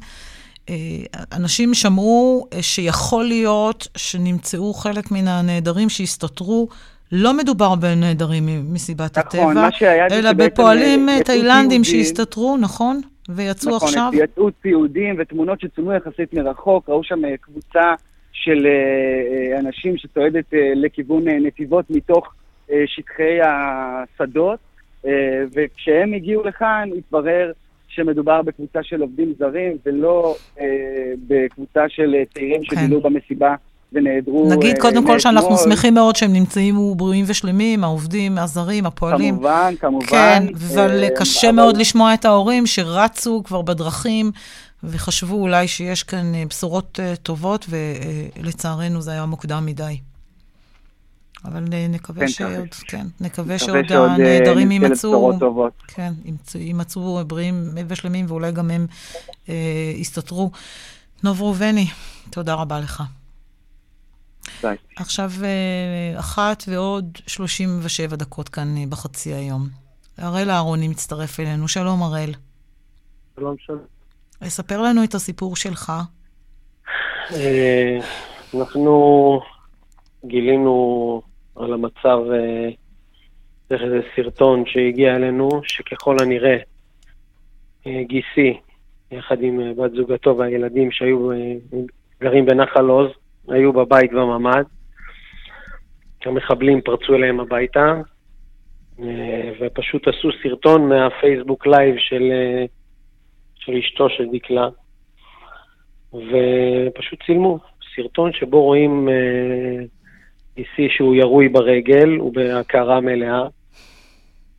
אנשים 1.33 1.75
שמעו 1.75 2.47
שיכול 2.61 3.25
להיות 3.25 3.89
שנמצאו 3.97 4.75
חלק 4.75 5.11
מן 5.11 5.29
הנעדרים 5.29 5.89
שהסתתרו 5.89 6.69
לא 7.13 7.37
מדובר 7.37 7.75
בנעדרים 7.75 8.45
מסיבת 8.73 9.19
נכון, 9.19 9.57
הטבע, 9.57 10.09
אלא 10.11 10.33
בפועלים 10.33 11.09
אה, 11.09 11.23
תאילנדים 11.25 11.85
שהסתתרו, 11.85 12.57
נכון? 12.57 13.01
ויצאו 13.29 13.77
נכון, 13.77 13.89
עכשיו? 13.89 14.09
נכון, 14.13 14.25
יצאו 14.25 14.51
ציודים 14.63 15.17
ותמונות 15.19 15.61
שצולמו 15.61 15.93
יחסית 15.93 16.35
מרחוק, 16.35 16.89
ראו 16.89 17.05
שם 17.05 17.25
אה, 17.25 17.37
קבוצה 17.37 17.95
של 18.33 18.67
אה, 18.67 19.59
אנשים 19.59 19.97
שצועדת 19.97 20.45
לכיוון 20.75 21.29
נתיבות 21.29 21.91
מתוך 21.91 22.35
שטחי 22.87 23.39
השדות, 23.43 24.59
וכשהם 25.53 26.15
הגיעו 26.15 26.43
לכאן 26.45 26.89
התברר 26.99 27.53
שמדובר 27.89 28.43
בקבוצה 28.43 28.83
של 28.83 29.01
עובדים 29.01 29.33
זרים 29.39 29.77
ולא 29.87 30.37
בקבוצה 31.29 31.89
של 31.89 32.15
צעירים 32.35 32.61
כן. 32.65 32.77
שבילו 32.77 33.01
במסיבה 33.01 33.55
ונעדרו... 33.93 34.49
נגיד 34.51 34.77
uh, 34.77 34.81
קודם 34.81 35.07
כל 35.07 35.19
שאנחנו 35.19 35.57
שמחים 35.59 35.95
מאוד 35.95 36.17
שהם 36.17 36.33
נמצאים 36.33 36.97
בריאים 36.97 37.25
ושלמים, 37.29 37.85
העובדים, 37.85 38.39
הזרים, 38.39 38.87
הפועלים. 38.87 39.35
כמובן, 39.35 39.75
כמובן. 39.81 40.07
כן, 40.07 40.47
אבל 40.55 41.05
uh, 41.05 41.19
קשה. 41.19 41.53
מאוד 41.53 41.77
לשמוע 41.77 42.15
את 42.15 42.25
ההורים 42.25 42.67
שרצו 42.67 43.43
כבר 43.45 43.63
בדרכים 43.63 44.31
וחשבו 44.85 45.35
אולי 45.35 45.69
שיש 45.69 46.03
כאן 46.03 46.33
uh, 46.35 46.49
בשורות 46.49 46.99
טובות, 47.23 47.67
ולצערנו 48.37 49.03
זה 49.03 49.11
היה 49.11 49.27
מוקדם 49.27 49.67
מדי. 49.67 49.97
אבל 51.45 51.65
נקווה 51.89 52.27
כן, 52.27 52.29
שעוד, 52.29 52.69
כן, 52.87 53.07
נקווה 53.21 53.59
שעוד 53.59 53.93
הנעדרים 53.93 54.71
יימצאו, 54.73 55.33
כן, 55.87 56.13
יימצאו 56.55 57.25
בריאים 57.27 57.69
ושלמים, 57.89 58.27
ואולי 58.29 58.53
גם 58.53 58.71
הם 58.71 58.87
אה, 59.49 59.55
יסתתרו. 59.97 60.51
נוב 61.25 61.43
ראובני, 61.43 61.87
תודה 62.31 62.55
רבה 62.55 62.81
לך. 62.81 63.03
ביי. 64.63 64.77
עכשיו 64.97 65.31
אה, 65.45 66.19
אחת 66.21 66.63
ועוד 66.69 67.19
37 67.27 68.17
דקות 68.17 68.49
כאן 68.49 68.77
אה, 68.77 68.83
בחצי 68.91 69.35
היום. 69.35 69.63
הראל 70.19 70.51
אהרוני 70.51 70.89
מצטרף 70.89 71.41
אלינו. 71.41 71.69
שלום, 71.69 72.03
הראל. 72.03 72.31
שלום, 73.37 73.57
שלום. 73.59 73.79
ספר 74.45 74.83
לנו 74.83 75.05
את 75.05 75.15
הסיפור 75.15 75.57
שלך. 75.57 75.93
אה, 77.33 77.99
אנחנו 78.55 79.41
גילינו 80.25 81.23
על 81.57 81.73
המצב 81.73 82.19
דרך 83.71 83.83
איזה 83.83 84.01
סרטון 84.17 84.65
שהגיע 84.67 85.17
אלינו, 85.17 85.49
שככל 85.65 86.17
הנראה 86.23 86.57
גיסי, 87.87 88.61
יחד 89.11 89.43
עם 89.43 89.77
בת 89.77 89.91
זוגתו 89.97 90.37
והילדים 90.39 90.91
שהיו 90.93 91.29
גרים 92.21 92.47
בנחל 92.47 92.85
עוז, 92.85 93.11
היו 93.51 93.73
בבית 93.73 94.13
בממ"ד. 94.13 94.65
המחבלים 96.27 96.81
פרצו 96.81 97.15
אליהם 97.15 97.41
הביתה, 97.41 97.95
אה, 99.03 99.53
ופשוט 99.61 100.09
עשו 100.09 100.29
סרטון 100.43 100.89
מהפייסבוק 100.89 101.67
live 101.67 101.95
של, 101.99 102.23
אה, 102.33 102.65
של 103.55 103.73
אשתו 103.77 104.11
של 104.11 104.27
דקלה. 104.33 104.69
ופשוט 106.13 107.23
צילמו 107.27 107.59
סרטון 107.97 108.33
שבו 108.33 108.63
רואים 108.63 109.09
אה, 109.09 109.85
גיסי 110.57 110.89
שהוא 110.97 111.15
ירוי 111.15 111.49
ברגל, 111.49 112.09
הוא 112.09 112.35
בהכרה 112.35 113.01
מלאה, 113.01 113.43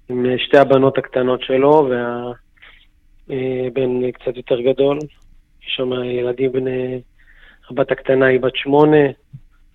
עם 0.10 0.26
שתי 0.38 0.58
הבנות 0.58 0.98
הקטנות 0.98 1.42
שלו 1.44 1.90
והבן 3.30 4.04
אה, 4.04 4.12
קצת 4.12 4.38
יותר 4.38 4.62
גדול. 4.62 4.98
יש 5.62 5.76
שם 5.76 5.94
ילדים 5.94 6.52
בני... 6.52 7.02
הבת 7.72 7.92
הקטנה 7.92 8.26
היא 8.26 8.40
בת 8.40 8.56
שמונה, 8.56 8.98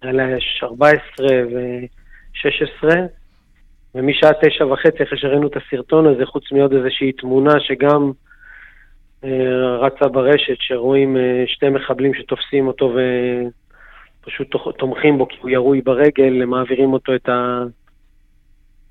עליה 0.01 0.37
יש 0.37 0.61
14 0.63 1.27
ו-16, 1.53 2.89
ומשעה 3.95 4.31
תשע 4.43 4.67
וחצי, 4.67 5.03
אחרי 5.03 5.19
שראינו 5.19 5.47
את 5.47 5.57
הסרטון 5.57 6.07
הזה, 6.07 6.27
חוץ 6.27 6.53
מעוד 6.53 6.73
איזושהי 6.73 7.13
תמונה 7.13 7.53
שגם 7.61 8.13
אה, 9.25 9.77
רצה 9.77 10.09
ברשת, 10.09 10.57
שרואים 10.59 11.17
אה, 11.17 11.45
שתי 11.47 11.69
מחבלים 11.69 12.15
שתופסים 12.15 12.67
אותו 12.67 12.95
ופשוט 14.23 14.49
תומכים 14.79 15.19
בו 15.19 15.29
כי 15.29 15.37
הוא 15.41 15.51
ירוי 15.51 15.81
ברגל, 15.81 16.43
הם 16.43 16.51
מעבירים 16.51 16.93
אותו 16.93 17.15
את, 17.15 17.29
ה... 17.29 17.63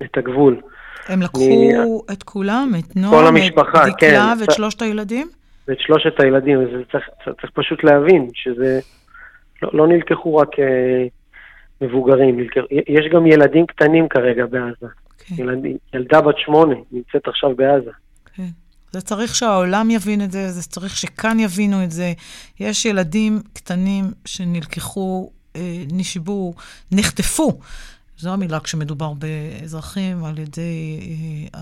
את 0.02 0.18
הגבול. 0.18 0.60
הם 1.08 1.22
לקחו 1.22 1.38
אני... 1.46 1.72
את 2.12 2.22
כולם, 2.22 2.72
את 2.78 2.96
נועם, 2.96 3.36
את 3.36 3.52
דקלה 3.54 3.90
כן, 3.98 4.40
ואת 4.40 4.52
שלושת 4.52 4.82
הילדים? 4.82 5.28
ואת 5.68 5.80
שלושת 5.80 6.20
הילדים, 6.20 6.60
אז 6.60 6.68
צריך, 6.92 7.04
צריך 7.40 7.52
פשוט 7.54 7.84
להבין 7.84 8.28
שזה 8.34 8.80
לא, 9.62 9.70
לא 9.72 9.88
נלקחו 9.88 10.36
רק 10.36 10.58
אה, 10.58 11.06
מבוגרים, 11.80 12.40
נלקח, 12.40 12.60
יש 12.70 13.06
גם 13.12 13.26
ילדים 13.26 13.66
קטנים 13.66 14.08
כרגע 14.08 14.46
בעזה. 14.46 14.86
Okay. 14.86 15.36
כן. 15.36 15.42
ילד, 15.42 15.58
ילדה 15.94 16.20
בת 16.20 16.38
שמונה 16.38 16.74
נמצאת 16.92 17.28
עכשיו 17.28 17.56
בעזה. 17.56 17.90
Okay. 17.90 18.30
כן. 18.36 18.48
זה 18.92 19.00
צריך 19.00 19.34
שהעולם 19.34 19.90
יבין 19.90 20.22
את 20.22 20.32
זה, 20.32 20.48
זה 20.48 20.62
צריך 20.62 20.96
שכאן 20.96 21.40
יבינו 21.40 21.84
את 21.84 21.90
זה. 21.90 22.12
יש 22.60 22.84
ילדים 22.84 23.38
קטנים 23.52 24.04
שנלקחו, 24.24 25.30
אה, 25.56 25.82
נשבו, 25.92 26.54
נחטפו. 26.92 27.58
זו 28.18 28.32
המילה 28.32 28.60
כשמדובר 28.60 29.12
באזרחים 29.12 30.24
על 30.24 30.38
ידי 30.38 30.98
אה, 31.54 31.60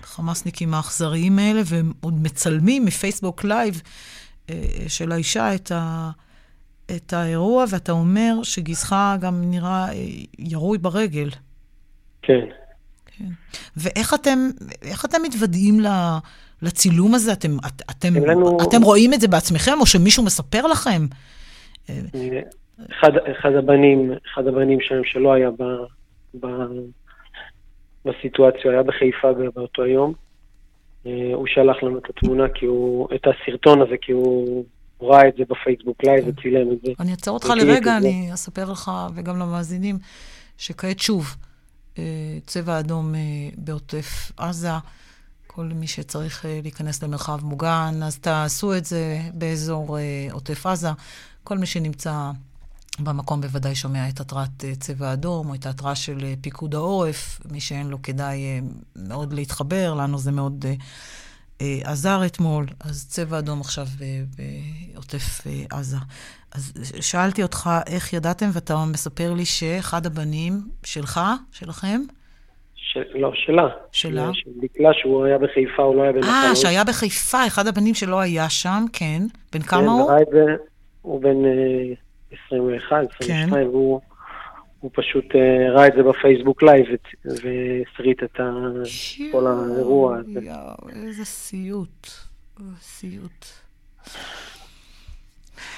החמאסניקים 0.00 0.74
האכזריים 0.74 1.38
האלה, 1.38 1.62
והם 1.64 1.92
עוד 2.00 2.22
מצלמים 2.22 2.84
מפייסבוק 2.84 3.44
live 3.44 3.82
אה, 4.50 4.54
של 4.88 5.12
האישה 5.12 5.54
את, 5.54 5.72
ה, 5.72 6.10
את 6.96 7.12
האירוע, 7.12 7.64
ואתה 7.70 7.92
אומר 7.92 8.42
שגיסך 8.42 8.96
גם 9.20 9.50
נראה 9.50 9.88
אה, 9.92 9.94
ירוי 10.38 10.78
ברגל. 10.78 11.30
כן. 12.22 12.46
כן. 13.06 13.28
ואיך 13.76 14.14
אתם, 14.14 14.50
אתם 15.04 15.22
מתוודעים 15.22 15.80
לצילום 16.62 17.14
הזה? 17.14 17.32
אתם, 17.32 17.56
את, 17.66 17.82
אתם, 17.90 18.14
לנו... 18.14 18.58
אתם 18.68 18.82
רואים 18.82 19.14
את 19.14 19.20
זה 19.20 19.28
בעצמכם, 19.28 19.80
או 19.80 19.86
שמישהו 19.86 20.24
מספר 20.24 20.66
לכם? 20.66 21.06
אחד, 22.90 23.10
אחד 23.16 23.52
הבנים, 23.52 24.12
אחד 24.32 24.46
הבנים 24.46 24.80
שלהם 24.80 25.04
שלא 25.04 25.32
היה 25.32 25.50
ב, 25.50 25.62
ב, 26.40 26.46
בסיטואציה, 28.04 28.70
היה 28.70 28.82
בחיפה 28.82 29.32
באותו 29.54 29.86
יום. 29.86 30.12
אה, 31.06 31.30
הוא 31.34 31.46
שלח 31.46 31.82
לנו 31.82 31.98
את 31.98 32.10
התמונה, 32.10 32.48
כי 32.48 32.66
הוא, 32.66 33.08
את 33.14 33.26
הסרטון 33.26 33.82
הזה, 33.82 33.94
כי 34.00 34.12
הוא 34.12 34.64
ראה 35.00 35.28
את 35.28 35.34
זה 35.36 35.44
בפייסבוק 35.48 36.04
live 36.04 36.24
כן. 36.24 36.30
וצילם 36.30 36.72
את 36.72 36.78
זה. 36.84 36.92
אני 37.00 37.10
אעצור 37.10 37.34
אותך 37.34 37.52
לרגע, 37.56 37.96
אני 37.96 38.34
אספר 38.34 38.70
לך 38.70 38.90
וגם 39.14 39.38
למאזינים, 39.38 39.98
שכעת 40.58 40.98
שוב, 40.98 41.36
אה, 41.98 42.04
צבע 42.46 42.78
אדום 42.78 43.14
אה, 43.14 43.20
בעוטף 43.56 44.32
עזה. 44.36 44.68
כל 45.46 45.64
מי 45.74 45.86
שצריך 45.86 46.44
להיכנס 46.62 47.02
למרחב 47.02 47.44
מוגן, 47.44 47.94
אז 48.04 48.18
תעשו 48.18 48.76
את 48.76 48.84
זה 48.84 49.18
באזור 49.34 49.98
עוטף 50.32 50.66
עזה. 50.66 50.88
כל 51.44 51.58
מי 51.58 51.66
שנמצא 51.66 52.30
במקום 53.00 53.40
בוודאי 53.40 53.74
שומע 53.74 54.08
את 54.08 54.20
התרעת 54.20 54.64
אה, 54.64 54.74
צבע 54.74 55.12
אדום, 55.12 55.48
או 55.48 55.54
את 55.54 55.66
ההתרעה 55.66 55.94
של 55.94 56.18
אה, 56.24 56.34
פיקוד 56.40 56.74
העורף. 56.74 57.40
מי 57.52 57.60
שאין 57.60 57.86
לו 57.88 58.02
כדאי 58.02 58.44
אה, 58.44 58.58
מאוד 58.96 59.32
להתחבר, 59.32 59.94
לנו 59.94 60.18
זה 60.18 60.32
מאוד 60.32 60.64
עזר 61.84 62.26
אתמול. 62.26 62.66
אז 62.80 63.08
צבע 63.08 63.38
אדום 63.38 63.60
עכשיו 63.60 63.86
בעוטף 64.94 65.46
עזה. 65.70 65.96
אז 66.54 66.72
שאלתי 67.00 67.42
אותך 67.42 67.70
איך 67.86 68.12
ידעתם, 68.12 68.46
ואתה 68.52 68.84
מספר 68.92 69.32
לי 69.32 69.44
שאחד 69.44 70.06
הבנים 70.06 70.52
שלך, 70.84 71.20
שלכם? 71.52 72.00
לא, 73.14 73.30
שלה. 73.34 73.68
שלה? 73.92 74.30
של 74.32 74.50
דקלה, 74.60 74.90
שהוא 74.92 75.24
היה 75.24 75.38
בחיפה, 75.38 75.82
הוא 75.82 75.96
לא 75.96 76.02
היה 76.02 76.12
בנחלות. 76.12 76.34
אה, 76.34 76.56
שהיה 76.56 76.84
בחיפה, 76.84 77.46
אחד 77.46 77.66
הבנים 77.66 77.94
שלא 77.94 78.20
היה 78.20 78.50
שם, 78.50 78.84
כן. 78.92 79.22
בן 79.52 79.60
כמה 79.62 79.80
כן, 79.80 79.86
הוא? 79.86 80.10
כן, 80.32 80.54
הוא 81.02 81.22
בן 81.22 81.36
21, 82.32 82.96
22, 83.14 83.50
כן. 83.50 83.68
והוא 83.68 84.00
הוא 84.80 84.90
פשוט 84.94 85.24
אה, 85.24 85.70
ראה 85.70 85.86
את 85.86 85.92
זה 85.96 86.02
בפייסבוק 86.02 86.62
live 86.62 86.86
והסריט 87.24 88.22
את 88.22 88.40
ה, 88.40 88.50
כל 89.32 89.46
האירוע 89.46 90.16
הזה. 90.16 90.40
יואו, 90.42 90.88
איזה 91.06 91.24
סיוט. 91.24 92.06
סיוט. 92.80 93.46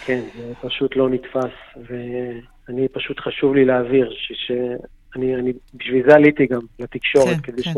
כן, 0.05 0.21
זה 0.37 0.53
פשוט 0.61 0.97
לא 0.97 1.09
נתפס, 1.09 1.85
ואני 1.87 2.89
פשוט 2.89 3.21
חשוב 3.21 3.55
לי 3.55 3.65
להעביר, 3.65 4.13
שאני, 4.19 5.35
אני, 5.35 5.53
בשביל 5.75 6.07
זה 6.09 6.15
עליתי 6.15 6.47
גם 6.47 6.61
לתקשורת, 6.79 7.37
כן, 7.37 7.41
כדי 7.53 7.63
כן. 7.63 7.73
ש, 7.73 7.77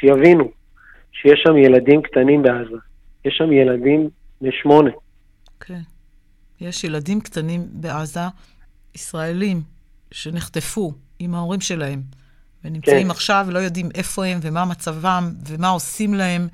שיבינו 0.00 0.50
שיש 1.12 1.40
שם 1.44 1.56
ילדים 1.56 2.02
קטנים 2.02 2.42
בעזה. 2.42 2.76
יש 3.24 3.34
שם 3.38 3.52
ילדים 3.52 4.08
בני 4.40 4.52
שמונה. 4.52 4.90
כן. 5.60 5.80
יש 6.60 6.84
ילדים 6.84 7.20
קטנים 7.20 7.66
בעזה, 7.72 8.28
ישראלים, 8.94 9.62
שנחטפו 10.10 10.94
עם 11.18 11.34
ההורים 11.34 11.60
שלהם, 11.60 12.02
ונמצאים 12.64 13.06
כן. 13.06 13.10
עכשיו 13.10 13.44
ולא 13.48 13.58
יודעים 13.58 13.88
איפה 13.94 14.24
הם 14.24 14.38
ומה 14.42 14.64
מצבם 14.64 15.34
ומה 15.46 15.68
עושים 15.68 16.14
להם, 16.14 16.48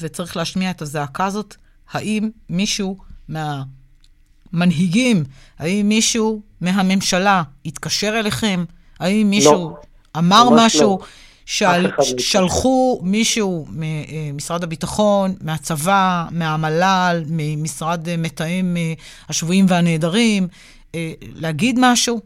וצריך 0.00 0.36
להשמיע 0.36 0.70
את 0.70 0.82
הזעקה 0.82 1.24
הזאת. 1.26 1.56
האם 1.90 2.30
מישהו 2.48 2.98
מהמנהיגים, 3.28 5.24
האם 5.58 5.88
מישהו 5.88 6.42
מהממשלה 6.60 7.42
התקשר 7.66 8.20
אליכם? 8.20 8.64
האם 8.98 9.30
מישהו 9.30 9.52
לא. 9.70 9.82
אמר 10.18 10.48
משהו? 10.56 10.98
לא. 11.00 11.06
של... 11.46 11.66
לא 11.98 12.04
שלחו 12.18 13.00
מישהו 13.02 13.66
ממשרד 13.72 14.62
הביטחון, 14.64 15.30
מהצבא, 15.40 16.24
מהמל"ל, 16.30 17.22
ממשרד 17.30 18.00
מתאם 18.18 18.76
אה, 18.76 18.92
השבויים 19.28 19.64
והנעדרים, 19.68 20.46
אה, 20.94 21.12
להגיד 21.40 21.78
משהו? 21.80 22.20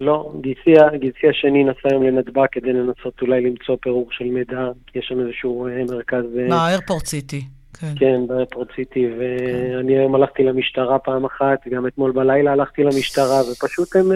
לא, 0.00 0.32
גיסי, 0.40 0.74
גיסי 1.00 1.28
השני 1.30 1.64
נסע 1.64 1.88
היום 1.90 2.02
לנתב"ג 2.02 2.46
כדי 2.52 2.72
לנסות 2.72 3.22
אולי 3.22 3.40
למצוא 3.40 3.76
פירוק 3.80 4.12
של 4.12 4.24
מידע, 4.24 4.68
כי 4.86 4.98
יש 4.98 5.06
שם 5.08 5.20
איזשהו 5.20 5.66
אה, 5.66 5.84
מרכז... 5.90 6.24
מה, 6.48 6.68
איירפורט 6.68 7.06
סיטי. 7.06 7.42
כן, 7.80 7.94
כן 7.98 8.26
באיירפורט 8.26 8.68
סיטי, 8.76 9.06
ואני 9.18 9.98
היום 9.98 10.14
הלכתי 10.14 10.42
למשטרה 10.42 10.98
פעם 10.98 11.24
אחת, 11.24 11.68
גם 11.68 11.86
אתמול 11.86 12.12
בלילה 12.12 12.52
הלכתי 12.52 12.82
למשטרה, 12.82 13.40
ופשוט 13.52 13.96
הם 13.96 14.06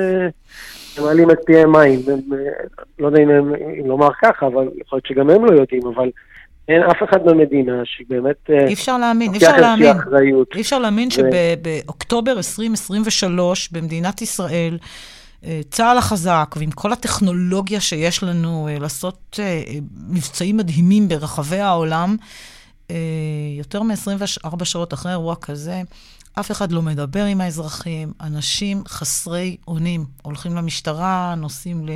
מעלים 1.03 1.31
את 1.31 1.39
פיהם 1.47 1.73
מים. 1.73 2.01
הם, 2.13 2.21
לא 2.99 3.07
יודע 3.07 3.23
אם, 3.23 3.31
הם, 3.31 3.55
אם 3.81 3.87
לומר 3.87 4.09
ככה, 4.23 4.47
אבל 4.47 4.69
יכול 4.81 4.97
להיות 4.97 5.07
שגם 5.07 5.31
הם 5.31 5.45
לא 5.45 5.61
יודעים, 5.61 5.83
אבל 5.95 6.11
אין 6.69 6.83
אף 6.83 7.03
אחד 7.11 7.25
במדינה 7.25 7.83
שבאמת... 7.85 8.51
אה, 8.51 8.67
אי 8.67 8.75
אפשר 8.75 8.99
להאמין, 8.99 9.33
אי 9.33 9.37
אפשר 9.37 9.57
להאמין. 9.57 9.97
אי 10.55 10.61
אפשר 10.61 10.79
להאמין 10.79 11.11
שבאוקטובר 11.11 12.33
2023 12.33 13.73
במדינת 13.73 14.23
ישראל, 14.23 14.79
אה, 15.45 15.61
צה"ל 15.71 15.99
החזק, 15.99 16.55
ועם 16.57 16.71
כל 16.71 16.93
הטכנולוגיה 16.93 17.81
שיש 17.81 18.23
לנו 18.23 18.69
אה, 18.69 18.79
לעשות 18.79 19.41
מבצעים 20.09 20.57
מדהימים 20.57 21.09
ברחבי 21.09 21.61
העולם, 21.61 22.17
יותר 23.59 23.83
מ-24 23.83 24.65
שעות 24.65 24.95
אחרי 24.95 25.13
אירוע 25.13 25.35
כזה, 25.37 25.83
אף 26.41 26.51
אחד 26.51 26.73
לא 26.73 26.83
מדבר 26.83 27.25
עם 27.25 27.41
האזרחים, 27.41 28.13
אנשים 28.21 28.83
חסרי 28.89 29.57
אונים. 29.69 30.07
הולכים 30.23 30.55
למשטרה, 30.55 31.35
נוסעים 31.37 31.87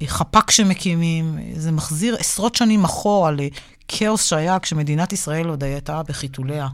לחפ"ק 0.00 0.50
שמקימים, 0.50 1.38
זה 1.56 1.72
מחזיר 1.72 2.16
עשרות 2.18 2.54
שנים 2.54 2.84
אחורה 2.84 3.30
לכאוס 3.30 4.24
שהיה 4.24 4.58
כשמדינת 4.58 5.12
ישראל 5.12 5.48
עוד 5.48 5.64
הייתה 5.64 6.02
בחיתוליה. 6.02 6.68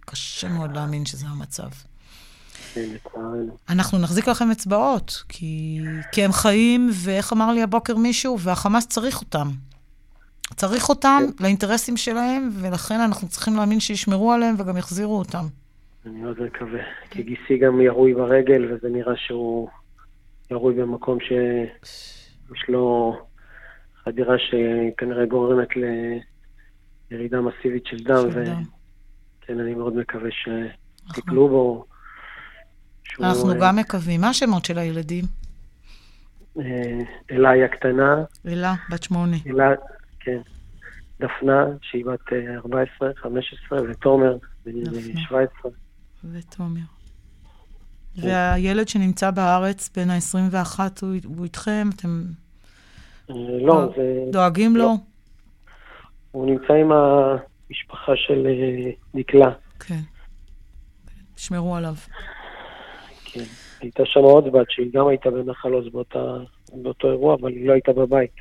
קשה 0.00 0.48
מאוד 0.48 0.76
להאמין 0.76 1.06
שזה 1.06 1.26
המצב. 1.26 1.68
אנחנו 3.68 3.98
נחזיק 3.98 4.28
לכם 4.28 4.50
אצבעות, 4.50 5.22
כי, 5.28 5.80
כי 6.12 6.24
הם 6.24 6.32
חיים, 6.32 6.90
ואיך 6.92 7.32
אמר 7.32 7.52
לי 7.52 7.62
הבוקר 7.62 7.96
מישהו, 7.96 8.40
והחמאס 8.40 8.86
צריך 8.86 9.20
אותם. 9.20 9.50
צריך 10.56 10.88
אותם 10.88 11.22
כן. 11.26 11.44
לאינטרסים 11.44 11.96
שלהם, 11.96 12.50
ולכן 12.54 13.00
אנחנו 13.00 13.28
צריכים 13.28 13.56
להאמין 13.56 13.80
שישמרו 13.80 14.32
עליהם 14.32 14.54
וגם 14.58 14.76
יחזירו 14.76 15.18
אותם. 15.18 15.46
אני 16.06 16.20
מאוד 16.20 16.42
מקווה. 16.42 16.80
כי 17.10 17.22
גיסי 17.22 17.58
גם 17.58 17.80
ירוי 17.80 18.14
ברגל, 18.14 18.72
וזה 18.72 18.88
נראה 18.88 19.16
שהוא 19.16 19.68
ירוי 20.50 20.74
במקום 20.74 21.18
שיש 21.20 22.68
לו 22.68 23.16
חדירה 24.04 24.36
שכנראה 24.38 25.26
גורמת 25.26 25.68
לירידה 27.10 27.40
מסיבית 27.40 27.86
של 27.86 27.96
דם, 27.96 28.28
וכן, 28.28 29.60
אני 29.60 29.74
מאוד 29.74 29.96
מקווה 29.96 30.30
ש... 30.30 30.48
טיפלו 31.14 31.48
בו. 31.48 31.84
אנחנו 33.20 33.52
גם 33.60 33.76
מקווים. 33.76 34.20
מה 34.20 34.28
השמות 34.28 34.64
של 34.64 34.78
הילדים? 34.78 35.24
אלה 37.30 37.64
הקטנה. 37.64 38.24
אלה, 38.46 38.74
בת 38.90 39.02
שמונה. 39.02 39.36
אלה, 39.46 39.74
כן. 40.20 40.38
דפנה, 41.20 41.66
שהיא 41.82 42.04
בת 42.04 42.32
14, 42.56 43.10
15, 43.14 43.78
ותומר, 43.90 44.36
בן 44.66 44.72
17. 45.28 45.70
ותומר. 46.24 46.80
והילד 48.16 48.88
שנמצא 48.88 49.30
בארץ, 49.30 49.90
בן 49.96 50.10
ה-21, 50.10 50.80
הוא, 51.02 51.14
הוא 51.24 51.44
איתכם? 51.44 51.88
אתם 51.96 52.24
לא, 53.28 53.88
זה... 53.96 54.24
דואגים 54.32 54.76
לא. 54.76 54.84
לו? 54.84 54.96
הוא 56.32 56.46
נמצא 56.46 56.72
עם 56.72 56.92
המשפחה 56.92 58.12
של 58.16 58.46
דקלה. 59.14 59.50
כן. 59.80 60.00
תשמרו 61.34 61.76
עליו. 61.76 61.94
כן. 63.24 63.44
הייתה 63.80 64.02
שם 64.06 64.20
עוד 64.20 64.44
בת 64.52 64.66
שהיא 64.70 64.92
גם 64.92 65.08
הייתה 65.08 65.30
בנחל 65.30 65.72
עוז 65.72 65.88
באותה, 65.92 66.36
באותו 66.72 67.10
אירוע, 67.10 67.34
אבל 67.34 67.52
היא 67.52 67.68
לא 67.68 67.72
הייתה 67.72 67.92
בבית. 67.92 68.32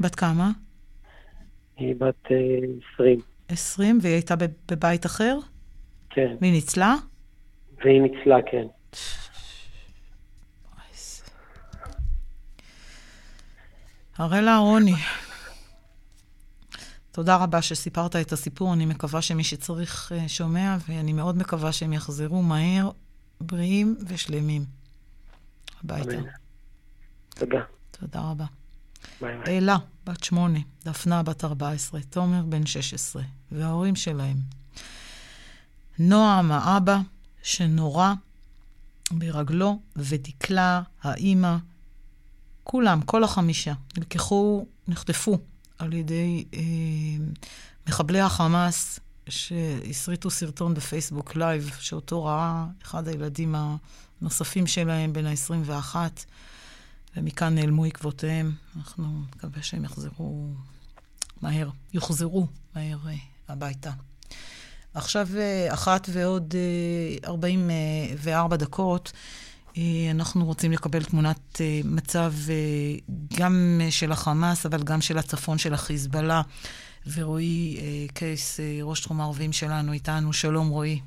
בת 0.00 0.14
כמה? 0.14 0.50
היא 1.76 1.94
בת 1.98 2.26
uh, 2.26 2.30
20. 2.94 3.20
20, 3.48 3.98
והיא 4.02 4.14
הייתה 4.14 4.34
בבית 4.70 5.06
אחר? 5.06 5.38
כן. 6.10 6.36
והיא 6.40 6.52
ניצלה? 6.52 6.94
והיא 7.84 8.00
ניצלה, 8.02 8.36
כן. 8.50 8.66
הראל 14.16 14.48
אהרוני, 14.48 14.94
תודה 17.12 17.36
רבה 17.36 17.62
שסיפרת 17.62 18.16
את 18.16 18.32
הסיפור. 18.32 18.72
אני 18.72 18.86
מקווה 18.86 19.22
שמי 19.22 19.44
שצריך 19.44 20.12
שומע, 20.26 20.76
ואני 20.88 21.12
מאוד 21.12 21.36
מקווה 21.36 21.72
שהם 21.72 21.92
יחזרו 21.92 22.42
מהר, 22.42 22.90
בריאים 23.40 23.96
ושלמים 24.06 24.64
הביתה. 25.84 26.16
תודה. 27.28 27.60
תודה 27.90 28.20
רבה. 28.20 28.44
אלה, 29.46 29.76
בת 30.06 30.24
שמונה, 30.24 30.58
דפנה, 30.84 31.22
בת 31.22 31.44
14, 31.44 32.00
תומר, 32.10 32.42
בן 32.42 32.66
16, 32.66 33.22
וההורים 33.52 33.96
שלהם. 33.96 34.36
נועם, 35.98 36.52
האבא, 36.52 36.98
שנורה 37.42 38.14
ברגלו, 39.10 39.78
ודקלה, 39.96 40.82
האימא, 41.02 41.56
כולם, 42.64 43.02
כל 43.02 43.24
החמישה, 43.24 43.72
נלקחו, 43.96 44.66
נחטפו 44.88 45.38
על 45.78 45.92
ידי 45.92 46.44
אה, 46.54 46.60
מחבלי 47.88 48.20
החמאס, 48.20 49.00
שהסריטו 49.28 50.30
סרטון 50.30 50.74
בפייסבוק 50.74 51.36
live, 51.36 51.70
שאותו 51.80 52.24
ראה 52.24 52.66
אחד 52.82 53.08
הילדים 53.08 53.54
הנוספים 54.20 54.66
שלהם, 54.66 55.12
בן 55.12 55.26
ה-21, 55.26 55.96
ומכאן 57.16 57.54
נעלמו 57.54 57.84
עקבותיהם. 57.84 58.52
אנחנו 58.76 59.22
מקווה 59.36 59.62
שהם 59.62 59.84
יחזרו 59.84 60.48
מהר, 61.42 61.70
יוחזרו 61.92 62.46
מהר 62.74 62.98
אה, 63.06 63.14
הביתה. 63.48 63.90
עכשיו, 64.94 65.26
אה, 65.38 65.74
אחת 65.74 66.06
ועוד 66.12 66.54
אה, 66.56 67.28
44 67.28 68.56
דקות, 68.56 69.12
אנחנו 70.10 70.44
רוצים 70.44 70.72
לקבל 70.72 71.02
תמונת 71.02 71.60
מצב 71.84 72.30
גם 73.40 73.80
של 73.90 74.12
החמאס, 74.12 74.66
אבל 74.66 74.78
גם 74.84 75.00
של 75.00 75.18
הצפון 75.18 75.58
של 75.58 75.74
החיזבאללה. 75.74 76.40
ורועי 77.14 77.76
קייס, 78.14 78.60
ראש 78.82 79.00
תחום 79.00 79.20
הערבים 79.20 79.52
שלנו, 79.52 79.92
איתנו. 79.92 80.32
שלום, 80.32 80.68
רועי. 80.68 80.98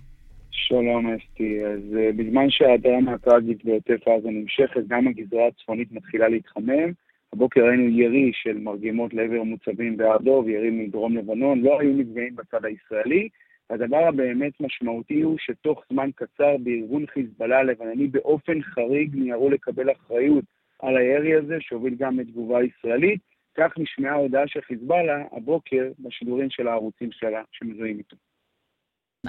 שלום, 0.51 1.07
אסתי. 1.07 1.65
אז 1.65 1.81
בזמן 2.17 2.49
שהדרמה 2.49 3.13
הטראגית 3.13 3.65
בעוטף 3.65 4.07
עזה 4.07 4.29
נמשכת, 4.29 4.87
גם 4.87 5.07
הגזרה 5.07 5.47
הצפונית 5.47 5.91
מתחילה 5.91 6.27
להתחמם. 6.27 6.91
הבוקר 7.33 7.61
ראינו 7.61 7.99
ירי 7.99 8.31
של 8.33 8.57
מרגמות 8.57 9.13
לעבר 9.13 9.43
מוצבים 9.43 9.97
בהר 9.97 10.17
דב, 10.17 10.47
ירי 10.47 10.69
מדרום 10.69 11.17
לבנון, 11.17 11.61
לא 11.61 11.79
היו 11.79 11.93
נפגעים 11.93 12.35
בצד 12.35 12.65
הישראלי. 12.65 13.29
הדבר 13.70 14.04
הבאמת 14.08 14.52
משמעותי 14.60 15.20
הוא 15.20 15.36
שתוך 15.38 15.82
זמן 15.92 16.10
קצר 16.14 16.56
בארגון 16.60 17.06
חיזבאללה 17.06 17.58
הלבנוני 17.58 18.06
באופן 18.06 18.62
חריג 18.62 19.16
מיהרו 19.16 19.50
לקבל 19.50 19.92
אחריות 19.92 20.44
על 20.78 20.96
הירי 20.96 21.34
הזה, 21.34 21.56
שהוביל 21.60 21.94
גם 21.98 22.20
לתגובה 22.20 22.58
ישראלית. 22.62 23.20
כך 23.56 23.72
נשמעה 23.78 24.12
ההודעה 24.12 24.42
של 24.46 24.60
חיזבאללה 24.60 25.24
הבוקר 25.32 25.90
בשידורים 25.98 26.50
של 26.50 26.68
הערוצים 26.68 27.08
שלה 27.12 27.42
שמזוהים 27.52 27.98
איתו. 27.98 28.16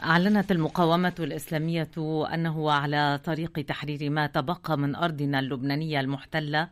أعلنت 0.03 0.51
المقاومة 0.51 1.15
الإسلامية 1.19 1.91
أنه 2.33 2.71
على 2.71 3.19
طريق 3.25 3.59
تحرير 3.59 4.09
ما 4.09 4.27
تبقى 4.27 4.77
من 4.77 4.95
أرضنا 4.95 5.39
اللبنانية 5.39 5.99
المحتلة 5.99 6.69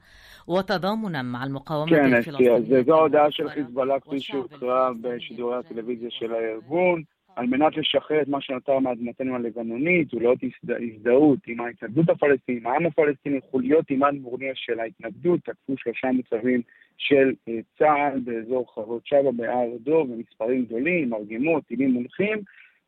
وتضامنا 0.48 1.22
مع 1.22 1.44
المقاومة 1.44 1.90
כן, 1.92 2.14
אסתי, 2.14 2.52
אז 2.52 2.64
זו 2.86 2.96
ההודעה 2.96 3.32
של 3.32 3.50
חיזבאללה 3.50 4.00
כפי 4.00 4.20
שהוקרא 4.20 4.92
בשידורי 5.02 5.58
הטלוויזיה 5.58 6.12
של 6.12 6.34
הארגון. 6.34 7.04
על 7.37 7.47
מנת 7.47 7.77
לשחרר 7.77 8.23
את 8.23 8.29
מה 8.29 8.41
שנותר 8.41 8.79
מאדמתנו 8.79 9.35
הלבנונית 9.35 10.15
ולאות 10.15 10.39
הזדהות 10.69 11.39
עם 11.47 11.61
ההתנגדות 11.61 12.09
הפלסטינית, 12.09 12.67
העם 12.67 12.87
הפלסטיני, 12.87 13.41
חוליות 13.51 13.91
אימן 13.91 14.17
מורניה 14.17 14.53
של 14.55 14.81
ההתנגדות, 14.81 15.41
תקפו 15.41 15.75
שלושה 15.77 16.09
מוצבים 16.13 16.63
של 16.99 17.33
צה"ל 17.79 18.21
באזור 18.21 18.75
חרבות 18.75 19.07
שבא 19.07 19.31
בהר 19.37 19.69
דוב 19.81 20.13
במספרים 20.13 20.65
גדולים, 20.65 21.11
מרגמות, 21.11 21.65
טילים 21.67 21.91
מונחים. 21.91 22.39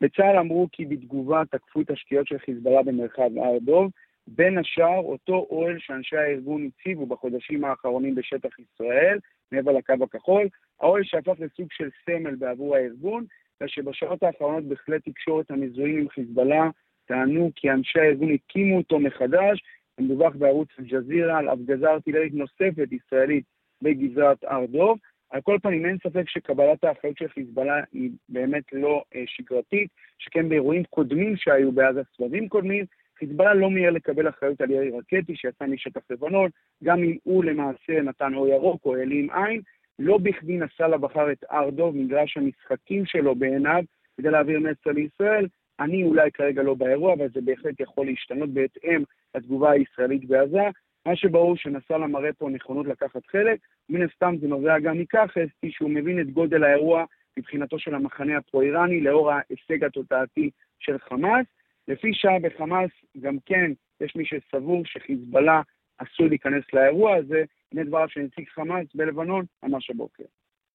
בצה"ל 0.01 0.39
אמרו 0.39 0.69
כי 0.73 0.85
בתגובה 0.85 1.43
תקפו 1.51 1.81
תשתיות 1.87 2.27
של 2.27 2.39
חיזבאללה 2.39 2.83
במרחב 2.83 3.39
הר 3.39 3.59
דוב, 3.63 3.91
בין 4.27 4.59
השאר 4.59 4.99
אותו 4.99 5.47
אוהל 5.51 5.79
שאנשי 5.79 6.17
הארגון 6.17 6.69
הציבו 6.69 7.07
בחודשים 7.07 7.65
האחרונים 7.65 8.15
בשטח 8.15 8.59
ישראל, 8.59 9.19
מעבר 9.53 9.73
לקו 9.73 10.05
הכחול, 10.05 10.49
האוהל 10.81 11.03
שהפך 11.05 11.33
לסוג 11.39 11.69
של 11.73 11.89
סמל 12.07 12.35
בעבור 12.35 12.77
הארגון, 12.77 13.25
אלא 13.63 13.69
שבשעות 13.69 14.23
האחרונות 14.23 14.65
בהחלט 14.65 15.09
תקשורת 15.09 15.51
המזוהים 15.51 15.99
עם 15.99 16.09
חיזבאללה 16.09 16.71
טענו 17.07 17.51
כי 17.57 17.71
אנשי 17.71 18.01
הארגון 18.01 18.33
הקימו 18.33 18.77
אותו 18.77 18.99
מחדש, 18.99 19.63
מדווח 20.01 20.35
בערוץ 20.37 20.69
אל-ג'זירה 20.79 21.39
על 21.39 21.49
הפגזה 21.49 21.91
ארטילרית 21.91 22.35
נוספת 22.35 22.89
ישראלית 22.93 23.45
בגזרת 23.83 24.45
הר 24.45 24.67
דוב. 24.67 24.99
על 25.31 25.41
כל 25.41 25.59
פנים 25.63 25.87
אין 25.87 25.97
ספק 26.07 26.29
שקבלת 26.29 26.85
האחריות 26.85 27.17
של 27.19 27.29
חיזבאללה 27.29 27.81
היא 27.93 28.11
באמת 28.29 28.63
לא 28.73 29.05
אה, 29.15 29.23
שגרתית, 29.27 29.89
שכן 30.19 30.49
באירועים 30.49 30.85
קודמים 30.85 31.37
שהיו 31.37 31.73
בעזה, 31.73 32.03
סבבים 32.17 32.49
קודמים, 32.49 32.85
חיזבאללה 33.19 33.55
לא 33.55 33.71
מיהר 33.71 33.91
לקבל 33.91 34.29
אחריות 34.29 34.61
על 34.61 34.71
ירי 34.71 34.91
רקטי 34.91 35.37
שיצא 35.37 35.67
משטח 35.67 36.01
לבנון, 36.11 36.51
גם 36.85 36.99
אם 36.99 37.17
הוא 37.23 37.45
למעשה 37.45 38.03
נתן 38.03 38.35
אור 38.35 38.49
ירוק 38.49 38.85
או 38.85 38.97
העלים 38.97 39.31
עין, 39.31 39.61
לא 39.99 40.19
בכדי 40.19 40.57
נסראללה 40.57 40.99
בחר 40.99 41.33
את 41.33 41.45
הר 41.51 41.71
דוב, 41.71 41.97
מגרש 41.97 42.37
המשחקים 42.37 43.07
שלו 43.07 43.35
בעיניו, 43.35 43.83
כדי 44.17 44.31
להעביר 44.31 44.61
מסר 44.61 44.91
לישראל. 44.91 45.47
אני 45.81 46.03
אולי 46.03 46.31
כרגע 46.31 46.63
לא 46.63 46.75
באירוע, 46.75 47.15
אבל 47.15 47.29
זה 47.35 47.41
בהחלט 47.41 47.81
יכול 47.81 48.07
להשתנות 48.07 48.51
בהתאם 48.51 49.03
לתגובה 49.35 49.71
הישראלית 49.71 50.25
בעזה. 50.25 50.69
מה 51.07 51.17
שברור 51.17 51.57
שנסראללה 51.57 52.07
מראה 52.07 52.33
פה 52.33 52.51
נכונות 52.51 52.87
לקחת 52.87 53.27
חלק, 53.27 53.59
מן 53.89 54.03
הסתם 54.03 54.35
זה 54.41 54.49
נובע 54.49 54.79
גם 54.79 54.99
מכך, 54.99 55.31
אסתי, 55.47 55.71
שהוא 55.71 55.91
מבין 55.91 56.21
את 56.21 56.31
גודל 56.31 56.65
האירוע 56.65 57.05
מבחינתו 57.37 57.79
של 57.79 57.95
המחנה 57.95 58.37
הפרו-איראני, 58.37 59.01
לאור 59.01 59.31
ההישג 59.31 59.85
התודעתי 59.85 60.51
של 60.79 60.99
חמאס. 60.99 61.47
לפי 61.89 62.15
שעה 62.15 62.39
בחמאס, 62.39 62.91
גם 63.21 63.37
כן, 63.47 63.71
יש 64.01 64.17
מי 64.17 64.25
שסבור 64.25 64.83
שחיזבאללה 64.85 65.63
עשוי 65.98 66.30
להיכנס 66.30 66.64
לאירוע 66.74 67.16
הזה, 67.16 67.44
הנה 67.72 67.84
דבריו 67.84 68.10
של 68.10 68.22
נציג 68.22 68.50
חמאס 68.50 68.88
בלבנון 68.96 69.46
ממש 69.64 69.90
הבוקר. 69.90 70.24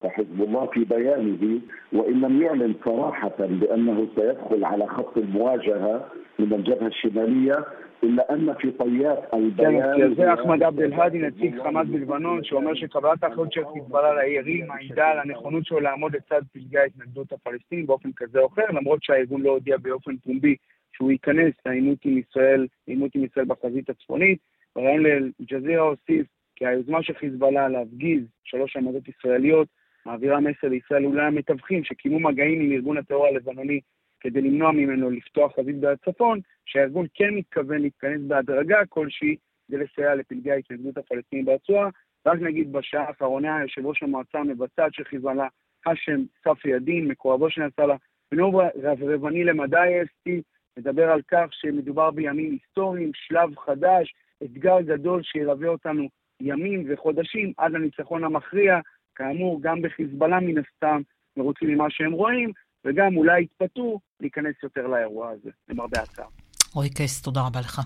حزب 0.08 0.42
الله 0.42 0.66
في 0.66 0.84
بيانه 0.84 1.60
وان 1.92 2.20
لم 2.20 2.42
يعلن 2.42 2.74
صراحه 2.84 3.36
بانه 3.38 4.08
سيدخل 4.14 4.64
على 4.64 4.86
خط 4.86 5.16
المواجهه 5.18 6.10
من 6.38 6.52
الجبهه 6.52 6.86
الشماليه 6.86 7.64
الا 8.02 8.32
ان 8.32 8.54
في 8.54 8.70
طيات 8.70 9.34
البيان... 9.34 10.14
זה 10.14 10.34
אחמד 10.34 10.62
עבד 10.62 10.80
אל-האדי, 10.80 11.18
נציג 11.18 11.62
חמאס 11.62 11.86
בלבנון, 11.86 12.44
שאומר 12.44 12.74
שקבלת 12.74 13.24
האחריות 13.24 13.52
של 13.52 13.62
חיזבאללה 13.72 14.22
לירי 14.22 14.62
מעידה 14.62 15.08
על 15.08 15.18
הנכונות 15.18 15.66
שלו 15.66 15.80
לעמוד 15.80 16.16
לצד 16.16 16.42
פלגי 16.52 16.78
ההתנגדות 16.78 17.32
הפלסטינית 17.32 17.86
באופן 17.86 18.10
כזה 18.16 18.38
או 18.38 18.46
אחר, 18.46 18.64
למרות 18.68 19.02
שהארגון 19.02 19.42
לא 19.42 19.50
הודיע 19.50 19.76
באופן 19.76 20.16
פומבי 20.16 20.56
שהוא 20.92 21.10
ייכנס 21.10 21.54
לעימות 21.66 21.98
עם 22.04 22.18
ישראל, 22.18 22.66
לעימות 22.88 23.14
עם 23.14 23.24
ישראל 23.24 23.44
בחזית 23.44 23.90
הצפונית. 23.90 24.38
בריאיון 24.79 25.03
לאל-ג'זירה 25.03 25.81
הוסיף 25.81 26.27
כי 26.55 26.65
היוזמה 26.65 27.03
של 27.03 27.13
חיזבאללה 27.13 27.67
להפגיז 27.67 28.23
שלוש 28.43 28.75
עמדות 28.75 29.07
ישראליות 29.07 29.67
מעבירה 30.05 30.39
מסר 30.39 30.67
לישראל 30.67 31.05
אולי 31.05 31.25
המתווכים 31.25 31.83
שקיימו 31.83 32.19
מגעים 32.19 32.61
עם 32.61 32.71
ארגון 32.71 32.97
הטרור 32.97 33.25
הלבנוני 33.25 33.79
כדי 34.19 34.41
למנוע 34.41 34.71
ממנו 34.71 35.09
לפתוח 35.09 35.55
חזית 35.59 35.79
בצפון, 35.79 36.39
שהארגון 36.65 37.05
כן 37.13 37.29
מתכוון 37.33 37.81
להתכנס 37.81 38.21
בהדרגה 38.27 38.85
כלשהי 38.89 39.35
כדי 39.67 39.77
לסייע 39.77 40.15
לפלגי 40.15 40.51
ההתנגדות 40.51 40.97
הפלסטינית 40.97 41.45
ברצועה. 41.45 41.89
רק 42.25 42.39
נגיד 42.39 42.71
בשעה 42.71 43.07
האחרונה, 43.07 43.61
יושב 43.61 43.85
ראש 43.85 44.03
המועצה 44.03 44.39
המבצעת 44.39 44.93
של 44.93 45.03
חיזבאללה, 45.03 45.47
האשם 45.85 46.21
ספי 46.43 46.75
א-דין, 46.75 47.07
מקורבו 47.07 47.49
של 47.49 47.61
נסראללה, 47.65 47.95
בנאום 48.31 48.55
רברבני 48.83 49.43
למדי 49.43 50.01
אסתי, 50.03 50.41
מדבר 50.77 51.11
על 51.11 51.21
כך 51.27 51.47
שמדובר 51.51 52.11
בימים 52.11 52.51
היסטוריים, 52.51 53.11
שלב 53.13 53.59
חדש, 53.59 54.13
אתגר 54.43 54.81
גדול 54.81 55.21
שילווה 55.23 55.67
אותנו 55.67 56.03
ימים 56.41 56.85
וחודשים 56.89 57.53
עד 57.57 57.75
הניצחון 57.75 58.23
המכריע, 58.23 58.79
כאמור, 59.15 59.59
גם 59.61 59.81
בחיזבאללה 59.81 60.39
מן 60.39 60.57
הסתם 60.57 61.01
מרוצים 61.37 61.69
ממה 61.69 61.85
שהם 61.89 62.11
רואים, 62.11 62.51
וגם 62.85 63.17
אולי 63.17 63.43
יתפתו 63.43 63.99
להיכנס 64.19 64.55
יותר 64.63 64.87
לאירוע 64.87 65.29
הזה, 65.29 65.49
למרבה 65.69 66.01
הצער. 66.01 66.27
רועי 66.73 66.89
קייס, 66.89 67.21
תודה 67.21 67.41
רבה 67.41 67.59
לך. 67.59 67.81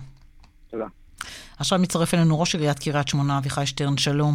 תודה. 0.70 0.86
עכשיו 1.58 1.78
מצטרף 1.82 2.14
אלינו 2.14 2.40
ראש 2.40 2.54
עיריית 2.54 2.78
קריית 2.78 3.08
שמונה, 3.08 3.38
אביחי 3.38 3.66
שטרן, 3.66 3.96
שלום. 3.96 4.34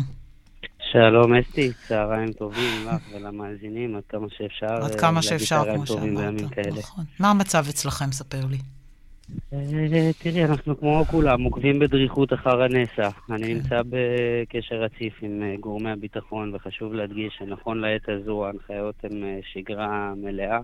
שלום 0.91 1.35
אסתי, 1.35 1.73
צהריים 1.87 2.33
טובים 2.33 2.87
לך 2.87 3.13
ולמאזינים, 3.13 3.95
עד 3.95 4.03
כמה 4.09 4.27
שאפשר. 4.29 4.85
עד 4.85 4.95
כמה 4.99 5.21
שאפשר, 5.21 5.75
כמו 5.75 5.87
שאמרת. 5.87 6.57
נכון. 6.77 7.03
מה 7.19 7.31
המצב 7.31 7.63
אצלכם? 7.69 8.11
ספר 8.11 8.45
לי. 8.49 8.57
אה, 9.53 10.09
תראי, 10.23 10.45
אנחנו 10.45 10.79
כמו 10.79 11.05
כולם, 11.11 11.43
עוקבים 11.43 11.79
בדריכות 11.79 12.33
אחר 12.33 12.61
הנסע. 12.61 13.09
אני 13.29 13.41
כן. 13.41 13.53
נמצא 13.53 13.81
בקשר 13.89 14.75
רציף 14.75 15.13
עם 15.21 15.43
אה, 15.43 15.55
גורמי 15.59 15.91
הביטחון, 15.91 16.55
וחשוב 16.55 16.93
להדגיש 16.93 17.33
שנכון 17.37 17.81
לעת 17.81 18.09
הזו 18.09 18.45
ההנחיות 18.45 18.95
הן 19.03 19.23
אה, 19.23 19.39
שגרה 19.53 20.13
מלאה. 20.17 20.59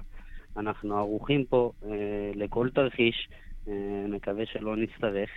אנחנו 0.57 0.97
ערוכים 0.97 1.45
פה 1.49 1.71
לכל 2.35 2.69
תרחיש, 2.69 3.29
מקווה 4.09 4.45
שלא 4.45 4.75
נצטרך. 4.75 5.29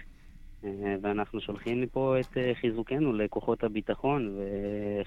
ואנחנו 1.03 1.41
שולחים 1.41 1.81
מפה 1.81 2.17
את 2.21 2.37
חיזוקנו 2.61 3.13
לכוחות 3.13 3.65
הביטחון, 3.65 4.37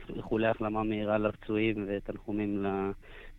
ואיחולי 0.10 0.48
החלמה 0.48 0.84
מהירה 0.84 1.18
לפצועים 1.18 1.86
ותנחומים 1.88 2.66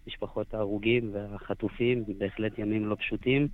למשפחות 0.07 0.55
ההרוגים 0.55 1.11
והחטופים, 1.13 2.05
בהחלט 2.19 2.59
ימים 2.59 2.87
לא 2.87 2.95
פשוטים. 2.95 3.49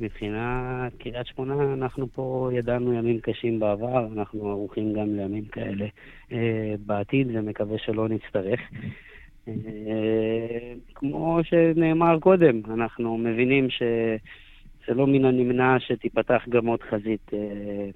מבחינת 0.00 0.92
קריית 0.98 1.26
שמונה, 1.26 1.74
אנחנו 1.74 2.08
פה 2.12 2.50
ידענו 2.52 2.92
ימים 2.92 3.20
קשים 3.20 3.60
בעבר, 3.60 4.06
אנחנו 4.12 4.50
ערוכים 4.50 4.92
גם 4.92 5.16
לימים 5.16 5.44
כאלה 5.44 5.86
אה, 6.32 6.74
בעתיד, 6.86 7.26
ומקווה 7.34 7.78
שלא 7.78 8.08
נצטרך. 8.08 8.60
אה, 9.48 10.74
כמו 10.94 11.40
שנאמר 11.42 12.18
קודם, 12.18 12.60
אנחנו 12.74 13.18
מבינים 13.18 13.70
ש... 13.70 13.82
זה 14.88 14.94
לא 14.94 15.06
מן 15.06 15.24
הנמנע 15.24 15.76
שתיפתח 15.78 16.42
גם 16.48 16.66
עוד 16.66 16.80
חזית 16.90 17.30
אה, 17.32 17.38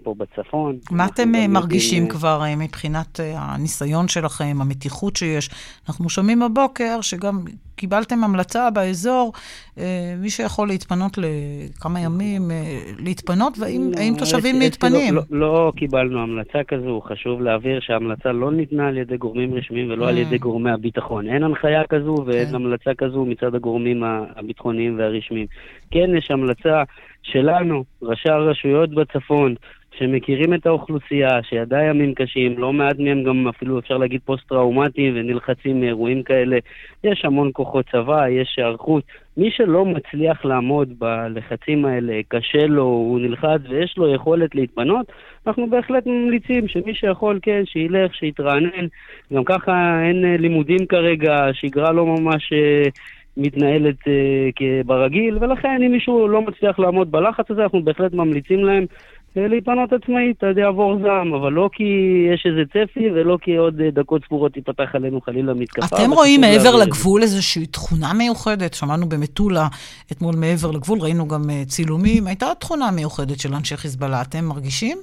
פה 0.03 0.15
בצפון. 0.19 0.79
מה 0.91 1.07
אתם 1.07 1.35
אה, 1.35 1.49
מרגישים 1.49 2.03
יודעים... 2.03 2.19
כבר 2.19 2.43
אה, 2.43 2.57
מבחינת 2.57 3.21
אה, 3.21 3.35
הניסיון 3.39 4.09
שלכם, 4.09 4.57
המתיחות 4.61 5.17
שיש? 5.17 5.51
אנחנו 5.89 6.09
שומעים 6.11 6.41
בבוקר 6.41 7.01
שגם 7.01 7.45
קיבלתם 7.77 8.25
המלצה 8.25 8.71
באזור, 8.71 9.33
אה, 9.79 10.15
מי 10.19 10.31
שיכול 10.31 10.69
להתפנות 10.69 11.19
לכמה 11.19 12.01
ימים, 12.01 12.51
אה, 12.51 12.81
להתפנות, 12.99 13.59
והאם 13.59 14.13
לא, 14.15 14.19
תושבים 14.19 14.59
מתפנים? 14.59 15.15
לא, 15.15 15.23
לא, 15.31 15.41
לא 15.41 15.73
קיבלנו 15.77 16.23
המלצה 16.23 16.59
כזו, 16.69 17.03
חשוב 17.05 17.43
להבהיר 17.43 17.81
שההמלצה 17.81 18.33
לא 18.33 18.53
ניתנה 18.53 18.89
על 18.89 18.99
ידי 18.99 19.17
גורמים 19.17 19.55
רשמיים 19.55 19.91
ולא 19.91 20.09
על 20.09 20.19
ידי 20.19 20.37
mm. 20.37 20.39
גורמי 20.39 20.71
הביטחון. 20.71 21.29
אין 21.29 21.43
הנחיה 21.43 21.83
כזו 21.89 22.17
ואין 22.27 22.49
כן. 22.49 22.55
המלצה 22.55 22.91
כזו 22.99 23.25
מצד 23.25 23.55
הגורמים 23.55 24.03
הביטחוניים 24.37 24.99
והרשמיים. 24.99 25.47
כן, 25.91 26.17
יש 26.17 26.31
המלצה 26.31 26.83
שלנו, 27.23 27.85
ראשי 28.03 28.29
הרשויות 28.29 28.91
בצפון, 28.91 29.55
שמכירים 29.99 30.55
את 30.55 30.67
האוכלוסייה, 30.67 31.43
שידעה 31.43 31.85
ימים 31.85 32.15
קשים, 32.15 32.59
לא 32.59 32.73
מעט 32.73 32.99
מהם 32.99 33.23
גם 33.23 33.49
אפילו 33.49 33.79
אפשר 33.79 33.97
להגיד 33.99 34.21
פוסט-טראומטיים 34.25 35.13
ונלחצים 35.17 35.81
מאירועים 35.81 36.23
כאלה. 36.23 36.59
יש 37.05 37.25
המון 37.25 37.51
כוחות 37.53 37.85
צבא, 37.93 38.29
יש 38.29 38.55
היערכות. 38.59 39.05
מי 39.37 39.51
שלא 39.51 39.85
מצליח 39.85 40.45
לעמוד 40.45 40.89
בלחצים 40.99 41.85
האלה, 41.85 42.21
קשה 42.29 42.67
לו, 42.67 42.83
הוא 42.83 43.21
נלחץ 43.21 43.61
ויש 43.69 43.95
לו 43.97 44.15
יכולת 44.15 44.55
להתפנות, 44.55 45.07
אנחנו 45.47 45.71
בהחלט 45.71 46.07
ממליצים 46.07 46.69
שמי 46.69 46.95
שיכול, 46.95 47.39
כן, 47.43 47.63
שילך, 47.65 48.15
שיתרענן. 48.15 48.87
גם 49.33 49.45
ככה 49.45 50.03
אין 50.09 50.25
אה, 50.25 50.37
לימודים 50.37 50.87
כרגע, 50.87 51.45
השגרה 51.45 51.93
לא 51.93 52.07
ממש... 52.07 52.53
אה, 52.53 52.89
מתנהלת 53.37 53.97
uh, 54.01 54.87
ברגיל, 54.87 55.39
ולכן 55.41 55.83
אם 55.87 55.93
מישהו 55.93 56.29
לא 56.29 56.43
מצליח 56.43 56.79
לעמוד 56.79 57.13
בלחץ 57.13 57.51
הזה, 57.51 57.63
אנחנו 57.63 57.83
בהחלט 57.83 58.13
ממליצים 58.13 58.65
להם 58.65 58.87
להתפנות 59.37 59.93
עצמאית 59.93 60.45
עד 60.45 60.59
יעבור 60.59 60.99
זעם, 61.03 61.35
אבל 61.35 61.53
לא 61.53 61.71
כי 61.73 61.85
יש 62.35 62.47
איזה 62.47 62.63
צפי 62.69 63.11
ולא 63.11 63.39
כי 63.43 63.57
עוד 63.57 63.81
אה, 63.81 63.91
דקות 63.91 64.25
ספורות 64.25 64.53
תיפתח 64.53 64.91
עלינו 64.95 65.21
חלילה 65.21 65.55
מתקפה. 65.55 65.97
אתם 65.97 66.11
רואים 66.11 66.41
מעבר 66.41 66.77
לגבול 66.77 67.23
איזושהי 67.23 67.67
תכונה 67.67 68.13
מיוחדת? 68.13 68.75
שמענו 68.75 69.09
במטולה 69.09 69.69
אתמול 70.13 70.35
מעבר 70.37 70.71
לגבול, 70.71 70.99
ראינו 71.01 71.29
גם 71.29 71.51
אה, 71.51 71.63
צילומים. 71.67 72.27
הייתה 72.27 72.47
תכונה 72.61 72.91
מיוחדת 72.91 73.39
של 73.39 73.55
אנשי 73.55 73.77
חיזבאללה, 73.77 74.23
אתם 74.23 74.45
מרגישים? 74.45 74.99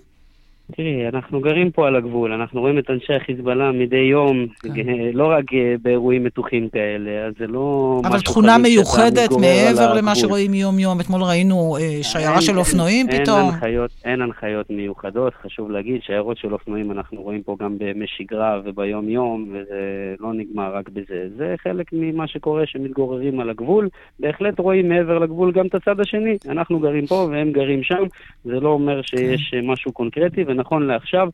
תראי, 0.75 1.07
אנחנו 1.07 1.41
גרים 1.41 1.71
פה 1.71 1.87
על 1.87 1.95
הגבול, 1.95 2.33
אנחנו 2.33 2.61
רואים 2.61 2.79
את 2.79 2.89
אנשי 2.89 3.13
החיזבאללה 3.13 3.71
מדי 3.71 3.95
יום, 3.97 4.47
כן. 4.75 4.87
לא 5.13 5.31
רק 5.31 5.53
אה, 5.53 5.75
באירועים 5.81 6.23
מתוחים 6.23 6.69
כאלה, 6.69 7.25
אז 7.27 7.33
זה 7.39 7.47
לא 7.47 8.01
אבל 8.05 8.19
תכונה 8.19 8.57
מיוחדת 8.57 9.29
מעבר 9.41 9.93
למה 9.93 10.15
שרואים 10.15 10.53
יום-יום. 10.53 10.99
אתמול 11.01 11.23
ראינו 11.23 11.77
אה, 11.79 12.03
שיירה 12.03 12.41
של 12.41 12.57
אופנועים 12.57 13.09
אין, 13.09 13.23
פתאום. 13.23 13.39
אין 13.39 13.53
הנחיות, 13.53 13.91
אין 14.05 14.21
הנחיות 14.21 14.69
מיוחדות, 14.69 15.33
חשוב 15.43 15.71
להגיד, 15.71 16.01
שיירות 16.01 16.37
של 16.37 16.53
אופנועים 16.53 16.91
אנחנו 16.91 17.21
רואים 17.21 17.43
פה 17.43 17.55
גם 17.59 17.77
בימי 17.77 18.05
שגרה 18.07 18.59
וביום-יום, 18.65 19.47
וזה 19.51 20.15
לא 20.19 20.33
נגמר 20.33 20.75
רק 20.75 20.89
בזה. 20.89 21.27
זה 21.37 21.55
חלק 21.63 21.85
ממה 21.93 22.27
שקורה 22.27 22.65
שמתגוררים 22.65 23.39
על 23.39 23.49
הגבול. 23.49 23.89
בהחלט 24.19 24.59
רואים 24.59 24.89
מעבר 24.89 25.19
לגבול 25.19 25.51
גם 25.51 25.67
את 25.67 25.75
הצד 25.75 25.99
השני. 25.99 26.37
אנחנו 26.49 26.79
גרים 26.79 27.05
פה 27.05 27.27
והם 27.31 27.51
גרים 27.51 27.83
שם, 27.83 28.03
זה 28.45 28.59
לא 28.59 28.69
אומר 28.69 29.01
שיש 29.01 29.49
כן. 29.51 29.65
משהו 29.65 29.91
קונקרטי. 29.91 30.43
ונכון 30.59 30.87
לעכשיו 30.87 31.29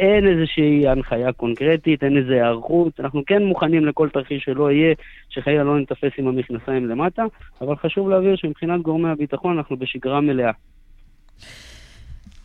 אין 0.00 0.26
איזושהי 0.28 0.88
הנחיה 0.88 1.32
קונקרטית, 1.32 2.04
אין 2.04 2.16
איזו 2.16 2.32
היערכות. 2.32 3.00
אנחנו 3.00 3.22
כן 3.26 3.42
מוכנים 3.42 3.86
לכל 3.86 4.08
תרחיש 4.08 4.44
שלא 4.44 4.70
יהיה, 4.70 4.94
שחלילה 5.28 5.64
לא 5.64 5.78
נתפס 5.78 6.12
עם 6.18 6.28
המכנסיים 6.28 6.88
למטה, 6.88 7.22
אבל 7.60 7.76
חשוב 7.76 8.08
להבהיר 8.08 8.36
שמבחינת 8.36 8.82
גורמי 8.82 9.08
הביטחון 9.08 9.56
אנחנו 9.56 9.76
בשגרה 9.76 10.20
מלאה. 10.20 10.50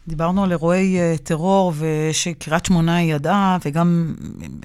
דיברנו 0.08 0.44
על 0.44 0.52
אירועי 0.52 0.98
uh, 0.98 1.24
טרור 1.24 1.74
ושקריית 1.80 2.66
שמונה 2.66 3.02
ידעה, 3.02 3.58
וגם 3.66 4.14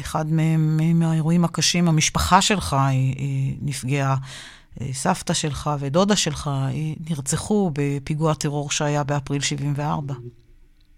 אחד 0.00 0.24
מהם, 0.30 0.78
מהאירועים 0.94 1.44
הקשים, 1.44 1.88
המשפחה 1.88 2.42
שלך 2.42 2.76
היא, 2.90 3.14
היא 3.16 3.56
נפגעה. 3.62 4.16
אה, 4.80 4.92
סבתא 4.92 5.34
שלך 5.34 5.70
ודודה 5.80 6.16
שלך 6.16 6.50
נרצחו 7.10 7.70
בפיגוע 7.74 8.34
טרור 8.34 8.70
שהיה 8.70 9.04
באפריל 9.04 9.40
74. 9.40 10.14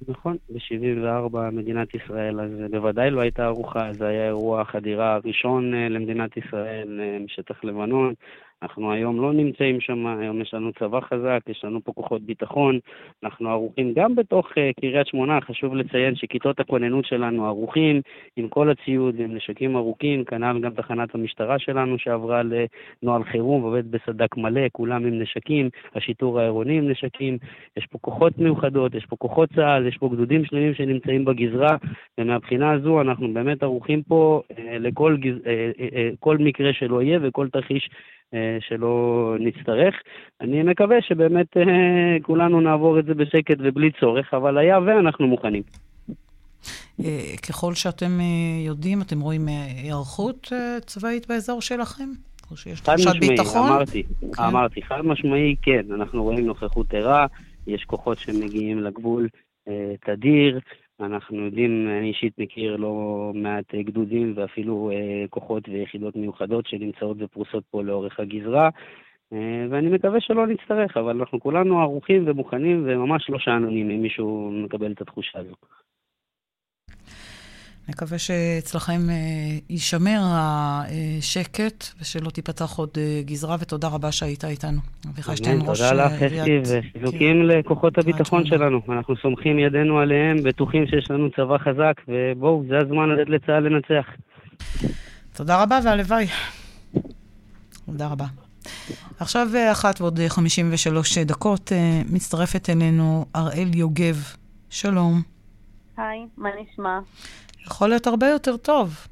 נכון, 0.08 0.36
ב-74 0.48 1.38
מדינת 1.52 1.94
ישראל, 1.94 2.40
אז 2.40 2.50
בוודאי 2.70 3.10
לא 3.10 3.20
הייתה 3.20 3.44
ערוכה, 3.44 3.92
זה 3.98 4.06
היה 4.06 4.26
אירוע 4.26 4.60
החדירה 4.60 5.14
הראשון 5.14 5.74
אה, 5.74 5.88
למדינת 5.88 6.36
ישראל 6.36 7.00
אה, 7.02 7.18
משטח 7.24 7.64
לבנון. 7.64 8.14
אנחנו 8.62 8.92
היום 8.92 9.20
לא 9.20 9.32
נמצאים 9.32 9.80
שם, 9.80 10.06
היום 10.06 10.40
יש 10.40 10.54
לנו 10.54 10.72
צבא 10.72 11.00
חזק, 11.00 11.40
יש 11.48 11.64
לנו 11.64 11.84
פה 11.84 11.92
כוחות 11.92 12.22
ביטחון, 12.22 12.78
אנחנו 13.22 13.50
ערוכים 13.50 13.92
גם 13.96 14.14
בתוך 14.14 14.50
uh, 14.50 14.80
קריית 14.80 15.06
שמונה, 15.06 15.40
חשוב 15.40 15.74
לציין 15.74 16.16
שכיתות 16.16 16.60
הכוננות 16.60 17.04
שלנו 17.04 17.46
ערוכים 17.46 18.00
עם 18.36 18.48
כל 18.48 18.70
הציוד, 18.70 19.20
עם 19.20 19.34
נשקים 19.34 19.76
ארוכים, 19.76 20.24
כנ"ל 20.24 20.60
גם 20.60 20.70
תחנת 20.70 21.14
המשטרה 21.14 21.58
שלנו 21.58 21.98
שעברה 21.98 22.42
לנוהל 22.42 23.24
חירום, 23.24 23.62
עובד 23.62 23.90
בסדק 23.90 24.36
מלא, 24.36 24.62
כולם 24.72 25.06
עם 25.06 25.22
נשקים, 25.22 25.68
השיטור 25.94 26.40
העירוני 26.40 26.78
עם 26.78 26.90
נשקים, 26.90 27.38
יש 27.76 27.86
פה 27.86 27.98
כוחות 27.98 28.38
מיוחדות, 28.38 28.94
יש 28.94 29.06
פה 29.06 29.16
כוחות 29.16 29.48
צה"ל, 29.54 29.86
יש 29.86 29.96
פה 29.96 30.08
גדודים 30.08 30.44
שלמים 30.44 30.74
שנמצאים 30.74 31.24
בגזרה, 31.24 31.76
ומהבחינה 32.18 32.72
הזו 32.72 33.00
אנחנו 33.00 33.34
באמת 33.34 33.62
ערוכים 33.62 34.02
פה 34.02 34.42
uh, 34.52 34.54
לכל 34.80 35.16
גז... 35.16 35.36
uh, 35.36 36.24
uh, 36.24 36.28
uh, 36.28 36.42
מקרה 36.42 36.72
שלא 36.72 37.02
יהיה 37.02 37.18
וכל 37.22 37.48
תרחיש 37.48 37.90
שלא 38.60 39.36
נצטרך. 39.40 39.94
אני 40.40 40.62
מקווה 40.62 40.96
שבאמת 41.00 41.56
אה, 41.56 41.62
כולנו 42.22 42.60
נעבור 42.60 42.98
את 42.98 43.04
זה 43.04 43.14
בשקט 43.14 43.56
ובלי 43.58 43.90
צורך, 44.00 44.34
אבל 44.34 44.58
היה 44.58 44.78
ואנחנו 44.80 45.26
מוכנים. 45.26 45.62
אה, 47.04 47.36
ככל 47.48 47.74
שאתם 47.74 48.18
יודעים, 48.66 49.02
אתם 49.02 49.20
רואים 49.20 49.48
היערכות 49.48 50.52
צבאית 50.86 51.28
באזור 51.28 51.60
שלכם? 51.60 52.08
או 52.50 52.56
שיש 52.56 52.80
תחושת 52.80 53.16
ביטחון? 53.20 53.68
אמרתי, 53.68 54.02
כן. 54.36 54.42
אמרתי, 54.42 54.82
חד 54.82 55.00
משמעי 55.04 55.56
כן, 55.62 55.82
אנחנו 55.94 56.22
רואים 56.22 56.46
נוכחות 56.46 56.94
ערה, 56.94 57.26
יש 57.66 57.84
כוחות 57.84 58.18
שמגיעים 58.18 58.82
לגבול 58.82 59.28
תדיר, 60.06 60.60
אנחנו 61.02 61.44
יודעים, 61.44 61.88
אני 61.98 62.08
אישית 62.08 62.38
מכיר 62.38 62.76
לא 62.76 63.30
מעט 63.34 63.74
גדודים 63.74 64.32
ואפילו 64.36 64.90
אה, 64.90 65.24
כוחות 65.30 65.68
ויחידות 65.68 66.16
מיוחדות 66.16 66.66
שנמצאות 66.66 67.16
ופרוסות 67.20 67.64
פה 67.70 67.82
לאורך 67.82 68.20
הגזרה, 68.20 68.68
אה, 69.32 69.66
ואני 69.70 69.88
מקווה 69.88 70.20
שלא 70.20 70.46
נצטרך, 70.46 70.96
אבל 70.96 71.16
אנחנו 71.20 71.40
כולנו 71.40 71.80
ערוכים 71.80 72.24
ומוכנים 72.26 72.82
וממש 72.86 73.30
לא 73.30 73.38
שאנונים 73.38 73.90
אם 73.90 74.02
מישהו 74.02 74.50
מקבל 74.64 74.92
את 74.92 75.00
התחושה 75.00 75.38
הזו. 75.38 75.54
נקווה 77.88 78.18
שאצלכם 78.18 79.10
אה, 79.10 79.14
יישמר 79.70 80.20
השקט 80.24 81.84
ושלא 82.00 82.30
תיפתח 82.30 82.76
עוד 82.76 82.90
אה, 82.96 83.22
גזרה, 83.24 83.56
ותודה 83.60 83.88
רבה 83.88 84.12
שהיית 84.12 84.44
איתנו. 84.44 84.80
אביחי 85.10 85.36
שטיין, 85.36 85.60
ראש 85.66 85.80
תודה 85.80 85.92
לך, 85.92 86.12
אסתי, 86.12 86.58
וחיזוקים 86.64 87.42
לכוחות 87.42 87.98
הביטחון 87.98 88.46
שלנו. 88.46 88.80
אנחנו 88.88 89.14
סומכים 89.22 89.58
ידינו 89.58 89.98
עליהם, 89.98 90.42
בטוחים 90.42 90.86
שיש 90.86 91.10
לנו 91.10 91.30
צבא 91.30 91.58
חזק, 91.58 91.94
ובואו, 92.08 92.64
זה 92.68 92.78
הזמן 92.78 93.08
לתת 93.08 93.30
לצה"ל 93.30 93.68
לנצח. 93.68 94.06
תודה 95.32 95.62
רבה 95.62 95.78
והלוואי. 95.84 96.26
תודה 97.86 98.08
רבה. 98.08 98.26
עכשיו 99.20 99.48
אחת 99.72 100.00
ועוד 100.00 100.20
53 100.28 101.18
דקות, 101.18 101.72
מצטרפת 102.12 102.70
אלינו 102.70 103.24
אראל 103.36 103.68
יוגב. 103.74 104.16
שלום. 104.70 105.22
היי, 105.96 106.26
מה 106.36 106.48
נשמע? 106.62 106.98
יכול 107.66 107.88
להיות 107.88 108.06
הרבה 108.06 108.26
יותר 108.26 108.56
טוב. 108.56 109.06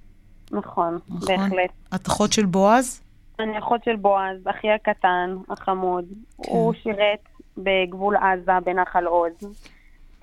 נכון, 0.51 0.98
נכון. 1.09 1.36
בהחלט. 1.36 1.70
את 1.94 2.06
אחות 2.06 2.32
של 2.32 2.47
בועז? 2.47 3.02
אני 3.40 3.59
אחות 3.59 3.85
של 3.85 3.97
בועז, 3.97 4.36
אחי 4.51 4.70
הקטן, 4.70 5.36
החמוד. 5.48 6.05
כן. 6.43 6.52
הוא 6.52 6.74
שירת 6.82 7.28
בגבול 7.59 8.16
עזה, 8.16 8.52
בנחל 8.64 9.06
עוז, 9.06 9.32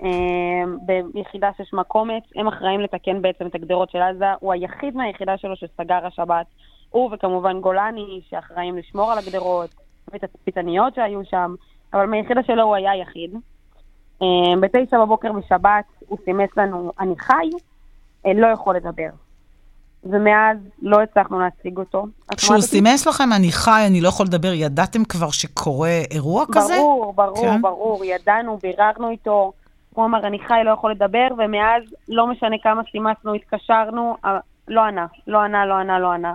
אמ, 0.02 0.78
ביחידה 1.14 1.50
ששמה 1.58 1.84
קומץ. 1.84 2.22
הם 2.36 2.48
אחראים 2.48 2.80
לתקן 2.80 3.22
בעצם 3.22 3.46
את 3.46 3.54
הגדרות 3.54 3.90
של 3.90 3.98
עזה. 3.98 4.32
הוא 4.40 4.52
היחיד 4.52 4.96
מהיחידה 4.96 5.38
שלו 5.38 5.56
שסגר 5.56 6.06
השבת. 6.06 6.46
הוא 6.90 7.10
וכמובן 7.12 7.60
גולני, 7.60 8.20
שאחראים 8.30 8.78
לשמור 8.78 9.12
על 9.12 9.18
הגדרות, 9.18 9.70
ואת 10.12 10.24
התצפיתניות 10.24 10.94
שהיו 10.94 11.20
שם, 11.24 11.54
אבל 11.94 12.06
מהיחידה 12.06 12.42
שלו 12.42 12.62
הוא 12.62 12.74
היה 12.74 12.96
יחיד. 12.96 13.34
אמ, 14.22 14.60
בתשע 14.60 15.04
בבוקר 15.04 15.32
בשבת 15.32 15.84
הוא 15.98 16.18
סימס 16.24 16.50
לנו, 16.56 16.92
אני 17.00 17.14
חי, 17.18 17.50
לא 18.24 18.46
יכול 18.46 18.76
לדבר. 18.76 19.08
ומאז 20.04 20.58
לא 20.82 21.02
הצלחנו 21.02 21.40
להשיג 21.40 21.78
אותו. 21.78 22.06
כשהוא 22.36 22.60
סימס 22.60 23.06
לכם, 23.06 23.32
אני 23.36 23.52
חי, 23.52 23.84
אני 23.86 24.00
לא 24.00 24.08
יכול 24.08 24.26
לדבר, 24.26 24.52
ידעתם 24.52 25.04
כבר 25.04 25.30
שקורה 25.30 26.00
אירוע 26.10 26.44
כזה? 26.52 26.74
ברור, 26.78 27.12
ברור, 27.14 27.36
כן? 27.36 27.62
ברור, 27.62 28.04
ידענו, 28.04 28.58
ביררנו 28.62 29.10
איתו. 29.10 29.52
הוא 29.94 30.04
אמר, 30.04 30.26
אני 30.26 30.38
חי, 30.38 30.60
לא 30.64 30.70
יכול 30.70 30.90
לדבר, 30.90 31.28
ומאז, 31.38 31.82
לא 32.08 32.26
משנה 32.26 32.56
כמה 32.62 32.82
סימסנו, 32.90 33.34
התקשרנו, 33.34 34.16
אה, 34.24 34.38
לא 34.68 34.80
ענה, 34.80 35.06
לא 35.26 35.38
ענה, 35.38 35.66
לא 35.66 35.74
ענה, 35.74 35.98
לא 35.98 36.12
ענה. 36.12 36.34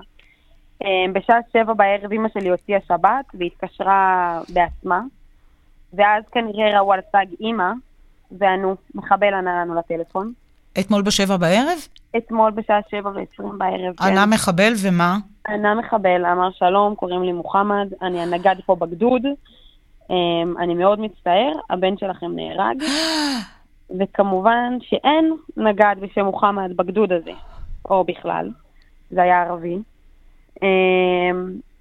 אה, 0.84 1.05
בשעה 1.14 1.38
שבע 1.53 1.73
בערב 1.73 2.14
אמא 2.14 2.30
שלי 2.34 2.49
הוציאה 2.49 2.80
שבת, 2.88 3.26
והתקשרה 3.34 4.39
בעצמה. 4.53 5.01
ואז 5.93 6.23
כנראה 6.31 6.80
ראו 6.80 6.93
על 6.93 6.99
סג 7.11 7.26
אימא, 7.39 7.72
וענו, 8.31 8.76
מחבל 8.95 9.34
ענה 9.34 9.61
לנו 9.61 9.76
לטלפון. 9.76 10.34
אתמול 10.80 11.02
בשבע 11.02 11.38
בערב? 11.38 11.78
אתמול 12.18 12.52
בשעה 12.52 12.80
שבע 12.91 13.10
ועשרים 13.10 13.58
בערב, 13.58 13.95
כן. 13.98 14.06
ענה 14.06 14.26
מחבל 14.26 14.74
ומה? 14.84 15.18
ענה 15.48 15.76
מחבל, 15.76 16.26
אמר 16.26 16.52
שלום, 16.52 16.95
קוראים 16.95 17.24
לי 17.24 17.32
מוחמד, 17.32 17.88
אני 18.02 18.22
הנגד 18.22 18.56
פה 18.66 18.76
בגדוד, 18.76 19.22
אמ, 20.10 20.58
אני 20.60 20.74
מאוד 20.74 21.00
מצטער, 21.00 21.52
הבן 21.70 21.98
שלכם 21.98 22.32
נהרג, 22.36 22.84
וכמובן 24.00 24.78
שאין 24.82 25.34
נגד 25.58 25.95
בשם 26.00 26.26
מוחמד 26.26 26.78
בגדוד 26.78 27.12
הזה, 27.12 27.32
או 27.90 28.04
בכלל, 28.04 28.50
זה 29.12 29.22
היה 29.22 29.41
ערבי. 29.41 29.78
אמ, 30.64 30.68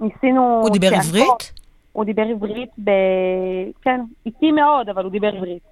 ניסינו... 0.00 0.60
הוא 0.62 0.70
דיבר 0.70 0.94
עברית? 0.94 1.52
הוא 1.92 2.04
דיבר 2.04 2.22
עברית 2.22 2.70
ב... 2.84 2.90
כן, 3.82 4.00
איטי 4.26 4.52
מאוד, 4.52 4.88
אבל 4.88 5.02
הוא 5.04 5.12
דיבר 5.12 5.36
עברית. 5.36 5.71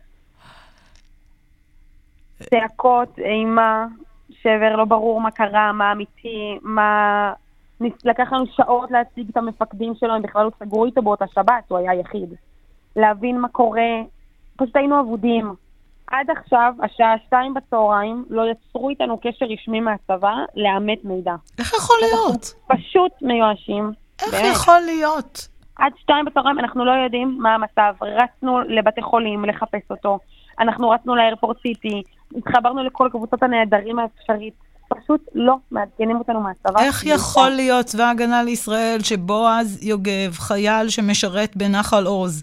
צעקות, 2.51 3.19
אימה, 3.19 3.87
שבר, 4.31 4.77
לא 4.77 4.85
ברור 4.85 5.21
מה 5.21 5.31
קרה, 5.31 5.73
מה 5.73 5.93
אמיתי, 5.93 6.59
מה... 6.63 7.33
לקח 8.05 8.33
לנו 8.33 8.45
שעות 8.57 8.91
להציג 8.91 9.29
את 9.31 9.37
המפקדים 9.37 9.93
שלו, 9.95 10.15
הם 10.15 10.23
בכלל 10.23 10.45
לא 10.45 10.51
סגרו 10.59 10.85
איתו 10.85 11.03
באותה 11.03 11.25
שבת, 11.35 11.65
הוא 11.69 11.79
היה 11.79 11.95
יחיד. 11.95 12.35
להבין 12.97 13.41
מה 13.41 13.49
קורה, 13.49 14.03
פשוט 14.57 14.77
היינו 14.77 15.01
אבודים. 15.01 15.55
עד 16.07 16.31
עכשיו, 16.31 16.75
השעה 16.83 17.15
שתיים 17.27 17.55
בצהריים, 17.55 18.25
לא 18.31 18.43
יצרו 18.51 18.91
איתנו 18.91 19.19
קשר 19.19 19.47
רשמי 19.47 19.81
מהצבא 19.81 20.35
לאמת 20.57 21.05
מידע. 21.05 21.35
איך 21.59 21.73
יכול 21.75 21.97
להיות? 22.03 22.55
פשוט 22.67 23.13
מיואשים. 23.23 23.93
איך 24.23 24.35
באמת. 24.35 24.53
יכול 24.53 24.81
להיות? 24.87 25.49
עד 25.77 25.93
שתיים 25.97 26.25
בצהריים 26.25 26.59
אנחנו 26.59 26.85
לא 26.85 26.93
יודעים 26.93 27.39
מה 27.41 27.55
המצב. 27.55 27.95
רצנו 28.03 28.61
לבתי 28.61 29.03
חולים 29.03 29.45
לחפש 29.45 29.91
אותו. 29.91 30.19
אנחנו 30.59 30.91
רצנו 30.91 31.17
לאיירפורט 31.17 31.57
סיטי, 31.63 32.03
התחברנו 32.37 32.85
לכל 32.85 33.09
קבוצות 33.13 33.43
הנעדרים 33.43 33.99
האפשרית. 33.99 34.55
פשוט 34.89 35.21
לא 35.35 35.57
מעדכנים 35.71 36.17
אותנו 36.17 36.41
מהצבא. 36.41 36.81
איך 36.81 37.07
יכול 37.07 37.51
להיות 37.51 37.87
צבא 37.87 38.05
ההגנה 38.05 38.43
לישראל 38.43 39.03
שבועז 39.03 39.79
יוגב, 39.83 40.33
חייל 40.33 40.89
שמשרת 40.89 41.57
בנחל 41.57 42.07
עוז, 42.07 42.43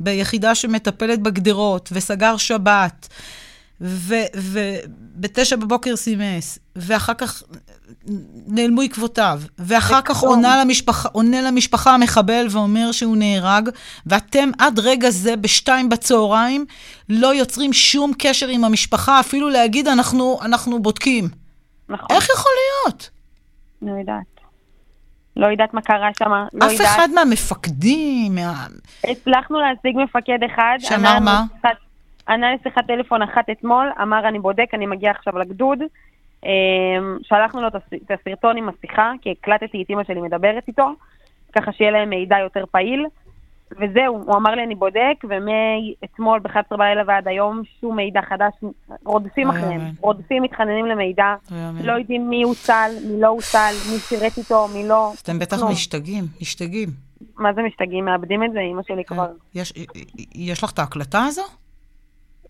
ביחידה 0.00 0.54
שמטפלת 0.54 1.22
בגדרות, 1.22 1.88
וסגר 1.92 2.36
שבת, 2.36 3.08
ובתשע 3.80 5.56
בבוקר 5.56 5.96
סימס, 5.96 6.58
ואחר 6.76 7.14
כך 7.14 7.42
נעלמו 8.46 8.82
עקבותיו, 8.82 9.40
ואחר 9.58 10.00
כך 10.04 10.20
עונה 10.20 10.64
למשפחה, 10.64 11.08
עונה 11.12 11.40
למשפחה 11.42 11.94
המחבל 11.94 12.46
ואומר 12.50 12.92
שהוא 12.92 13.16
נהרג, 13.16 13.68
ואתם 14.06 14.50
עד 14.58 14.78
רגע 14.78 15.10
זה, 15.10 15.36
בשתיים 15.36 15.88
בצהריים, 15.88 16.64
לא 17.08 17.34
יוצרים 17.34 17.72
שום 17.72 18.12
קשר 18.18 18.48
עם 18.48 18.64
המשפחה, 18.64 19.20
אפילו 19.20 19.48
להגיד, 19.48 19.88
אנחנו, 19.88 20.38
אנחנו 20.42 20.82
בודקים. 20.82 21.28
נכון. 21.88 22.06
איך 22.10 22.28
יכול 22.34 22.52
להיות? 22.58 23.10
לא 23.82 23.98
יודעת. 23.98 24.38
לא 25.36 25.46
יודעת 25.46 25.74
מה 25.74 25.82
קרה 25.82 26.08
שם, 26.18 26.30
לא 26.30 26.66
אף 26.66 26.72
יודעת. 26.72 26.86
אחד 26.86 27.08
מהמפקדים, 27.14 28.34
מה... 28.34 28.66
הצלחנו 29.04 29.58
להשיג 29.60 29.96
מפקד 29.96 30.38
אחד. 30.46 30.76
שאמר 30.78 31.18
מה? 31.18 31.44
ענה 32.28 32.46
לשיחת 32.54 32.86
טלפון 32.86 33.22
אחת 33.22 33.50
אתמול, 33.50 33.90
אמר 34.02 34.28
אני 34.28 34.38
בודק, 34.38 34.66
אני 34.74 34.86
מגיע 34.86 35.10
עכשיו 35.10 35.38
לגדוד. 35.38 35.78
אמ, 36.44 37.18
שלחנו 37.22 37.62
לו 37.62 37.68
את 37.68 38.10
הסרטון 38.10 38.56
עם 38.56 38.68
השיחה, 38.68 39.12
כי 39.20 39.30
הקלטתי 39.30 39.82
את 39.82 39.90
אימא 39.90 40.04
שלי 40.04 40.20
מדברת 40.20 40.68
איתו, 40.68 40.90
ככה 41.52 41.72
שיהיה 41.72 41.90
להם 41.90 42.10
מידע 42.10 42.38
יותר 42.38 42.64
פעיל. 42.70 43.06
וזהו, 43.70 44.22
הוא 44.26 44.36
אמר 44.36 44.54
לי 44.54 44.62
אני 44.62 44.74
בודק, 44.74 45.24
ומאתמול 45.28 46.38
ב-11 46.38 46.76
בלילה 46.76 47.02
ועד 47.06 47.28
היום 47.28 47.62
שום 47.80 47.96
מידע 47.96 48.20
חדש, 48.22 48.52
רודפים 49.04 49.48
אחריהם, 49.48 49.80
רודפים, 50.00 50.42
מתחננים 50.42 50.86
למידע, 50.86 51.34
לא 51.84 51.92
יודעים 51.92 52.30
מי 52.30 52.42
הוצל, 52.42 52.90
מי 53.08 53.20
לא 53.20 53.28
הוצל, 53.28 53.72
מי 53.92 53.98
שירת 53.98 54.38
איתו, 54.38 54.68
מי 54.74 54.88
לא. 54.88 55.12
אתם 55.22 55.38
בטח 55.38 55.62
משתגעים, 55.70 56.24
משתגעים. 56.40 56.88
מה 57.36 57.52
זה 57.52 57.62
משתגעים? 57.62 58.04
מאבדים 58.04 58.44
את 58.44 58.52
זה, 58.52 58.58
אימא 58.58 58.82
שלי 58.82 59.04
כן. 59.04 59.14
כבר. 59.14 59.26
יש 60.34 60.64
לך 60.64 60.72
את 60.72 60.78
ההקלטה 60.78 61.24
הזו? 61.24 61.42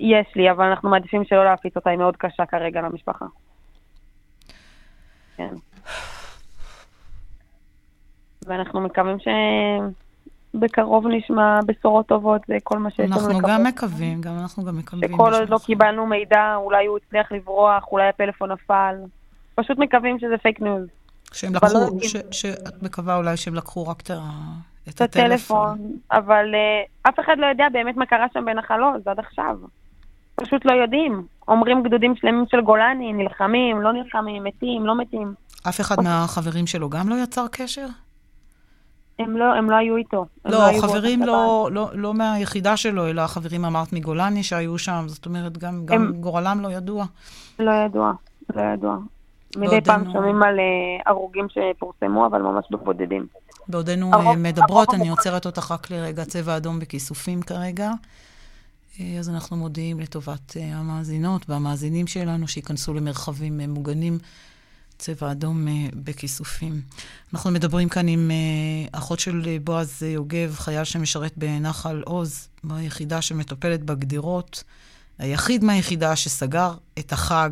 יש 0.01 0.27
לי, 0.37 0.51
אבל 0.51 0.65
אנחנו 0.65 0.91
מעדיפים 0.91 1.25
שלא 1.25 1.45
להפיץ 1.45 1.77
אותה, 1.77 1.91
היא 1.91 1.99
מאוד 1.99 2.17
קשה 2.17 2.47
כרגע 2.47 2.81
למשפחה. 2.81 3.27
כן. 5.39 5.55
ואנחנו 8.47 8.81
מקווים 8.81 9.17
שבקרוב 10.55 11.07
נשמע 11.07 11.61
בשורות 11.67 12.07
טובות, 12.07 12.43
זה 12.49 12.57
כל 12.63 12.79
מה 12.79 12.91
שיש 12.91 13.01
לנו 13.01 13.17
לקוות. 13.17 13.31
אנחנו 13.31 13.49
גם 13.49 13.65
מקווים, 13.65 14.21
גם 14.21 14.39
אנחנו 14.39 14.65
גם 14.65 14.79
מקווים. 14.79 15.13
שכל 15.13 15.35
עוד 15.35 15.49
לא 15.49 15.59
קיבלנו 15.67 16.07
מידע, 16.07 16.55
אולי 16.57 16.87
הוא 16.87 16.99
הצליח 17.07 17.33
לברוח, 17.33 17.93
אולי 17.93 18.09
הפלאפון 18.09 18.53
נפל. 18.53 18.95
פשוט 19.55 19.79
מקווים 19.79 20.19
שזה 20.19 20.39
fake 20.43 20.61
news. 20.61 20.87
שהם 21.33 21.55
לקחו, 21.55 21.67
לא 21.75 21.91
שאת 22.31 22.83
מקווה 22.83 23.17
אולי 23.17 23.37
שהם 23.37 23.55
לקחו 23.55 23.87
רק 23.87 24.01
את 24.01 24.11
את 24.89 25.01
הטלפון. 25.01 25.93
אבל 26.13 26.55
uh, 26.55 27.09
אף 27.09 27.21
אחד 27.21 27.37
לא 27.39 27.47
יודע 27.47 27.65
באמת 27.73 27.97
מה 27.97 28.07
קרה 28.07 28.27
שם 28.33 28.45
בנחל 28.45 28.83
עוז 28.83 29.07
עד 29.07 29.19
עכשיו. 29.19 29.57
פשוט 30.41 30.65
לא 30.65 30.73
יודעים. 30.73 31.23
אומרים 31.49 31.83
גדודים 31.83 32.17
שלמים 32.17 32.45
של 32.51 32.61
גולני, 32.61 33.13
נלחמים, 33.13 33.81
לא 33.81 33.93
נלחמים, 33.93 34.45
מתים, 34.45 34.87
לא 34.87 34.97
מתים. 34.99 35.35
אף 35.69 35.81
אחד 35.81 35.97
מהחברים 36.03 36.67
שלו 36.67 36.91
גם 36.91 37.09
לא 37.09 37.15
יצר 37.23 37.47
קשר? 37.53 37.87
הם 39.19 39.37
לא, 39.37 39.45
הם 39.55 39.71
לא 39.71 39.77
היו 39.77 39.97
איתו. 39.97 40.27
לא, 40.45 40.59
לא 40.59 40.81
חברים 40.81 41.23
לא, 41.23 41.69
לא, 41.73 41.89
לא 41.95 42.15
מהיחידה 42.15 42.77
שלו, 42.77 43.07
אלא 43.07 43.27
חברים 43.27 43.65
אמרת 43.65 43.93
מגולני 43.93 44.43
שהיו 44.43 44.79
שם, 44.79 45.05
זאת 45.07 45.27
אומרת, 45.27 45.59
גם, 45.59 45.75
הם... 45.75 45.87
גם 45.87 46.13
גורלם 46.21 46.61
לא 46.63 46.73
ידוע. 46.73 47.05
לא 47.59 47.71
ידוע, 47.71 48.13
לא 48.55 48.63
ידוע. 48.63 48.97
מדי 49.57 49.81
פעם 49.81 50.13
שומעים 50.13 50.43
על 50.43 50.57
uh, 50.57 51.03
הרוגים 51.07 51.47
שפורסמו, 51.49 52.27
אבל 52.27 52.43
ממש 52.43 52.65
בבודדים. 52.71 53.27
בעודנו 53.69 54.11
הרוב, 54.13 54.37
מדברות, 54.37 54.89
הרוב 54.89 55.01
אני 55.01 55.09
עוצרת 55.09 55.47
אותך 55.47 55.71
רק 55.71 55.91
לרגע 55.91 56.25
צבע 56.25 56.57
אדום 56.57 56.79
בכיסופים 56.79 57.43
כרגע. 57.43 57.91
אה, 59.01 59.19
אז 59.19 59.29
אנחנו 59.29 59.57
מודיעים 59.57 60.01
לטובת 60.01 60.57
אה, 60.57 60.77
המאזינות 60.77 61.51
והמאזינים 61.51 62.07
שלנו 62.07 62.49
שייכנסו 62.49 62.95
למרחבים 62.95 63.61
אה, 63.61 63.67
מוגנים. 63.67 64.19
צבע 64.99 65.33
אדום 65.33 65.67
בכיסופים. 65.95 66.83
אנחנו 67.33 67.51
מדברים 67.51 67.89
כאן 67.89 68.09
עם 68.09 68.31
אחות 68.93 69.21
של 69.21 69.59
בועז 69.65 70.03
יוגב, 70.03 70.55
חייל 70.59 70.85
שמשרת 70.85 71.33
בנחל 71.37 72.03
עוז, 72.07 72.49
ביחידה 72.65 73.23
שמטפלת 73.23 73.83
בגדרות, 73.83 74.65
היחיד 75.19 75.65
מהיחידה 75.65 76.17
שסגר 76.17 76.75
את 76.99 77.13
החג 77.13 77.51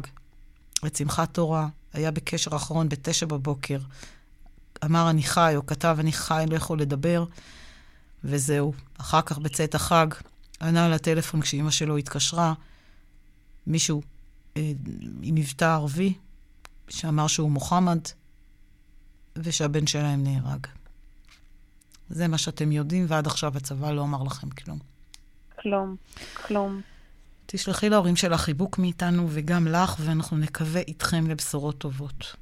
את 0.87 0.97
שמחת 0.97 1.35
תורה, 1.35 1.69
היה 1.93 2.11
בקשר 2.11 2.57
אחרון 2.57 2.89
בתשע 2.89 3.27
בבוקר. 3.27 3.79
אמר 4.85 5.11
אני 5.11 5.23
חי, 5.23 5.53
או 5.57 5.67
כתב 5.67 5.97
אני 6.01 6.13
חי, 6.13 6.45
לא 6.51 6.57
יכול 6.57 6.81
לדבר, 6.81 7.25
וזהו. 8.25 8.73
אחר 8.99 9.23
כך 9.23 9.39
בצאת 9.39 9.75
החג, 9.75 10.07
ענה 10.61 10.89
לטלפון 10.89 11.41
כשאימא 11.41 11.71
שלו 11.71 11.97
התקשרה, 11.97 12.55
מישהו 13.67 14.03
אה, 14.57 14.73
עם 15.23 15.35
מבטא 15.35 15.65
ערבי, 15.65 16.15
שאמר 16.89 17.27
שהוא 17.27 17.51
מוחמד, 17.51 17.99
ושהבן 19.37 19.87
שלהם 19.87 20.25
נהרג. 20.25 20.67
זה 22.09 22.29
מה 22.29 22.39
שאתם 22.39 22.73
יודעים, 22.73 23.07
ועד 23.09 23.27
עכשיו 23.27 23.57
הצבא 23.57 23.91
לא 23.91 24.03
אמר 24.03 24.23
לכם 24.23 24.51
כלום. 24.51 24.79
כלום, 25.63 25.97
כלום. 26.47 26.81
תשלחי 27.47 27.89
להורים 27.89 28.17
שלך 28.17 28.41
חיבוק 28.41 28.79
מאיתנו 28.79 29.27
וגם 29.31 29.67
לך, 29.67 29.97
ואנחנו 30.01 30.37
נקווה 30.37 30.81
איתכם 30.81 31.27
לבשורות 31.27 31.79
טובות. 31.79 32.37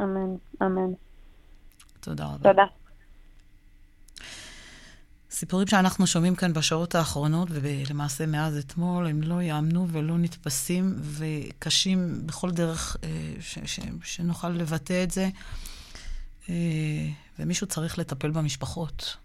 אמן, 0.00 0.36
אמן. 0.62 0.92
תודה 2.00 2.24
רבה. 2.24 2.50
תודה. 2.52 2.85
סיפורים 5.36 5.66
שאנחנו 5.66 6.06
שומעים 6.06 6.34
כאן 6.34 6.52
בשעות 6.52 6.94
האחרונות, 6.94 7.48
ולמעשה 7.50 8.26
מאז 8.26 8.56
אתמול, 8.56 9.06
הם 9.06 9.22
לא 9.22 9.42
יאמנו 9.42 9.88
ולא 9.92 10.18
נתפסים, 10.18 10.94
וקשים 11.00 12.26
בכל 12.26 12.50
דרך 12.50 12.96
אה, 13.04 13.08
ש- 13.40 13.58
ש- 13.64 13.80
שנוכל 14.02 14.48
לבטא 14.48 15.02
את 15.02 15.10
זה. 15.10 15.28
אה, 16.48 16.54
ומישהו 17.38 17.66
צריך 17.66 17.98
לטפל 17.98 18.30
במשפחות. 18.30 19.16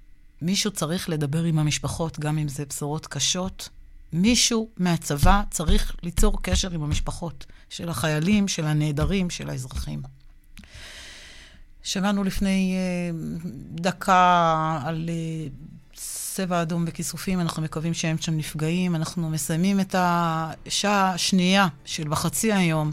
מישהו 0.41 0.71
צריך 0.71 1.09
לדבר 1.09 1.43
עם 1.43 1.59
המשפחות, 1.59 2.19
גם 2.19 2.37
אם 2.37 2.47
זה 2.47 2.65
בשורות 2.65 3.07
קשות. 3.07 3.69
מישהו 4.13 4.69
מהצבא 4.77 5.43
צריך 5.51 5.95
ליצור 6.03 6.41
קשר 6.41 6.71
עם 6.71 6.83
המשפחות 6.83 7.45
של 7.69 7.89
החיילים, 7.89 8.47
של 8.47 8.65
הנעדרים, 8.65 9.29
של 9.29 9.49
האזרחים. 9.49 10.01
שמענו 11.83 12.23
לפני 12.23 12.75
uh, 12.75 13.47
דקה 13.81 14.79
על 14.85 15.09
uh, 15.09 15.70
צבע 16.33 16.61
אדום 16.61 16.83
וכיסופים, 16.87 17.39
אנחנו 17.39 17.61
מקווים 17.61 17.93
שהם 17.93 18.17
שם 18.17 18.37
נפגעים. 18.37 18.95
אנחנו 18.95 19.29
מסיימים 19.29 19.79
את 19.79 19.95
השעה 19.97 21.13
השנייה 21.13 21.67
של 21.85 22.07
בחצי 22.07 22.53
היום. 22.53 22.91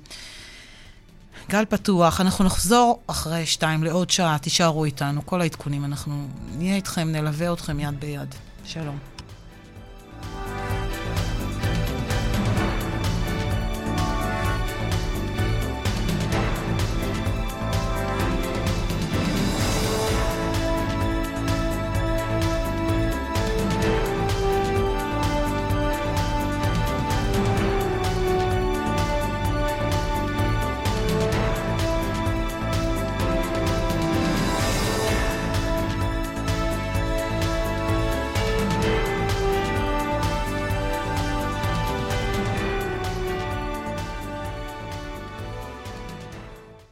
גל 1.51 1.65
פתוח, 1.65 2.21
אנחנו 2.21 2.45
נחזור 2.45 3.01
אחרי 3.07 3.47
שתיים 3.47 3.85
לעוד 3.85 4.11
שעה, 4.11 4.39
תישארו 4.39 4.85
איתנו, 4.85 5.27
כל 5.27 5.41
העדכונים, 5.41 5.85
אנחנו 5.85 6.29
נהיה 6.57 6.77
איתכם, 6.77 7.09
נלווה 7.09 7.53
אתכם 7.53 7.81
יד 7.81 8.01
ביד. 8.01 8.35
שלום. 8.65 8.99